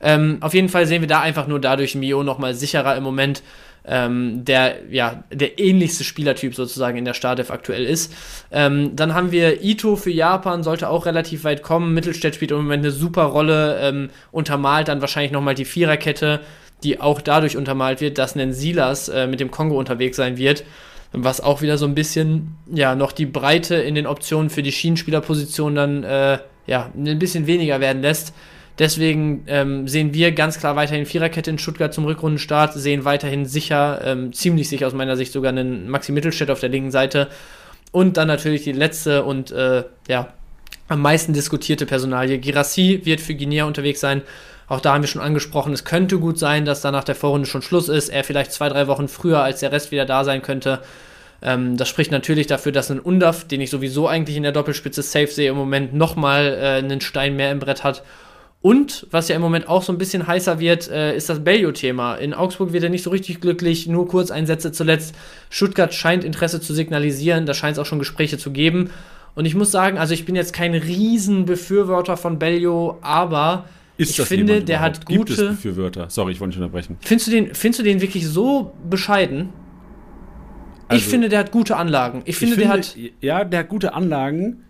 Ähm, 0.00 0.38
auf 0.40 0.54
jeden 0.54 0.68
Fall 0.68 0.86
sehen 0.86 1.00
wir 1.00 1.08
da 1.08 1.20
einfach 1.20 1.48
nur 1.48 1.60
dadurch 1.60 1.96
Mio 1.96 2.22
nochmal 2.22 2.54
sicherer 2.54 2.96
im 2.96 3.02
Moment, 3.02 3.42
ähm, 3.88 4.44
der 4.44 4.76
ja 4.90 5.24
der 5.32 5.58
ähnlichste 5.58 6.04
Spielertyp 6.04 6.54
sozusagen 6.54 6.98
in 6.98 7.04
der 7.04 7.14
Startelf 7.14 7.50
aktuell 7.50 7.84
ist. 7.84 8.12
Ähm, 8.50 8.94
dann 8.94 9.14
haben 9.14 9.32
wir 9.32 9.62
Ito 9.64 9.96
für 9.96 10.10
Japan, 10.10 10.62
sollte 10.62 10.88
auch 10.88 11.06
relativ 11.06 11.44
weit 11.44 11.62
kommen. 11.62 11.94
Mittelstädt 11.94 12.34
spielt 12.34 12.50
im 12.50 12.58
Moment 12.58 12.84
eine 12.84 12.92
super 12.92 13.24
Rolle, 13.24 13.78
ähm, 13.80 14.10
untermalt 14.30 14.88
dann 14.88 15.00
wahrscheinlich 15.00 15.32
nochmal 15.32 15.54
die 15.54 15.64
Viererkette, 15.64 16.40
die 16.82 17.00
auch 17.00 17.20
dadurch 17.20 17.56
untermalt 17.56 18.00
wird, 18.00 18.18
dass 18.18 18.36
ein 18.36 18.52
Silas 18.52 19.08
äh, 19.08 19.26
mit 19.26 19.40
dem 19.40 19.50
Kongo 19.50 19.78
unterwegs 19.78 20.16
sein 20.16 20.36
wird. 20.36 20.64
Was 21.12 21.40
auch 21.40 21.62
wieder 21.62 21.78
so 21.78 21.86
ein 21.86 21.94
bisschen, 21.94 22.56
ja, 22.70 22.94
noch 22.94 23.12
die 23.12 23.24
Breite 23.24 23.76
in 23.76 23.94
den 23.94 24.06
Optionen 24.06 24.50
für 24.50 24.62
die 24.62 24.72
Schienenspielerposition 24.72 25.74
dann, 25.74 26.04
äh, 26.04 26.38
ja, 26.66 26.90
ein 26.94 27.18
bisschen 27.18 27.46
weniger 27.46 27.80
werden 27.80 28.02
lässt. 28.02 28.34
Deswegen 28.78 29.44
ähm, 29.48 29.88
sehen 29.88 30.14
wir 30.14 30.32
ganz 30.32 30.58
klar 30.58 30.76
weiterhin 30.76 31.04
Viererkette 31.04 31.50
in 31.50 31.58
Stuttgart 31.58 31.92
zum 31.92 32.04
Rückrundenstart, 32.04 32.74
sehen 32.74 33.04
weiterhin 33.04 33.44
sicher, 33.44 34.00
ähm, 34.04 34.32
ziemlich 34.32 34.68
sicher 34.68 34.86
aus 34.86 34.92
meiner 34.92 35.16
Sicht 35.16 35.32
sogar 35.32 35.50
einen 35.50 35.88
Maxi 35.88 36.12
Mittelstädt 36.12 36.50
auf 36.50 36.60
der 36.60 36.68
linken 36.68 36.92
Seite. 36.92 37.28
Und 37.90 38.16
dann 38.16 38.28
natürlich 38.28 38.62
die 38.62 38.72
letzte 38.72 39.24
und 39.24 39.50
äh, 39.50 39.84
ja, 40.08 40.32
am 40.88 41.02
meisten 41.02 41.32
diskutierte 41.32 41.86
Personalie. 41.86 42.38
Girassi 42.38 43.00
wird 43.04 43.20
für 43.20 43.34
Guinea 43.34 43.64
unterwegs 43.64 44.00
sein. 44.00 44.22
Auch 44.68 44.80
da 44.80 44.92
haben 44.92 45.02
wir 45.02 45.08
schon 45.08 45.22
angesprochen, 45.22 45.72
es 45.72 45.84
könnte 45.84 46.18
gut 46.18 46.38
sein, 46.38 46.64
dass 46.64 46.82
da 46.82 46.90
nach 46.90 47.04
der 47.04 47.14
Vorrunde 47.14 47.48
schon 47.48 47.62
Schluss 47.62 47.88
ist. 47.88 48.10
Er 48.10 48.22
vielleicht 48.22 48.52
zwei, 48.52 48.68
drei 48.68 48.86
Wochen 48.86 49.08
früher 49.08 49.42
als 49.42 49.60
der 49.60 49.72
Rest 49.72 49.90
wieder 49.90 50.04
da 50.04 50.24
sein 50.24 50.42
könnte. 50.42 50.80
Ähm, 51.40 51.76
das 51.76 51.88
spricht 51.88 52.10
natürlich 52.10 52.46
dafür, 52.46 52.72
dass 52.72 52.90
ein 52.90 53.00
Undaf, 53.00 53.44
den 53.44 53.60
ich 53.60 53.70
sowieso 53.70 54.08
eigentlich 54.08 54.36
in 54.36 54.42
der 54.42 54.52
Doppelspitze 54.52 55.02
safe 55.02 55.28
sehe, 55.28 55.50
im 55.50 55.56
Moment 55.56 55.94
nochmal 55.94 56.58
äh, 56.60 56.66
einen 56.84 57.00
Stein 57.00 57.36
mehr 57.36 57.50
im 57.50 57.60
Brett 57.60 57.82
hat. 57.82 58.02
Und 58.60 59.06
was 59.12 59.28
ja 59.28 59.36
im 59.36 59.42
Moment 59.42 59.68
auch 59.68 59.82
so 59.84 59.92
ein 59.92 59.98
bisschen 59.98 60.26
heißer 60.26 60.58
wird, 60.58 60.88
äh, 60.90 61.16
ist 61.16 61.28
das 61.28 61.44
Bellio-Thema. 61.44 62.16
In 62.16 62.34
Augsburg 62.34 62.72
wird 62.72 62.82
er 62.82 62.90
nicht 62.90 63.04
so 63.04 63.10
richtig 63.10 63.40
glücklich, 63.40 63.86
nur 63.86 64.08
Kurzeinsätze 64.08 64.72
zuletzt. 64.72 65.14
Stuttgart 65.48 65.94
scheint 65.94 66.24
Interesse 66.24 66.60
zu 66.60 66.74
signalisieren, 66.74 67.46
da 67.46 67.54
scheint 67.54 67.74
es 67.76 67.78
auch 67.78 67.86
schon 67.86 68.00
Gespräche 68.00 68.36
zu 68.36 68.50
geben. 68.50 68.90
Und 69.36 69.44
ich 69.44 69.54
muss 69.54 69.70
sagen, 69.70 69.96
also 69.98 70.12
ich 70.12 70.24
bin 70.24 70.34
jetzt 70.34 70.52
kein 70.52 70.74
Riesenbefürworter 70.74 72.16
von 72.16 72.40
Bellio, 72.40 72.98
aber 73.00 73.66
Ist 73.96 74.10
ich 74.10 74.16
das 74.16 74.26
finde, 74.28 74.62
der 74.64 74.80
hat 74.80 75.06
Gibt 75.06 75.30
es 75.30 75.36
gute. 75.36 75.48
Befürworter? 75.50 76.10
Sorry, 76.10 76.32
ich 76.32 76.40
wollte 76.40 76.50
nicht 76.50 76.58
unterbrechen. 76.58 76.96
Findest 77.00 77.28
du, 77.28 77.30
den, 77.30 77.54
findest 77.54 77.78
du 77.78 77.84
den 77.84 78.00
wirklich 78.00 78.26
so 78.26 78.72
bescheiden? 78.90 79.50
ich 80.90 80.94
Also- 80.94 81.10
finde, 81.10 81.28
der 81.28 81.38
hat 81.38 81.52
gute 81.52 81.76
Anlagen. 81.76 82.22
Ich 82.24 82.36
finde, 82.36 82.54
ich 82.56 82.60
der 82.62 82.68
hat. 82.70 82.96
Ja, 83.20 83.44
der 83.44 83.60
hat 83.60 83.68
gute 83.68 83.94
Anlagen, 83.94 84.64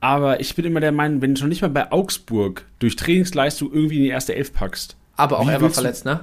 aber 0.00 0.40
ich 0.40 0.54
bin 0.54 0.64
immer 0.64 0.80
der 0.80 0.92
Meinung, 0.92 1.22
wenn 1.22 1.34
du 1.34 1.40
schon 1.40 1.48
nicht 1.50 1.62
mal 1.62 1.68
bei 1.68 1.92
Augsburg 1.92 2.64
durch 2.78 2.96
Trainingsleistung 2.96 3.72
irgendwie 3.72 3.96
in 3.96 4.02
die 4.04 4.08
erste 4.08 4.34
Elf 4.34 4.52
packst. 4.52 4.96
Aber 5.16 5.38
auch 5.38 5.48
er 5.48 5.60
war 5.60 5.70
verletzt, 5.70 6.04
ne? 6.04 6.20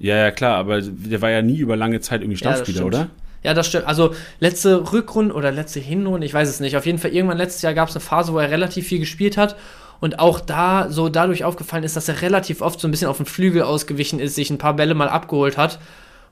Ja, 0.00 0.16
ja, 0.16 0.30
klar, 0.30 0.56
aber 0.56 0.80
der 0.80 1.22
war 1.22 1.30
ja 1.30 1.42
nie 1.42 1.58
über 1.58 1.76
lange 1.76 2.00
Zeit 2.00 2.20
irgendwie 2.22 2.38
Ja, 2.42 2.52
Stammspieler, 2.52 2.78
stimmt. 2.78 2.94
oder? 2.94 3.10
Ja, 3.42 3.54
das 3.54 3.66
stimmt. 3.68 3.86
Also 3.86 4.14
letzte 4.40 4.92
Rückrunde 4.92 5.34
oder 5.34 5.52
letzte 5.52 5.80
Hinrunde, 5.80 6.26
ich 6.26 6.34
weiß 6.34 6.48
es 6.48 6.60
nicht. 6.60 6.76
Auf 6.76 6.86
jeden 6.86 6.98
Fall 6.98 7.12
irgendwann 7.12 7.38
letztes 7.38 7.62
Jahr 7.62 7.74
gab 7.74 7.88
es 7.88 7.94
eine 7.94 8.00
Phase, 8.00 8.32
wo 8.32 8.38
er 8.38 8.50
relativ 8.50 8.86
viel 8.88 8.98
gespielt 8.98 9.36
hat. 9.36 9.56
Und 10.00 10.18
auch 10.20 10.38
da 10.40 10.90
so 10.90 11.08
dadurch 11.08 11.44
aufgefallen 11.44 11.82
ist, 11.82 11.96
dass 11.96 12.08
er 12.08 12.22
relativ 12.22 12.60
oft 12.62 12.78
so 12.80 12.86
ein 12.86 12.90
bisschen 12.92 13.08
auf 13.08 13.16
den 13.16 13.26
Flügel 13.26 13.62
ausgewichen 13.62 14.20
ist, 14.20 14.36
sich 14.36 14.50
ein 14.50 14.58
paar 14.58 14.74
Bälle 14.74 14.94
mal 14.94 15.08
abgeholt 15.08 15.56
hat. 15.56 15.78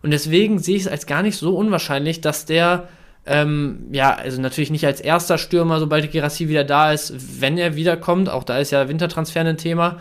Und 0.02 0.12
deswegen 0.12 0.58
sehe 0.60 0.76
ich 0.76 0.82
es 0.82 0.88
als 0.88 1.06
gar 1.06 1.22
nicht 1.22 1.36
so 1.36 1.56
unwahrscheinlich, 1.56 2.20
dass 2.20 2.44
der, 2.46 2.88
ähm, 3.26 3.88
ja, 3.92 4.14
also 4.14 4.40
natürlich 4.40 4.70
nicht 4.70 4.86
als 4.86 5.00
erster 5.00 5.38
Stürmer, 5.38 5.80
sobald 5.80 6.10
Gerassi 6.10 6.48
wieder 6.48 6.64
da 6.64 6.92
ist, 6.92 7.40
wenn 7.40 7.58
er 7.58 7.74
wiederkommt, 7.74 8.28
auch 8.28 8.44
da 8.44 8.58
ist 8.58 8.70
ja 8.70 8.88
Wintertransfer 8.88 9.40
ein 9.40 9.56
Thema, 9.56 9.98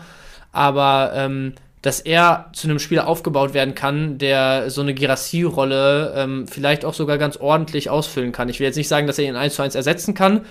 aber 0.52 1.12
ähm, 1.14 1.54
dass 1.82 2.00
er 2.00 2.50
zu 2.52 2.68
einem 2.68 2.78
Spieler 2.78 3.06
aufgebaut 3.06 3.52
werden 3.54 3.74
kann, 3.74 4.18
der 4.18 4.70
so 4.70 4.80
eine 4.80 4.94
Girassi-Rolle 4.94 6.14
ähm, 6.16 6.46
vielleicht 6.48 6.84
auch 6.84 6.94
sogar 6.94 7.18
ganz 7.18 7.36
ordentlich 7.36 7.90
ausfüllen 7.90 8.32
kann. 8.32 8.48
Ich 8.48 8.58
will 8.58 8.66
jetzt 8.66 8.76
nicht 8.76 8.88
sagen, 8.88 9.06
dass 9.06 9.18
er 9.18 9.28
ihn 9.28 9.36
1 9.36 9.54
zu 9.54 9.62
1 9.62 9.74
ersetzen 9.74 10.14
kann, 10.14 10.42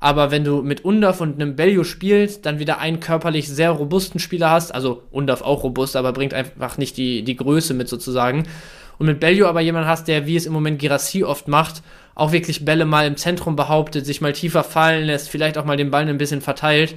aber 0.00 0.30
wenn 0.30 0.42
du 0.42 0.62
mit 0.62 0.84
Undaf 0.84 1.20
und 1.20 1.40
einem 1.40 1.54
Bellio 1.54 1.84
spielst, 1.84 2.44
dann 2.44 2.58
wieder 2.58 2.78
einen 2.78 2.98
körperlich 2.98 3.48
sehr 3.48 3.70
robusten 3.70 4.18
Spieler 4.18 4.50
hast, 4.50 4.74
also 4.74 5.04
Undaf 5.10 5.42
auch 5.42 5.62
robust, 5.62 5.96
aber 5.96 6.12
bringt 6.12 6.34
einfach 6.34 6.76
nicht 6.76 6.96
die, 6.96 7.22
die 7.22 7.36
Größe 7.36 7.72
mit 7.72 7.88
sozusagen. 7.88 8.44
Und 8.98 9.06
mit 9.06 9.20
Bellio 9.20 9.46
aber 9.46 9.60
jemand 9.60 9.86
hast, 9.86 10.08
der, 10.08 10.26
wie 10.26 10.36
es 10.36 10.46
im 10.46 10.52
Moment 10.52 10.78
Girassi 10.78 11.24
oft 11.24 11.46
macht, 11.46 11.82
auch 12.14 12.32
wirklich 12.32 12.64
Bälle 12.64 12.84
mal 12.84 13.06
im 13.06 13.16
Zentrum 13.16 13.56
behauptet, 13.56 14.06
sich 14.06 14.20
mal 14.20 14.32
tiefer 14.32 14.64
fallen 14.64 15.04
lässt, 15.04 15.30
vielleicht 15.30 15.58
auch 15.58 15.64
mal 15.64 15.76
den 15.76 15.90
Ball 15.90 16.08
ein 16.08 16.18
bisschen 16.18 16.40
verteilt. 16.40 16.94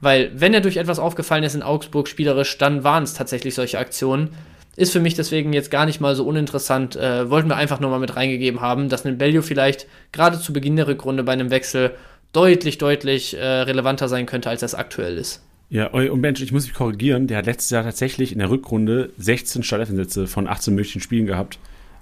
Weil, 0.00 0.30
wenn 0.34 0.54
er 0.54 0.60
durch 0.60 0.78
etwas 0.78 0.98
aufgefallen 0.98 1.44
ist 1.44 1.54
in 1.54 1.62
Augsburg 1.62 2.08
spielerisch, 2.08 2.56
dann 2.58 2.84
waren 2.84 3.02
es 3.02 3.14
tatsächlich 3.14 3.54
solche 3.54 3.78
Aktionen. 3.78 4.30
Ist 4.76 4.92
für 4.92 5.00
mich 5.00 5.14
deswegen 5.14 5.52
jetzt 5.52 5.70
gar 5.70 5.84
nicht 5.84 6.00
mal 6.00 6.14
so 6.14 6.24
uninteressant. 6.24 6.96
Äh, 6.96 7.28
wollten 7.28 7.48
wir 7.48 7.56
einfach 7.56 7.80
nur 7.80 7.90
mal 7.90 7.98
mit 7.98 8.16
reingegeben 8.16 8.60
haben, 8.60 8.88
dass 8.88 9.04
ein 9.04 9.18
Bellio 9.18 9.42
vielleicht 9.42 9.86
gerade 10.12 10.40
zu 10.40 10.52
Beginn 10.52 10.76
der 10.76 10.86
Rückrunde 10.86 11.22
bei 11.22 11.32
einem 11.32 11.50
Wechsel 11.50 11.92
deutlich, 12.32 12.78
deutlich 12.78 13.36
äh, 13.36 13.44
relevanter 13.44 14.08
sein 14.08 14.26
könnte, 14.26 14.48
als 14.48 14.60
das 14.60 14.74
aktuell 14.74 15.18
ist. 15.18 15.42
Ja, 15.68 15.86
und 15.88 16.20
Mensch, 16.20 16.42
ich 16.42 16.50
muss 16.50 16.66
mich 16.66 16.74
korrigieren, 16.74 17.28
der 17.28 17.38
hat 17.38 17.46
letztes 17.46 17.70
Jahr 17.70 17.84
tatsächlich 17.84 18.32
in 18.32 18.40
der 18.40 18.50
Rückrunde 18.50 19.10
16 19.18 19.62
Startelfensätze 19.62 20.26
von 20.26 20.48
18 20.48 20.74
möglichen 20.74 21.00
Spielen 21.00 21.26
gehabt. 21.26 21.60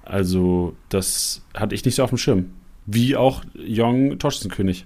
Also, 0.09 0.75
das 0.89 1.43
hatte 1.53 1.75
ich 1.75 1.85
nicht 1.85 1.95
so 1.95 2.03
auf 2.03 2.09
dem 2.09 2.17
Schirm. 2.17 2.51
Wie 2.85 3.15
auch 3.15 3.43
Jong 3.53 4.17
Torschützenkönig. 4.17 4.85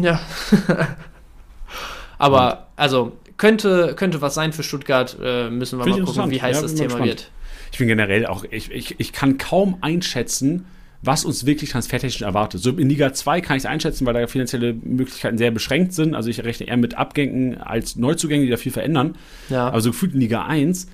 Ja. 0.00 0.20
Aber, 2.18 2.68
also, 2.76 3.12
könnte, 3.36 3.94
könnte 3.96 4.20
was 4.20 4.34
sein 4.34 4.52
für 4.52 4.62
Stuttgart. 4.62 5.16
Äh, 5.22 5.50
müssen 5.50 5.78
wir 5.78 5.84
Finde 5.84 6.02
mal 6.02 6.06
gucken, 6.06 6.30
wie 6.30 6.40
heiß 6.40 6.56
Ja, 6.56 6.62
das 6.62 6.74
Thema 6.74 6.86
gespannt. 6.88 7.06
wird. 7.06 7.30
Ich 7.72 7.78
bin 7.78 7.88
generell 7.88 8.26
auch, 8.26 8.44
ich, 8.50 8.70
ich, 8.70 8.94
ich 8.98 9.12
kann 9.12 9.38
kaum 9.38 9.78
einschätzen, 9.80 10.66
was 11.02 11.24
uns 11.24 11.46
wirklich 11.46 11.70
transfertechnisch 11.70 12.22
erwartet. 12.22 12.60
So 12.60 12.70
in 12.70 12.88
Liga 12.88 13.12
2 13.12 13.40
kann 13.40 13.56
ich 13.56 13.62
es 13.62 13.66
einschätzen, 13.66 14.06
weil 14.06 14.14
da 14.14 14.26
finanzielle 14.26 14.74
Möglichkeiten 14.74 15.38
sehr 15.38 15.50
beschränkt 15.50 15.94
sind. 15.94 16.14
Also 16.14 16.28
ich 16.28 16.44
rechne 16.44 16.68
eher 16.68 16.76
mit 16.76 16.94
Abgängen 16.94 17.58
als 17.58 17.96
Neuzugängen, 17.96 18.44
die 18.44 18.50
da 18.50 18.58
viel 18.58 18.72
verändern. 18.72 19.16
Ja. 19.48 19.68
Aber 19.68 19.80
so 19.80 19.90
gefühlt 19.90 20.14
in 20.14 20.20
Liga 20.20 20.44
1, 20.44 20.88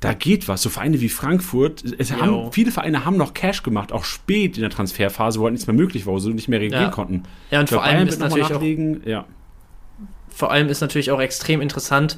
da 0.00 0.12
geht 0.12 0.46
was. 0.48 0.62
So 0.62 0.70
Vereine 0.70 1.00
wie 1.00 1.08
Frankfurt, 1.08 1.82
haben, 2.20 2.52
viele 2.52 2.70
Vereine 2.70 3.04
haben 3.04 3.16
noch 3.16 3.34
Cash 3.34 3.62
gemacht, 3.62 3.92
auch 3.92 4.04
spät 4.04 4.56
in 4.56 4.62
der 4.62 4.70
Transferphase, 4.70 5.40
wo 5.40 5.44
halt 5.44 5.52
nichts 5.52 5.66
mehr 5.66 5.74
möglich 5.74 6.06
war, 6.06 6.14
wo 6.14 6.18
sie 6.18 6.32
nicht 6.32 6.48
mehr 6.48 6.60
reagieren 6.60 6.84
Ja. 6.84 6.90
konnten. 6.90 7.24
Ja, 7.50 7.60
und 7.60 7.68
vor 7.68 7.82
allem 7.82 8.06
ist 8.06 8.20
natürlich 8.20 8.52
auch. 8.52 8.62
Ja. 9.06 9.24
vor 10.28 10.52
allem 10.52 10.68
ist 10.68 10.80
natürlich 10.80 11.10
auch 11.10 11.20
extrem 11.20 11.60
interessant, 11.60 12.16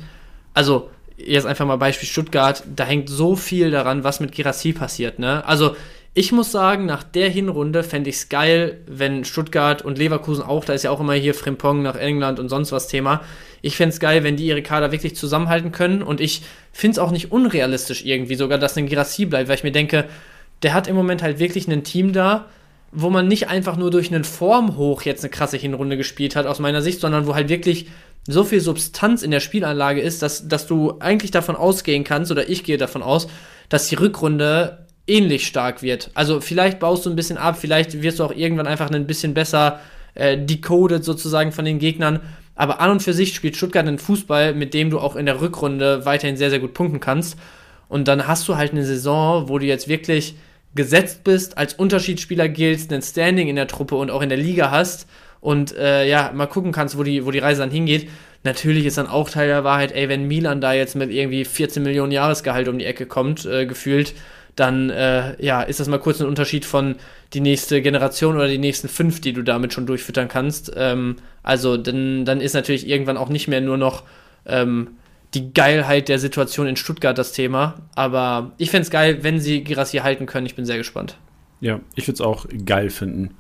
also 0.53 0.91
jetzt 1.17 1.47
einfach 1.47 1.67
mal 1.67 1.77
Beispiel 1.77 2.09
Stuttgart, 2.09 2.63
da 2.75 2.85
hängt 2.85 3.09
so 3.09 3.35
viel 3.37 3.71
daran, 3.71 4.05
was 4.05 4.21
mit 4.21 4.33
Girassi 4.33 4.73
passiert, 4.73 5.19
ne? 5.19 5.45
Also 5.47 5.77
ich 6.13 6.33
muss 6.33 6.51
sagen, 6.51 6.87
nach 6.87 7.05
der 7.05 7.29
Hinrunde 7.29 7.85
fände 7.85 8.11
ich 8.11 8.17
es 8.17 8.29
geil, 8.29 8.81
wenn 8.87 9.25
Stuttgart 9.25 9.83
und 9.83 9.97
Leverkusen 9.97 10.43
auch, 10.43 10.65
da 10.65 10.73
ist 10.73 10.83
ja 10.83 10.91
auch 10.91 11.01
immer 11.01 11.15
hier 11.15 11.35
Frimpong 11.35 11.83
nach 11.83 11.95
England 11.95 12.41
und 12.41 12.49
sonst 12.49 12.73
was 12.73 12.89
Thema. 12.89 13.23
Ich 13.63 13.77
fände 13.77 13.93
es 13.93 14.01
geil, 14.01 14.25
wenn 14.25 14.37
die 14.37 14.47
ihre 14.47 14.63
Kader 14.63 14.91
wirklich 14.91 15.15
zusammenhalten 15.15 15.71
können 15.71 16.03
und 16.03 16.21
ich 16.21 16.43
finde 16.73 16.95
es 16.95 16.99
auch 16.99 17.13
nicht 17.13 17.31
unrealistisch 17.31 18.05
irgendwie 18.05 18.35
sogar, 18.35 18.59
dass 18.59 18.77
ein 18.77 18.87
Girassi 18.87 19.27
bleibt, 19.27 19.49
weil 19.49 19.57
ich 19.57 19.63
mir 19.63 19.73
denke, 19.73 20.07
der 20.63 20.75
hat 20.75 20.89
im 20.89 20.97
Moment 20.97 21.23
halt 21.23 21.39
wirklich 21.39 21.69
ein 21.69 21.85
Team 21.85 22.13
da, 22.13 22.47
wo 22.91 23.09
man 23.09 23.29
nicht 23.29 23.49
einfach 23.49 23.77
nur 23.77 23.93
durch 23.93 24.13
einen 24.13 24.25
Formhoch 24.25 25.03
jetzt 25.03 25.23
eine 25.23 25.31
krasse 25.31 25.59
Hinrunde 25.59 25.97
gespielt 25.97 26.35
hat, 26.35 26.47
aus 26.47 26.59
meiner 26.59 26.83
Sicht, 26.83 27.01
sondern 27.01 27.27
wo 27.29 27.37
halt 27.37 27.49
wirklich 27.49 27.87
so 28.27 28.43
viel 28.43 28.61
Substanz 28.61 29.23
in 29.23 29.31
der 29.31 29.41
Spielanlage 29.41 30.01
ist, 30.01 30.23
dass, 30.23 30.49
dass 30.49 30.67
du 30.67 30.97
eigentlich 30.99 31.31
davon 31.31 31.55
ausgehen 31.55 32.03
kannst, 32.03 32.33
oder 32.33 32.49
ich 32.49 32.65
gehe 32.65 32.79
davon 32.79 33.03
aus, 33.03 33.29
dass 33.69 33.87
die 33.87 33.95
Rückrunde 33.95 34.87
ähnlich 35.11 35.47
stark 35.47 35.83
wird. 35.83 36.11
Also 36.15 36.41
vielleicht 36.41 36.79
baust 36.79 37.05
du 37.05 37.11
ein 37.11 37.17
bisschen 37.17 37.37
ab, 37.37 37.59
vielleicht 37.59 38.01
wirst 38.03 38.21
du 38.21 38.25
auch 38.25 38.33
irgendwann 38.33 38.67
einfach 38.67 38.91
ein 38.91 39.07
bisschen 39.07 39.35
besser 39.35 39.81
äh, 40.15 40.39
decoded 40.39 41.05
sozusagen 41.05 41.53
von 41.53 41.65
den 41.65 41.79
Gegnern. 41.79 42.21
Aber 42.55 42.81
an 42.81 42.91
und 42.91 43.03
für 43.03 43.13
sich 43.13 43.35
spielt 43.35 43.57
Stuttgart 43.57 43.87
einen 43.87 43.99
Fußball, 43.99 44.55
mit 44.55 44.75
dem 44.75 44.91
du 44.91 44.99
auch 44.99 45.17
in 45.17 45.27
der 45.27 45.41
Rückrunde 45.41 46.05
weiterhin 46.05 46.37
sehr, 46.37 46.51
sehr 46.51 46.59
gut 46.59 46.75
punkten 46.75 47.01
kannst. 47.01 47.39
Und 47.89 48.07
dann 48.07 48.27
hast 48.27 48.47
du 48.49 48.57
halt 48.57 48.73
eine 48.73 48.85
Saison, 48.85 49.49
wo 49.49 49.59
du 49.59 49.67
jetzt 49.67 49.89
wirklich 49.89 50.37
gesetzt 50.75 51.25
bist, 51.25 51.59
als 51.59 51.75
Unterschiedsspieler 51.75 52.49
giltst, 52.49 52.93
ein 52.93 53.03
Standing 53.03 53.49
in 53.49 53.57
der 53.57 53.67
Truppe 53.67 53.97
und 53.97 54.11
auch 54.11 54.23
in 54.23 54.29
der 54.29 54.39
Liga 54.39 54.71
hast 54.71 55.09
und 55.41 55.77
äh, 55.77 56.07
ja, 56.09 56.31
mal 56.35 56.47
gucken 56.47 56.71
kannst, 56.71 56.97
wo 56.97 57.03
die, 57.03 57.27
wo 57.27 57.31
die 57.31 57.39
Reise 57.39 57.63
dann 57.63 57.71
hingeht. 57.71 58.09
Natürlich 58.43 58.87
ist 58.87 58.97
dann 58.99 59.07
auch 59.07 59.29
Teil 59.29 59.49
der 59.49 59.65
Wahrheit, 59.65 59.93
ey, 59.93 60.09
wenn 60.09 60.29
Milan 60.29 60.61
da 60.61 60.73
jetzt 60.73 60.97
mit 60.97 61.11
irgendwie 61.11 61.45
14 61.45 61.83
Millionen 61.83 62.13
Jahresgehalt 62.13 62.69
um 62.69 62.79
die 62.79 62.85
Ecke 62.85 63.07
kommt, 63.07 63.45
äh, 63.45 63.67
gefühlt, 63.67 64.15
dann 64.61 64.91
äh, 64.91 65.43
ja, 65.43 65.63
ist 65.63 65.81
das 65.81 65.89
mal 65.89 65.99
kurz 65.99 66.21
ein 66.21 66.27
Unterschied 66.27 66.65
von 66.65 66.97
die 67.33 67.41
nächste 67.41 67.81
Generation 67.81 68.37
oder 68.37 68.47
die 68.47 68.59
nächsten 68.59 68.89
fünf, 68.89 69.21
die 69.21 69.33
du 69.33 69.43
damit 69.43 69.73
schon 69.73 69.87
durchfüttern 69.87 70.29
kannst. 70.29 70.73
Ähm, 70.77 71.17
also 71.43 71.77
dann, 71.77 72.25
dann 72.27 72.41
ist 72.41 72.55
natürlich 72.55 72.87
irgendwann 72.87 73.17
auch 73.17 73.31
nicht 73.31 73.49
mehr 73.49 73.63
nur 73.63 73.79
noch 73.79 74.03
ähm, 74.47 74.89
die 75.33 75.55
Geilheit 75.55 76.09
der 76.09 76.19
Situation 76.19 76.67
in 76.67 76.77
Stuttgart 76.77 77.17
das 77.17 77.33
Thema. 77.33 77.77
Aber 77.95 78.53
ich 78.59 78.71
fände 78.71 78.83
es 78.83 78.91
geil, 78.91 79.21
wenn 79.23 79.41
sie 79.41 79.65
Girassi 79.65 79.99
halten 79.99 80.27
können. 80.27 80.47
Ich 80.47 80.57
bin 80.57 80.67
sehr 80.67 80.79
gespannt. 80.79 81.17
Ja, 81.61 81.81
ich 81.95 82.07
würde 82.07 82.15
es 82.15 82.21
auch 82.21 82.47
geil 82.67 82.91
finden. 82.91 83.35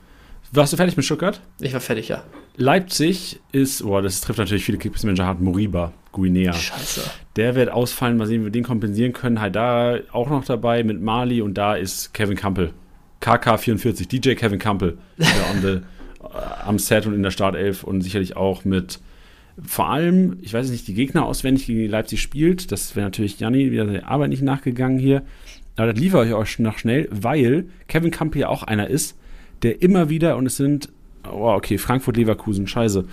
Warst 0.52 0.72
du 0.72 0.76
fertig 0.76 0.96
mit 0.96 1.04
Stuttgart? 1.04 1.40
Ich 1.60 1.72
war 1.72 1.80
fertig, 1.80 2.08
ja. 2.08 2.24
Leipzig 2.56 3.38
ist, 3.52 3.84
boah, 3.84 4.02
das 4.02 4.20
trifft 4.20 4.40
natürlich 4.40 4.64
viele 4.64 4.78
Kickbase-Manager 4.78 5.24
hart, 5.24 5.40
Moriba, 5.40 5.92
Guinea. 6.10 6.52
Scheiße. 6.52 7.02
Der 7.36 7.54
wird 7.54 7.70
ausfallen, 7.70 8.16
mal 8.16 8.26
sehen, 8.26 8.40
wie 8.40 8.46
wir 8.46 8.50
den 8.50 8.64
kompensieren 8.64 9.12
können. 9.12 9.40
Haidar 9.40 10.00
auch 10.10 10.28
noch 10.28 10.44
dabei 10.44 10.82
mit 10.82 11.00
Mali 11.00 11.40
und 11.40 11.54
da 11.54 11.76
ist 11.76 12.12
Kevin 12.14 12.36
Campbell. 12.36 12.72
KK44, 13.22 14.08
DJ 14.08 14.34
Kevin 14.34 14.58
Campbell. 14.58 14.98
the, 15.62 15.68
äh, 15.68 15.80
am 16.64 16.80
Set 16.80 17.06
und 17.06 17.14
in 17.14 17.22
der 17.22 17.30
Startelf 17.30 17.84
und 17.84 18.00
sicherlich 18.00 18.36
auch 18.36 18.64
mit 18.64 18.98
vor 19.62 19.90
allem, 19.90 20.38
ich 20.40 20.54
weiß 20.54 20.70
nicht, 20.70 20.88
die 20.88 20.94
Gegner 20.94 21.26
auswendig, 21.26 21.66
gegen 21.66 21.80
die 21.80 21.86
Leipzig 21.86 22.22
spielt. 22.22 22.72
Das 22.72 22.96
wäre 22.96 23.06
natürlich 23.06 23.38
Janni 23.38 23.70
wieder 23.70 23.84
der 23.84 24.08
Arbeit 24.08 24.30
nicht 24.30 24.42
nachgegangen 24.42 24.98
hier. 24.98 25.22
Aber 25.76 25.92
das 25.92 26.00
liefere 26.00 26.26
ich 26.26 26.34
euch 26.34 26.58
noch 26.58 26.78
schnell, 26.78 27.08
weil 27.10 27.66
Kevin 27.86 28.10
Campbell 28.10 28.42
ja 28.42 28.48
auch 28.48 28.62
einer 28.62 28.88
ist, 28.88 29.16
der 29.62 29.82
immer 29.82 30.08
wieder, 30.08 30.36
und 30.36 30.46
es 30.46 30.56
sind, 30.56 30.90
oh, 31.30 31.52
okay, 31.52 31.78
Frankfurt-Leverkusen, 31.78 32.66
scheiße. 32.66 33.04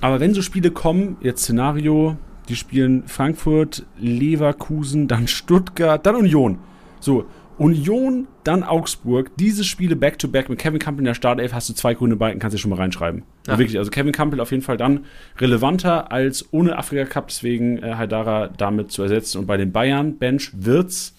Aber 0.00 0.20
wenn 0.20 0.34
so 0.34 0.42
Spiele 0.42 0.70
kommen, 0.70 1.16
jetzt 1.20 1.42
Szenario, 1.42 2.16
die 2.48 2.56
spielen 2.56 3.04
Frankfurt, 3.06 3.86
Leverkusen, 3.98 5.08
dann 5.08 5.28
Stuttgart, 5.28 6.04
dann 6.04 6.16
Union. 6.16 6.58
So, 7.00 7.26
Union, 7.56 8.26
dann 8.42 8.64
Augsburg. 8.64 9.30
Diese 9.36 9.64
Spiele 9.64 9.96
back-to-back 9.96 10.48
mit 10.48 10.58
Kevin 10.58 10.78
Campbell 10.78 11.02
in 11.02 11.06
der 11.06 11.14
Startelf 11.14 11.52
hast 11.52 11.68
du 11.68 11.74
zwei 11.74 11.94
grüne 11.94 12.16
Balken, 12.16 12.40
kannst 12.40 12.54
du 12.54 12.58
schon 12.58 12.70
mal 12.70 12.76
reinschreiben. 12.76 13.22
Ja. 13.46 13.58
Wirklich, 13.58 13.78
also 13.78 13.90
Kevin 13.90 14.12
Campbell 14.12 14.40
auf 14.40 14.50
jeden 14.50 14.62
Fall 14.62 14.76
dann 14.76 15.04
relevanter 15.38 16.10
als 16.10 16.52
ohne 16.52 16.76
Afrika 16.76 17.04
Cup, 17.04 17.28
deswegen 17.28 17.78
äh, 17.78 17.94
Haidara 17.94 18.48
damit 18.48 18.90
zu 18.90 19.02
ersetzen. 19.02 19.38
Und 19.38 19.46
bei 19.46 19.56
den 19.56 19.72
Bayern 19.72 20.18
Bench 20.18 20.50
wird's 20.54 21.14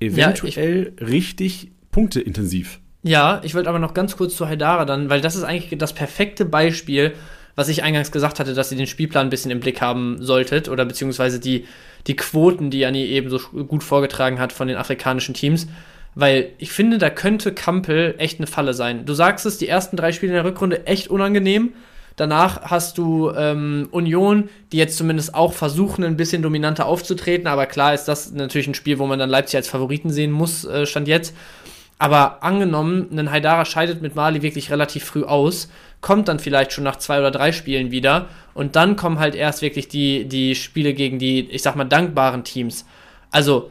eventuell 0.00 0.92
richtig 1.00 1.72
punkteintensiv. 1.90 2.80
Ja, 3.02 3.40
ich 3.44 3.54
wollte 3.54 3.68
aber 3.68 3.78
noch 3.78 3.94
ganz 3.94 4.16
kurz 4.16 4.36
zu 4.36 4.48
Haidara 4.48 4.84
dann, 4.84 5.08
weil 5.08 5.20
das 5.20 5.36
ist 5.36 5.44
eigentlich 5.44 5.78
das 5.78 5.92
perfekte 5.92 6.44
Beispiel, 6.44 7.14
was 7.54 7.68
ich 7.68 7.82
eingangs 7.82 8.12
gesagt 8.12 8.40
hatte, 8.40 8.54
dass 8.54 8.70
ihr 8.70 8.78
den 8.78 8.86
Spielplan 8.86 9.26
ein 9.26 9.30
bisschen 9.30 9.50
im 9.50 9.60
Blick 9.60 9.80
haben 9.80 10.22
solltet 10.22 10.68
oder 10.68 10.84
beziehungsweise 10.84 11.40
die, 11.40 11.66
die 12.06 12.16
Quoten, 12.16 12.70
die 12.70 12.80
Janni 12.80 13.04
eben 13.04 13.30
so 13.30 13.38
gut 13.38 13.82
vorgetragen 13.82 14.38
hat 14.38 14.52
von 14.52 14.68
den 14.68 14.76
afrikanischen 14.76 15.34
Teams. 15.34 15.66
Weil 16.14 16.50
ich 16.58 16.72
finde, 16.72 16.98
da 16.98 17.10
könnte 17.10 17.52
Kampel 17.52 18.14
echt 18.18 18.38
eine 18.38 18.46
Falle 18.46 18.74
sein. 18.74 19.06
Du 19.06 19.14
sagst 19.14 19.46
es, 19.46 19.58
die 19.58 19.68
ersten 19.68 19.96
drei 19.96 20.10
Spiele 20.12 20.32
in 20.32 20.36
der 20.36 20.44
Rückrunde 20.44 20.86
echt 20.86 21.08
unangenehm. 21.08 21.72
Danach 22.16 22.62
hast 22.62 22.98
du 22.98 23.30
ähm, 23.30 23.88
Union, 23.92 24.48
die 24.72 24.78
jetzt 24.78 24.96
zumindest 24.96 25.34
auch 25.34 25.52
versuchen, 25.52 26.02
ein 26.02 26.16
bisschen 26.16 26.42
dominanter 26.42 26.86
aufzutreten. 26.86 27.46
Aber 27.46 27.66
klar 27.66 27.94
ist 27.94 28.06
das 28.06 28.32
natürlich 28.32 28.66
ein 28.66 28.74
Spiel, 28.74 28.98
wo 28.98 29.06
man 29.06 29.20
dann 29.20 29.30
Leipzig 29.30 29.56
als 29.56 29.68
Favoriten 29.68 30.10
sehen 30.10 30.32
muss, 30.32 30.64
äh, 30.64 30.86
stand 30.86 31.06
jetzt. 31.06 31.34
Aber 31.98 32.42
angenommen, 32.44 33.08
ein 33.12 33.30
Haidara 33.30 33.64
scheidet 33.64 34.02
mit 34.02 34.14
Mali 34.14 34.42
wirklich 34.42 34.70
relativ 34.70 35.04
früh 35.04 35.24
aus, 35.24 35.68
kommt 36.00 36.28
dann 36.28 36.38
vielleicht 36.38 36.72
schon 36.72 36.84
nach 36.84 36.96
zwei 36.96 37.18
oder 37.18 37.32
drei 37.32 37.50
Spielen 37.50 37.90
wieder 37.90 38.28
und 38.54 38.76
dann 38.76 38.94
kommen 38.94 39.18
halt 39.18 39.34
erst 39.34 39.62
wirklich 39.62 39.88
die, 39.88 40.26
die 40.26 40.54
Spiele 40.54 40.94
gegen 40.94 41.18
die, 41.18 41.50
ich 41.50 41.62
sag 41.62 41.74
mal, 41.74 41.84
dankbaren 41.84 42.44
Teams. 42.44 42.86
Also, 43.30 43.70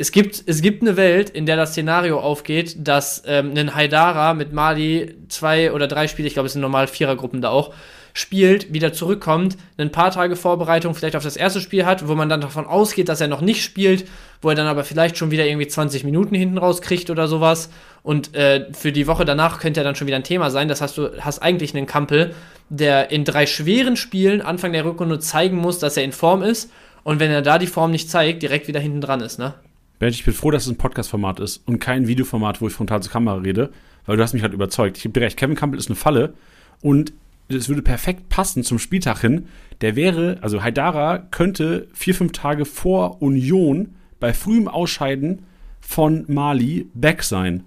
es 0.00 0.12
gibt, 0.12 0.44
es 0.46 0.62
gibt 0.62 0.82
eine 0.82 0.96
Welt, 0.96 1.30
in 1.30 1.44
der 1.44 1.56
das 1.56 1.70
Szenario 1.70 2.20
aufgeht, 2.20 2.76
dass 2.78 3.22
ähm, 3.26 3.52
ein 3.56 3.74
Haidara 3.74 4.32
mit 4.34 4.52
Mali 4.52 5.16
zwei 5.28 5.72
oder 5.72 5.88
drei 5.88 6.06
Spiele, 6.06 6.28
ich 6.28 6.34
glaube, 6.34 6.46
es 6.46 6.52
sind 6.52 6.62
normal 6.62 6.86
Vierergruppen 6.86 7.40
da 7.40 7.50
auch, 7.50 7.74
spielt, 8.12 8.72
wieder 8.72 8.92
zurückkommt, 8.92 9.56
ein 9.76 9.92
paar 9.92 10.10
Tage 10.10 10.36
Vorbereitung 10.36 10.94
vielleicht 10.94 11.16
auf 11.16 11.24
das 11.24 11.36
erste 11.36 11.60
Spiel 11.60 11.84
hat, 11.84 12.06
wo 12.08 12.14
man 12.14 12.28
dann 12.28 12.40
davon 12.40 12.66
ausgeht, 12.66 13.08
dass 13.08 13.20
er 13.20 13.28
noch 13.28 13.40
nicht 13.40 13.62
spielt, 13.62 14.08
wo 14.40 14.48
er 14.50 14.54
dann 14.54 14.66
aber 14.66 14.84
vielleicht 14.84 15.16
schon 15.16 15.30
wieder 15.30 15.46
irgendwie 15.46 15.66
20 15.66 16.04
Minuten 16.04 16.34
hinten 16.34 16.58
rauskriegt 16.58 17.10
oder 17.10 17.28
sowas. 17.28 17.70
Und 18.02 18.34
äh, 18.34 18.72
für 18.72 18.92
die 18.92 19.06
Woche 19.06 19.24
danach 19.24 19.58
könnte 19.58 19.80
er 19.80 19.84
dann 19.84 19.94
schon 19.94 20.06
wieder 20.06 20.16
ein 20.16 20.24
Thema 20.24 20.50
sein. 20.50 20.68
Das 20.68 20.80
heißt, 20.80 20.96
du 20.96 21.10
hast 21.20 21.40
eigentlich 21.40 21.74
einen 21.76 21.86
Kampel, 21.86 22.34
der 22.68 23.10
in 23.10 23.24
drei 23.24 23.46
schweren 23.46 23.96
Spielen 23.96 24.40
Anfang 24.40 24.72
der 24.72 24.84
Rückrunde 24.84 25.18
zeigen 25.18 25.56
muss, 25.56 25.78
dass 25.78 25.96
er 25.96 26.04
in 26.04 26.12
Form 26.12 26.42
ist. 26.42 26.70
Und 27.02 27.20
wenn 27.20 27.30
er 27.30 27.42
da 27.42 27.58
die 27.58 27.66
Form 27.66 27.90
nicht 27.90 28.10
zeigt, 28.10 28.42
direkt 28.42 28.68
wieder 28.68 28.80
hinten 28.80 29.00
dran 29.00 29.20
ist, 29.20 29.38
ne? 29.38 29.54
Bench, 29.98 30.14
ich 30.14 30.24
bin 30.24 30.34
froh, 30.34 30.52
dass 30.52 30.64
es 30.64 30.70
ein 30.70 30.76
Podcast-Format 30.76 31.40
ist 31.40 31.66
und 31.66 31.80
kein 31.80 32.06
Videoformat, 32.06 32.60
wo 32.60 32.68
ich 32.68 32.72
frontal 32.72 33.02
zur 33.02 33.12
Kamera 33.12 33.38
rede, 33.38 33.70
weil 34.06 34.16
du 34.16 34.22
hast 34.22 34.32
mich 34.32 34.42
halt 34.42 34.52
überzeugt. 34.52 34.96
Ich 34.96 35.02
gebe 35.02 35.18
dir 35.18 35.26
recht, 35.26 35.36
Kevin 35.36 35.56
Campbell 35.56 35.80
ist 35.80 35.88
eine 35.88 35.96
Falle 35.96 36.34
und 36.80 37.12
es 37.48 37.68
würde 37.68 37.82
perfekt 37.82 38.28
passen 38.28 38.62
zum 38.62 38.78
Spieltag 38.78 39.20
hin. 39.20 39.48
Der 39.80 39.96
wäre, 39.96 40.38
also 40.40 40.62
Haidara 40.62 41.18
könnte 41.18 41.88
vier, 41.94 42.14
fünf 42.14 42.32
Tage 42.32 42.64
vor 42.64 43.22
Union 43.22 43.94
bei 44.20 44.32
frühem 44.32 44.68
Ausscheiden 44.68 45.44
von 45.80 46.24
Mali 46.28 46.88
back 46.94 47.22
sein. 47.22 47.64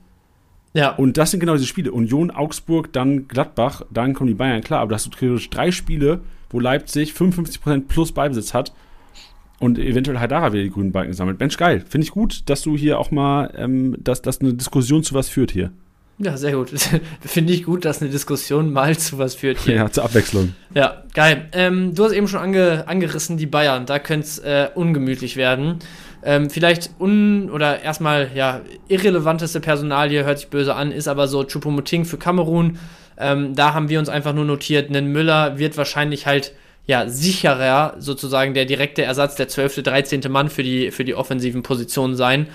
Ja. 0.73 0.95
Und 0.95 1.17
das 1.17 1.31
sind 1.31 1.39
genau 1.39 1.53
diese 1.53 1.67
Spiele. 1.67 1.91
Union, 1.91 2.31
Augsburg, 2.31 2.93
dann 2.93 3.27
Gladbach, 3.27 3.83
dann 3.89 4.13
kommen 4.13 4.27
die 4.27 4.33
Bayern, 4.33 4.61
klar, 4.61 4.81
aber 4.81 4.89
da 4.89 4.95
hast 4.95 5.07
du 5.07 5.09
theoretisch 5.09 5.49
drei 5.49 5.71
Spiele, 5.71 6.21
wo 6.49 6.59
Leipzig 6.59 7.11
55% 7.11 7.87
plus 7.87 8.11
Beibesitz 8.11 8.53
hat 8.53 8.73
und 9.59 9.77
eventuell 9.77 10.19
Haidara 10.19 10.53
wieder 10.53 10.63
die 10.63 10.71
grünen 10.71 10.91
Balken 10.91 11.13
sammelt. 11.13 11.39
Mensch, 11.39 11.57
geil. 11.57 11.83
Finde 11.87 12.05
ich 12.05 12.11
gut, 12.11 12.49
dass 12.49 12.61
du 12.61 12.77
hier 12.77 12.99
auch 12.99 13.11
mal, 13.11 13.53
ähm, 13.57 13.95
dass, 13.99 14.21
dass 14.21 14.41
eine 14.41 14.53
Diskussion 14.53 15.03
zu 15.03 15.13
was 15.13 15.29
führt 15.29 15.51
hier. 15.51 15.71
Ja, 16.17 16.37
sehr 16.37 16.53
gut. 16.53 16.69
Finde 17.21 17.53
ich 17.53 17.63
gut, 17.63 17.85
dass 17.85 18.01
eine 18.01 18.11
Diskussion 18.11 18.71
mal 18.71 18.97
zu 18.97 19.17
was 19.17 19.35
führt 19.35 19.59
hier. 19.59 19.75
Ja, 19.75 19.91
zur 19.91 20.03
Abwechslung. 20.03 20.53
Ja, 20.73 21.03
geil. 21.13 21.47
Ähm, 21.51 21.95
du 21.95 22.03
hast 22.03 22.11
eben 22.11 22.27
schon 22.27 22.39
ange 22.39 22.87
angerissen, 22.87 23.37
die 23.37 23.45
Bayern. 23.45 23.85
Da 23.85 23.99
könnte 23.99 24.25
es 24.25 24.39
äh, 24.39 24.69
ungemütlich 24.73 25.35
werden. 25.35 25.79
Ähm, 26.23 26.49
vielleicht 26.49 26.91
un- 26.99 27.49
oder 27.49 27.81
erstmal, 27.81 28.29
ja, 28.35 28.61
irrelevanteste 28.87 29.59
Personalie, 29.59 30.23
hört 30.23 30.39
sich 30.39 30.49
böse 30.49 30.75
an, 30.75 30.91
ist 30.91 31.07
aber 31.07 31.27
so 31.27 31.43
Choupo-Moting 31.43 32.05
für 32.05 32.17
Kamerun. 32.17 32.77
Ähm, 33.17 33.55
da 33.55 33.73
haben 33.73 33.89
wir 33.89 33.99
uns 33.99 34.09
einfach 34.09 34.33
nur 34.33 34.45
notiert, 34.45 34.89
einen 34.89 35.11
Müller 35.11 35.57
wird 35.57 35.77
wahrscheinlich 35.77 36.25
halt, 36.27 36.53
ja, 36.87 37.07
sicherer 37.07 37.95
sozusagen 37.99 38.53
der 38.53 38.65
direkte 38.65 39.03
Ersatz, 39.03 39.35
der 39.35 39.47
12., 39.47 39.83
13. 39.83 40.21
Mann 40.29 40.49
für 40.49 40.63
die, 40.63 40.91
für 40.91 41.05
die 41.05 41.15
offensiven 41.15 41.63
Positionen 41.63 42.15
sein. 42.15 42.47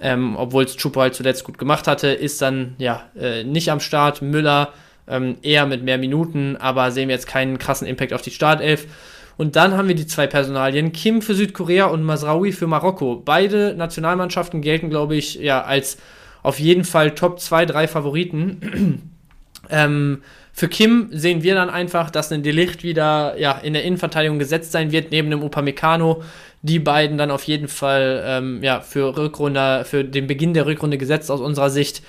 ähm, 0.00 0.36
obwohl 0.36 0.64
es 0.64 0.76
Chupo 0.76 1.00
halt 1.00 1.14
zuletzt 1.14 1.44
gut 1.44 1.56
gemacht 1.58 1.86
hatte, 1.86 2.08
ist 2.08 2.42
dann 2.42 2.74
ja 2.78 3.02
äh, 3.18 3.44
nicht 3.44 3.70
am 3.70 3.80
Start. 3.80 4.22
Müller 4.22 4.72
ähm, 5.06 5.36
eher 5.42 5.66
mit 5.66 5.82
mehr 5.82 5.98
Minuten, 5.98 6.56
aber 6.56 6.90
sehen 6.90 7.08
wir 7.08 7.14
jetzt 7.14 7.26
keinen 7.26 7.58
krassen 7.58 7.86
Impact 7.86 8.12
auf 8.12 8.22
die 8.22 8.30
Startelf. 8.30 8.86
Und 9.36 9.56
dann 9.56 9.76
haben 9.76 9.88
wir 9.88 9.94
die 9.94 10.06
zwei 10.06 10.26
Personalien, 10.26 10.92
Kim 10.92 11.22
für 11.22 11.34
Südkorea 11.34 11.86
und 11.86 12.02
Masraoui 12.02 12.52
für 12.52 12.66
Marokko. 12.66 13.22
Beide 13.24 13.74
Nationalmannschaften 13.74 14.60
gelten, 14.60 14.90
glaube 14.90 15.16
ich, 15.16 15.34
ja, 15.36 15.62
als 15.62 15.98
auf 16.42 16.60
jeden 16.60 16.84
Fall 16.84 17.14
Top 17.14 17.40
2, 17.40 17.66
3 17.66 17.88
Favoriten. 17.88 19.10
ähm, 19.70 20.22
für 20.52 20.68
Kim 20.68 21.08
sehen 21.10 21.42
wir 21.42 21.56
dann 21.56 21.68
einfach, 21.68 22.10
dass 22.10 22.30
ein 22.30 22.44
Delicht 22.44 22.84
wieder 22.84 23.36
ja, 23.38 23.52
in 23.52 23.72
der 23.72 23.82
Innenverteidigung 23.82 24.38
gesetzt 24.38 24.70
sein 24.70 24.92
wird, 24.92 25.10
neben 25.10 25.30
dem 25.30 25.42
Upamecano. 25.42 26.22
Die 26.62 26.78
beiden 26.78 27.18
dann 27.18 27.32
auf 27.32 27.42
jeden 27.42 27.66
Fall 27.66 28.22
ähm, 28.24 28.62
ja, 28.62 28.80
für 28.80 29.16
Rückrunde, 29.16 29.84
für 29.84 30.04
den 30.04 30.28
Beginn 30.28 30.54
der 30.54 30.66
Rückrunde 30.66 30.96
gesetzt 30.96 31.30
aus 31.30 31.40
unserer 31.40 31.70
Sicht 31.70 32.02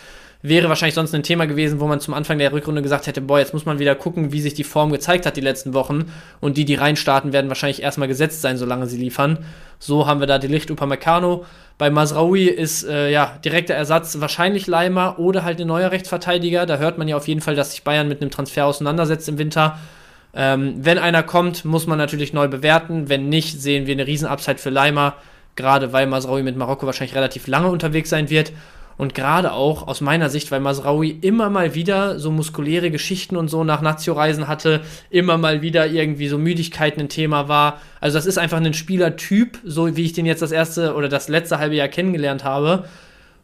wäre 0.48 0.70
wahrscheinlich 0.70 0.96
sonst 0.96 1.14
ein 1.14 1.24
Thema 1.24 1.46
gewesen, 1.46 1.80
wo 1.80 1.88
man 1.88 2.00
zum 2.00 2.14
Anfang 2.14 2.38
der 2.38 2.52
Rückrunde 2.52 2.82
gesagt 2.82 3.08
hätte, 3.08 3.22
boah, 3.22 3.40
jetzt 3.40 3.54
muss 3.54 3.66
man 3.66 3.80
wieder 3.80 3.96
gucken, 3.96 4.32
wie 4.32 4.42
sich 4.42 4.54
die 4.54 4.64
Form 4.64 4.92
gezeigt 4.92 5.26
hat 5.26 5.38
die 5.38 5.42
letzten 5.42 5.74
Wochen 5.74 6.12
und 6.42 6.58
die, 6.58 6.66
die 6.66 6.76
reinstarten, 6.76 7.34
werden 7.34 7.50
wahrscheinlich 7.50 7.82
erstmal 7.82 8.08
gesetzt 8.08 8.42
sein, 8.42 8.58
solange 8.58 8.88
sie 8.88 8.98
liefern. 8.98 9.40
So 9.80 10.08
haben 10.08 10.20
wir 10.20 10.28
da 10.28 10.40
die 10.40 10.48
Licht 10.48 10.72
Upamecano. 10.72 11.46
Bei 11.78 11.90
Masraoui 11.90 12.46
ist 12.46 12.84
äh, 12.84 13.12
ja 13.12 13.38
direkter 13.44 13.74
Ersatz 13.74 14.20
wahrscheinlich 14.22 14.68
Leimer 14.68 15.20
oder 15.20 15.44
halt 15.44 15.60
ein 15.60 15.68
neuer 15.68 15.92
Rechtsverteidiger. 15.92 16.66
Da 16.66 16.78
hört 16.78 16.98
man 16.98 17.08
ja 17.08 17.18
auf 17.18 17.28
jeden 17.28 17.42
Fall, 17.42 17.56
dass 17.56 17.72
sich 17.72 17.84
Bayern 17.84 18.08
mit 18.08 18.22
einem 18.22 18.32
Transfer 18.32 18.66
auseinandersetzt 18.66 19.28
im 19.28 19.38
Winter. 19.38 19.78
Ähm, 20.34 20.76
wenn 20.78 20.98
einer 20.98 21.24
kommt, 21.24 21.66
muss 21.66 21.88
man 21.88 21.98
natürlich 21.98 22.34
neu 22.34 22.48
bewerten. 22.48 23.10
Wenn 23.10 23.30
nicht, 23.30 23.62
sehen 23.62 23.88
wir 23.88 23.94
eine 23.94 24.08
Riesen-Upside 24.08 24.58
für 24.58 24.70
Leimer, 24.70 25.16
gerade 25.56 25.92
weil 25.94 26.08
Masraoui 26.08 26.44
mit 26.44 26.58
Marokko 26.58 26.86
wahrscheinlich 26.86 27.16
relativ 27.16 27.48
lange 27.48 27.70
unterwegs 27.70 28.10
sein 28.10 28.30
wird. 28.30 28.52
Und 28.98 29.14
gerade 29.14 29.52
auch 29.52 29.88
aus 29.88 30.00
meiner 30.00 30.30
Sicht, 30.30 30.52
weil 30.52 30.62
Masraoui 30.62 31.18
immer 31.22 31.50
mal 31.50 31.76
wieder 31.76 32.18
so 32.18 32.32
muskuläre 32.32 32.92
Geschichten 32.92 33.36
und 33.36 33.50
so 33.50 33.64
nach 33.64 33.82
Nazio-Reisen 33.82 34.48
hatte, 34.48 34.82
immer 35.10 35.38
mal 35.38 35.62
wieder 35.62 35.88
irgendwie 35.88 36.28
so 36.30 36.38
Müdigkeiten 36.38 37.02
ein 37.02 37.10
Thema 37.10 37.50
war. 37.50 37.82
Also 38.00 38.18
das 38.18 38.26
ist 38.26 38.38
einfach 38.38 38.58
ein 38.58 38.74
Spielertyp, 38.74 39.60
so 39.66 39.96
wie 39.98 40.06
ich 40.06 40.14
den 40.14 40.26
jetzt 40.26 40.42
das 40.42 40.52
erste 40.52 40.96
oder 40.96 41.10
das 41.10 41.28
letzte 41.28 41.60
halbe 41.60 41.76
Jahr 41.76 41.90
kennengelernt 41.90 42.44
habe, 42.46 42.86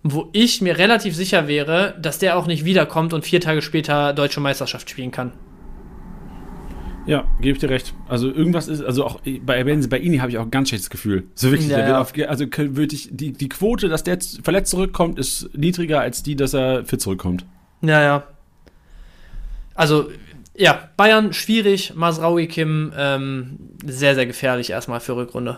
wo 0.04 0.30
ich 0.32 0.62
mir 0.62 0.78
relativ 0.78 1.16
sicher 1.16 1.48
wäre, 1.48 1.96
dass 2.02 2.18
der 2.18 2.38
auch 2.38 2.48
nicht 2.48 2.64
wiederkommt 2.64 3.14
und 3.14 3.26
vier 3.26 3.42
Tage 3.42 3.62
später 3.62 4.14
deutsche 4.14 4.40
Meisterschaft 4.40 4.90
spielen 4.90 5.12
kann. 5.12 5.34
Ja, 7.06 7.26
gebe 7.40 7.54
ich 7.54 7.60
dir 7.60 7.70
recht. 7.70 7.94
Also 8.08 8.32
irgendwas 8.32 8.68
ist, 8.68 8.84
also 8.84 9.06
auch 9.06 9.22
bei, 9.42 9.64
bei 9.64 10.00
Ini 10.00 10.18
habe 10.18 10.32
ich 10.32 10.38
auch 10.38 10.44
ein 10.44 10.52
ganz 10.52 10.70
schlechtes 10.70 10.90
Gefühl. 10.90 11.24
So 11.36 11.52
wirklich, 11.52 11.70
ja, 11.70 11.80
ja. 11.80 12.02
Auf, 12.02 12.14
also 12.28 12.46
würde 12.56 12.96
ich, 12.96 13.10
die, 13.12 13.34
die 13.34 13.50
Quote, 13.50 13.90
dass 13.90 14.04
der 14.04 14.20
verletzt 14.44 14.72
zurückkommt, 14.72 15.18
ist 15.18 15.50
niedriger 15.56 16.00
als 16.00 16.24
die, 16.24 16.36
dass 16.36 16.54
er 16.54 16.86
fit 16.86 17.02
zurückkommt. 17.02 17.46
Ja, 17.82 18.02
ja. 18.02 18.24
Also, 19.74 20.12
ja, 20.56 20.90
Bayern 20.98 21.34
schwierig, 21.34 21.94
Masraui 21.96 22.48
Kim 22.48 22.92
ähm, 22.96 23.58
sehr, 23.84 24.16
sehr 24.16 24.28
gefährlich 24.28 24.70
erstmal 24.70 25.00
für 25.00 25.16
Rückrunde. 25.16 25.58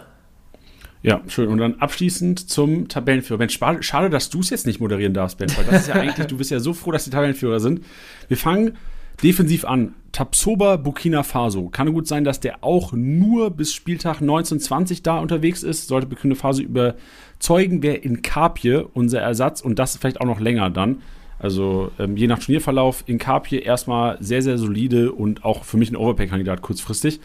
Ja, 1.01 1.21
schön. 1.27 1.49
Und 1.49 1.57
dann 1.57 1.75
abschließend 1.79 2.49
zum 2.49 2.87
Tabellenführer. 2.87 3.37
Ben, 3.37 3.49
schade, 3.49 4.09
dass 4.09 4.29
du 4.29 4.39
es 4.39 4.49
jetzt 4.49 4.65
nicht 4.65 4.79
moderieren 4.79 5.13
darfst, 5.13 5.37
Ben, 5.37 5.49
weil 5.57 5.65
das 5.65 5.81
ist 5.81 5.87
ja 5.89 5.95
eigentlich, 6.01 6.27
du 6.27 6.37
bist 6.37 6.49
ja 6.49 6.61
so 6.61 6.73
froh, 6.73 6.93
dass 6.93 7.03
die 7.03 7.09
Tabellenführer 7.09 7.59
sind. 7.59 7.83
Wir 8.29 8.37
fangen 8.37 8.77
defensiv 9.21 9.65
an. 9.65 9.95
Tapsoba 10.11 10.77
Burkina 10.77 11.23
Faso. 11.23 11.69
Kann 11.69 11.91
gut 11.91 12.07
sein, 12.07 12.23
dass 12.23 12.39
der 12.39 12.63
auch 12.63 12.93
nur 12.93 13.49
bis 13.49 13.73
Spieltag 13.73 14.21
1920 14.21 15.01
da 15.01 15.19
unterwegs 15.19 15.63
ist. 15.63 15.87
Sollte 15.87 16.07
Burkina 16.07 16.35
Faso 16.35 16.61
überzeugen, 16.61 17.81
wäre 17.81 17.95
in 17.95 18.21
Kapje 18.21 18.85
unser 18.93 19.21
Ersatz 19.21 19.61
und 19.61 19.79
das 19.79 19.97
vielleicht 19.97 20.21
auch 20.21 20.25
noch 20.25 20.39
länger 20.39 20.69
dann. 20.69 21.01
Also 21.39 21.91
ähm, 21.99 22.15
je 22.15 22.27
nach 22.27 22.39
Turnierverlauf 22.39 23.03
in 23.07 23.17
Kapje 23.17 23.59
erstmal 23.59 24.17
sehr, 24.21 24.41
sehr 24.41 24.57
solide 24.57 25.11
und 25.11 25.43
auch 25.43 25.63
für 25.63 25.77
mich 25.77 25.91
ein 25.91 25.97
Overpay-Kandidat 25.97 26.61
kurzfristig. 26.61 27.19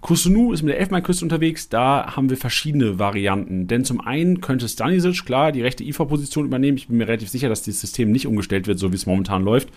Kusunu 0.00 0.52
ist 0.52 0.62
mit 0.62 0.72
der 0.72 0.80
Elfmeinküste 0.80 1.24
unterwegs, 1.24 1.68
da 1.68 2.16
haben 2.16 2.28
wir 2.28 2.36
verschiedene 2.36 2.98
Varianten. 2.98 3.68
Denn 3.68 3.84
zum 3.84 4.00
einen 4.00 4.40
könnte 4.40 4.68
Stanisic, 4.68 5.24
klar, 5.24 5.52
die 5.52 5.62
rechte 5.62 5.84
IV-Position 5.84 6.44
übernehmen. 6.44 6.76
Ich 6.76 6.88
bin 6.88 6.96
mir 6.96 7.06
relativ 7.06 7.28
sicher, 7.28 7.48
dass 7.48 7.62
dieses 7.62 7.82
System 7.82 8.10
nicht 8.10 8.26
umgestellt 8.26 8.66
wird, 8.66 8.80
so 8.80 8.90
wie 8.90 8.96
es 8.96 9.06
momentan 9.06 9.44
läuft. 9.44 9.68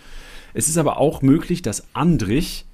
Es 0.56 0.70
ist 0.70 0.78
aber 0.78 0.98
auch 0.98 1.22
möglich, 1.22 1.62
dass 1.62 1.86
Andrich 1.94 2.66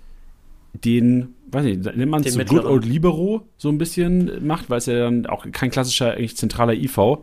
den, 0.74 1.30
weiß 1.52 1.66
nicht, 1.66 1.84
nennt 1.84 2.12
man 2.12 2.24
es 2.24 2.34
so 2.34 2.44
Good 2.44 2.64
Old 2.64 2.86
Libero 2.86 3.48
so 3.58 3.70
ein 3.70 3.78
bisschen 3.78 4.46
macht, 4.46 4.70
weil 4.70 4.78
es 4.78 4.86
ja 4.86 5.00
dann 5.00 5.26
auch 5.26 5.46
kein 5.52 5.72
klassischer, 5.72 6.12
eigentlich 6.12 6.38
zentraler 6.38 6.74
IV. 6.74 7.18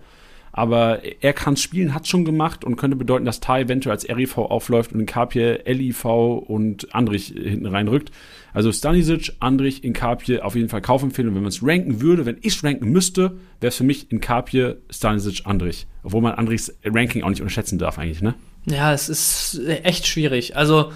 Aber 0.51 1.02
er 1.20 1.32
kann 1.32 1.55
es 1.55 1.62
spielen, 1.62 1.94
hat 1.94 2.02
es 2.02 2.09
schon 2.09 2.24
gemacht 2.24 2.64
und 2.64 2.74
könnte 2.74 2.97
bedeuten, 2.97 3.24
dass 3.24 3.39
Tar 3.39 3.60
eventuell 3.60 3.93
als 3.93 4.09
RIV 4.09 4.39
aufläuft 4.39 4.93
und 4.93 4.98
in 4.98 5.06
Kapje 5.06 5.62
LIV 5.64 6.05
und 6.05 6.93
Andrich 6.93 7.26
hinten 7.26 7.66
reinrückt. 7.66 8.10
Also 8.52 8.72
Stanisic, 8.72 9.35
Andrich, 9.39 9.85
in 9.85 9.93
Kapje 9.93 10.44
auf 10.44 10.56
jeden 10.56 10.68
Fall 10.68 10.80
Kaufempfehlung. 10.80 11.36
Wenn 11.36 11.43
man 11.43 11.51
es 11.51 11.62
ranken 11.62 12.01
würde, 12.01 12.26
wenn 12.26 12.39
ich 12.40 12.56
es 12.56 12.64
ranken 12.64 12.90
müsste, 12.90 13.36
wäre 13.60 13.68
es 13.68 13.76
für 13.76 13.85
mich 13.85 14.10
in 14.10 14.20
Kapje, 14.20 14.78
Stanisic, 14.90 15.43
Andrich. 15.44 15.86
Obwohl 16.02 16.22
man 16.22 16.32
Andrichs 16.32 16.76
Ranking 16.85 17.22
auch 17.22 17.28
nicht 17.28 17.43
unterschätzen 17.43 17.78
darf 17.78 17.98
eigentlich, 17.98 18.22
ne? 18.22 18.35
Ja, 18.70 18.93
es 18.93 19.09
ist 19.09 19.61
echt 19.85 20.07
schwierig. 20.07 20.57
Also, 20.57 20.93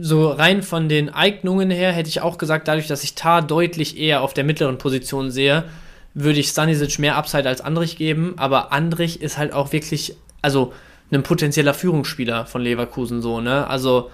so 0.00 0.30
rein 0.30 0.62
von 0.62 0.88
den 0.88 1.10
Eignungen 1.10 1.70
her 1.70 1.92
hätte 1.92 2.08
ich 2.08 2.20
auch 2.20 2.38
gesagt, 2.38 2.68
dadurch, 2.68 2.86
dass 2.86 3.04
ich 3.04 3.14
Tar 3.14 3.42
deutlich 3.42 3.98
eher 3.98 4.22
auf 4.22 4.32
der 4.34 4.44
mittleren 4.44 4.78
Position 4.78 5.30
sehe, 5.30 5.64
würde 6.14 6.38
ich 6.38 6.48
Stanisic 6.48 6.98
mehr 6.98 7.16
Upside 7.16 7.48
als 7.48 7.60
Andrich 7.60 7.96
geben. 7.96 8.34
Aber 8.38 8.72
Andrich 8.72 9.20
ist 9.20 9.36
halt 9.36 9.52
auch 9.52 9.72
wirklich, 9.72 10.16
also 10.40 10.72
ein 11.12 11.22
potenzieller 11.22 11.74
Führungsspieler 11.74 12.46
von 12.46 12.62
Leverkusen 12.62 13.20
so, 13.20 13.40
ne? 13.40 13.66
Also, 13.68 14.10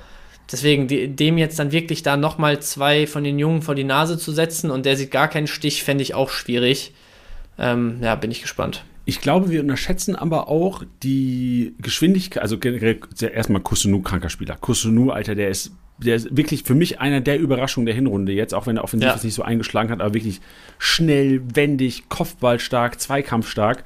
deswegen 0.50 0.88
dem 1.16 1.38
jetzt 1.38 1.58
dann 1.58 1.72
wirklich 1.72 2.02
da 2.02 2.16
nochmal 2.16 2.60
zwei 2.60 3.06
von 3.06 3.24
den 3.24 3.38
Jungen 3.38 3.62
vor 3.62 3.74
die 3.74 3.84
Nase 3.84 4.18
zu 4.18 4.32
setzen 4.32 4.70
und 4.70 4.84
der 4.84 4.96
sieht 4.96 5.10
gar 5.10 5.28
keinen 5.28 5.46
Stich, 5.46 5.84
fände 5.84 6.02
ich 6.02 6.14
auch 6.14 6.30
schwierig. 6.30 6.92
Ähm, 7.58 7.98
ja, 8.02 8.14
bin 8.16 8.30
ich 8.30 8.42
gespannt. 8.42 8.84
Ich 9.04 9.20
glaube, 9.20 9.50
wir 9.50 9.60
unterschätzen 9.60 10.14
aber 10.14 10.48
auch 10.48 10.84
die 11.02 11.74
Geschwindigkeit, 11.80 12.42
also 12.42 12.58
generell 12.58 13.00
erstmal 13.20 13.60
Kusunu 13.60 14.00
kranker 14.00 14.28
Spieler. 14.28 14.56
Kusunu, 14.56 15.10
Alter, 15.10 15.34
der 15.34 15.48
ist, 15.48 15.72
der 15.98 16.16
ist 16.16 16.36
wirklich 16.36 16.62
für 16.62 16.74
mich 16.74 17.00
einer 17.00 17.20
der 17.20 17.40
Überraschungen 17.40 17.86
der 17.86 17.94
Hinrunde 17.94 18.32
jetzt, 18.32 18.54
auch 18.54 18.66
wenn 18.66 18.76
er 18.76 18.84
offensiv 18.84 19.08
ja. 19.08 19.18
nicht 19.22 19.34
so 19.34 19.42
eingeschlagen 19.42 19.90
hat, 19.90 20.00
aber 20.00 20.14
wirklich 20.14 20.40
schnell, 20.78 21.42
wendig, 21.54 22.08
Kopfballstark, 22.08 23.00
zweikampfstark. 23.00 23.84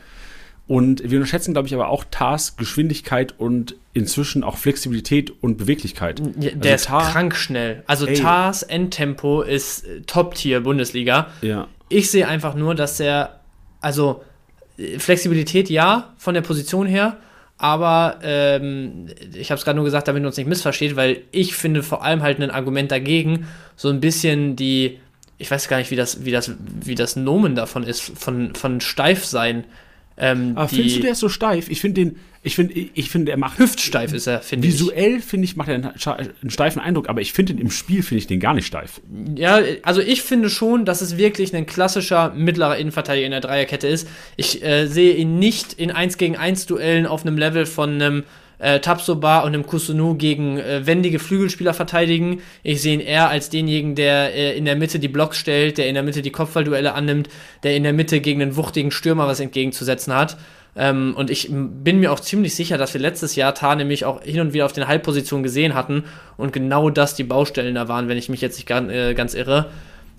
Und 0.67 1.09
wir 1.09 1.19
unterschätzen, 1.19 1.53
glaube 1.53 1.69
ich, 1.69 1.75
aber 1.75 1.89
auch 1.89 2.05
Tars 2.11 2.57
Geschwindigkeit 2.57 3.39
und 3.39 3.77
inzwischen 3.93 4.43
auch 4.43 4.59
Flexibilität 4.59 5.33
und 5.41 5.59
Beweglichkeit. 5.59 6.21
Ja, 6.41 6.51
der 6.51 6.73
also 6.73 6.75
ist 6.75 6.85
Tar, 6.87 7.13
krank 7.13 7.37
schnell. 7.37 7.85
Also 7.87 8.07
ey, 8.07 8.15
Tars 8.15 8.65
Endtempo 8.65 9.43
ist 9.43 9.87
Top-Tier 10.07 10.61
Bundesliga. 10.61 11.29
Ja. 11.41 11.69
Ich 11.89 12.11
sehe 12.11 12.27
einfach 12.27 12.57
nur, 12.57 12.75
dass 12.75 12.99
er, 12.99 13.41
also 13.81 14.25
Flexibilität 14.99 15.71
ja, 15.71 16.15
von 16.19 16.35
der 16.35 16.43
Position 16.43 16.87
her. 16.87 17.17
Aber 17.59 18.19
ähm, 18.23 19.07
ich 19.35 19.51
habe 19.51 19.59
es 19.59 19.65
gerade 19.65 19.77
nur 19.77 19.87
gesagt, 19.87 20.09
damit 20.09 20.23
man 20.23 20.29
uns 20.29 20.37
nicht 20.37 20.49
missversteht, 20.49 20.95
weil 20.95 21.23
ich 21.33 21.55
finde 21.55 21.83
vor 21.83 22.05
allem 22.05 22.23
halt 22.23 22.41
ein 22.41 22.51
Argument 22.51 22.91
dagegen, 22.91 23.49
so 23.77 23.89
ein 23.89 24.01
bisschen 24.01 24.57
die, 24.57 25.01
ich 25.39 25.51
weiß 25.51 25.69
gar 25.69 25.79
nicht, 25.79 25.91
wie 25.91 25.97
das, 25.97 26.25
wie 26.27 26.33
das, 26.33 26.53
wie 26.59 26.95
das 26.95 27.17
Nomen 27.17 27.55
davon 27.55 27.83
ist, 27.83 28.01
von, 28.03 28.55
von 28.55 28.83
steif 28.83 29.25
sein. 29.25 29.65
Ähm, 30.19 30.53
Aber 30.55 30.69
findest 30.69 30.97
du, 30.97 31.01
der 31.01 31.13
ist 31.13 31.21
so 31.21 31.29
steif? 31.29 31.69
Ich 31.69 31.81
finde 31.81 32.05
den, 32.05 32.17
ich 32.43 32.55
finde, 32.55 32.75
ich 32.75 33.11
finde, 33.11 33.33
er 33.33 33.37
macht. 33.37 33.59
Hüftsteif 33.59 34.13
ist 34.13 34.27
er, 34.27 34.41
finde 34.41 34.69
ich. 34.69 34.75
Visuell, 34.75 35.21
finde 35.21 35.45
ich, 35.45 35.57
macht 35.57 35.69
er 35.69 35.75
einen, 35.75 35.85
einen, 35.85 36.51
steifen 36.51 36.81
Eindruck, 36.81 37.09
aber 37.09 37.21
ich 37.21 37.33
finde 37.33 37.53
ihn 37.53 37.59
im 37.59 37.71
Spiel, 37.71 38.03
finde 38.03 38.21
ich 38.21 38.27
den 38.27 38.41
gar 38.41 38.55
nicht 38.55 38.67
steif. 38.67 39.01
Ja, 39.35 39.61
also 39.83 40.01
ich 40.01 40.23
finde 40.23 40.49
schon, 40.49 40.85
dass 40.85 41.01
es 41.01 41.19
wirklich 41.19 41.55
ein 41.55 41.67
klassischer 41.67 42.33
mittlerer 42.35 42.77
Innenverteidiger 42.79 43.27
in 43.27 43.33
der 43.33 43.41
Dreierkette 43.41 43.89
ist. 43.89 44.09
Ich 44.37 44.63
äh, 44.65 44.87
sehe 44.87 45.15
ihn 45.15 45.39
nicht 45.39 45.75
in 45.75 45.91
1 45.91 46.19
gegen 46.19 46.37
1 46.37 46.67
Duellen 46.67 47.07
auf 47.07 47.27
einem 47.27 47.37
Level 47.37 47.67
von 47.67 47.95
einem 47.95 48.25
äh, 48.59 48.81
Tapsoba 48.81 49.41
und 49.41 49.49
einem 49.49 49.67
Kusunu 49.67 50.15
gegen 50.15 50.59
äh, 50.59 50.87
wendige 50.87 51.19
Flügelspieler 51.19 51.75
verteidigen. 51.75 52.41
Ich 52.63 52.83
sehe 52.83 52.95
ihn 52.95 53.01
eher 53.01 53.29
als 53.29 53.51
denjenigen, 53.51 53.95
der 53.95 54.35
äh, 54.35 54.57
in 54.57 54.65
der 54.65 54.77
Mitte 54.77 54.99
die 54.99 55.09
Blocks 55.09 55.39
stellt, 55.39 55.79
der 55.79 55.89
in 55.89 55.95
der 55.95 56.03
Mitte 56.03 56.23
die 56.23 56.31
Kopfballduelle 56.31 56.95
annimmt, 56.95 57.29
der 57.63 57.77
in 57.77 57.83
der 57.83 57.93
Mitte 57.93 58.21
gegen 58.21 58.43
einen 58.43 58.57
wuchtigen 58.57 58.91
Stürmer 58.91 59.27
was 59.27 59.41
entgegenzusetzen 59.41 60.15
hat. 60.15 60.37
Ähm, 60.77 61.15
und 61.17 61.31
ich 61.31 61.49
bin 61.51 62.01
mir 62.01 62.13
auch 62.13 62.21
ziemlich 62.21 62.55
sicher, 62.55 62.77
dass 62.77 62.93
wir 62.93 63.01
letztes 63.01 63.35
Jahr 63.35 63.55
Tar 63.55 63.77
nämlich 63.77 64.05
auch 64.05 64.23
hin 64.23 64.41
und 64.41 64.53
wieder 64.53 64.67
auf 64.67 64.73
den 64.73 64.87
Halbpositionen 64.87 65.43
gesehen 65.43 65.75
hatten 65.75 66.05
und 66.37 66.53
genau 66.53 66.91
das 66.91 67.15
die 67.15 67.25
Baustellen 67.25 67.75
da 67.75 67.89
waren, 67.89 68.09
wenn 68.09 68.19
ich 68.19 68.29
mich 68.29 68.43
jetzt 68.43 68.57
nicht 68.57 68.67
ganz, 68.67 68.93
äh, 68.93 69.15
ganz 69.15 69.35
irre. 69.35 69.71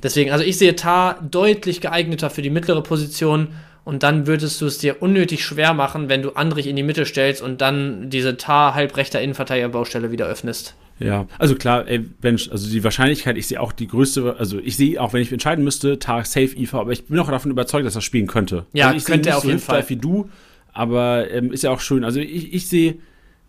Deswegen, 0.01 0.31
also 0.31 0.43
ich 0.43 0.57
sehe 0.57 0.75
Tar 0.75 1.19
deutlich 1.29 1.81
geeigneter 1.81 2.29
für 2.29 2.41
die 2.41 2.49
mittlere 2.49 2.81
Position 2.81 3.49
und 3.87 4.03
dann 4.03 4.27
würdest 4.27 4.59
du 4.59 4.65
es 4.65 4.79
dir 4.79 5.01
unnötig 5.01 5.45
schwer 5.45 5.73
machen, 5.73 6.09
wenn 6.09 6.21
du 6.21 6.31
Andrich 6.31 6.67
in 6.67 6.75
die 6.75 6.83
Mitte 6.83 7.05
stellst 7.05 7.41
und 7.41 7.61
dann 7.61 8.09
diese 8.09 8.35
Tar 8.35 8.75
halbrechter 8.75 9.21
Innenverteidigerbaustelle 9.21 10.11
wieder 10.11 10.25
öffnest. 10.25 10.75
Ja, 10.99 11.25
also 11.39 11.55
klar, 11.55 11.87
ey, 11.87 12.03
wenn, 12.19 12.33
also 12.35 12.69
die 12.69 12.83
Wahrscheinlichkeit, 12.83 13.37
ich 13.37 13.47
sehe 13.47 13.61
auch 13.61 13.71
die 13.71 13.87
größte, 13.87 14.35
also 14.37 14.59
ich 14.59 14.75
sehe 14.75 15.01
auch, 15.01 15.13
wenn 15.13 15.21
ich 15.21 15.31
entscheiden 15.31 15.63
müsste, 15.63 15.99
Tar 15.99 16.25
safe 16.25 16.53
IV, 16.57 16.73
aber 16.73 16.91
ich 16.91 17.05
bin 17.05 17.17
auch 17.17 17.29
davon 17.29 17.49
überzeugt, 17.49 17.85
dass 17.85 17.95
er 17.95 18.01
spielen 18.01 18.27
könnte. 18.27 18.65
Ja, 18.73 18.87
also 18.87 18.97
ich 18.97 19.05
könnte 19.05 19.29
er 19.29 19.37
auf 19.37 19.43
so 19.43 19.47
jeden 19.47 19.61
Fall. 19.61 19.87
wie 19.87 19.95
du, 19.95 20.29
aber 20.73 21.31
ähm, 21.31 21.53
ist 21.53 21.63
ja 21.63 21.71
auch 21.71 21.79
schön. 21.79 22.03
Also 22.03 22.19
ich, 22.19 22.53
ich 22.53 22.67
sehe 22.67 22.95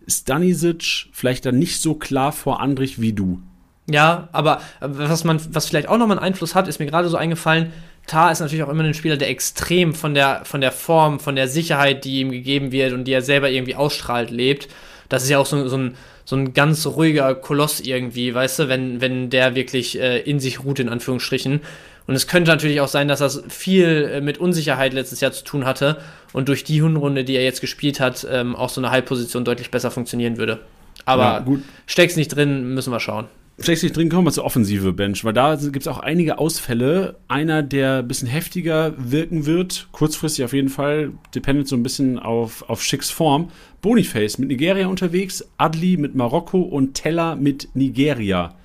Stanisic 0.07 1.09
vielleicht 1.11 1.45
dann 1.45 1.59
nicht 1.59 1.81
so 1.81 1.95
klar 1.95 2.31
vor 2.31 2.61
Andrich 2.61 3.01
wie 3.01 3.11
du. 3.11 3.41
Ja, 3.89 4.29
aber 4.31 4.61
äh, 4.79 4.87
was 4.87 5.25
man, 5.25 5.41
was 5.53 5.67
vielleicht 5.67 5.89
auch 5.89 5.97
nochmal 5.97 6.17
einen 6.17 6.27
Einfluss 6.27 6.55
hat, 6.55 6.69
ist 6.69 6.79
mir 6.79 6.85
gerade 6.85 7.09
so 7.09 7.17
eingefallen. 7.17 7.73
Tar 8.09 8.31
ist 8.31 8.39
natürlich 8.39 8.63
auch 8.63 8.69
immer 8.69 8.83
ein 8.83 8.93
Spieler, 8.93 9.17
der 9.17 9.29
extrem 9.29 9.93
von 9.93 10.13
der, 10.13 10.41
von 10.43 10.61
der 10.61 10.71
Form, 10.71 11.19
von 11.19 11.35
der 11.35 11.47
Sicherheit, 11.47 12.05
die 12.05 12.19
ihm 12.19 12.31
gegeben 12.31 12.71
wird 12.71 12.93
und 12.93 13.05
die 13.05 13.13
er 13.13 13.21
selber 13.21 13.49
irgendwie 13.49 13.75
ausstrahlt, 13.75 14.31
lebt. 14.31 14.67
Das 15.09 15.23
ist 15.23 15.29
ja 15.29 15.37
auch 15.37 15.45
so, 15.45 15.67
so, 15.67 15.77
ein, 15.77 15.95
so 16.25 16.35
ein 16.35 16.53
ganz 16.53 16.85
ruhiger 16.87 17.35
Koloss 17.35 17.79
irgendwie, 17.79 18.33
weißt 18.33 18.59
du, 18.59 18.67
wenn, 18.67 18.99
wenn 18.99 19.29
der 19.29 19.53
wirklich 19.55 19.99
äh, 19.99 20.21
in 20.21 20.39
sich 20.39 20.63
ruht, 20.63 20.79
in 20.79 20.89
Anführungsstrichen. 20.89 21.61
Und 22.07 22.15
es 22.15 22.25
könnte 22.25 22.49
natürlich 22.49 22.81
auch 22.81 22.87
sein, 22.87 23.07
dass 23.07 23.19
das 23.19 23.43
viel 23.47 24.09
äh, 24.11 24.21
mit 24.21 24.39
Unsicherheit 24.39 24.93
letztes 24.93 25.21
Jahr 25.21 25.31
zu 25.31 25.43
tun 25.43 25.65
hatte 25.65 25.97
und 26.33 26.49
durch 26.49 26.63
die 26.63 26.81
Hundenrunde, 26.81 27.23
die 27.23 27.35
er 27.35 27.43
jetzt 27.43 27.61
gespielt 27.61 27.99
hat, 27.99 28.25
ähm, 28.29 28.55
auch 28.55 28.69
so 28.69 28.81
eine 28.81 28.89
Halbposition 28.89 29.45
deutlich 29.45 29.69
besser 29.69 29.91
funktionieren 29.91 30.37
würde. 30.37 30.59
Aber 31.05 31.23
Ja, 31.23 31.57
steck's 31.85 32.15
nicht 32.15 32.35
drin, 32.35 32.73
müssen 32.73 32.91
wir 32.91 32.99
schauen. 32.99 33.27
Schlecht 33.61 33.95
drin, 33.95 34.09
kommen 34.09 34.25
wir 34.25 34.31
zur 34.31 34.45
Offensive 34.45 34.93
Bench, 34.93 35.25
weil 35.25 35.33
da 35.33 35.55
gibt 35.55 35.81
es 35.81 35.87
auch 35.87 35.99
einige 35.99 36.37
Ausfälle. 36.37 37.17
Einer, 37.27 37.61
der 37.61 37.99
ein 37.99 38.07
bisschen 38.07 38.27
heftiger 38.27 38.93
wirken 38.97 39.45
wird, 39.45 39.87
kurzfristig 39.91 40.45
auf 40.45 40.53
jeden 40.53 40.69
Fall, 40.69 41.11
dependent 41.35 41.67
so 41.67 41.75
ein 41.75 41.83
bisschen 41.83 42.19
auf, 42.19 42.69
auf 42.69 42.83
Schicks 42.83 43.09
Form. 43.09 43.49
Boniface 43.81 44.37
mit 44.37 44.49
Nigeria 44.49 44.87
unterwegs, 44.87 45.45
Adli 45.57 45.97
mit 45.97 46.15
Marokko 46.15 46.61
und 46.61 46.93
Teller 46.93 47.35
mit 47.35 47.69
Nigeria. 47.73 48.55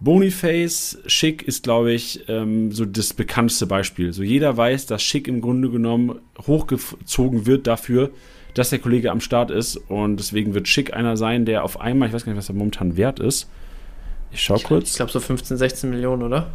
Boniface, 0.00 0.98
Schick 1.06 1.42
ist, 1.42 1.62
glaube 1.62 1.92
ich, 1.92 2.24
ähm, 2.28 2.72
so 2.72 2.84
das 2.84 3.14
bekannteste 3.14 3.66
Beispiel. 3.66 4.12
So 4.12 4.24
jeder 4.24 4.56
weiß, 4.56 4.86
dass 4.86 5.02
Schick 5.02 5.28
im 5.28 5.40
Grunde 5.40 5.70
genommen 5.70 6.18
hochgezogen 6.44 7.46
wird 7.46 7.68
dafür, 7.68 8.10
dass 8.54 8.70
der 8.70 8.80
Kollege 8.80 9.12
am 9.12 9.20
Start 9.20 9.52
ist. 9.52 9.76
Und 9.76 10.16
deswegen 10.16 10.54
wird 10.54 10.66
Schick 10.66 10.92
einer 10.92 11.16
sein, 11.16 11.44
der 11.44 11.62
auf 11.62 11.80
einmal, 11.80 12.08
ich 12.08 12.14
weiß 12.14 12.24
gar 12.24 12.32
nicht, 12.32 12.38
was 12.38 12.48
er 12.48 12.56
momentan 12.56 12.96
wert 12.96 13.20
ist. 13.20 13.48
Ich 14.32 14.42
schau 14.42 14.56
Ich 14.56 14.64
kurz. 14.64 14.96
glaube 14.96 15.12
so 15.12 15.20
15, 15.20 15.56
16 15.56 15.90
Millionen, 15.90 16.22
oder? 16.22 16.50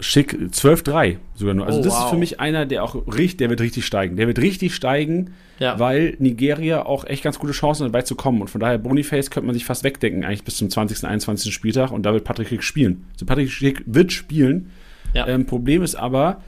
Schick 0.00 0.32
12-3 0.34 1.18
sogar 1.36 1.54
nur. 1.54 1.66
Also 1.66 1.78
Oh, 1.78 1.82
das 1.84 1.92
ist 1.94 2.00
wow. 2.00 2.10
für 2.10 2.16
mich 2.16 2.40
einer, 2.40 2.66
der 2.66 2.82
auch 2.82 2.96
richtig, 3.06 3.36
der 3.36 3.50
wird 3.50 3.60
richtig 3.60 3.86
steigen. 3.86 4.16
Der 4.16 4.26
wird 4.26 4.40
richtig 4.40 4.74
steigen, 4.74 5.34
Ja. 5.60 5.78
weil 5.78 6.16
Nigeria 6.18 6.84
auch 6.84 7.04
echt 7.04 7.22
ganz 7.22 7.38
gute 7.38 7.52
Chancen 7.52 7.86
hat, 7.86 7.92
weit 7.92 8.06
zu 8.08 8.16
kommen. 8.16 8.40
Und 8.40 8.48
von 8.48 8.60
daher 8.60 8.78
Boniface 8.78 9.30
könnte 9.30 9.46
man 9.46 9.54
sich 9.54 9.64
fast 9.64 9.84
wegdenken, 9.84 10.24
eigentlich 10.24 10.42
bis 10.42 10.56
zum 10.56 10.70
20., 10.70 11.04
21. 11.06 11.54
Spieltag. 11.54 11.92
Und 11.92 12.02
da 12.04 12.12
wird 12.12 12.24
Patrick 12.24 12.48
Schick 12.48 12.64
spielen. 12.64 13.04
So 13.16 13.26
Patrick 13.26 13.50
Schick 13.50 13.82
wird 13.86 14.12
spielen. 14.12 14.70
Ja. 15.14 15.28
Ähm, 15.28 15.46
Problem 15.46 15.82
ist 15.82 15.94
aber, 15.94 16.42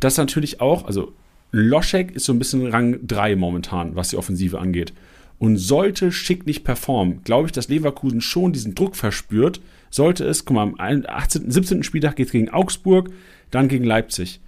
dass 0.00 0.16
natürlich 0.16 0.60
auch, 0.60 0.84
also 0.86 1.12
Loschek 1.52 2.10
ist 2.12 2.24
so 2.24 2.32
ein 2.32 2.38
bisschen 2.40 2.66
Rang 2.68 2.98
3 3.06 3.36
momentan, 3.36 3.94
was 3.94 4.08
die 4.08 4.16
Offensive 4.16 4.58
angeht. 4.58 4.92
Und 5.40 5.56
sollte 5.56 6.12
Schick 6.12 6.46
nicht 6.46 6.64
performen, 6.64 7.22
glaube 7.24 7.46
ich, 7.46 7.52
dass 7.52 7.68
Leverkusen 7.68 8.20
schon 8.20 8.52
diesen 8.52 8.74
Druck 8.74 8.94
verspürt. 8.94 9.62
Sollte 9.88 10.24
es, 10.24 10.44
guck 10.44 10.54
mal, 10.54 10.62
am 10.62 10.76
18., 10.78 11.50
17. 11.50 11.82
Spieltag 11.82 12.16
geht 12.16 12.26
es 12.26 12.32
gegen 12.32 12.50
Augsburg, 12.50 13.10
dann 13.50 13.68
gegen 13.68 13.84
Leipzig. 13.84 14.40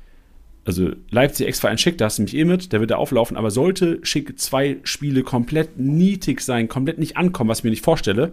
Also 0.66 0.90
Leipzig 1.10 1.48
extra 1.48 1.69
ein 1.69 1.78
Schick, 1.78 1.97
da 1.97 2.05
hast 2.05 2.19
du 2.19 2.23
mich 2.23 2.36
eh 2.36 2.44
mit, 2.44 2.74
der 2.74 2.81
wird 2.81 2.90
da 2.90 2.97
auflaufen, 2.97 3.39
aber 3.39 3.51
sollte 3.51 4.01
Schick 4.02 4.39
zwei 4.39 4.81
Spiele 4.85 5.23
komplett 5.23 5.78
nietig 5.78 6.43
sein, 6.43 6.69
komplett 6.69 6.98
nicht 6.98 7.16
ankommen, 7.16 7.48
was 7.48 7.60
ich 7.60 7.64
mir 7.64 7.70
nicht 7.70 7.85
vorstelle, 7.85 8.32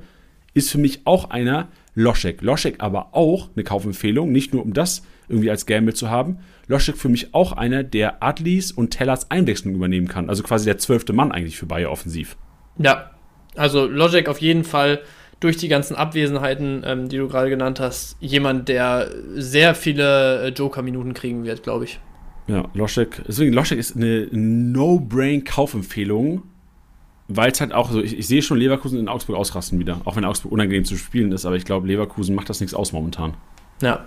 ist 0.53 0.69
für 0.69 0.79
mich 0.79 1.01
auch 1.05 1.29
einer 1.29 1.69
Loschek. 1.95 2.41
Loschek 2.41 2.75
aber 2.79 3.15
auch 3.15 3.49
eine 3.55 3.63
Kaufempfehlung, 3.63 4.33
nicht 4.33 4.53
nur 4.53 4.63
um 4.63 4.73
das 4.73 5.03
irgendwie 5.29 5.49
als 5.49 5.65
Gamble 5.65 5.93
zu 5.93 6.09
haben. 6.09 6.39
Loschek 6.67 6.97
für 6.97 7.07
mich 7.07 7.33
auch 7.33 7.53
einer, 7.53 7.83
der 7.83 8.21
Adlis 8.21 8.73
und 8.73 8.89
Tellers 8.91 9.31
Einwechslung 9.31 9.75
übernehmen 9.75 10.09
kann. 10.09 10.29
Also 10.29 10.43
quasi 10.43 10.65
der 10.65 10.77
zwölfte 10.77 11.13
Mann 11.13 11.31
eigentlich 11.31 11.57
für 11.57 11.65
Bayer 11.65 11.89
offensiv. 11.89 12.35
Ja, 12.79 13.11
also 13.55 13.85
Logic 13.85 14.27
auf 14.27 14.41
jeden 14.41 14.63
Fall 14.63 15.01
durch 15.39 15.57
die 15.57 15.67
ganzen 15.67 15.95
Abwesenheiten, 15.95 16.83
ähm, 16.85 17.09
die 17.09 17.17
du 17.17 17.27
gerade 17.27 17.49
genannt 17.49 17.79
hast, 17.79 18.17
jemand, 18.19 18.67
der 18.67 19.09
sehr 19.35 19.75
viele 19.75 20.47
äh, 20.47 20.49
Joker-Minuten 20.49 21.13
kriegen 21.13 21.45
wird, 21.45 21.63
glaube 21.63 21.85
ich. 21.85 21.99
Ja, 22.47 22.65
Loschek, 22.73 23.21
deswegen 23.27 23.53
Loschek 23.53 23.77
ist 23.77 23.95
eine 23.95 24.27
No-Brain-Kaufempfehlung, 24.31 26.41
weil 27.27 27.51
es 27.51 27.61
halt 27.61 27.73
auch 27.73 27.91
so, 27.91 28.01
ich, 28.01 28.17
ich 28.17 28.27
sehe 28.27 28.41
schon 28.41 28.57
Leverkusen 28.57 28.99
in 28.99 29.07
Augsburg 29.07 29.37
ausrasten 29.37 29.79
wieder, 29.79 30.01
auch 30.05 30.15
wenn 30.15 30.25
Augsburg 30.25 30.51
unangenehm 30.51 30.83
zu 30.83 30.97
spielen 30.97 31.31
ist, 31.31 31.45
aber 31.45 31.55
ich 31.55 31.65
glaube, 31.65 31.87
Leverkusen 31.87 32.35
macht 32.35 32.49
das 32.49 32.59
nichts 32.59 32.73
aus 32.73 32.91
momentan. 32.91 33.35
Ja. 33.81 34.05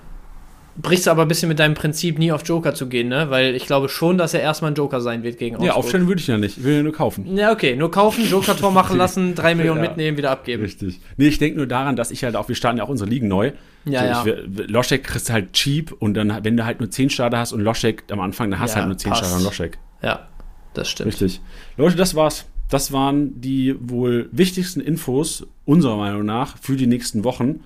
Brichst 0.75 1.07
du 1.07 1.11
aber 1.11 1.23
ein 1.23 1.29
bisschen 1.29 1.51
mit 1.51 1.59
deinem 1.59 1.75
Prinzip, 1.75 2.19
nie 2.19 2.33
auf 2.33 2.47
Joker 2.49 2.75
zu 2.75 2.89
gehen, 2.89 3.09
ne? 3.09 3.29
Weil 3.29 3.55
ich 3.55 3.67
glaube 3.67 3.91
schon, 3.91 4.17
dass 4.17 4.33
er 4.33 4.41
erstmal 4.41 4.71
ein 4.71 4.75
Joker 4.75 5.03
sein 5.03 5.23
wird 5.23 5.37
gegen 5.39 5.57
Augsburg. 5.57 5.67
Ja, 5.69 5.75
aufstellen 5.75 6.09
würde 6.09 6.21
ich 6.21 6.27
ja 6.27 6.39
nicht, 6.39 6.57
ich 6.57 6.65
will 6.65 6.77
ja 6.77 6.83
nur 6.83 6.95
kaufen. 6.95 7.37
Ja, 7.37 7.53
okay, 7.53 7.77
nur 7.77 7.91
kaufen, 7.91 8.27
Joker-Tor 8.27 8.71
machen 8.73 8.97
lassen, 8.99 9.35
drei 9.35 9.55
Millionen 9.55 9.83
Ja. 9.85 9.91
mitnehmen, 9.91 10.17
wieder 10.17 10.31
abgeben. 10.31 10.63
Richtig. 10.63 10.99
Nee, 11.19 11.27
ich 11.29 11.39
denke 11.39 11.59
nur 11.59 11.67
daran, 11.67 11.95
dass 11.95 12.11
ich 12.11 12.25
halt 12.25 12.37
auch, 12.37 12.49
wir 12.49 12.55
starten 12.55 12.79
ja 12.79 12.85
auch 12.85 12.89
unsere 12.89 13.11
Ligen 13.11 13.29
neu. 13.29 13.53
Ja, 13.85 14.23
so, 14.23 14.31
ja. 14.31 14.37
Ich, 14.37 14.71
Loschek 14.71 15.05
kriegst 15.05 15.29
du 15.29 15.33
halt 15.35 15.53
cheap 15.53 15.93
und 15.99 16.15
dann, 16.15 16.39
wenn 16.43 16.57
du 16.57 16.65
halt 16.65 16.81
nur 16.81 16.91
10 16.91 17.11
Starter 17.11 17.37
hast 17.39 17.53
und 17.53 17.61
Loschek 17.61 18.05
am 18.11 18.21
Anfang, 18.21 18.51
dann 18.51 18.59
hast 18.61 18.73
du 18.75 18.77
Ja, 18.79 18.83
halt 18.85 18.89
nur 18.89 18.97
10 18.99 19.11
passt. 19.11 19.25
Starter 19.25 19.37
und 19.39 19.45
Loschek. 19.45 19.79
Ja, 20.03 20.29
das 20.73 20.89
stimmt. 20.89 21.09
Richtig. 21.09 21.41
Leute, 21.77 21.97
das 21.97 22.15
war's. 22.15 22.47
Das 22.71 22.93
waren 22.93 23.39
die 23.43 23.75
wohl 23.79 24.31
wichtigsten 24.33 24.81
Infos 24.81 25.47
unserer 25.67 25.99
Meinung 25.99 26.25
nach 26.25 26.57
für 26.57 26.77
die 26.77 26.87
nächsten 26.87 27.25
Wochen. 27.25 27.61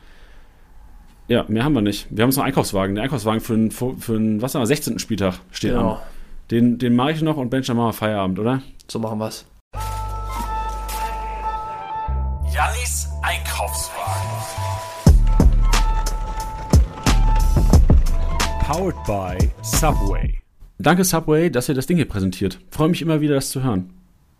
Ja, 1.28 1.44
mehr 1.48 1.64
haben 1.64 1.72
wir 1.72 1.82
nicht. 1.82 2.06
Wir 2.10 2.22
haben 2.22 2.28
uns 2.28 2.36
noch 2.36 2.44
einen 2.44 2.52
Einkaufswagen. 2.52 2.94
Der 2.94 3.04
Einkaufswagen 3.04 3.40
für 3.40 3.54
einen, 3.54 3.70
für 3.72 3.94
einen 4.10 4.40
was 4.42 4.54
haben 4.54 4.62
wir, 4.62 4.66
16. 4.66 4.98
Spieltag 5.00 5.40
steht 5.50 5.72
Genau, 5.72 5.94
an. 5.94 6.00
Den, 6.52 6.78
den 6.78 6.94
mache 6.94 7.10
ich 7.12 7.22
noch 7.22 7.36
und 7.36 7.50
Bench, 7.50 7.66
dann 7.66 7.76
machen 7.76 7.88
wir 7.88 7.92
Feierabend, 7.92 8.38
oder? 8.38 8.62
so 8.88 9.00
machen 9.00 9.18
wir's. 9.18 9.44
Jannis 12.54 13.08
Einkaufswagen. 13.22 14.30
Powered 18.64 18.96
by 19.04 19.48
Subway. 19.62 20.34
Danke 20.78 21.02
Subway, 21.02 21.50
dass 21.50 21.68
ihr 21.68 21.74
das 21.74 21.86
Ding 21.86 21.96
hier 21.96 22.06
präsentiert. 22.08 22.60
Freue 22.70 22.88
mich 22.88 23.02
immer 23.02 23.20
wieder, 23.20 23.34
das 23.34 23.50
zu 23.50 23.64
hören. 23.64 23.90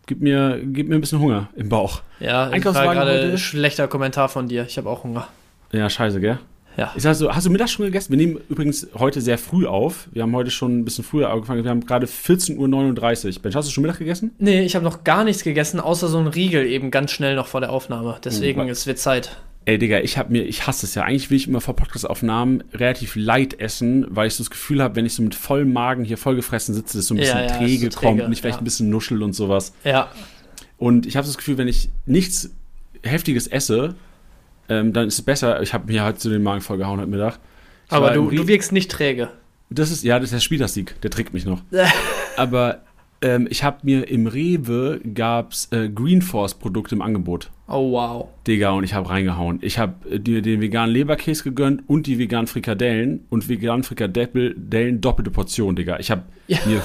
Gib 0.05 0.21
mir, 0.21 0.61
gib 0.63 0.87
mir 0.87 0.95
ein 0.95 1.01
bisschen 1.01 1.19
Hunger 1.19 1.49
im 1.57 1.67
Bauch. 1.67 2.01
Ja, 2.21 2.47
Einkaufswagen 2.47 2.93
gerade 2.93 3.37
schlechter 3.37 3.89
Kommentar 3.89 4.29
von 4.29 4.47
dir. 4.47 4.65
Ich 4.65 4.77
habe 4.77 4.89
auch 4.89 5.03
Hunger. 5.03 5.27
Ja, 5.73 5.89
scheiße, 5.89 6.21
gell? 6.21 6.39
Ja. 6.77 6.93
Ist 6.95 7.05
also, 7.07 7.33
hast 7.33 7.45
du 7.45 7.49
Mittag 7.49 7.69
schon 7.69 7.85
gegessen? 7.85 8.11
Wir 8.11 8.17
nehmen 8.17 8.39
übrigens 8.49 8.87
heute 8.93 9.19
sehr 9.19 9.37
früh 9.39 9.65
auf. 9.65 10.07
Wir 10.11 10.21
haben 10.21 10.35
heute 10.35 10.51
schon 10.51 10.79
ein 10.79 10.85
bisschen 10.85 11.03
früher 11.03 11.31
angefangen. 11.31 11.63
Wir 11.63 11.71
haben 11.71 11.85
gerade 11.85 12.05
14.39 12.05 13.35
Uhr. 13.35 13.41
Bench, 13.41 13.55
hast 13.55 13.67
du 13.67 13.73
schon 13.73 13.81
Mittag 13.81 13.97
gegessen? 13.97 14.31
Nee, 14.37 14.61
ich 14.61 14.75
habe 14.75 14.85
noch 14.85 15.03
gar 15.03 15.23
nichts 15.23 15.43
gegessen, 15.43 15.79
außer 15.79 16.07
so 16.07 16.19
ein 16.19 16.27
Riegel 16.27 16.65
eben 16.67 16.91
ganz 16.91 17.11
schnell 17.11 17.35
noch 17.35 17.47
vor 17.47 17.61
der 17.61 17.71
Aufnahme. 17.71 18.19
Deswegen, 18.23 18.61
Oh, 18.61 18.63
es 18.65 18.85
wird 18.85 18.99
Zeit. 18.99 19.37
Ey, 19.65 19.77
Digga, 19.79 19.99
ich 19.99 20.17
hab 20.17 20.29
mir, 20.29 20.43
ich 20.43 20.65
hasse 20.67 20.85
es 20.85 20.95
ja. 20.95 21.03
Eigentlich 21.03 21.29
will 21.29 21.35
ich 21.37 21.47
immer 21.47 21.59
vor 21.61 21.75
Podcast-Aufnahmen 21.75 22.63
relativ 22.73 23.15
light 23.15 23.59
essen, 23.59 24.05
weil 24.09 24.27
ich 24.27 24.35
so 24.35 24.43
das 24.43 24.49
Gefühl 24.49 24.81
habe, 24.81 24.95
wenn 24.95 25.05
ich 25.05 25.13
so 25.15 25.23
mit 25.23 25.35
vollem 25.35 25.73
Magen 25.73 26.05
hier 26.05 26.17
vollgefressen 26.17 26.73
sitze, 26.75 26.97
dass 26.99 27.07
so 27.07 27.15
ein 27.15 27.17
bisschen 27.17 27.37
Ja, 27.39 27.45
ja, 27.47 27.57
träge 27.57 27.85
so 27.91 27.99
träge, 27.99 28.07
kommt 28.07 28.21
und 28.21 28.31
ich 28.31 28.39
vielleicht 28.41 28.59
ein 28.59 28.63
bisschen 28.63 28.89
nuschel 28.89 29.21
und 29.23 29.33
sowas. 29.33 29.73
Ja, 29.83 30.09
Und 30.77 31.05
ich 31.05 31.17
habe 31.17 31.25
das 31.27 31.37
Gefühl, 31.37 31.57
wenn 31.57 31.67
ich 31.67 31.89
nichts 32.05 32.51
Heftiges 33.03 33.47
esse, 33.47 33.95
ähm, 34.69 34.93
dann 34.93 35.07
ist 35.07 35.15
es 35.15 35.21
besser. 35.21 35.61
Ich 35.61 35.73
habe 35.73 35.91
mir 35.91 36.03
halt 36.03 36.19
so 36.19 36.29
den 36.29 36.43
Magen 36.43 36.61
vollgehauen 36.61 36.99
heute 36.99 37.09
Mittag. 37.09 37.39
Ich 37.87 37.93
aber 37.93 38.11
du, 38.11 38.29
du 38.29 38.47
wirkst 38.47 38.71
nicht 38.71 38.91
träge. 38.91 39.29
Das 39.69 39.91
ist, 39.91 40.03
ja, 40.03 40.17
das 40.19 40.25
ist 40.29 40.33
der 40.33 40.39
Spielersieg, 40.39 40.99
der 41.01 41.11
trägt 41.11 41.33
mich 41.33 41.45
noch. 41.45 41.61
Aber 42.37 42.83
ähm, 43.21 43.47
ich 43.49 43.63
habe 43.63 43.79
mir 43.83 44.07
im 44.07 44.27
Rewe 44.27 45.01
gab's 45.13 45.67
äh, 45.71 45.89
Green 45.89 46.21
Force 46.21 46.53
Produkte 46.53 46.95
im 46.95 47.01
Angebot. 47.01 47.49
Oh, 47.67 47.91
wow. 47.91 48.29
Digga, 48.45 48.69
und 48.71 48.83
ich 48.85 48.93
habe 48.93 49.09
reingehauen. 49.09 49.59
Ich 49.61 49.77
habe 49.77 50.19
dir 50.19 50.41
den 50.41 50.61
veganen 50.61 50.93
Leberkäse 50.93 51.43
gegönnt 51.43 51.83
und 51.87 52.07
die 52.07 52.17
veganen 52.17 52.47
Frikadellen 52.47 53.25
und 53.29 53.49
veganen 53.49 53.83
Frikadellen 53.83 55.01
doppelte 55.01 55.31
Portion, 55.31 55.75
Digga. 55.75 55.99
Ich 55.99 56.11
habe 56.11 56.23
Ja. 56.47 56.59
mir, 56.65 56.81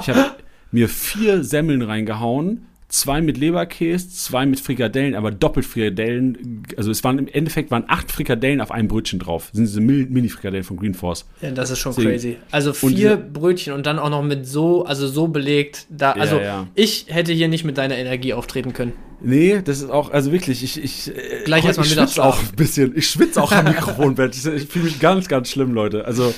ich 0.00 0.08
hab 0.08 0.38
mir 0.70 0.88
vier 0.88 1.44
Semmeln 1.44 1.82
reingehauen, 1.82 2.66
zwei 2.92 3.22
mit 3.22 3.38
Leberkäse, 3.38 4.10
zwei 4.10 4.44
mit 4.44 4.60
Frikadellen, 4.60 5.14
aber 5.14 5.30
doppelt 5.30 5.64
Frikadellen. 5.66 6.62
Also 6.76 6.90
es 6.90 7.02
waren 7.02 7.18
im 7.18 7.26
Endeffekt 7.26 7.70
waren 7.70 7.84
acht 7.88 8.12
Frikadellen 8.12 8.60
auf 8.60 8.70
einem 8.70 8.86
Brötchen 8.86 9.18
drauf. 9.18 9.48
Das 9.50 9.56
sind 9.56 9.64
diese 9.66 9.80
Mini-Frikadellen 9.80 10.62
von 10.62 10.76
Green 10.76 10.92
Force. 10.94 11.24
Ja, 11.40 11.50
das 11.52 11.70
ist 11.70 11.78
schon 11.78 11.92
Deswegen- 11.94 12.10
crazy. 12.10 12.36
Also 12.50 12.70
Und 12.70 12.94
vier 12.94 13.16
diese- 13.16 13.16
Brötchen 13.16 13.72
und 13.72 13.86
dann 13.86 13.98
auch 13.98 14.10
noch 14.10 14.22
mit 14.22 14.46
so, 14.46 14.84
also 14.84 15.08
so 15.08 15.26
belegt. 15.28 15.86
Da, 15.88 16.14
Ja, 16.14 16.20
also 16.20 16.38
ja. 16.38 16.66
ich 16.74 17.06
hätte 17.08 17.32
hier 17.32 17.48
nicht 17.48 17.64
mit 17.64 17.78
deiner 17.78 17.96
Energie 17.96 18.34
auftreten 18.34 18.72
können. 18.74 18.92
Nee, 19.22 19.62
das 19.64 19.80
ist 19.80 19.88
auch, 19.90 20.10
also 20.12 20.30
wirklich, 20.32 20.62
ich, 20.62 20.82
ich, 20.82 21.08
äh, 21.08 21.44
Gleich 21.44 21.60
heute- 21.62 21.68
erstmal 21.68 21.86
ich 21.86 21.92
schwitze 21.94 22.22
auch 22.24 22.38
ein 22.40 22.56
bisschen. 22.56 22.92
Ich 22.96 23.06
schwitze 23.08 23.42
auch 23.42 23.52
am 23.52 23.64
Mikrofonbett. 23.72 24.34
Ich, 24.36 24.44
ich 24.46 24.64
fühle 24.68 24.84
mich 24.84 25.00
ganz, 25.00 25.28
ganz 25.28 25.48
schlimm, 25.50 25.72
Leute. 25.72 26.04
Also 26.04 26.34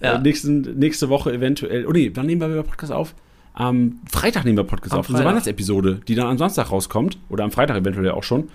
Ja. 0.00 0.14
äh, 0.16 0.20
nächsten, 0.20 0.62
nächste 0.78 1.08
Woche 1.10 1.32
eventuell. 1.32 1.86
Oh 1.86 1.92
nee, 1.92 2.10
wann 2.14 2.26
nehmen 2.26 2.40
wir 2.40 2.50
wieder 2.50 2.62
Podcast 2.64 2.92
auf? 2.92 3.14
Am 3.54 4.00
Freitag 4.10 4.44
nehmen 4.44 4.56
wir 4.58 4.64
Podcast 4.64 4.92
Am 4.92 5.00
auf. 5.00 5.08
Unsere 5.08 5.18
Freitag. 5.24 5.30
Weihnachtsepisode, 5.32 6.00
die 6.08 6.14
dann 6.14 6.26
am 6.26 6.38
Samstag 6.38 6.70
rauskommt. 6.70 7.18
Oder 7.28 7.44
am 7.44 7.50
Freitag 7.50 7.76
eventuell 7.76 8.10
auch 8.10 8.22
schon. 8.22 8.48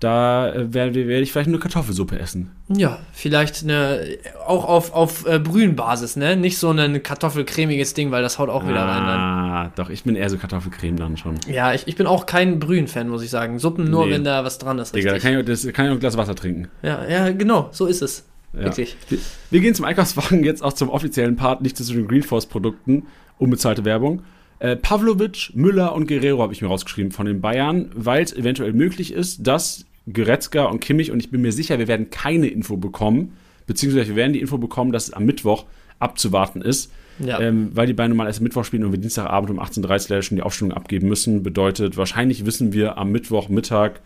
Da 0.00 0.52
äh, 0.52 0.72
werde 0.72 1.08
werd 1.08 1.22
ich 1.24 1.32
vielleicht 1.32 1.50
nur 1.50 1.58
Kartoffelsuppe 1.58 2.16
essen. 2.20 2.52
Ja, 2.68 3.00
vielleicht 3.12 3.64
eine, 3.64 4.00
auch 4.46 4.64
auf, 4.64 4.92
auf 4.92 5.26
äh, 5.26 5.40
Brühenbasis, 5.40 6.14
ne? 6.14 6.36
Nicht 6.36 6.58
so 6.58 6.70
ein 6.70 7.02
kartoffelcremiges 7.02 7.94
Ding, 7.94 8.12
weil 8.12 8.22
das 8.22 8.38
haut 8.38 8.48
auch 8.48 8.62
wieder 8.62 8.82
rein 8.82 9.06
dann. 9.06 9.18
Ah, 9.20 9.72
doch, 9.74 9.90
ich 9.90 10.04
bin 10.04 10.14
eher 10.14 10.30
so 10.30 10.38
Kartoffelcreme 10.38 10.94
dann 10.96 11.16
schon. 11.16 11.34
Ja, 11.48 11.74
ich, 11.74 11.88
ich 11.88 11.96
bin 11.96 12.06
auch 12.06 12.26
kein 12.26 12.60
Brühen-Fan, 12.60 13.08
muss 13.08 13.24
ich 13.24 13.30
sagen. 13.30 13.58
Suppen 13.58 13.90
nur, 13.90 14.06
Nee. 14.06 14.12
wenn 14.12 14.22
da 14.24 14.44
was 14.44 14.58
dran 14.58 14.78
ist. 14.78 14.94
Digga, 14.94 15.08
da 15.08 15.14
Richtig. 15.14 15.32
kann 15.32 15.40
ich, 15.40 15.46
das, 15.46 15.72
kann 15.72 15.86
ich 15.86 15.90
auch 15.90 15.96
ein 15.96 16.00
Glas 16.00 16.16
Wasser 16.16 16.36
trinken. 16.36 16.68
ja, 16.82 17.04
ja, 17.08 17.30
genau, 17.32 17.68
so 17.72 17.86
ist 17.86 18.00
es. 18.00 18.24
Ja. 18.52 18.60
Wirklich. 18.66 18.96
Wir, 19.08 19.18
wir 19.50 19.60
gehen 19.60 19.74
zum 19.74 19.84
Einkaufswagen 19.84 20.44
jetzt 20.44 20.62
auch 20.62 20.74
zum 20.74 20.90
offiziellen 20.90 21.34
Part, 21.34 21.60
nicht 21.60 21.76
zu 21.76 21.82
den 21.92 22.06
Greenforce-Produkten, 22.06 23.06
unbezahlte 23.38 23.84
Werbung. 23.84 24.22
Äh, 24.60 24.76
Pavlovic, 24.76 25.52
Müller 25.54 25.94
und 25.94 26.08
Guerrero 26.08 26.42
habe 26.42 26.52
ich 26.52 26.62
mir 26.62 26.68
rausgeschrieben 26.68 27.12
von 27.12 27.26
den 27.26 27.40
Bayern, 27.40 27.90
weil 27.94 28.22
es 28.24 28.32
eventuell 28.32 28.72
möglich 28.72 29.12
ist, 29.12 29.46
dass 29.46 29.84
Goretzka 30.12 30.64
und 30.64 30.80
Kimmich, 30.80 31.12
und 31.12 31.20
ich 31.20 31.30
bin 31.30 31.42
mir 31.42 31.52
sicher, 31.52 31.78
wir 31.78 31.86
werden 31.88 32.10
keine 32.10 32.48
Info 32.48 32.76
bekommen, 32.76 33.36
beziehungsweise 33.66 34.08
wir 34.08 34.16
werden 34.16 34.32
die 34.32 34.40
Info 34.40 34.58
bekommen, 34.58 34.90
dass 34.92 35.08
es 35.08 35.12
am 35.12 35.24
Mittwoch 35.26 35.66
abzuwarten 36.00 36.62
ist, 36.62 36.90
Ja. 37.18 37.40
ähm, 37.40 37.70
weil 37.74 37.86
die 37.86 37.92
beiden 37.92 38.16
mal 38.16 38.26
erst 38.26 38.40
Mittwoch 38.40 38.64
spielen 38.64 38.84
und 38.84 38.92
wir 38.92 38.98
Dienstagabend 38.98 39.50
um 39.50 39.60
18.30 39.60 40.14
Uhr 40.16 40.22
schon 40.22 40.36
die 40.36 40.42
Aufstellung 40.42 40.72
abgeben 40.72 41.08
müssen. 41.08 41.42
Bedeutet, 41.42 41.96
wahrscheinlich 41.96 42.46
wissen 42.46 42.72
wir 42.72 42.96
am 42.98 43.12
Mittwochmittag 43.12 44.00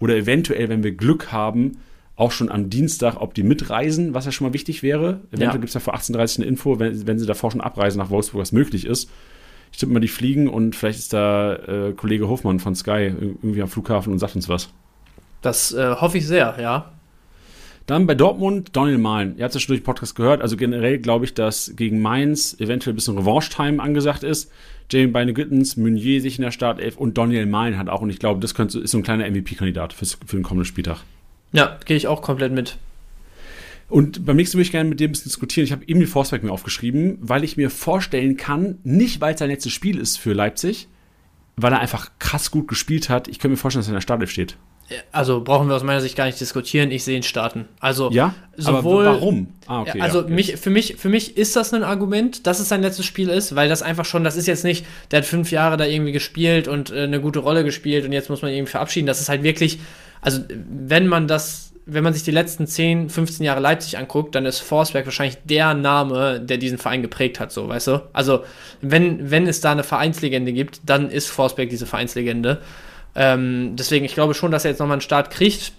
oder 0.00 0.14
eventuell, 0.16 0.68
wenn 0.68 0.82
wir 0.84 0.92
Glück 0.92 1.32
haben, 1.32 1.78
auch 2.18 2.32
schon 2.32 2.50
am 2.50 2.68
Dienstag, 2.68 3.20
ob 3.20 3.32
die 3.34 3.42
mitreisen, 3.44 4.12
was 4.12 4.26
ja 4.26 4.32
schon 4.32 4.46
mal 4.48 4.52
wichtig 4.52 4.82
wäre. 4.82 5.20
Eventuell 5.28 5.40
Ja. 5.48 5.52
gibt 5.52 5.68
es 5.68 5.74
ja 5.74 5.80
vor 5.80 5.94
18.30 5.94 6.38
Uhr 6.38 6.42
eine 6.42 6.46
Info, 6.50 6.78
wenn, 6.78 7.06
wenn 7.06 7.18
sie 7.18 7.26
davor 7.26 7.50
schon 7.50 7.60
abreisen 7.60 7.98
nach 7.98 8.10
Wolfsburg, 8.10 8.40
was 8.42 8.52
möglich 8.52 8.84
ist. 8.86 9.08
Ich 9.72 9.78
tippe 9.78 9.92
mal, 9.92 10.00
die 10.00 10.08
fliegen 10.08 10.48
und 10.48 10.74
vielleicht 10.74 10.98
ist 10.98 11.12
da 11.12 11.54
äh, 11.54 11.92
Kollege 11.92 12.28
Hofmann 12.28 12.58
von 12.58 12.74
Sky 12.74 13.12
irgendwie 13.18 13.62
am 13.62 13.68
Flughafen 13.68 14.12
und 14.12 14.18
sagt 14.18 14.34
uns 14.34 14.48
was. 14.48 14.70
Das 15.42 15.72
äh, 15.72 15.94
hoffe 15.94 16.18
ich 16.18 16.26
sehr, 16.26 16.56
ja. 16.60 16.90
Dann 17.86 18.06
bei 18.06 18.14
Dortmund, 18.14 18.70
Daniel 18.74 18.98
Mahlen. 18.98 19.36
Ihr 19.38 19.44
habt 19.44 19.54
es 19.54 19.60
ja 19.62 19.64
schon 19.64 19.72
durch 19.74 19.80
den 19.80 19.84
Podcast 19.86 20.14
gehört. 20.14 20.42
Also 20.42 20.56
generell 20.56 20.98
glaube 20.98 21.24
ich, 21.24 21.32
dass 21.34 21.72
gegen 21.76 22.00
Mainz 22.02 22.56
eventuell 22.58 22.92
ein 22.92 22.96
bisschen 22.96 23.16
Revanche-Time 23.16 23.82
angesagt 23.82 24.24
ist. 24.24 24.50
Jamie 24.90 25.06
Beine 25.12 25.32
Gittens, 25.32 25.76
Meunier 25.76 26.20
sich 26.20 26.36
in 26.38 26.42
der 26.42 26.50
Startelf 26.50 26.96
und 26.98 27.16
Daniel 27.16 27.46
Mahlen 27.46 27.78
hat 27.78 27.88
auch. 27.88 28.00
Und 28.02 28.10
ich 28.10 28.18
glaube, 28.18 28.40
das 28.40 28.54
könnte, 28.54 28.80
ist 28.80 28.90
so 28.90 28.98
ein 28.98 29.04
kleiner 29.04 29.30
MVP-Kandidat 29.30 29.92
für 29.94 30.04
den 30.36 30.42
kommenden 30.42 30.66
Spieltag. 30.66 30.98
Ja, 31.52 31.78
gehe 31.84 31.96
ich 31.96 32.06
auch 32.06 32.22
komplett 32.22 32.52
mit. 32.52 32.76
Und 33.88 34.26
beim 34.26 34.36
nächsten 34.36 34.56
würde 34.58 34.64
ich 34.64 34.70
gerne 34.70 34.88
mit 34.88 35.00
dir 35.00 35.08
ein 35.08 35.12
bisschen 35.12 35.30
diskutieren. 35.30 35.64
Ich 35.64 35.72
habe 35.72 35.84
Emil 35.86 36.06
Forsberg 36.06 36.42
mir 36.42 36.52
aufgeschrieben, 36.52 37.18
weil 37.20 37.42
ich 37.42 37.56
mir 37.56 37.70
vorstellen 37.70 38.36
kann, 38.36 38.78
nicht 38.84 39.20
weil 39.20 39.32
es 39.32 39.38
sein 39.40 39.48
letztes 39.48 39.72
Spiel 39.72 39.98
ist 39.98 40.18
für 40.18 40.34
Leipzig, 40.34 40.88
weil 41.56 41.72
er 41.72 41.80
einfach 41.80 42.10
krass 42.18 42.50
gut 42.50 42.68
gespielt 42.68 43.08
hat. 43.08 43.28
Ich 43.28 43.38
könnte 43.38 43.52
mir 43.52 43.56
vorstellen, 43.56 43.80
dass 43.80 43.88
er 43.88 43.92
in 43.92 43.96
der 43.96 44.02
Startelf 44.02 44.30
steht. 44.30 44.56
Also 45.12 45.42
brauchen 45.42 45.68
wir 45.68 45.76
aus 45.76 45.82
meiner 45.82 46.00
Sicht 46.00 46.16
gar 46.16 46.24
nicht 46.24 46.40
diskutieren. 46.40 46.90
Ich 46.90 47.04
sehe 47.04 47.16
ihn 47.16 47.22
starten. 47.22 47.66
Also 47.78 48.10
Ja? 48.10 48.34
sowohl 48.56 49.06
Aber 49.06 49.16
warum? 49.16 49.48
Ah, 49.66 49.84
Ja, 49.86 50.02
also 50.02 50.20
ja, 50.20 50.24
okay. 50.24 50.34
mich, 50.34 50.56
für, 50.56 50.70
mich, 50.70 50.96
für 50.96 51.10
mich 51.10 51.36
ist 51.36 51.56
das 51.56 51.74
ein 51.74 51.82
Argument, 51.82 52.46
dass 52.46 52.58
es 52.58 52.68
sein 52.68 52.80
letztes 52.80 53.04
Spiel 53.04 53.28
ist, 53.28 53.54
weil 53.54 53.68
das 53.68 53.82
einfach 53.82 54.06
schon, 54.06 54.24
das 54.24 54.36
ist 54.36 54.46
jetzt 54.46 54.64
nicht, 54.64 54.86
der 55.10 55.18
hat 55.18 55.26
fünf 55.26 55.50
Jahre 55.50 55.76
da 55.76 55.84
irgendwie 55.84 56.12
gespielt 56.12 56.68
und 56.68 56.90
äh, 56.90 57.02
eine 57.02 57.20
gute 57.20 57.40
Rolle 57.40 57.64
gespielt 57.64 58.06
und 58.06 58.12
jetzt 58.12 58.30
muss 58.30 58.40
man 58.40 58.50
ihn 58.52 58.66
verabschieden. 58.66 59.06
Das 59.06 59.20
ist 59.20 59.28
halt 59.28 59.42
wirklich, 59.42 59.78
also 60.20 60.42
wenn 60.48 61.06
man 61.06 61.28
das, 61.28 61.72
wenn 61.86 62.04
man 62.04 62.12
sich 62.12 62.22
die 62.22 62.30
letzten 62.30 62.66
10, 62.66 63.10
15 63.10 63.44
Jahre 63.44 63.60
Leipzig 63.60 63.98
anguckt, 63.98 64.34
dann 64.34 64.44
ist 64.46 64.60
Forsberg 64.60 65.06
wahrscheinlich 65.06 65.38
der 65.44 65.74
Name, 65.74 66.40
der 66.40 66.58
diesen 66.58 66.78
Verein 66.78 67.02
geprägt 67.02 67.40
hat, 67.40 67.52
so, 67.52 67.68
weißt 67.68 67.86
du? 67.86 68.02
Also 68.12 68.44
wenn, 68.80 69.30
wenn 69.30 69.46
es 69.46 69.60
da 69.60 69.72
eine 69.72 69.84
Vereinslegende 69.84 70.52
gibt, 70.52 70.80
dann 70.84 71.10
ist 71.10 71.28
Forsberg 71.28 71.70
diese 71.70 71.86
Vereinslegende. 71.86 72.60
Ähm, 73.14 73.74
deswegen, 73.76 74.04
ich 74.04 74.14
glaube 74.14 74.34
schon, 74.34 74.50
dass 74.50 74.64
er 74.64 74.72
jetzt 74.72 74.80
nochmal 74.80 74.96
einen 74.96 75.02
Start 75.02 75.30
kriegt. 75.30 75.72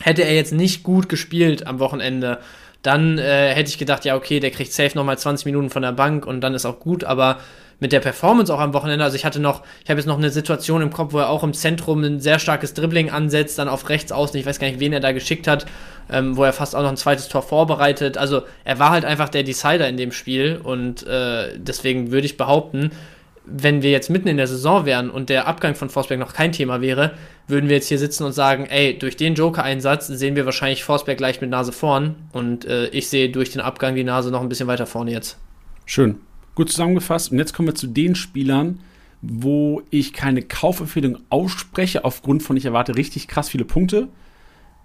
Hätte 0.00 0.22
er 0.22 0.34
jetzt 0.34 0.52
nicht 0.52 0.82
gut 0.82 1.08
gespielt 1.08 1.66
am 1.66 1.78
Wochenende, 1.78 2.38
dann 2.82 3.18
äh, 3.18 3.52
hätte 3.54 3.68
ich 3.68 3.78
gedacht, 3.78 4.04
ja, 4.04 4.16
okay, 4.16 4.40
der 4.40 4.50
kriegt 4.50 4.72
safe 4.72 4.96
nochmal 4.96 5.18
20 5.18 5.44
Minuten 5.44 5.68
von 5.68 5.82
der 5.82 5.92
Bank 5.92 6.26
und 6.26 6.40
dann 6.40 6.54
ist 6.54 6.64
auch 6.64 6.80
gut, 6.80 7.04
aber 7.04 7.38
mit 7.80 7.92
der 7.92 8.00
Performance 8.00 8.52
auch 8.54 8.60
am 8.60 8.74
Wochenende, 8.74 9.04
also 9.04 9.16
ich 9.16 9.24
hatte 9.24 9.40
noch, 9.40 9.62
ich 9.82 9.90
habe 9.90 9.98
jetzt 9.98 10.06
noch 10.06 10.18
eine 10.18 10.30
Situation 10.30 10.82
im 10.82 10.92
Kopf, 10.92 11.12
wo 11.12 11.18
er 11.18 11.30
auch 11.30 11.42
im 11.42 11.54
Zentrum 11.54 12.04
ein 12.04 12.20
sehr 12.20 12.38
starkes 12.38 12.74
Dribbling 12.74 13.10
ansetzt, 13.10 13.58
dann 13.58 13.68
auf 13.68 13.88
rechts 13.88 14.12
außen, 14.12 14.38
ich 14.38 14.46
weiß 14.46 14.58
gar 14.58 14.68
nicht, 14.68 14.80
wen 14.80 14.92
er 14.92 15.00
da 15.00 15.12
geschickt 15.12 15.48
hat, 15.48 15.66
ähm, 16.12 16.36
wo 16.36 16.44
er 16.44 16.52
fast 16.52 16.76
auch 16.76 16.82
noch 16.82 16.90
ein 16.90 16.96
zweites 16.96 17.28
Tor 17.28 17.42
vorbereitet. 17.42 18.18
Also 18.18 18.42
er 18.64 18.78
war 18.78 18.90
halt 18.90 19.04
einfach 19.04 19.30
der 19.30 19.42
Decider 19.42 19.88
in 19.88 19.96
dem 19.96 20.12
Spiel 20.12 20.60
und 20.62 21.06
äh, 21.06 21.58
deswegen 21.58 22.12
würde 22.12 22.26
ich 22.26 22.36
behaupten, 22.36 22.90
wenn 23.46 23.82
wir 23.82 23.90
jetzt 23.90 24.10
mitten 24.10 24.28
in 24.28 24.36
der 24.36 24.46
Saison 24.46 24.84
wären 24.84 25.10
und 25.10 25.28
der 25.28 25.48
Abgang 25.48 25.74
von 25.74 25.88
Forsberg 25.88 26.20
noch 26.20 26.34
kein 26.34 26.52
Thema 26.52 26.80
wäre, 26.80 27.12
würden 27.48 27.68
wir 27.68 27.76
jetzt 27.76 27.88
hier 27.88 27.98
sitzen 27.98 28.24
und 28.24 28.32
sagen, 28.32 28.66
ey, 28.66 28.96
durch 28.98 29.16
den 29.16 29.34
Joker-Einsatz 29.34 30.06
sehen 30.06 30.36
wir 30.36 30.44
wahrscheinlich 30.44 30.84
Forsberg 30.84 31.18
gleich 31.18 31.40
mit 31.40 31.50
Nase 31.50 31.72
vorn 31.72 32.16
und 32.32 32.64
äh, 32.66 32.88
ich 32.88 33.08
sehe 33.08 33.30
durch 33.30 33.50
den 33.50 33.60
Abgang 33.60 33.94
die 33.94 34.04
Nase 34.04 34.30
noch 34.30 34.42
ein 34.42 34.48
bisschen 34.48 34.68
weiter 34.68 34.86
vorne 34.86 35.10
jetzt. 35.10 35.38
Schön. 35.86 36.20
Gut 36.60 36.68
zusammengefasst. 36.68 37.32
Und 37.32 37.38
jetzt 37.38 37.54
kommen 37.54 37.68
wir 37.68 37.74
zu 37.74 37.86
den 37.86 38.14
Spielern, 38.14 38.80
wo 39.22 39.80
ich 39.88 40.12
keine 40.12 40.42
Kaufempfehlung 40.42 41.16
ausspreche, 41.30 42.04
aufgrund 42.04 42.42
von, 42.42 42.54
ich 42.54 42.66
erwarte 42.66 42.96
richtig 42.96 43.28
krass 43.28 43.48
viele 43.48 43.64
Punkte, 43.64 44.08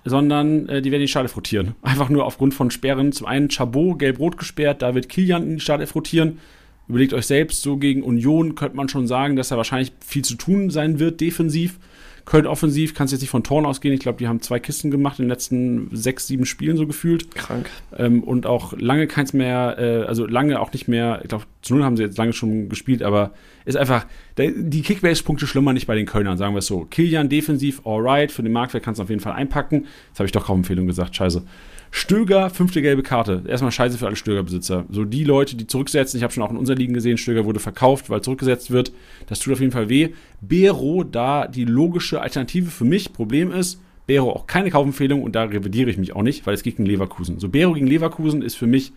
sondern 0.05 0.69
äh, 0.69 0.81
die 0.81 0.91
werden 0.91 1.01
die 1.01 1.09
Startelf 1.09 1.35
rotieren. 1.35 1.75
Einfach 1.81 2.07
nur 2.07 2.23
aufgrund 2.23 2.53
von 2.53 2.71
Sperren. 2.71 3.11
Zum 3.11 3.27
einen 3.27 3.49
Chabot, 3.49 3.99
gelb-rot 3.99 4.37
gesperrt, 4.37 4.83
da 4.83 4.95
wird 4.95 5.09
Kilian 5.09 5.43
in 5.43 5.55
die 5.55 5.59
Startelf 5.59 5.93
rotieren. 5.95 6.39
Überlegt 6.87 7.11
euch 7.11 7.25
selbst, 7.25 7.61
so 7.61 7.75
gegen 7.75 8.03
Union 8.03 8.55
könnte 8.55 8.77
man 8.77 8.87
schon 8.87 9.05
sagen, 9.05 9.35
dass 9.35 9.49
da 9.49 9.57
wahrscheinlich 9.57 9.91
viel 9.99 10.23
zu 10.23 10.35
tun 10.35 10.69
sein 10.69 10.99
wird, 10.99 11.19
defensiv. 11.19 11.77
Köln 12.25 12.47
offensiv, 12.47 12.95
kannst 12.95 13.13
jetzt 13.13 13.21
nicht 13.21 13.29
von 13.29 13.43
Toren 13.43 13.65
ausgehen. 13.65 13.93
Ich 13.93 13.99
glaube, 13.99 14.17
die 14.17 14.27
haben 14.27 14.41
zwei 14.41 14.59
Kisten 14.59 14.89
gemacht 14.89 15.19
in 15.19 15.25
den 15.25 15.29
letzten 15.29 15.89
sechs, 15.95 16.25
sieben 16.27 16.45
Spielen 16.45 16.75
so 16.75 16.87
gefühlt. 16.87 17.33
Krank. 17.35 17.69
Ähm, 17.95 18.23
und 18.23 18.47
auch 18.47 18.73
lange 18.77 19.05
keins 19.07 19.33
mehr, 19.33 19.75
äh, 19.77 20.07
also 20.07 20.25
lange 20.25 20.59
auch 20.59 20.73
nicht 20.73 20.87
mehr, 20.87 21.19
ich 21.21 21.29
glaube, 21.29 21.45
zu 21.61 21.75
null 21.75 21.83
haben 21.83 21.97
sie 21.97 22.03
jetzt 22.03 22.17
lange 22.17 22.33
schon 22.33 22.67
gespielt, 22.67 23.03
aber 23.03 23.33
ist 23.65 23.77
einfach, 23.77 24.05
der, 24.37 24.51
die 24.55 24.81
Kickbase-Punkte 24.81 25.45
schlummern 25.45 25.75
nicht 25.75 25.87
bei 25.87 25.95
den 25.95 26.05
Kölnern, 26.05 26.37
sagen 26.37 26.55
wir 26.55 26.59
es 26.59 26.67
so. 26.67 26.85
Kilian 26.85 27.29
defensiv, 27.29 27.81
alright, 27.85 28.31
für 28.31 28.43
den 28.43 28.51
Marktwert 28.51 28.83
kannst 28.83 28.99
du 28.99 29.03
auf 29.03 29.09
jeden 29.09 29.21
Fall 29.21 29.33
einpacken. 29.33 29.85
Jetzt 30.09 30.19
habe 30.19 30.25
ich 30.25 30.31
doch 30.31 30.45
kaum 30.45 30.59
Empfehlung 30.59 30.87
gesagt, 30.87 31.15
scheiße. 31.15 31.43
Stöger, 31.91 32.49
fünfte 32.49 32.81
gelbe 32.81 33.03
Karte. 33.03 33.43
Erstmal 33.47 33.71
scheiße 33.71 33.97
für 33.97 34.07
alle 34.07 34.15
Stöger-Besitzer. 34.15 34.85
So 34.89 35.05
die 35.05 35.23
Leute, 35.23 35.55
die 35.55 35.67
zurücksetzen, 35.67 36.17
ich 36.17 36.23
habe 36.23 36.33
schon 36.33 36.43
auch 36.43 36.51
in 36.51 36.57
unseren 36.57 36.77
Ligen 36.77 36.93
gesehen, 36.93 37.17
Stöger 37.17 37.45
wurde 37.45 37.59
verkauft, 37.59 38.09
weil 38.09 38.21
zurückgesetzt 38.21 38.71
wird. 38.71 38.91
Das 39.27 39.39
tut 39.39 39.53
auf 39.53 39.59
jeden 39.59 39.71
Fall 39.71 39.89
weh. 39.89 40.09
Bero, 40.41 41.03
da 41.03 41.47
die 41.47 41.65
logische 41.65 42.21
Alternative 42.21 42.69
für 42.69 42.85
mich, 42.85 43.13
Problem 43.13 43.51
ist, 43.51 43.81
Bero 44.07 44.31
auch 44.31 44.45
keine 44.45 44.69
Kaufempfehlung 44.69 45.23
und 45.23 45.35
da 45.35 45.43
revidiere 45.43 45.89
ich 45.89 45.97
mich 45.97 46.15
auch 46.15 46.21
nicht, 46.21 46.45
weil 46.45 46.53
es 46.53 46.63
geht 46.63 46.77
gegen 46.77 46.85
Leverkusen. 46.87 47.39
So 47.39 47.49
Bero 47.49 47.73
gegen 47.73 47.87
Leverkusen 47.87 48.41
ist 48.41 48.55
für 48.55 48.67
mich 48.67 48.93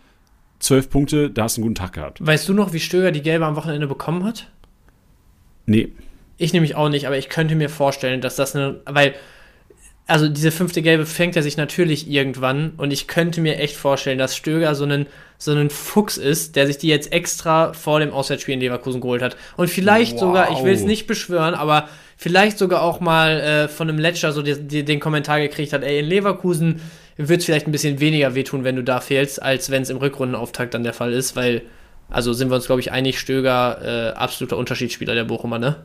zwölf 0.59 0.91
Punkte, 0.91 1.31
da 1.31 1.45
hast 1.45 1.57
du 1.57 1.61
einen 1.61 1.69
guten 1.69 1.75
Tag 1.77 1.93
gehabt. 1.95 2.25
Weißt 2.25 2.49
du 2.49 2.53
noch, 2.53 2.73
wie 2.73 2.81
Stöger 2.81 3.13
die 3.13 3.23
Gelbe 3.23 3.47
am 3.47 3.57
Wochenende 3.57 3.87
bekommen 3.87 4.25
hat? 4.25 4.51
Nee, 5.67 5.93
Ich 6.37 6.53
nämlich 6.53 6.77
auch 6.77 6.89
nicht, 6.89 7.07
aber 7.07 7.19
ich 7.19 7.29
könnte 7.29 7.55
mir 7.57 7.69
vorstellen, 7.69 8.21
dass 8.21 8.37
das 8.37 8.55
eine, 8.55 8.81
weil, 8.87 9.15
also 10.09 10.27
diese 10.29 10.51
fünfte 10.51 10.81
Gelbe 10.81 11.05
fängt 11.05 11.37
er 11.37 11.43
sich 11.43 11.59
natürlich 11.59 12.11
irgendwann 12.11 12.73
und 12.79 12.93
ich 12.93 13.07
könnte 13.07 13.43
mir 13.43 13.59
echt 13.59 13.77
vorstellen, 13.77 14.19
dass 14.19 14.35
Stöger 14.35 14.75
so 14.75 14.85
einen, 14.85 15.07
so 15.37 15.51
einen 15.53 15.69
Fuchs 15.69 16.17
ist, 16.17 16.57
der 16.57 16.67
sich 16.67 16.79
die 16.79 16.89
jetzt 16.89 17.13
extra 17.13 17.75
vor 17.75 18.01
dem 18.01 18.11
Auswärtsspiel 18.11 18.55
in 18.55 18.61
Leverkusen 18.61 19.03
geholt 19.03 19.21
hat. 19.23 19.37
Und 19.59 19.69
vielleicht 19.69 20.15
Wow. 20.15 20.21
sogar, 20.21 20.51
ich 20.51 20.65
will 20.65 20.73
es 20.73 20.83
nicht 20.83 21.07
beschwören, 21.07 21.55
aber 21.55 21.91
vielleicht 22.17 22.57
sogar 22.57 22.83
auch 22.83 23.01
mal 23.01 23.39
äh, 23.39 23.69
von 23.69 23.89
einem 23.89 23.99
Ledger 23.99 24.33
so 24.33 24.41
die, 24.41 24.59
die, 24.59 24.83
den 24.83 24.99
Kommentar 24.99 25.41
gekriegt 25.41 25.75
hat, 25.75 25.85
ey, 25.85 25.99
in 26.01 26.07
Leverkusen 26.07 26.81
wird 27.19 27.41
es 27.41 27.45
vielleicht 27.45 27.67
ein 27.67 27.73
bisschen 27.73 28.01
weniger 28.01 28.35
wehtun, 28.35 28.65
wenn 28.65 28.77
du 28.77 28.83
da 28.83 29.01
fehlst, 29.01 29.43
als 29.43 29.71
wenn 29.71 29.83
es 29.83 29.91
im 29.91 29.99
Rückrundenauftakt 29.99 30.73
dann 30.73 30.85
der 30.85 30.95
Fall 30.95 31.13
ist, 31.13 31.37
weil, 31.37 31.63
also 32.09 32.33
sind 32.33 32.49
wir 32.51 32.55
uns, 32.55 32.65
glaube 32.67 32.81
ich, 32.81 32.93
einig, 32.93 33.21
Stöger, 33.21 34.13
äh, 34.15 34.17
absoluter 34.17 34.57
Unterschiedsspieler 34.57 35.15
der 35.15 35.25
Bochumer, 35.25 35.59
ne? 35.59 35.77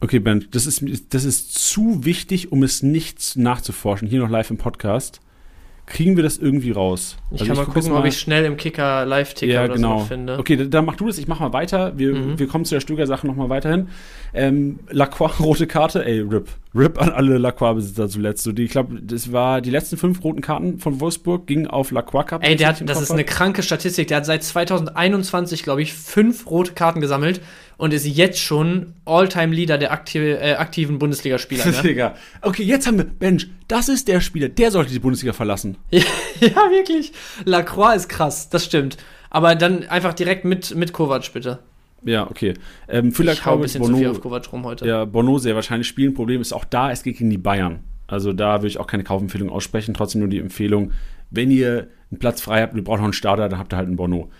Okay, 0.00 0.18
Ben, 0.18 0.46
das 0.50 0.66
ist, 0.66 0.82
das 1.10 1.24
ist 1.24 1.54
zu 1.70 2.04
wichtig, 2.04 2.52
um 2.52 2.62
es 2.62 2.82
nicht 2.82 3.36
nachzuforschen, 3.36 4.08
hier 4.08 4.20
noch 4.20 4.30
live 4.30 4.50
im 4.50 4.56
Podcast. 4.58 5.20
Kriegen 5.88 6.16
wir 6.16 6.24
das 6.24 6.36
irgendwie 6.36 6.72
raus? 6.72 7.16
Ich 7.30 7.42
Also 7.42 7.46
kann 7.46 7.56
mal 7.58 7.64
guck 7.64 7.76
jetzt 7.76 7.84
gucken, 7.84 7.98
ob 8.00 8.04
ich 8.06 8.18
schnell 8.18 8.44
im 8.44 8.56
Kicker 8.56 9.06
Live-Ticker 9.06 9.52
ja, 9.52 9.66
genau. 9.68 10.00
so 10.00 10.06
finde. 10.06 10.36
Okay, 10.36 10.68
dann 10.68 10.84
mach 10.84 10.96
du 10.96 11.06
das, 11.06 11.16
ich 11.16 11.28
mach 11.28 11.38
mal 11.38 11.52
weiter. 11.52 11.96
Wir, 11.96 12.12
Mhm. 12.12 12.38
wir 12.40 12.48
kommen 12.48 12.64
zu 12.64 12.74
der 12.74 12.80
Stöger-Sache 12.80 13.24
nochmal 13.24 13.50
weiterhin. 13.50 13.88
Ähm, 14.34 14.80
Lacroix, 14.90 15.38
rote 15.38 15.68
Karte, 15.68 16.04
ey, 16.04 16.20
RIP. 16.22 16.48
RIP 16.76 17.00
an 17.00 17.10
alle 17.10 17.38
Lacroix-Besitzer 17.38 18.08
zuletzt. 18.08 18.42
So, 18.42 18.52
die, 18.52 18.64
ich 18.64 18.70
glaube, 18.70 19.00
das 19.00 19.32
war 19.32 19.60
die 19.60 19.70
letzten 19.70 19.96
fünf 19.96 20.22
roten 20.22 20.40
Karten 20.40 20.78
von 20.78 21.00
Wolfsburg, 21.00 21.46
gingen 21.46 21.66
auf 21.66 21.90
Lacroix 21.90 22.26
Cup. 22.26 22.44
Ey, 22.44 22.56
der 22.56 22.68
hat, 22.68 22.88
das 22.88 23.00
ist 23.00 23.10
eine 23.10 23.24
kranke 23.24 23.62
Statistik. 23.62 24.08
Der 24.08 24.18
hat 24.18 24.26
seit 24.26 24.44
2021, 24.44 25.62
glaube 25.62 25.82
ich, 25.82 25.94
fünf 25.94 26.50
rote 26.50 26.72
Karten 26.72 27.00
gesammelt 27.00 27.40
und 27.76 27.92
ist 27.92 28.06
jetzt 28.06 28.38
schon 28.38 28.94
All-Time-Leader 29.04 29.78
der 29.78 29.92
aktive, 29.92 30.38
äh, 30.38 30.54
aktiven 30.54 30.98
Bundesligaspieler. 30.98 31.66
Ne? 31.66 31.72
Digga. 31.82 32.14
Okay, 32.42 32.62
jetzt 32.62 32.86
haben 32.86 32.98
wir, 32.98 33.04
Bench, 33.04 33.48
das 33.68 33.88
ist 33.88 34.08
der 34.08 34.20
Spieler, 34.20 34.48
der 34.48 34.70
sollte 34.70 34.92
die 34.92 34.98
Bundesliga 34.98 35.32
verlassen. 35.32 35.76
ja, 35.90 36.02
ja, 36.40 36.70
wirklich. 36.70 37.12
Lacroix 37.44 37.96
ist 37.96 38.08
krass, 38.08 38.48
das 38.48 38.64
stimmt. 38.64 38.96
Aber 39.30 39.54
dann 39.54 39.84
einfach 39.88 40.14
direkt 40.14 40.44
mit, 40.44 40.74
mit 40.74 40.92
Kovac, 40.92 41.32
bitte. 41.32 41.58
Ja, 42.04 42.30
okay. 42.30 42.54
Ähm, 42.88 43.12
für 43.12 43.24
Ich 43.24 43.44
hau 43.44 43.54
ein 43.54 43.60
bisschen 43.60 43.82
zu 43.82 43.96
viel 43.96 44.06
auf 44.06 44.20
Bono, 44.20 44.22
Kovac 44.22 44.52
rum 44.52 44.64
heute. 44.64 44.86
ja, 44.86 45.04
Bono 45.04 45.38
sehr 45.38 45.54
wahrscheinlich 45.54 45.88
spielen. 45.88 46.14
Problem 46.14 46.40
ist 46.40 46.52
auch 46.52 46.64
da, 46.64 46.90
es 46.90 47.02
geht 47.02 47.18
gegen 47.18 47.30
die 47.30 47.38
Bayern. 47.38 47.80
Also 48.06 48.32
da 48.32 48.58
würde 48.58 48.68
ich 48.68 48.78
auch 48.78 48.86
keine 48.86 49.04
Kaufempfehlung 49.04 49.50
aussprechen. 49.50 49.94
Trotzdem 49.94 50.20
nur 50.20 50.28
die 50.28 50.38
Empfehlung, 50.38 50.92
wenn 51.30 51.50
ihr 51.50 51.88
einen 52.10 52.18
Platz 52.18 52.40
frei 52.40 52.62
habt 52.62 52.72
und 52.72 52.78
ihr 52.78 52.84
braucht 52.84 52.98
noch 52.98 53.04
einen 53.04 53.12
Starter, 53.12 53.48
dann 53.48 53.58
habt 53.58 53.72
ihr 53.72 53.76
halt 53.76 53.88
einen 53.88 53.96
Bono. 53.96 54.30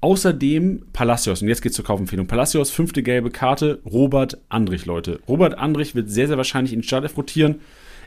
Außerdem 0.00 0.86
Palacios, 0.92 1.42
und 1.42 1.48
jetzt 1.48 1.60
geht's 1.60 1.74
zur 1.74 1.84
Kaufempfehlung. 1.84 2.28
Palacios, 2.28 2.70
fünfte 2.70 3.02
gelbe 3.02 3.30
Karte, 3.30 3.80
Robert 3.84 4.38
Andrich, 4.48 4.86
Leute. 4.86 5.18
Robert 5.26 5.58
Andrich 5.58 5.96
wird 5.96 6.08
sehr, 6.08 6.28
sehr 6.28 6.36
wahrscheinlich 6.36 6.72
in 6.72 6.80
den 6.80 6.84
Startelf 6.84 7.16
rotieren. 7.16 7.56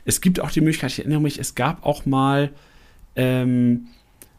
Es 0.06 0.22
gibt 0.22 0.40
auch 0.40 0.50
die 0.50 0.62
Möglichkeit, 0.62 0.92
ich 0.92 1.00
erinnere 1.00 1.20
mich, 1.20 1.38
es 1.38 1.54
gab 1.54 1.84
auch 1.84 2.06
mal, 2.06 2.50
ähm, 3.14 3.88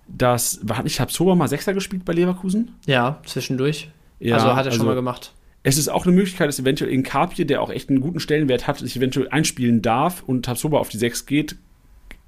das, 0.08 0.62
hat 0.68 0.84
nicht 0.84 1.00
Habsober 1.00 1.36
mal 1.36 1.48
Sechser 1.48 1.76
gespielt 1.76 2.06
bei 2.06 2.14
Leverkusen? 2.14 2.72
Ja, 2.88 3.22
zwischendurch. 3.26 3.90
Ja, 4.20 4.36
also 4.36 4.56
hat 4.56 4.66
er 4.66 4.72
schon 4.72 4.82
also- 4.82 4.86
mal 4.86 4.96
gemacht. 4.96 5.34
Es 5.66 5.78
ist 5.78 5.88
auch 5.88 6.06
eine 6.06 6.14
Möglichkeit, 6.14 6.50
dass 6.50 6.60
eventuell 6.60 6.92
in 6.92 7.04
Kapje, 7.04 7.46
der 7.46 7.62
auch 7.62 7.70
echt 7.70 7.90
einen 7.90 8.02
guten 8.02 8.20
Stellenwert 8.20 8.68
hat, 8.68 8.80
sich 8.80 8.98
eventuell 8.98 9.30
einspielen 9.30 9.82
darf 9.82 10.22
und 10.28 10.44
Tabsoba 10.44 10.78
auf 10.78 10.90
die 10.90 10.98
6 10.98 11.26
geht. 11.26 11.56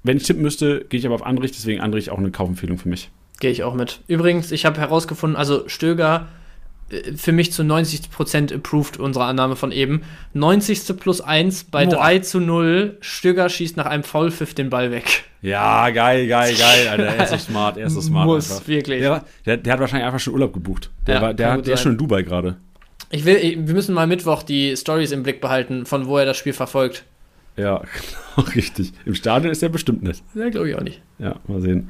Wenn 0.02 0.16
ich 0.16 0.22
tippen 0.22 0.42
müsste, 0.42 0.86
gehe 0.88 0.98
ich 0.98 1.04
aber 1.04 1.16
auf 1.16 1.26
Andrich, 1.26 1.52
deswegen 1.52 1.82
Andrich 1.82 2.10
auch 2.10 2.16
eine 2.16 2.30
Kaufempfehlung 2.30 2.78
für 2.78 2.88
mich. 2.88 3.10
Gehe 3.38 3.50
ich 3.50 3.62
auch 3.62 3.74
mit. 3.74 4.00
Übrigens, 4.08 4.52
ich 4.52 4.64
habe 4.64 4.80
herausgefunden, 4.80 5.36
also 5.36 5.68
Stöger 5.68 6.28
für 7.16 7.32
mich 7.32 7.52
zu 7.52 7.62
90% 7.62 8.54
approved, 8.54 8.98
unsere 8.98 9.24
Annahme 9.24 9.56
von 9.56 9.72
eben. 9.72 10.02
90. 10.34 10.96
plus 10.98 11.20
1 11.20 11.64
bei 11.64 11.84
Boah. 11.84 11.96
3 11.96 12.18
zu 12.20 12.40
0. 12.40 12.96
Stöger 13.00 13.48
schießt 13.48 13.76
nach 13.76 13.86
einem 13.86 14.04
Foulpfiff 14.04 14.54
den 14.54 14.70
Ball 14.70 14.90
weg. 14.92 15.24
Ja, 15.42 15.90
geil, 15.90 16.28
geil, 16.28 16.54
geil, 16.56 16.88
Alter. 16.88 17.04
Er 17.04 17.24
ist 17.24 17.30
so 17.30 17.38
smart, 17.38 17.76
er 17.76 17.86
ist 17.86 17.94
so 17.94 18.00
smart. 18.00 18.26
Muss, 18.26 18.50
einfach. 18.50 18.68
wirklich. 18.68 19.00
Der, 19.00 19.24
der, 19.44 19.56
der 19.56 19.72
hat 19.72 19.80
wahrscheinlich 19.80 20.06
einfach 20.06 20.20
schon 20.20 20.34
Urlaub 20.34 20.52
gebucht. 20.52 20.90
Der, 21.06 21.16
Ja, 21.16 21.22
war, 21.22 21.34
der, 21.34 21.52
hat, 21.52 21.66
der 21.66 21.74
ist 21.74 21.82
schon 21.82 21.92
in 21.92 21.98
Dubai 21.98 22.22
gerade. 22.22 22.56
Ich 23.10 23.24
will, 23.24 23.40
wir 23.40 23.74
müssen 23.74 23.94
mal 23.94 24.06
Mittwoch 24.06 24.42
die 24.42 24.76
Stories 24.76 25.12
im 25.12 25.22
Blick 25.22 25.40
behalten, 25.40 25.86
von 25.86 26.06
wo 26.06 26.18
er 26.18 26.24
das 26.24 26.36
Spiel 26.36 26.52
verfolgt. 26.52 27.04
Ja, 27.56 27.82
genau, 28.36 28.48
richtig. 28.54 28.92
Im 29.04 29.14
Stadion 29.14 29.50
ist 29.52 29.62
er 29.62 29.68
bestimmt 29.70 30.02
nicht. 30.02 30.22
Ja, 30.34 30.48
glaube 30.50 30.70
ich 30.70 30.76
auch 30.76 30.82
nicht. 30.82 31.00
Ja, 31.18 31.36
mal 31.46 31.60
sehen. 31.60 31.88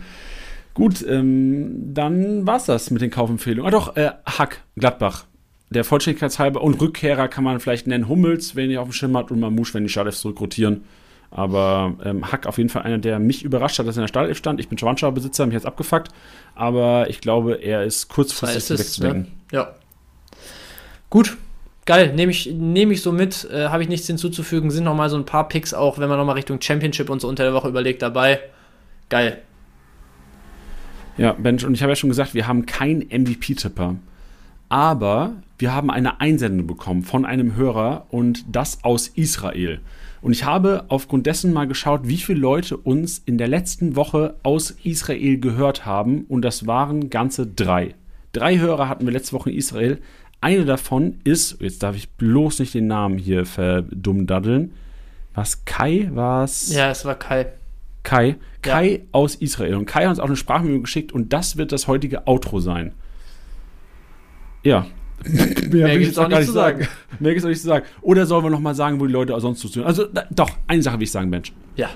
Gut, 0.77 1.03
ähm, 1.09 1.95
dann 1.95 2.47
war's 2.47 2.67
das 2.67 2.91
mit 2.91 3.01
den 3.01 3.11
Kaufempfehlungen. 3.11 3.67
Ah 3.67 3.71
doch, 3.71 3.97
äh, 3.97 4.11
Hack, 4.27 4.61
Gladbach. 4.77 5.25
Der 5.71 5.85
Vollständigkeitshalber 5.85 6.61
und 6.61 6.79
Rückkehrer 6.79 7.29
kann 7.29 7.45
man 7.45 7.61
vielleicht 7.61 7.87
nennen. 7.87 8.11
Hummels, 8.11 8.57
wenn 8.57 8.71
ihr 8.71 8.83
auf 8.83 8.89
dem 8.89 8.93
Schirm 8.93 9.17
habt, 9.17 9.31
und 9.31 9.41
Mamouche, 9.41 9.73
wenn 9.73 9.85
die 9.85 9.89
Startelf 9.89 10.17
zurückrotieren. 10.17 10.85
Aber 11.31 11.95
ähm, 12.05 12.31
Hack 12.31 12.47
auf 12.47 12.59
jeden 12.59 12.69
Fall 12.69 12.83
einer, 12.83 12.99
der 12.99 13.19
mich 13.19 13.43
überrascht 13.43 13.79
hat, 13.79 13.87
dass 13.87 13.97
er 13.97 14.01
in 14.01 14.03
der 14.03 14.09
Startelf 14.09 14.37
stand. 14.37 14.61
Ich 14.61 14.69
bin 14.69 14.77
Schwanschauer-Besitzer, 14.77 15.47
mich 15.47 15.55
jetzt 15.55 15.65
abgefuckt. 15.65 16.11
Aber 16.55 17.09
ich 17.09 17.23
glaube, 17.23 17.55
er 17.55 17.83
ist 17.85 18.09
kurzfristig 18.09 18.59
ist 18.59 18.71
es, 18.71 18.81
wegzudenken. 18.81 19.23
ne? 19.23 19.29
Ja. 19.53 19.75
Gut. 21.09 21.39
Geil, 21.87 22.13
nehme 22.15 22.33
ich, 22.33 22.53
nehm 22.53 22.91
ich 22.91 23.01
so 23.01 23.13
mit, 23.13 23.49
äh, 23.51 23.69
habe 23.69 23.83
ich 23.83 23.89
nichts 23.89 24.07
hinzuzufügen. 24.09 24.71
Sind 24.71 24.85
noch 24.85 24.95
mal 24.95 25.09
so 25.09 25.17
ein 25.17 25.25
paar 25.25 25.49
Picks, 25.49 25.73
auch 25.73 25.99
wenn 25.99 26.11
man 26.11 26.19
noch 26.19 26.27
mal 26.27 26.35
Richtung 26.35 26.61
Championship 26.61 27.09
und 27.09 27.23
so 27.23 27.29
unter 27.29 27.45
der 27.45 27.55
Woche 27.55 27.69
überlegt, 27.69 28.03
dabei. 28.03 28.41
Geil. 29.09 29.41
Ja, 31.19 31.33
Bench, 31.33 31.65
und 31.65 31.75
ich 31.75 31.83
habe 31.83 31.93
ja 31.93 31.97
schon 31.97 32.11
gesagt, 32.11 32.35
wir 32.35 32.47
haben 32.47 32.67
keinen 32.67 33.03
MVP-Tipper. 33.03 33.97
Aber 34.69 35.35
wir 35.59 35.75
haben 35.75 35.91
eine 35.91 36.21
Einsendung 36.21 36.67
bekommen 36.67 37.03
von 37.03 37.25
einem 37.25 37.55
Hörer 37.55 38.07
und 38.11 38.45
das 38.51 38.85
aus 38.85 39.09
Israel. 39.09 39.81
Und 40.23 40.33
ich 40.33 40.45
habe 40.45 40.85
aufgrund 40.89 41.27
dessen 41.27 41.53
mal 41.53 41.67
geschaut, 41.67 42.01
wie 42.05 42.17
viele 42.17 42.41
Leute 42.41 42.77
uns 42.77 43.23
in 43.25 43.39
der 43.39 43.49
letzten 43.49 43.97
Woche 43.97 44.35
aus 44.43 44.73
Israel 44.83 45.39
gehört 45.39 45.87
haben. 45.87 46.25
Und 46.29 46.43
das 46.43 46.67
waren 46.67 47.11
ganze 47.11 47.47
drei. 47.47 47.95
Drei 48.33 48.59
Hörer 48.59 48.89
hatten 48.89 49.07
wir 49.07 49.13
letzte 49.13 49.35
Woche 49.35 49.51
in 49.51 49.57
Israel. 49.57 49.99
Eine 50.41 50.65
davon 50.65 51.21
ist, 51.25 51.61
jetzt 51.61 51.83
darf 51.83 51.97
ich 51.97 52.11
bloß 52.11 52.59
nicht 52.59 52.75
den 52.75 52.89
Namen 52.89 53.19
hier 53.19 53.47
verdummdaddeln. 53.47 54.73
Was 55.35 55.65
Kai? 55.65 56.11
Was? 56.13 56.73
Ja, 56.75 56.91
es 56.91 57.05
war 57.05 57.15
Kai. 57.15 57.47
Kai. 58.03 58.37
Ja. 58.67 58.75
Kai 58.75 59.07
aus 59.13 59.35
Israel. 59.37 59.75
Und 59.77 59.87
Kai 59.87 60.03
hat 60.03 60.11
uns 60.11 60.21
auch 60.21 60.27
eine 60.27 60.37
Sprachmeldung 60.37 60.83
geschickt 60.83 61.13
und 61.13 61.33
das 61.33 61.57
wird 61.57 61.73
das 61.73 61.87
heutige 61.89 62.27
Outro 62.27 62.61
sein. 62.61 62.93
Ja. 64.63 64.87
Mehr, 65.25 65.87
will 65.89 66.01
ich 66.03 66.09
jetzt 66.09 66.19
auch 66.19 66.29
nicht 66.29 66.45
zu 66.45 66.53
sagen. 66.53 66.81
sagen. 66.81 66.91
Mehr 67.21 67.33
gibt 67.33 67.39
es 67.41 67.45
auch 67.45 67.49
nicht 67.49 67.61
zu 67.61 67.69
sagen. 67.69 67.87
Oder 68.03 68.27
sollen 68.27 68.45
wir 68.45 68.51
noch 68.51 68.61
mal 68.61 68.75
sagen, 68.75 69.01
wo 69.01 69.07
die 69.07 69.13
Leute 69.13 69.35
auch 69.35 69.41
sonst 69.41 69.61
zuhören? 69.61 69.87
Also, 69.87 70.05
da, 70.05 70.25
doch, 70.31 70.51
eine 70.67 70.83
Sache 70.83 70.97
will 70.97 71.05
ich 71.05 71.11
sagen, 71.11 71.31
Mensch. 71.31 71.53
Ja. 71.77 71.89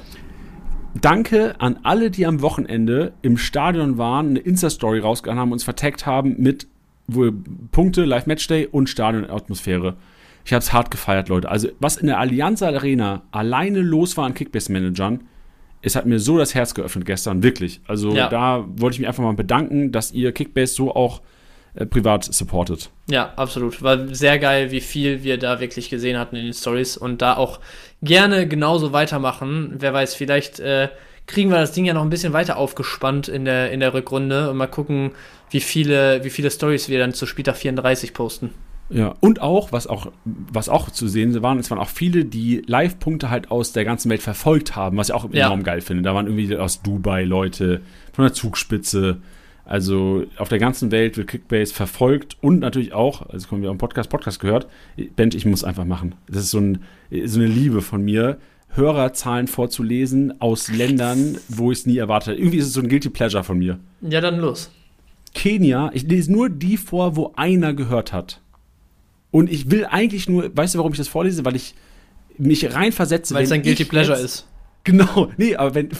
Danke 1.00 1.60
an 1.60 1.80
alle, 1.82 2.10
die 2.10 2.26
am 2.26 2.42
Wochenende 2.42 3.12
im 3.22 3.36
Stadion 3.36 3.98
waren, 3.98 4.30
eine 4.30 4.38
Insta-Story 4.40 5.00
rausgehauen 5.00 5.38
haben, 5.38 5.52
uns 5.52 5.62
vertaggt 5.62 6.06
haben 6.06 6.36
mit 6.38 6.66
wohl 7.06 7.32
Punkte, 7.72 8.04
Live-Matchday 8.04 8.66
und 8.66 8.88
Stadion-Atmosphäre. 8.88 9.96
Ich 10.44 10.52
habe 10.52 10.60
es 10.60 10.72
hart 10.72 10.90
gefeiert, 10.90 11.28
Leute. 11.28 11.48
Also, 11.48 11.68
was 11.78 11.96
in 11.96 12.06
der 12.06 12.18
Allianz 12.18 12.62
Arena 12.62 13.22
alleine 13.30 13.80
los 13.80 14.16
war 14.16 14.26
an 14.26 14.34
Kickbase-Managern, 14.34 15.20
es 15.82 15.96
hat 15.96 16.06
mir 16.06 16.18
so 16.18 16.36
das 16.38 16.54
Herz 16.54 16.74
geöffnet 16.74 17.04
gestern, 17.06 17.42
wirklich. 17.42 17.80
Also, 17.86 18.14
Ja. 18.14 18.28
da 18.28 18.64
wollte 18.76 18.94
ich 18.96 18.98
mich 19.00 19.08
einfach 19.08 19.22
mal 19.22 19.34
bedanken, 19.34 19.92
dass 19.92 20.12
ihr 20.12 20.32
Kickbase 20.32 20.74
so 20.74 20.94
auch 20.94 21.20
äh, 21.74 21.86
privat 21.86 22.24
supportet. 22.24 22.90
Ja, 23.08 23.32
absolut. 23.36 23.80
War 23.82 24.12
sehr 24.14 24.38
geil, 24.40 24.72
wie 24.72 24.80
viel 24.80 25.22
wir 25.22 25.38
da 25.38 25.60
wirklich 25.60 25.88
gesehen 25.88 26.18
hatten 26.18 26.34
in 26.36 26.44
den 26.44 26.52
Stories 26.54 26.96
und 26.96 27.22
da 27.22 27.36
auch 27.36 27.60
gerne 28.02 28.48
genauso 28.48 28.92
weitermachen. 28.92 29.74
Wer 29.78 29.92
weiß, 29.92 30.14
vielleicht 30.16 30.58
äh, 30.60 30.88
kriegen 31.26 31.50
wir 31.50 31.58
das 31.58 31.70
Ding 31.72 31.84
ja 31.84 31.94
noch 31.94 32.02
ein 32.02 32.10
bisschen 32.10 32.32
weiter 32.32 32.56
aufgespannt 32.56 33.28
in 33.28 33.44
der, 33.44 33.70
in 33.70 33.78
der 33.80 33.94
Rückrunde 33.94 34.50
und 34.50 34.56
mal 34.56 34.66
gucken, 34.66 35.12
wie 35.50 35.60
viele, 35.60 36.24
wie 36.24 36.30
viele 36.30 36.50
Stories 36.50 36.88
wir 36.88 36.98
dann 36.98 37.14
zu 37.14 37.24
Spieltag 37.24 37.56
34 37.56 38.14
posten. 38.14 38.50
Ja, 38.90 39.14
und 39.20 39.40
auch, 39.40 39.70
was 39.72 39.86
auch, 39.86 40.10
was 40.24 40.68
auch 40.68 40.90
zu 40.90 41.06
sehen 41.06 41.40
waren, 41.42 41.58
es 41.58 41.70
waren 41.70 41.78
auch 41.78 41.88
viele, 41.88 42.24
die 42.24 42.62
Live-Punkte 42.66 43.30
halt 43.30 43.50
aus 43.50 43.72
der 43.72 43.84
ganzen 43.84 44.10
Welt 44.10 44.20
verfolgt 44.22 44.74
haben, 44.74 44.96
was 44.96 45.08
ich 45.10 45.14
auch 45.14 45.32
Ja. 45.32 45.46
enorm 45.46 45.62
geil 45.62 45.80
finde. 45.80 46.02
Da 46.02 46.14
waren 46.14 46.26
irgendwie 46.26 46.56
aus 46.56 46.82
Dubai 46.82 47.22
Leute, 47.24 47.82
von 48.12 48.24
der 48.24 48.32
Zugspitze. 48.34 49.18
Also 49.64 50.24
auf 50.36 50.48
der 50.48 50.58
ganzen 50.58 50.90
Welt 50.90 51.16
wird 51.16 51.28
Kickbase 51.28 51.72
verfolgt 51.72 52.36
und 52.40 52.58
natürlich 52.58 52.92
auch, 52.92 53.28
also 53.28 53.46
kommen 53.46 53.62
wir 53.62 53.70
am 53.70 53.78
Podcast, 53.78 54.10
Podcast 54.10 54.40
gehört, 54.40 54.66
Bench, 55.14 55.36
ich 55.36 55.46
muss 55.46 55.62
einfach 55.62 55.84
machen. 55.84 56.16
Das 56.28 56.42
ist 56.42 56.50
so, 56.50 56.58
ein, 56.58 56.78
so 57.26 57.38
eine 57.38 57.46
Liebe 57.48 57.82
von 57.82 58.02
mir, 58.02 58.38
Hörerzahlen 58.74 59.46
vorzulesen 59.46 60.40
aus 60.40 60.68
Ländern, 60.72 61.38
wo 61.48 61.70
ich 61.70 61.78
es 61.80 61.86
nie 61.86 61.98
erwartet 61.98 62.30
habe. 62.30 62.38
Irgendwie 62.40 62.58
ist 62.58 62.66
es 62.66 62.72
so 62.72 62.80
ein 62.80 62.88
Guilty 62.88 63.10
Pleasure 63.10 63.44
von 63.44 63.58
mir. 63.58 63.78
Ja, 64.00 64.20
dann 64.20 64.38
los. 64.40 64.72
Kenia, 65.34 65.90
ich 65.94 66.02
lese 66.02 66.32
nur 66.32 66.48
die 66.50 66.76
vor, 66.76 67.14
wo 67.16 67.32
einer 67.36 67.72
gehört 67.72 68.12
hat. 68.12 68.40
Und 69.30 69.50
ich 69.50 69.70
will 69.70 69.84
eigentlich 69.86 70.28
nur, 70.28 70.54
weißt 70.56 70.74
du, 70.74 70.78
warum 70.78 70.92
ich 70.92 70.98
das 70.98 71.08
vorlese? 71.08 71.44
Weil 71.44 71.56
ich 71.56 71.74
mich 72.38 72.74
reinversetze. 72.74 73.34
Weil 73.34 73.44
es 73.44 73.52
ein 73.52 73.62
Guilty 73.62 73.84
Pleasure 73.84 74.16
jetzt, 74.16 74.24
ist. 74.24 74.46
Genau, 74.84 75.30
nee, 75.36 75.56
aber 75.56 75.74
wenn. 75.74 75.90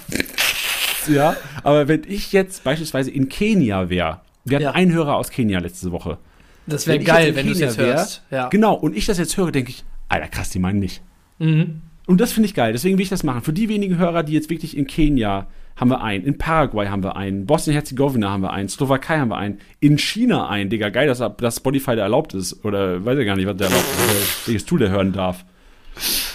ja, 1.12 1.36
aber 1.62 1.89
wenn 1.89 2.02
ich 2.09 2.32
jetzt 2.32 2.65
beispielsweise 2.65 3.11
in 3.11 3.28
Kenia 3.28 3.89
wäre, 3.90 4.20
wir 4.44 4.57
hatten 4.57 4.65
Ja. 4.65 4.73
einen 4.73 4.93
Hörer 4.93 5.16
aus 5.16 5.31
Kenia 5.31 5.59
letzte 5.61 5.93
Woche. 5.93 6.19
Das 6.66 6.86
wäre 6.86 6.98
geil, 6.98 7.35
wenn 7.35 7.47
du 7.47 7.52
es 7.52 7.59
jetzt 7.61 7.78
wär, 7.78 7.86
hörst. 7.86 8.23
Ja. 8.31 8.48
Genau, 8.48 8.74
und 8.74 8.97
ich 8.97 9.07
das 9.07 9.19
jetzt 9.19 9.36
höre, 9.36 9.51
denke 9.52 9.70
ich, 9.70 9.85
Alter, 10.09 10.28
krass, 10.28 10.51
die 10.51 10.59
meinen 10.59 10.78
nicht. 10.78 11.02
Mhm. 11.39 11.82
Und 12.07 12.20
das 12.20 12.32
finde 12.32 12.48
ich 12.48 12.55
geil, 12.55 12.73
deswegen 12.73 12.97
will 12.98 13.02
ich 13.02 13.09
das 13.09 13.23
machen. 13.23 13.43
Für 13.43 13.52
die 13.52 13.69
wenigen 13.69 13.98
Hörer, 13.98 14.23
die 14.23 14.32
jetzt 14.32 14.51
wirklich 14.51 14.77
in 14.77 14.86
Kenia 14.86 15.47
haben 15.81 15.89
wir 15.89 16.02
einen, 16.02 16.24
in 16.24 16.36
Paraguay 16.36 16.89
haben 16.89 17.02
wir 17.02 17.16
einen, 17.16 17.47
Bosnien-Herzegowina 17.47 18.28
haben 18.28 18.43
wir 18.43 18.52
einen, 18.52 18.69
Slowakei 18.69 19.19
haben 19.19 19.31
wir 19.31 19.39
einen, 19.39 19.61
in 19.81 19.97
China 19.97 20.47
einen, 20.48 20.69
Digga, 20.69 20.90
geil, 20.90 21.07
dass, 21.07 21.23
dass 21.39 21.57
Spotify 21.57 21.97
da 21.97 22.02
erlaubt 22.02 22.35
ist. 22.35 22.62
Oder 22.66 23.02
weiß 23.02 23.19
ich 23.19 23.24
gar 23.24 23.35
nicht, 23.35 23.47
was 23.47 23.57
der 23.57 23.69
erlaubt 23.69 23.86
ist, 23.86 24.47
welches 24.47 24.66
Tool 24.66 24.81
der 24.81 24.90
hören 24.90 25.12
darf. 25.12 25.47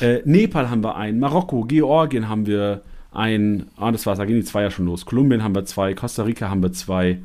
Äh, 0.01 0.21
Nepal 0.25 0.71
haben 0.71 0.83
wir 0.83 0.95
einen, 0.95 1.19
Marokko, 1.19 1.63
Georgien 1.63 2.27
haben 2.27 2.47
wir 2.47 2.81
einen, 3.11 3.67
ah, 3.77 3.91
das 3.91 4.07
war's, 4.07 4.17
da 4.17 4.25
gehen 4.25 4.35
die 4.35 4.43
zwei 4.43 4.63
ja 4.63 4.71
schon 4.71 4.87
los. 4.87 5.05
Kolumbien 5.05 5.43
haben 5.43 5.53
wir 5.53 5.63
zwei, 5.65 5.93
Costa 5.93 6.23
Rica 6.23 6.49
haben 6.49 6.63
wir 6.63 6.73
zwei, 6.73 7.19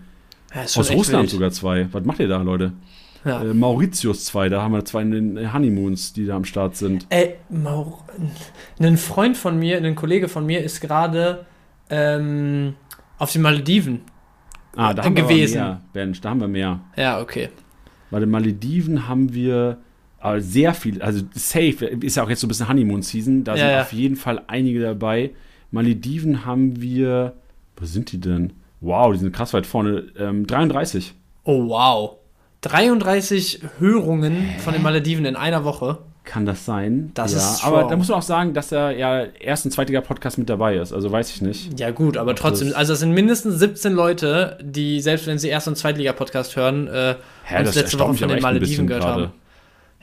aus 0.54 0.76
Russland 0.76 1.22
wild. 1.22 1.30
sogar 1.30 1.50
zwei. 1.52 1.88
Was 1.90 2.04
macht 2.04 2.20
ihr 2.20 2.28
da, 2.28 2.42
Leute? 2.42 2.72
Ja. 3.24 3.42
Äh, 3.42 3.54
Mauritius 3.54 4.26
zwei, 4.26 4.50
da 4.50 4.60
haben 4.60 4.72
wir 4.72 4.84
zwei 4.84 5.02
in 5.02 5.36
den 5.36 5.52
Honeymoons, 5.54 6.12
die 6.12 6.26
da 6.26 6.36
am 6.36 6.44
Start 6.44 6.76
sind. 6.76 7.06
Ey, 7.08 7.36
Maur 7.48 8.04
ein 8.78 8.98
Freund 8.98 9.38
von 9.38 9.58
mir, 9.58 9.78
ein 9.78 9.94
Kollege 9.94 10.28
von 10.28 10.44
mir 10.44 10.62
ist 10.62 10.82
gerade 10.82 11.46
ähm, 11.90 12.74
auf 13.18 13.32
den 13.32 13.42
Malediven. 13.42 14.00
Ah, 14.76 14.94
da 14.94 15.04
haben 15.04 15.14
gewesen. 15.14 15.54
wir 15.54 15.60
mehr, 15.64 15.80
Bench, 15.92 16.20
da 16.20 16.30
haben 16.30 16.40
wir 16.40 16.48
mehr. 16.48 16.80
Ja, 16.96 17.20
okay. 17.20 17.48
Bei 18.10 18.20
den 18.20 18.30
Malediven 18.30 19.08
haben 19.08 19.32
wir 19.34 19.78
aber 20.18 20.40
sehr 20.40 20.74
viel, 20.74 21.00
also 21.02 21.24
safe, 21.34 21.86
ist 21.86 22.16
ja 22.16 22.22
auch 22.24 22.28
jetzt 22.28 22.40
so 22.40 22.46
ein 22.46 22.48
bisschen 22.48 22.68
Honeymoon-Season, 22.68 23.42
da 23.44 23.52
Ja, 23.54 23.58
sind 23.58 23.70
ja. 23.70 23.80
auf 23.82 23.92
jeden 23.92 24.16
Fall 24.16 24.42
einige 24.48 24.80
dabei. 24.80 25.30
Malediven 25.70 26.44
haben 26.44 26.80
wir, 26.80 27.34
wo 27.76 27.84
sind 27.86 28.12
die 28.12 28.20
denn? 28.20 28.52
Wow, 28.80 29.12
die 29.12 29.18
sind 29.18 29.32
krass 29.34 29.52
weit 29.54 29.66
vorne. 29.66 30.06
Ähm, 30.18 30.46
33. 30.46 31.14
Oh, 31.44 31.68
wow. 31.68 32.16
33 32.62 33.62
Hörungen 33.78 34.48
von 34.58 34.72
den 34.74 34.82
Malediven 34.82 35.24
in 35.24 35.36
einer 35.36 35.64
Woche. 35.64 35.98
Kann 36.24 36.44
das 36.46 36.64
sein? 36.64 37.10
Das 37.14 37.32
ja, 37.32 37.38
ist 37.38 37.64
Aber 37.64 37.84
da 37.84 37.96
muss 37.96 38.08
man 38.08 38.18
auch 38.18 38.22
sagen, 38.22 38.52
dass 38.54 38.70
er 38.72 38.90
ja 38.92 39.24
erst 39.24 39.64
ein 39.64 39.70
zweitiger 39.70 40.00
Podcast 40.02 40.36
mit 40.38 40.48
dabei 40.50 40.76
ist. 40.76 40.92
Also 40.92 41.10
weiß 41.10 41.30
ich 41.30 41.40
nicht. 41.42 41.80
Ja, 41.80 41.90
gut, 41.90 42.16
aber 42.16 42.34
trotzdem, 42.34 42.68
das- 42.68 42.76
also 42.76 42.92
es 42.92 43.00
sind 43.00 43.12
mindestens 43.12 43.58
17 43.58 43.92
Leute, 43.94 44.58
die, 44.62 45.00
selbst 45.00 45.26
wenn 45.26 45.38
sie 45.38 45.48
Erst- 45.48 45.66
und 45.68 45.76
Zweitliga-Podcast 45.76 46.56
hören, 46.56 46.88
äh, 46.88 47.14
Hä, 47.44 47.58
uns 47.60 47.68
das 47.68 47.74
letzte 47.76 47.98
Woche 47.98 48.14
von 48.14 48.28
den 48.28 48.42
Malediven 48.42 48.86
gehört 48.86 49.02
gerade. 49.04 49.22
haben. 49.24 49.32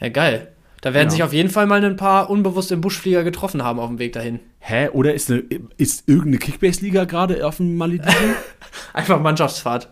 Ja, 0.01 0.09
geil. 0.09 0.47
Da 0.81 0.93
werden 0.93 1.07
Ja. 1.07 1.11
sich 1.11 1.23
auf 1.23 1.33
jeden 1.33 1.49
Fall 1.49 1.65
mal 1.65 1.83
ein 1.83 1.95
paar 1.95 2.29
unbewusst 2.29 2.71
im 2.71 2.81
Buschflieger 2.81 3.23
getroffen 3.23 3.63
haben 3.63 3.79
auf 3.79 3.87
dem 3.87 3.97
Weg 3.99 4.13
dahin. 4.13 4.39
Hä? 4.59 4.89
Oder 4.89 5.13
ist, 5.13 5.31
eine, 5.31 5.43
ist 5.77 6.07
irgendeine 6.07 6.37
Kickbase-Liga 6.37 7.05
gerade 7.05 7.45
auf 7.45 7.57
dem 7.57 7.77
Malediven? 7.77 8.35
Einfach 8.93 9.19
Mannschaftsfahrt. 9.19 9.89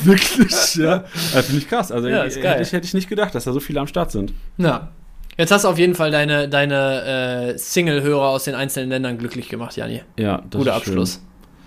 wirklich, 0.04 0.74
ja. 0.76 1.04
Das 1.32 1.46
finde 1.46 1.60
ich 1.62 1.68
krass. 1.68 1.90
Also 1.92 2.08
Ja, 2.08 2.22
ich- 2.24 2.36
ist 2.36 2.42
geil. 2.42 2.52
Hätte, 2.54 2.62
ich, 2.62 2.72
hätte 2.72 2.86
ich 2.86 2.94
nicht 2.94 3.08
gedacht, 3.08 3.34
dass 3.34 3.44
da 3.44 3.52
so 3.52 3.60
viele 3.60 3.80
am 3.80 3.86
Start 3.86 4.10
sind. 4.10 4.32
Ja. 4.58 4.88
Jetzt 5.36 5.52
hast 5.52 5.64
du 5.64 5.68
auf 5.68 5.78
jeden 5.78 5.94
Fall 5.94 6.10
deine, 6.10 6.48
deine 6.48 7.52
äh, 7.54 7.58
Single-Hörer 7.58 8.28
aus 8.28 8.44
den 8.44 8.54
einzelnen 8.54 8.90
Ländern 8.90 9.16
glücklich 9.16 9.48
gemacht, 9.48 9.76
Jani. 9.76 10.02
Ja, 10.18 10.42
das 10.50 10.58
Guter 10.58 10.76
ist 10.76 10.84
schön. 10.84 10.94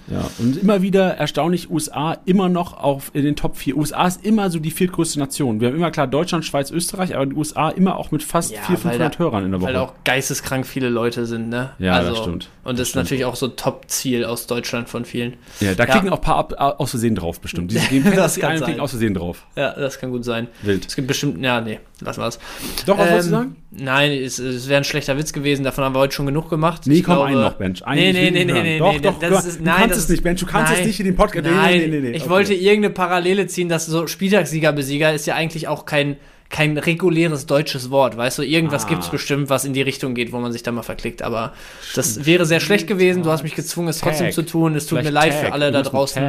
Ja, 0.08 0.30
und 0.40 0.58
immer 0.58 0.82
wieder 0.82 1.16
erstaunlich, 1.18 1.70
USA 1.72 2.18
immer 2.26 2.50
noch 2.50 2.74
auf 2.78 3.12
in 3.14 3.24
den 3.24 3.36
Top 3.36 3.56
4. 3.58 3.78
USA 3.78 4.08
ist 4.08 4.26
immer 4.26 4.50
so 4.50 4.60
die 4.60 4.72
viertgrößte 4.72 5.18
Nation. 5.20 5.62
Wir 5.62 5.70
haben 5.70 5.76
immer 5.76 5.92
klar 5.92 6.08
Deutschland, 6.08 6.44
Schweiz, 6.46 6.72
Österreich, 6.72 7.16
aber 7.16 7.26
die 7.26 7.36
USA 7.36 7.70
immer 7.70 7.96
auch 7.98 8.12
mit 8.12 8.22
fast 8.22 8.52
Ja, 8.52 8.62
400, 8.62 8.70
weil 8.86 8.92
500 8.92 9.14
da- 9.16 9.20
Hörern 9.20 9.46
in 9.46 9.52
der 9.52 9.62
Woche. 9.62 9.70
Weil 9.70 9.78
auch 9.78 9.94
geisteskrank 10.04 10.68
viele 10.68 10.90
Leute 10.90 11.26
sind, 11.26 11.50
ne? 11.50 11.72
Ja, 11.80 12.02
das 12.04 12.18
stimmt. 12.18 12.50
Und 12.64 12.80
das, 12.80 12.84
ist 12.84 12.90
stimmt. 12.90 13.06
natürlich 13.06 13.26
auch 13.26 13.36
so 13.36 13.48
Top-Ziel 13.48 14.26
aus 14.26 14.48
Deutschland 14.48 14.90
von 14.90 15.06
vielen. 15.06 15.34
ja, 15.60 15.74
da 15.74 15.84
Ja. 15.86 15.92
klicken 15.92 16.10
auch 16.10 16.18
ein 16.18 16.22
paar 16.22 16.36
ab, 16.38 16.54
aus 16.80 16.90
Versehen 16.92 17.16
drauf, 17.16 17.40
bestimmt. 17.40 17.72
Die 17.72 17.80
geben 17.90 18.12
Das 18.16 18.38
kann 18.40 18.58
sein. 18.58 18.64
klicken 18.66 18.82
aus 18.82 18.92
Versehen 18.92 19.14
drauf. 19.14 19.46
Ja, 19.56 19.72
das 19.74 20.00
kann 20.00 20.12
gut 20.12 20.26
sein. 20.26 20.48
Wild. 20.64 20.86
Es 20.86 20.96
gibt 20.96 21.08
bestimmt, 21.08 21.42
ja, 21.44 21.62
nee, 21.62 21.80
lassen 22.06 22.22
wir 22.22 22.28
es. 22.28 22.40
Doch, 22.86 22.98
was 22.98 23.10
wolltest 23.10 23.30
du 23.32 23.36
Ähm, 23.36 23.40
sagen? 23.42 23.56
Nein, 23.72 24.12
es, 24.12 24.38
es 24.40 24.70
wäre 24.70 24.78
ein 24.80 24.84
schlechter 24.84 25.18
Witz 25.18 25.34
gewesen, 25.34 25.64
davon 25.64 25.84
haben 25.84 25.96
wir 25.96 26.00
heute 26.00 26.14
schon 26.14 26.26
genug 26.26 26.50
gemacht. 26.50 26.82
Nee, 26.86 26.96
Ich 26.96 27.04
komm, 27.04 27.16
glaube- 27.16 27.28
einen 27.30 27.42
noch, 27.42 27.54
Bench. 27.54 27.86
Einen, 27.86 28.02
Nee, 28.02 28.14
nee, 28.14 28.32
nee, 28.32 28.46
nee, 28.46 28.62
nee, 28.64 28.80
Doch, 28.80 28.94
nee, 28.94 29.00
doch, 29.00 29.20
das 29.20 29.46
ist, 29.46 29.60
du 29.60 29.64
nein, 29.64 29.76
kannst 29.78 29.96
das 29.96 30.04
es 30.04 30.10
nicht, 30.10 30.24
Bench, 30.24 30.40
du 30.40 30.46
kannst 30.46 30.72
es 30.72 30.78
nein, 30.80 30.88
nicht 30.88 31.00
in 31.00 31.06
den 31.08 31.16
Podcast. 31.16 31.46
Nee, 31.46 31.52
Nein, 31.52 31.80
nee, 31.80 31.88
nee, 31.88 32.00
nee, 32.02 32.10
ich 32.12 32.22
okay. 32.24 32.30
wollte 32.30 32.54
irgendeine 32.54 32.94
Parallele 32.94 33.48
ziehen, 33.48 33.70
dass 33.70 33.86
so 33.88 34.06
Spieltagssieger-Besieger 34.08 35.14
ist 35.14 35.26
ja 35.26 35.36
eigentlich 35.36 35.68
auch 35.68 35.86
kein, 35.86 36.18
kein 36.50 36.78
reguläres 36.78 37.48
deutsches 37.48 37.90
Wort, 37.90 38.16
weißt 38.16 38.38
du? 38.38 38.44
Irgendwas 38.44 38.86
Ah. 38.86 38.90
gibt's 38.90 39.10
bestimmt, 39.10 39.50
was 39.50 39.66
in 39.66 39.74
die 39.74 39.82
Richtung 39.82 40.14
geht, 40.14 40.32
wo 40.32 40.38
man 40.38 40.52
sich 40.52 40.62
da 40.62 40.72
mal 40.72 40.84
verklickt, 40.84 41.24
aber 41.24 41.54
das 41.96 42.28
wäre 42.28 42.46
sehr 42.46 42.60
schlecht 42.60 42.86
gewesen. 42.86 43.24
Du 43.24 43.32
hast 43.32 43.42
mich 43.42 43.56
gezwungen, 43.56 43.88
es 43.88 44.00
trotzdem 44.00 44.28
Tag. 44.28 44.34
zu 44.36 44.44
tun. 44.46 44.76
Es 44.76 44.86
tut 44.86 45.00
mir 45.00 45.06
Vielleicht 45.06 45.14
leid 45.32 45.34
für 45.34 45.46
Tag, 45.46 45.54
alle 45.54 45.72
da 45.72 45.82
draußen, 45.82 46.24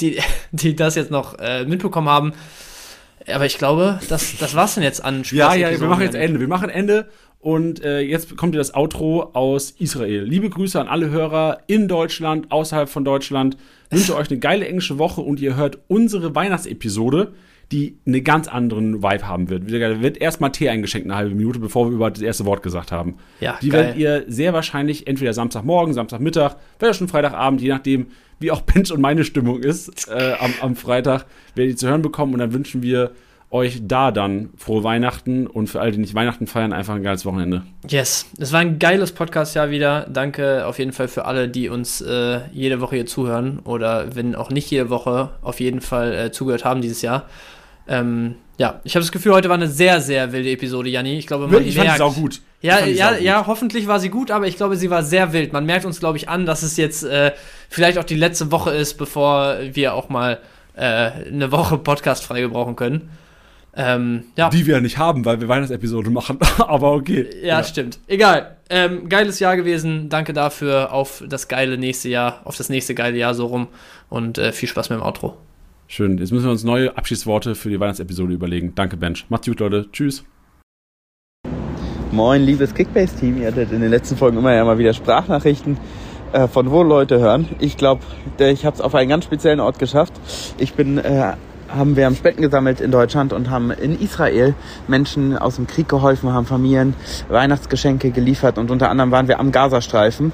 die, 0.00 0.18
die 0.52 0.76
das 0.76 0.94
jetzt 0.94 1.10
noch 1.10 1.36
äh, 1.40 1.64
mitbekommen 1.64 2.08
haben. 2.08 2.32
Aber 3.32 3.46
ich 3.46 3.58
glaube, 3.58 4.00
das, 4.08 4.36
das 4.38 4.54
war's 4.54 4.74
denn 4.74 4.82
jetzt 4.82 5.04
an 5.04 5.22
Ja, 5.30 5.54
ja, 5.54 5.70
wir 5.70 5.88
machen 5.88 6.02
jetzt. 6.02 6.14
Ende. 6.14 6.40
Wir 6.40 6.48
machen 6.48 6.68
Ende 6.68 7.08
und 7.40 7.82
äh, 7.82 8.00
jetzt 8.00 8.36
kommt 8.36 8.54
ihr 8.54 8.58
das 8.58 8.74
Outro 8.74 9.30
aus 9.32 9.70
Israel. 9.78 10.24
Liebe 10.24 10.50
Grüße 10.50 10.78
an 10.78 10.88
alle 10.88 11.08
Hörer 11.08 11.60
in 11.66 11.88
Deutschland, 11.88 12.52
außerhalb 12.52 12.88
von 12.88 13.04
Deutschland. 13.04 13.56
Wünsche 13.88 14.14
euch 14.16 14.30
eine 14.30 14.38
geile 14.38 14.68
englische 14.68 14.98
Woche 14.98 15.22
und 15.22 15.40
ihr 15.40 15.56
hört 15.56 15.78
unsere 15.88 16.34
Weihnachtsepisode, 16.34 17.32
die 17.72 17.98
einen 18.04 18.24
ganz 18.24 18.48
anderen 18.48 19.02
Vibe 19.02 19.26
haben 19.28 19.48
wird. 19.48 19.70
Da 19.70 20.02
wird 20.02 20.18
erstmal 20.18 20.50
Tee 20.50 20.68
eingeschenkt, 20.68 21.06
eine 21.06 21.16
halbe 21.16 21.34
Minute, 21.34 21.60
bevor 21.60 21.86
wir 21.86 21.94
überhaupt 21.94 22.16
das 22.16 22.22
erste 22.22 22.44
Wort 22.44 22.62
gesagt 22.62 22.90
haben. 22.90 23.16
Ja, 23.38 23.58
die 23.62 23.68
geil. 23.68 23.80
werdet 23.80 23.96
ihr 23.96 24.24
sehr 24.26 24.52
wahrscheinlich 24.52 25.06
entweder 25.06 25.32
Samstagmorgen, 25.32 25.94
Samstagmittag, 25.94 26.56
vielleicht 26.78 26.98
schon 26.98 27.08
Freitagabend, 27.08 27.60
je 27.60 27.68
nachdem, 27.68 28.08
wie 28.40 28.50
auch 28.50 28.60
Bench 28.62 28.92
und 28.92 29.00
meine 29.00 29.24
Stimmung 29.24 29.60
ist, 29.60 30.08
äh, 30.08 30.34
am, 30.40 30.52
am 30.60 30.76
Freitag, 30.76 31.26
werdet 31.54 31.74
ihr 31.74 31.76
zu 31.76 31.88
hören 31.88 32.02
bekommen 32.02 32.32
und 32.32 32.40
dann 32.40 32.52
wünschen 32.52 32.82
wir 32.82 33.12
euch 33.52 33.80
da 33.82 34.12
dann 34.12 34.50
frohe 34.56 34.84
Weihnachten 34.84 35.46
und 35.46 35.66
für 35.66 35.80
alle, 35.80 35.90
die 35.90 35.98
nicht 35.98 36.14
Weihnachten 36.14 36.46
feiern, 36.46 36.72
einfach 36.72 36.94
ein 36.94 37.02
geiles 37.02 37.26
Wochenende. 37.26 37.62
Yes, 37.88 38.26
es 38.38 38.52
war 38.52 38.60
ein 38.60 38.78
geiles 38.78 39.10
Podcast-Jahr 39.10 39.70
wieder. 39.70 40.06
Danke 40.08 40.66
auf 40.66 40.78
jeden 40.78 40.92
Fall 40.92 41.08
für 41.08 41.24
alle, 41.24 41.48
die 41.48 41.68
uns 41.68 42.00
äh, 42.00 42.40
jede 42.52 42.80
Woche 42.80 42.96
hier 42.96 43.06
zuhören 43.06 43.58
oder 43.60 44.14
wenn 44.14 44.36
auch 44.36 44.50
nicht 44.50 44.70
jede 44.70 44.88
Woche 44.88 45.30
auf 45.42 45.58
jeden 45.58 45.80
Fall 45.80 46.14
äh, 46.14 46.32
zugehört 46.32 46.64
haben 46.64 46.80
dieses 46.80 47.02
Jahr. 47.02 47.26
Ähm, 47.90 48.36
ja, 48.56 48.80
ich 48.84 48.94
habe 48.94 49.02
das 49.02 49.10
Gefühl, 49.10 49.32
heute 49.32 49.48
war 49.48 49.56
eine 49.56 49.68
sehr, 49.68 50.00
sehr 50.00 50.32
wilde 50.32 50.50
Episode, 50.50 50.88
Janni. 50.88 51.18
Ich 51.18 51.26
glaube, 51.26 51.48
man 51.48 51.66
ich 51.66 51.74
fand 51.74 51.86
merkt, 51.86 51.98
sau 51.98 52.12
gut. 52.12 52.40
Ich 52.60 52.68
Ja, 52.68 52.76
fand 52.76 52.94
ja, 52.94 53.12
gut. 53.12 53.20
ja, 53.22 53.46
hoffentlich 53.46 53.88
war 53.88 53.98
sie 53.98 54.10
gut, 54.10 54.30
aber 54.30 54.46
ich 54.46 54.56
glaube, 54.56 54.76
sie 54.76 54.90
war 54.90 55.02
sehr 55.02 55.32
wild. 55.32 55.52
Man 55.52 55.66
merkt 55.66 55.84
uns, 55.84 55.98
glaube 55.98 56.16
ich, 56.18 56.28
an, 56.28 56.46
dass 56.46 56.62
es 56.62 56.76
jetzt 56.76 57.02
äh, 57.02 57.32
vielleicht 57.68 57.98
auch 57.98 58.04
die 58.04 58.16
letzte 58.16 58.52
Woche 58.52 58.70
ist, 58.70 58.94
bevor 58.94 59.56
wir 59.72 59.94
auch 59.94 60.08
mal 60.08 60.38
äh, 60.76 60.82
eine 60.82 61.50
Woche 61.50 61.78
Podcast 61.78 62.24
frei 62.24 62.42
gebrauchen 62.42 62.76
können. 62.76 63.10
Ähm, 63.74 64.24
ja, 64.36 64.50
Die 64.50 64.66
wir 64.66 64.74
ja 64.74 64.80
nicht 64.80 64.98
haben, 64.98 65.24
weil 65.24 65.40
wir 65.40 65.48
Weihnachtsepisode 65.48 66.10
machen. 66.10 66.38
Aber 66.58 66.92
okay. 66.92 67.28
ja, 67.42 67.64
stimmt. 67.64 67.98
Egal. 68.06 68.56
Ähm, 68.68 69.08
geiles 69.08 69.40
Jahr 69.40 69.56
gewesen. 69.56 70.08
Danke 70.08 70.32
dafür. 70.32 70.92
Auf 70.92 71.24
das 71.26 71.48
geile 71.48 71.78
nächste 71.78 72.08
Jahr, 72.08 72.40
auf 72.44 72.56
das 72.56 72.68
nächste 72.68 72.94
geile 72.94 73.16
Jahr 73.16 73.34
so 73.34 73.46
rum. 73.46 73.68
Und 74.08 74.38
äh, 74.38 74.52
viel 74.52 74.68
Spaß 74.68 74.90
mit 74.90 74.98
dem 74.98 75.02
Outro. 75.02 75.36
Schön. 75.92 76.18
Jetzt 76.18 76.30
müssen 76.30 76.44
wir 76.44 76.52
uns 76.52 76.62
neue 76.62 76.96
Abschiedsworte 76.96 77.56
für 77.56 77.68
die 77.68 77.80
Weihnachtsepisode 77.80 78.32
überlegen. 78.32 78.76
Danke, 78.76 78.96
Bench. 78.96 79.26
Macht's 79.28 79.48
gut, 79.48 79.58
Leute. 79.58 79.88
Tschüss. 79.90 80.22
Moin, 82.12 82.42
liebes 82.42 82.72
Kickbase-Team. 82.72 83.42
Ihr 83.42 83.48
hattet 83.48 83.72
in 83.72 83.80
den 83.80 83.90
letzten 83.90 84.16
Folgen 84.16 84.38
immer 84.38 84.54
ja 84.54 84.64
mal 84.64 84.78
wieder 84.78 84.94
Sprachnachrichten, 84.94 85.78
äh, 86.32 86.46
von 86.46 86.70
wo 86.70 86.84
Leute 86.84 87.18
hören. 87.18 87.48
Ich 87.58 87.76
glaube, 87.76 88.02
ich 88.38 88.64
habe 88.64 88.76
es 88.76 88.80
auf 88.80 88.94
einen 88.94 89.08
ganz 89.08 89.24
speziellen 89.24 89.58
Ort 89.58 89.80
geschafft. 89.80 90.12
Ich 90.58 90.74
bin, 90.74 90.98
äh, 90.98 91.32
haben 91.68 91.96
wir 91.96 92.06
am 92.06 92.14
Spenden 92.14 92.42
gesammelt 92.42 92.80
in 92.80 92.92
Deutschland 92.92 93.32
und 93.32 93.50
haben 93.50 93.72
in 93.72 94.00
Israel 94.00 94.54
Menschen 94.86 95.36
aus 95.36 95.56
dem 95.56 95.66
Krieg 95.66 95.88
geholfen, 95.88 96.32
haben 96.32 96.46
Familien 96.46 96.94
Weihnachtsgeschenke 97.28 98.12
geliefert 98.12 98.58
und 98.58 98.70
unter 98.70 98.90
anderem 98.90 99.10
waren 99.10 99.26
wir 99.26 99.40
am 99.40 99.50
Gazastreifen, 99.50 100.32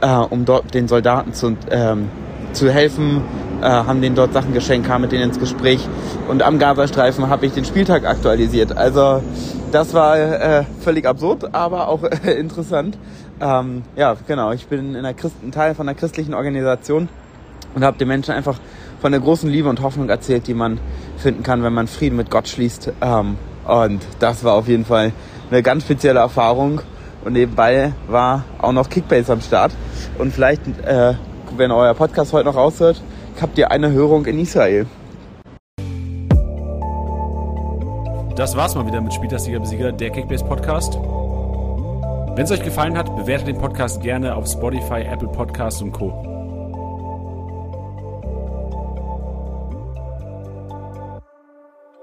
äh, 0.00 0.08
um 0.08 0.44
dort 0.44 0.74
den 0.74 0.88
Soldaten 0.88 1.32
zu, 1.32 1.56
ähm, 1.70 2.08
zu 2.56 2.70
helfen, 2.70 3.22
äh, 3.60 3.66
haben 3.66 4.00
denen 4.00 4.16
dort 4.16 4.32
Sachen 4.32 4.52
geschenkt, 4.52 4.86
kamen 4.86 5.02
mit 5.02 5.12
denen 5.12 5.24
ins 5.24 5.38
Gespräch 5.38 5.86
und 6.28 6.42
am 6.42 6.58
Gazastreifen 6.58 7.28
habe 7.28 7.46
ich 7.46 7.52
den 7.52 7.64
Spieltag 7.64 8.04
aktualisiert. 8.06 8.76
Also 8.76 9.22
das 9.72 9.94
war 9.94 10.18
äh, 10.18 10.64
völlig 10.80 11.06
absurd, 11.06 11.54
aber 11.54 11.88
auch 11.88 12.02
äh, 12.02 12.32
interessant. 12.32 12.98
Ähm, 13.40 13.82
ja, 13.96 14.16
genau. 14.26 14.52
Ich 14.52 14.66
bin 14.66 14.90
in 14.90 14.96
einer 14.96 15.14
Christ 15.14 15.36
ein 15.42 15.52
Teil 15.52 15.74
von 15.74 15.88
einer 15.88 15.96
christlichen 15.96 16.34
Organisation 16.34 17.08
und 17.74 17.84
habe 17.84 17.98
den 17.98 18.08
Menschen 18.08 18.32
einfach 18.32 18.58
von 19.00 19.12
der 19.12 19.20
großen 19.20 19.50
Liebe 19.50 19.68
und 19.68 19.82
Hoffnung 19.82 20.08
erzählt, 20.08 20.46
die 20.46 20.54
man 20.54 20.78
finden 21.18 21.42
kann, 21.42 21.62
wenn 21.62 21.74
man 21.74 21.86
Frieden 21.86 22.16
mit 22.16 22.30
Gott 22.30 22.48
schließt. 22.48 22.92
Ähm, 23.00 23.36
und 23.66 24.00
das 24.18 24.44
war 24.44 24.54
auf 24.54 24.68
jeden 24.68 24.84
Fall 24.84 25.12
eine 25.50 25.62
ganz 25.62 25.84
spezielle 25.84 26.20
Erfahrung. 26.20 26.80
Und 27.24 27.32
nebenbei 27.32 27.92
war 28.08 28.44
auch 28.58 28.72
noch 28.72 28.88
Kickbase 28.88 29.32
am 29.32 29.40
Start. 29.40 29.72
Und 30.18 30.32
vielleicht, 30.32 30.62
äh, 30.84 31.14
wenn 31.56 31.70
euer 31.70 31.94
Podcast 31.94 32.32
heute 32.32 32.46
noch 32.46 32.56
raushört, 32.56 33.02
habt 33.40 33.58
ihr 33.58 33.70
eine 33.70 33.92
Hörung 33.92 34.26
in 34.26 34.38
Israel. 34.38 34.86
Das 38.36 38.54
war's 38.54 38.74
mal 38.74 38.86
wieder 38.86 39.00
mit 39.00 39.14
Spieltagssieger 39.14 39.60
Besieger, 39.60 39.92
der 39.92 40.10
Kickbase 40.10 40.44
Podcast. 40.44 40.94
Wenn 40.94 42.44
es 42.44 42.50
euch 42.50 42.62
gefallen 42.62 42.98
hat, 42.98 43.16
bewertet 43.16 43.48
den 43.48 43.58
Podcast 43.58 44.02
gerne 44.02 44.36
auf 44.36 44.46
Spotify, 44.46 45.00
Apple 45.00 45.28
Podcasts 45.28 45.80
und 45.80 45.92
Co. 45.92 46.35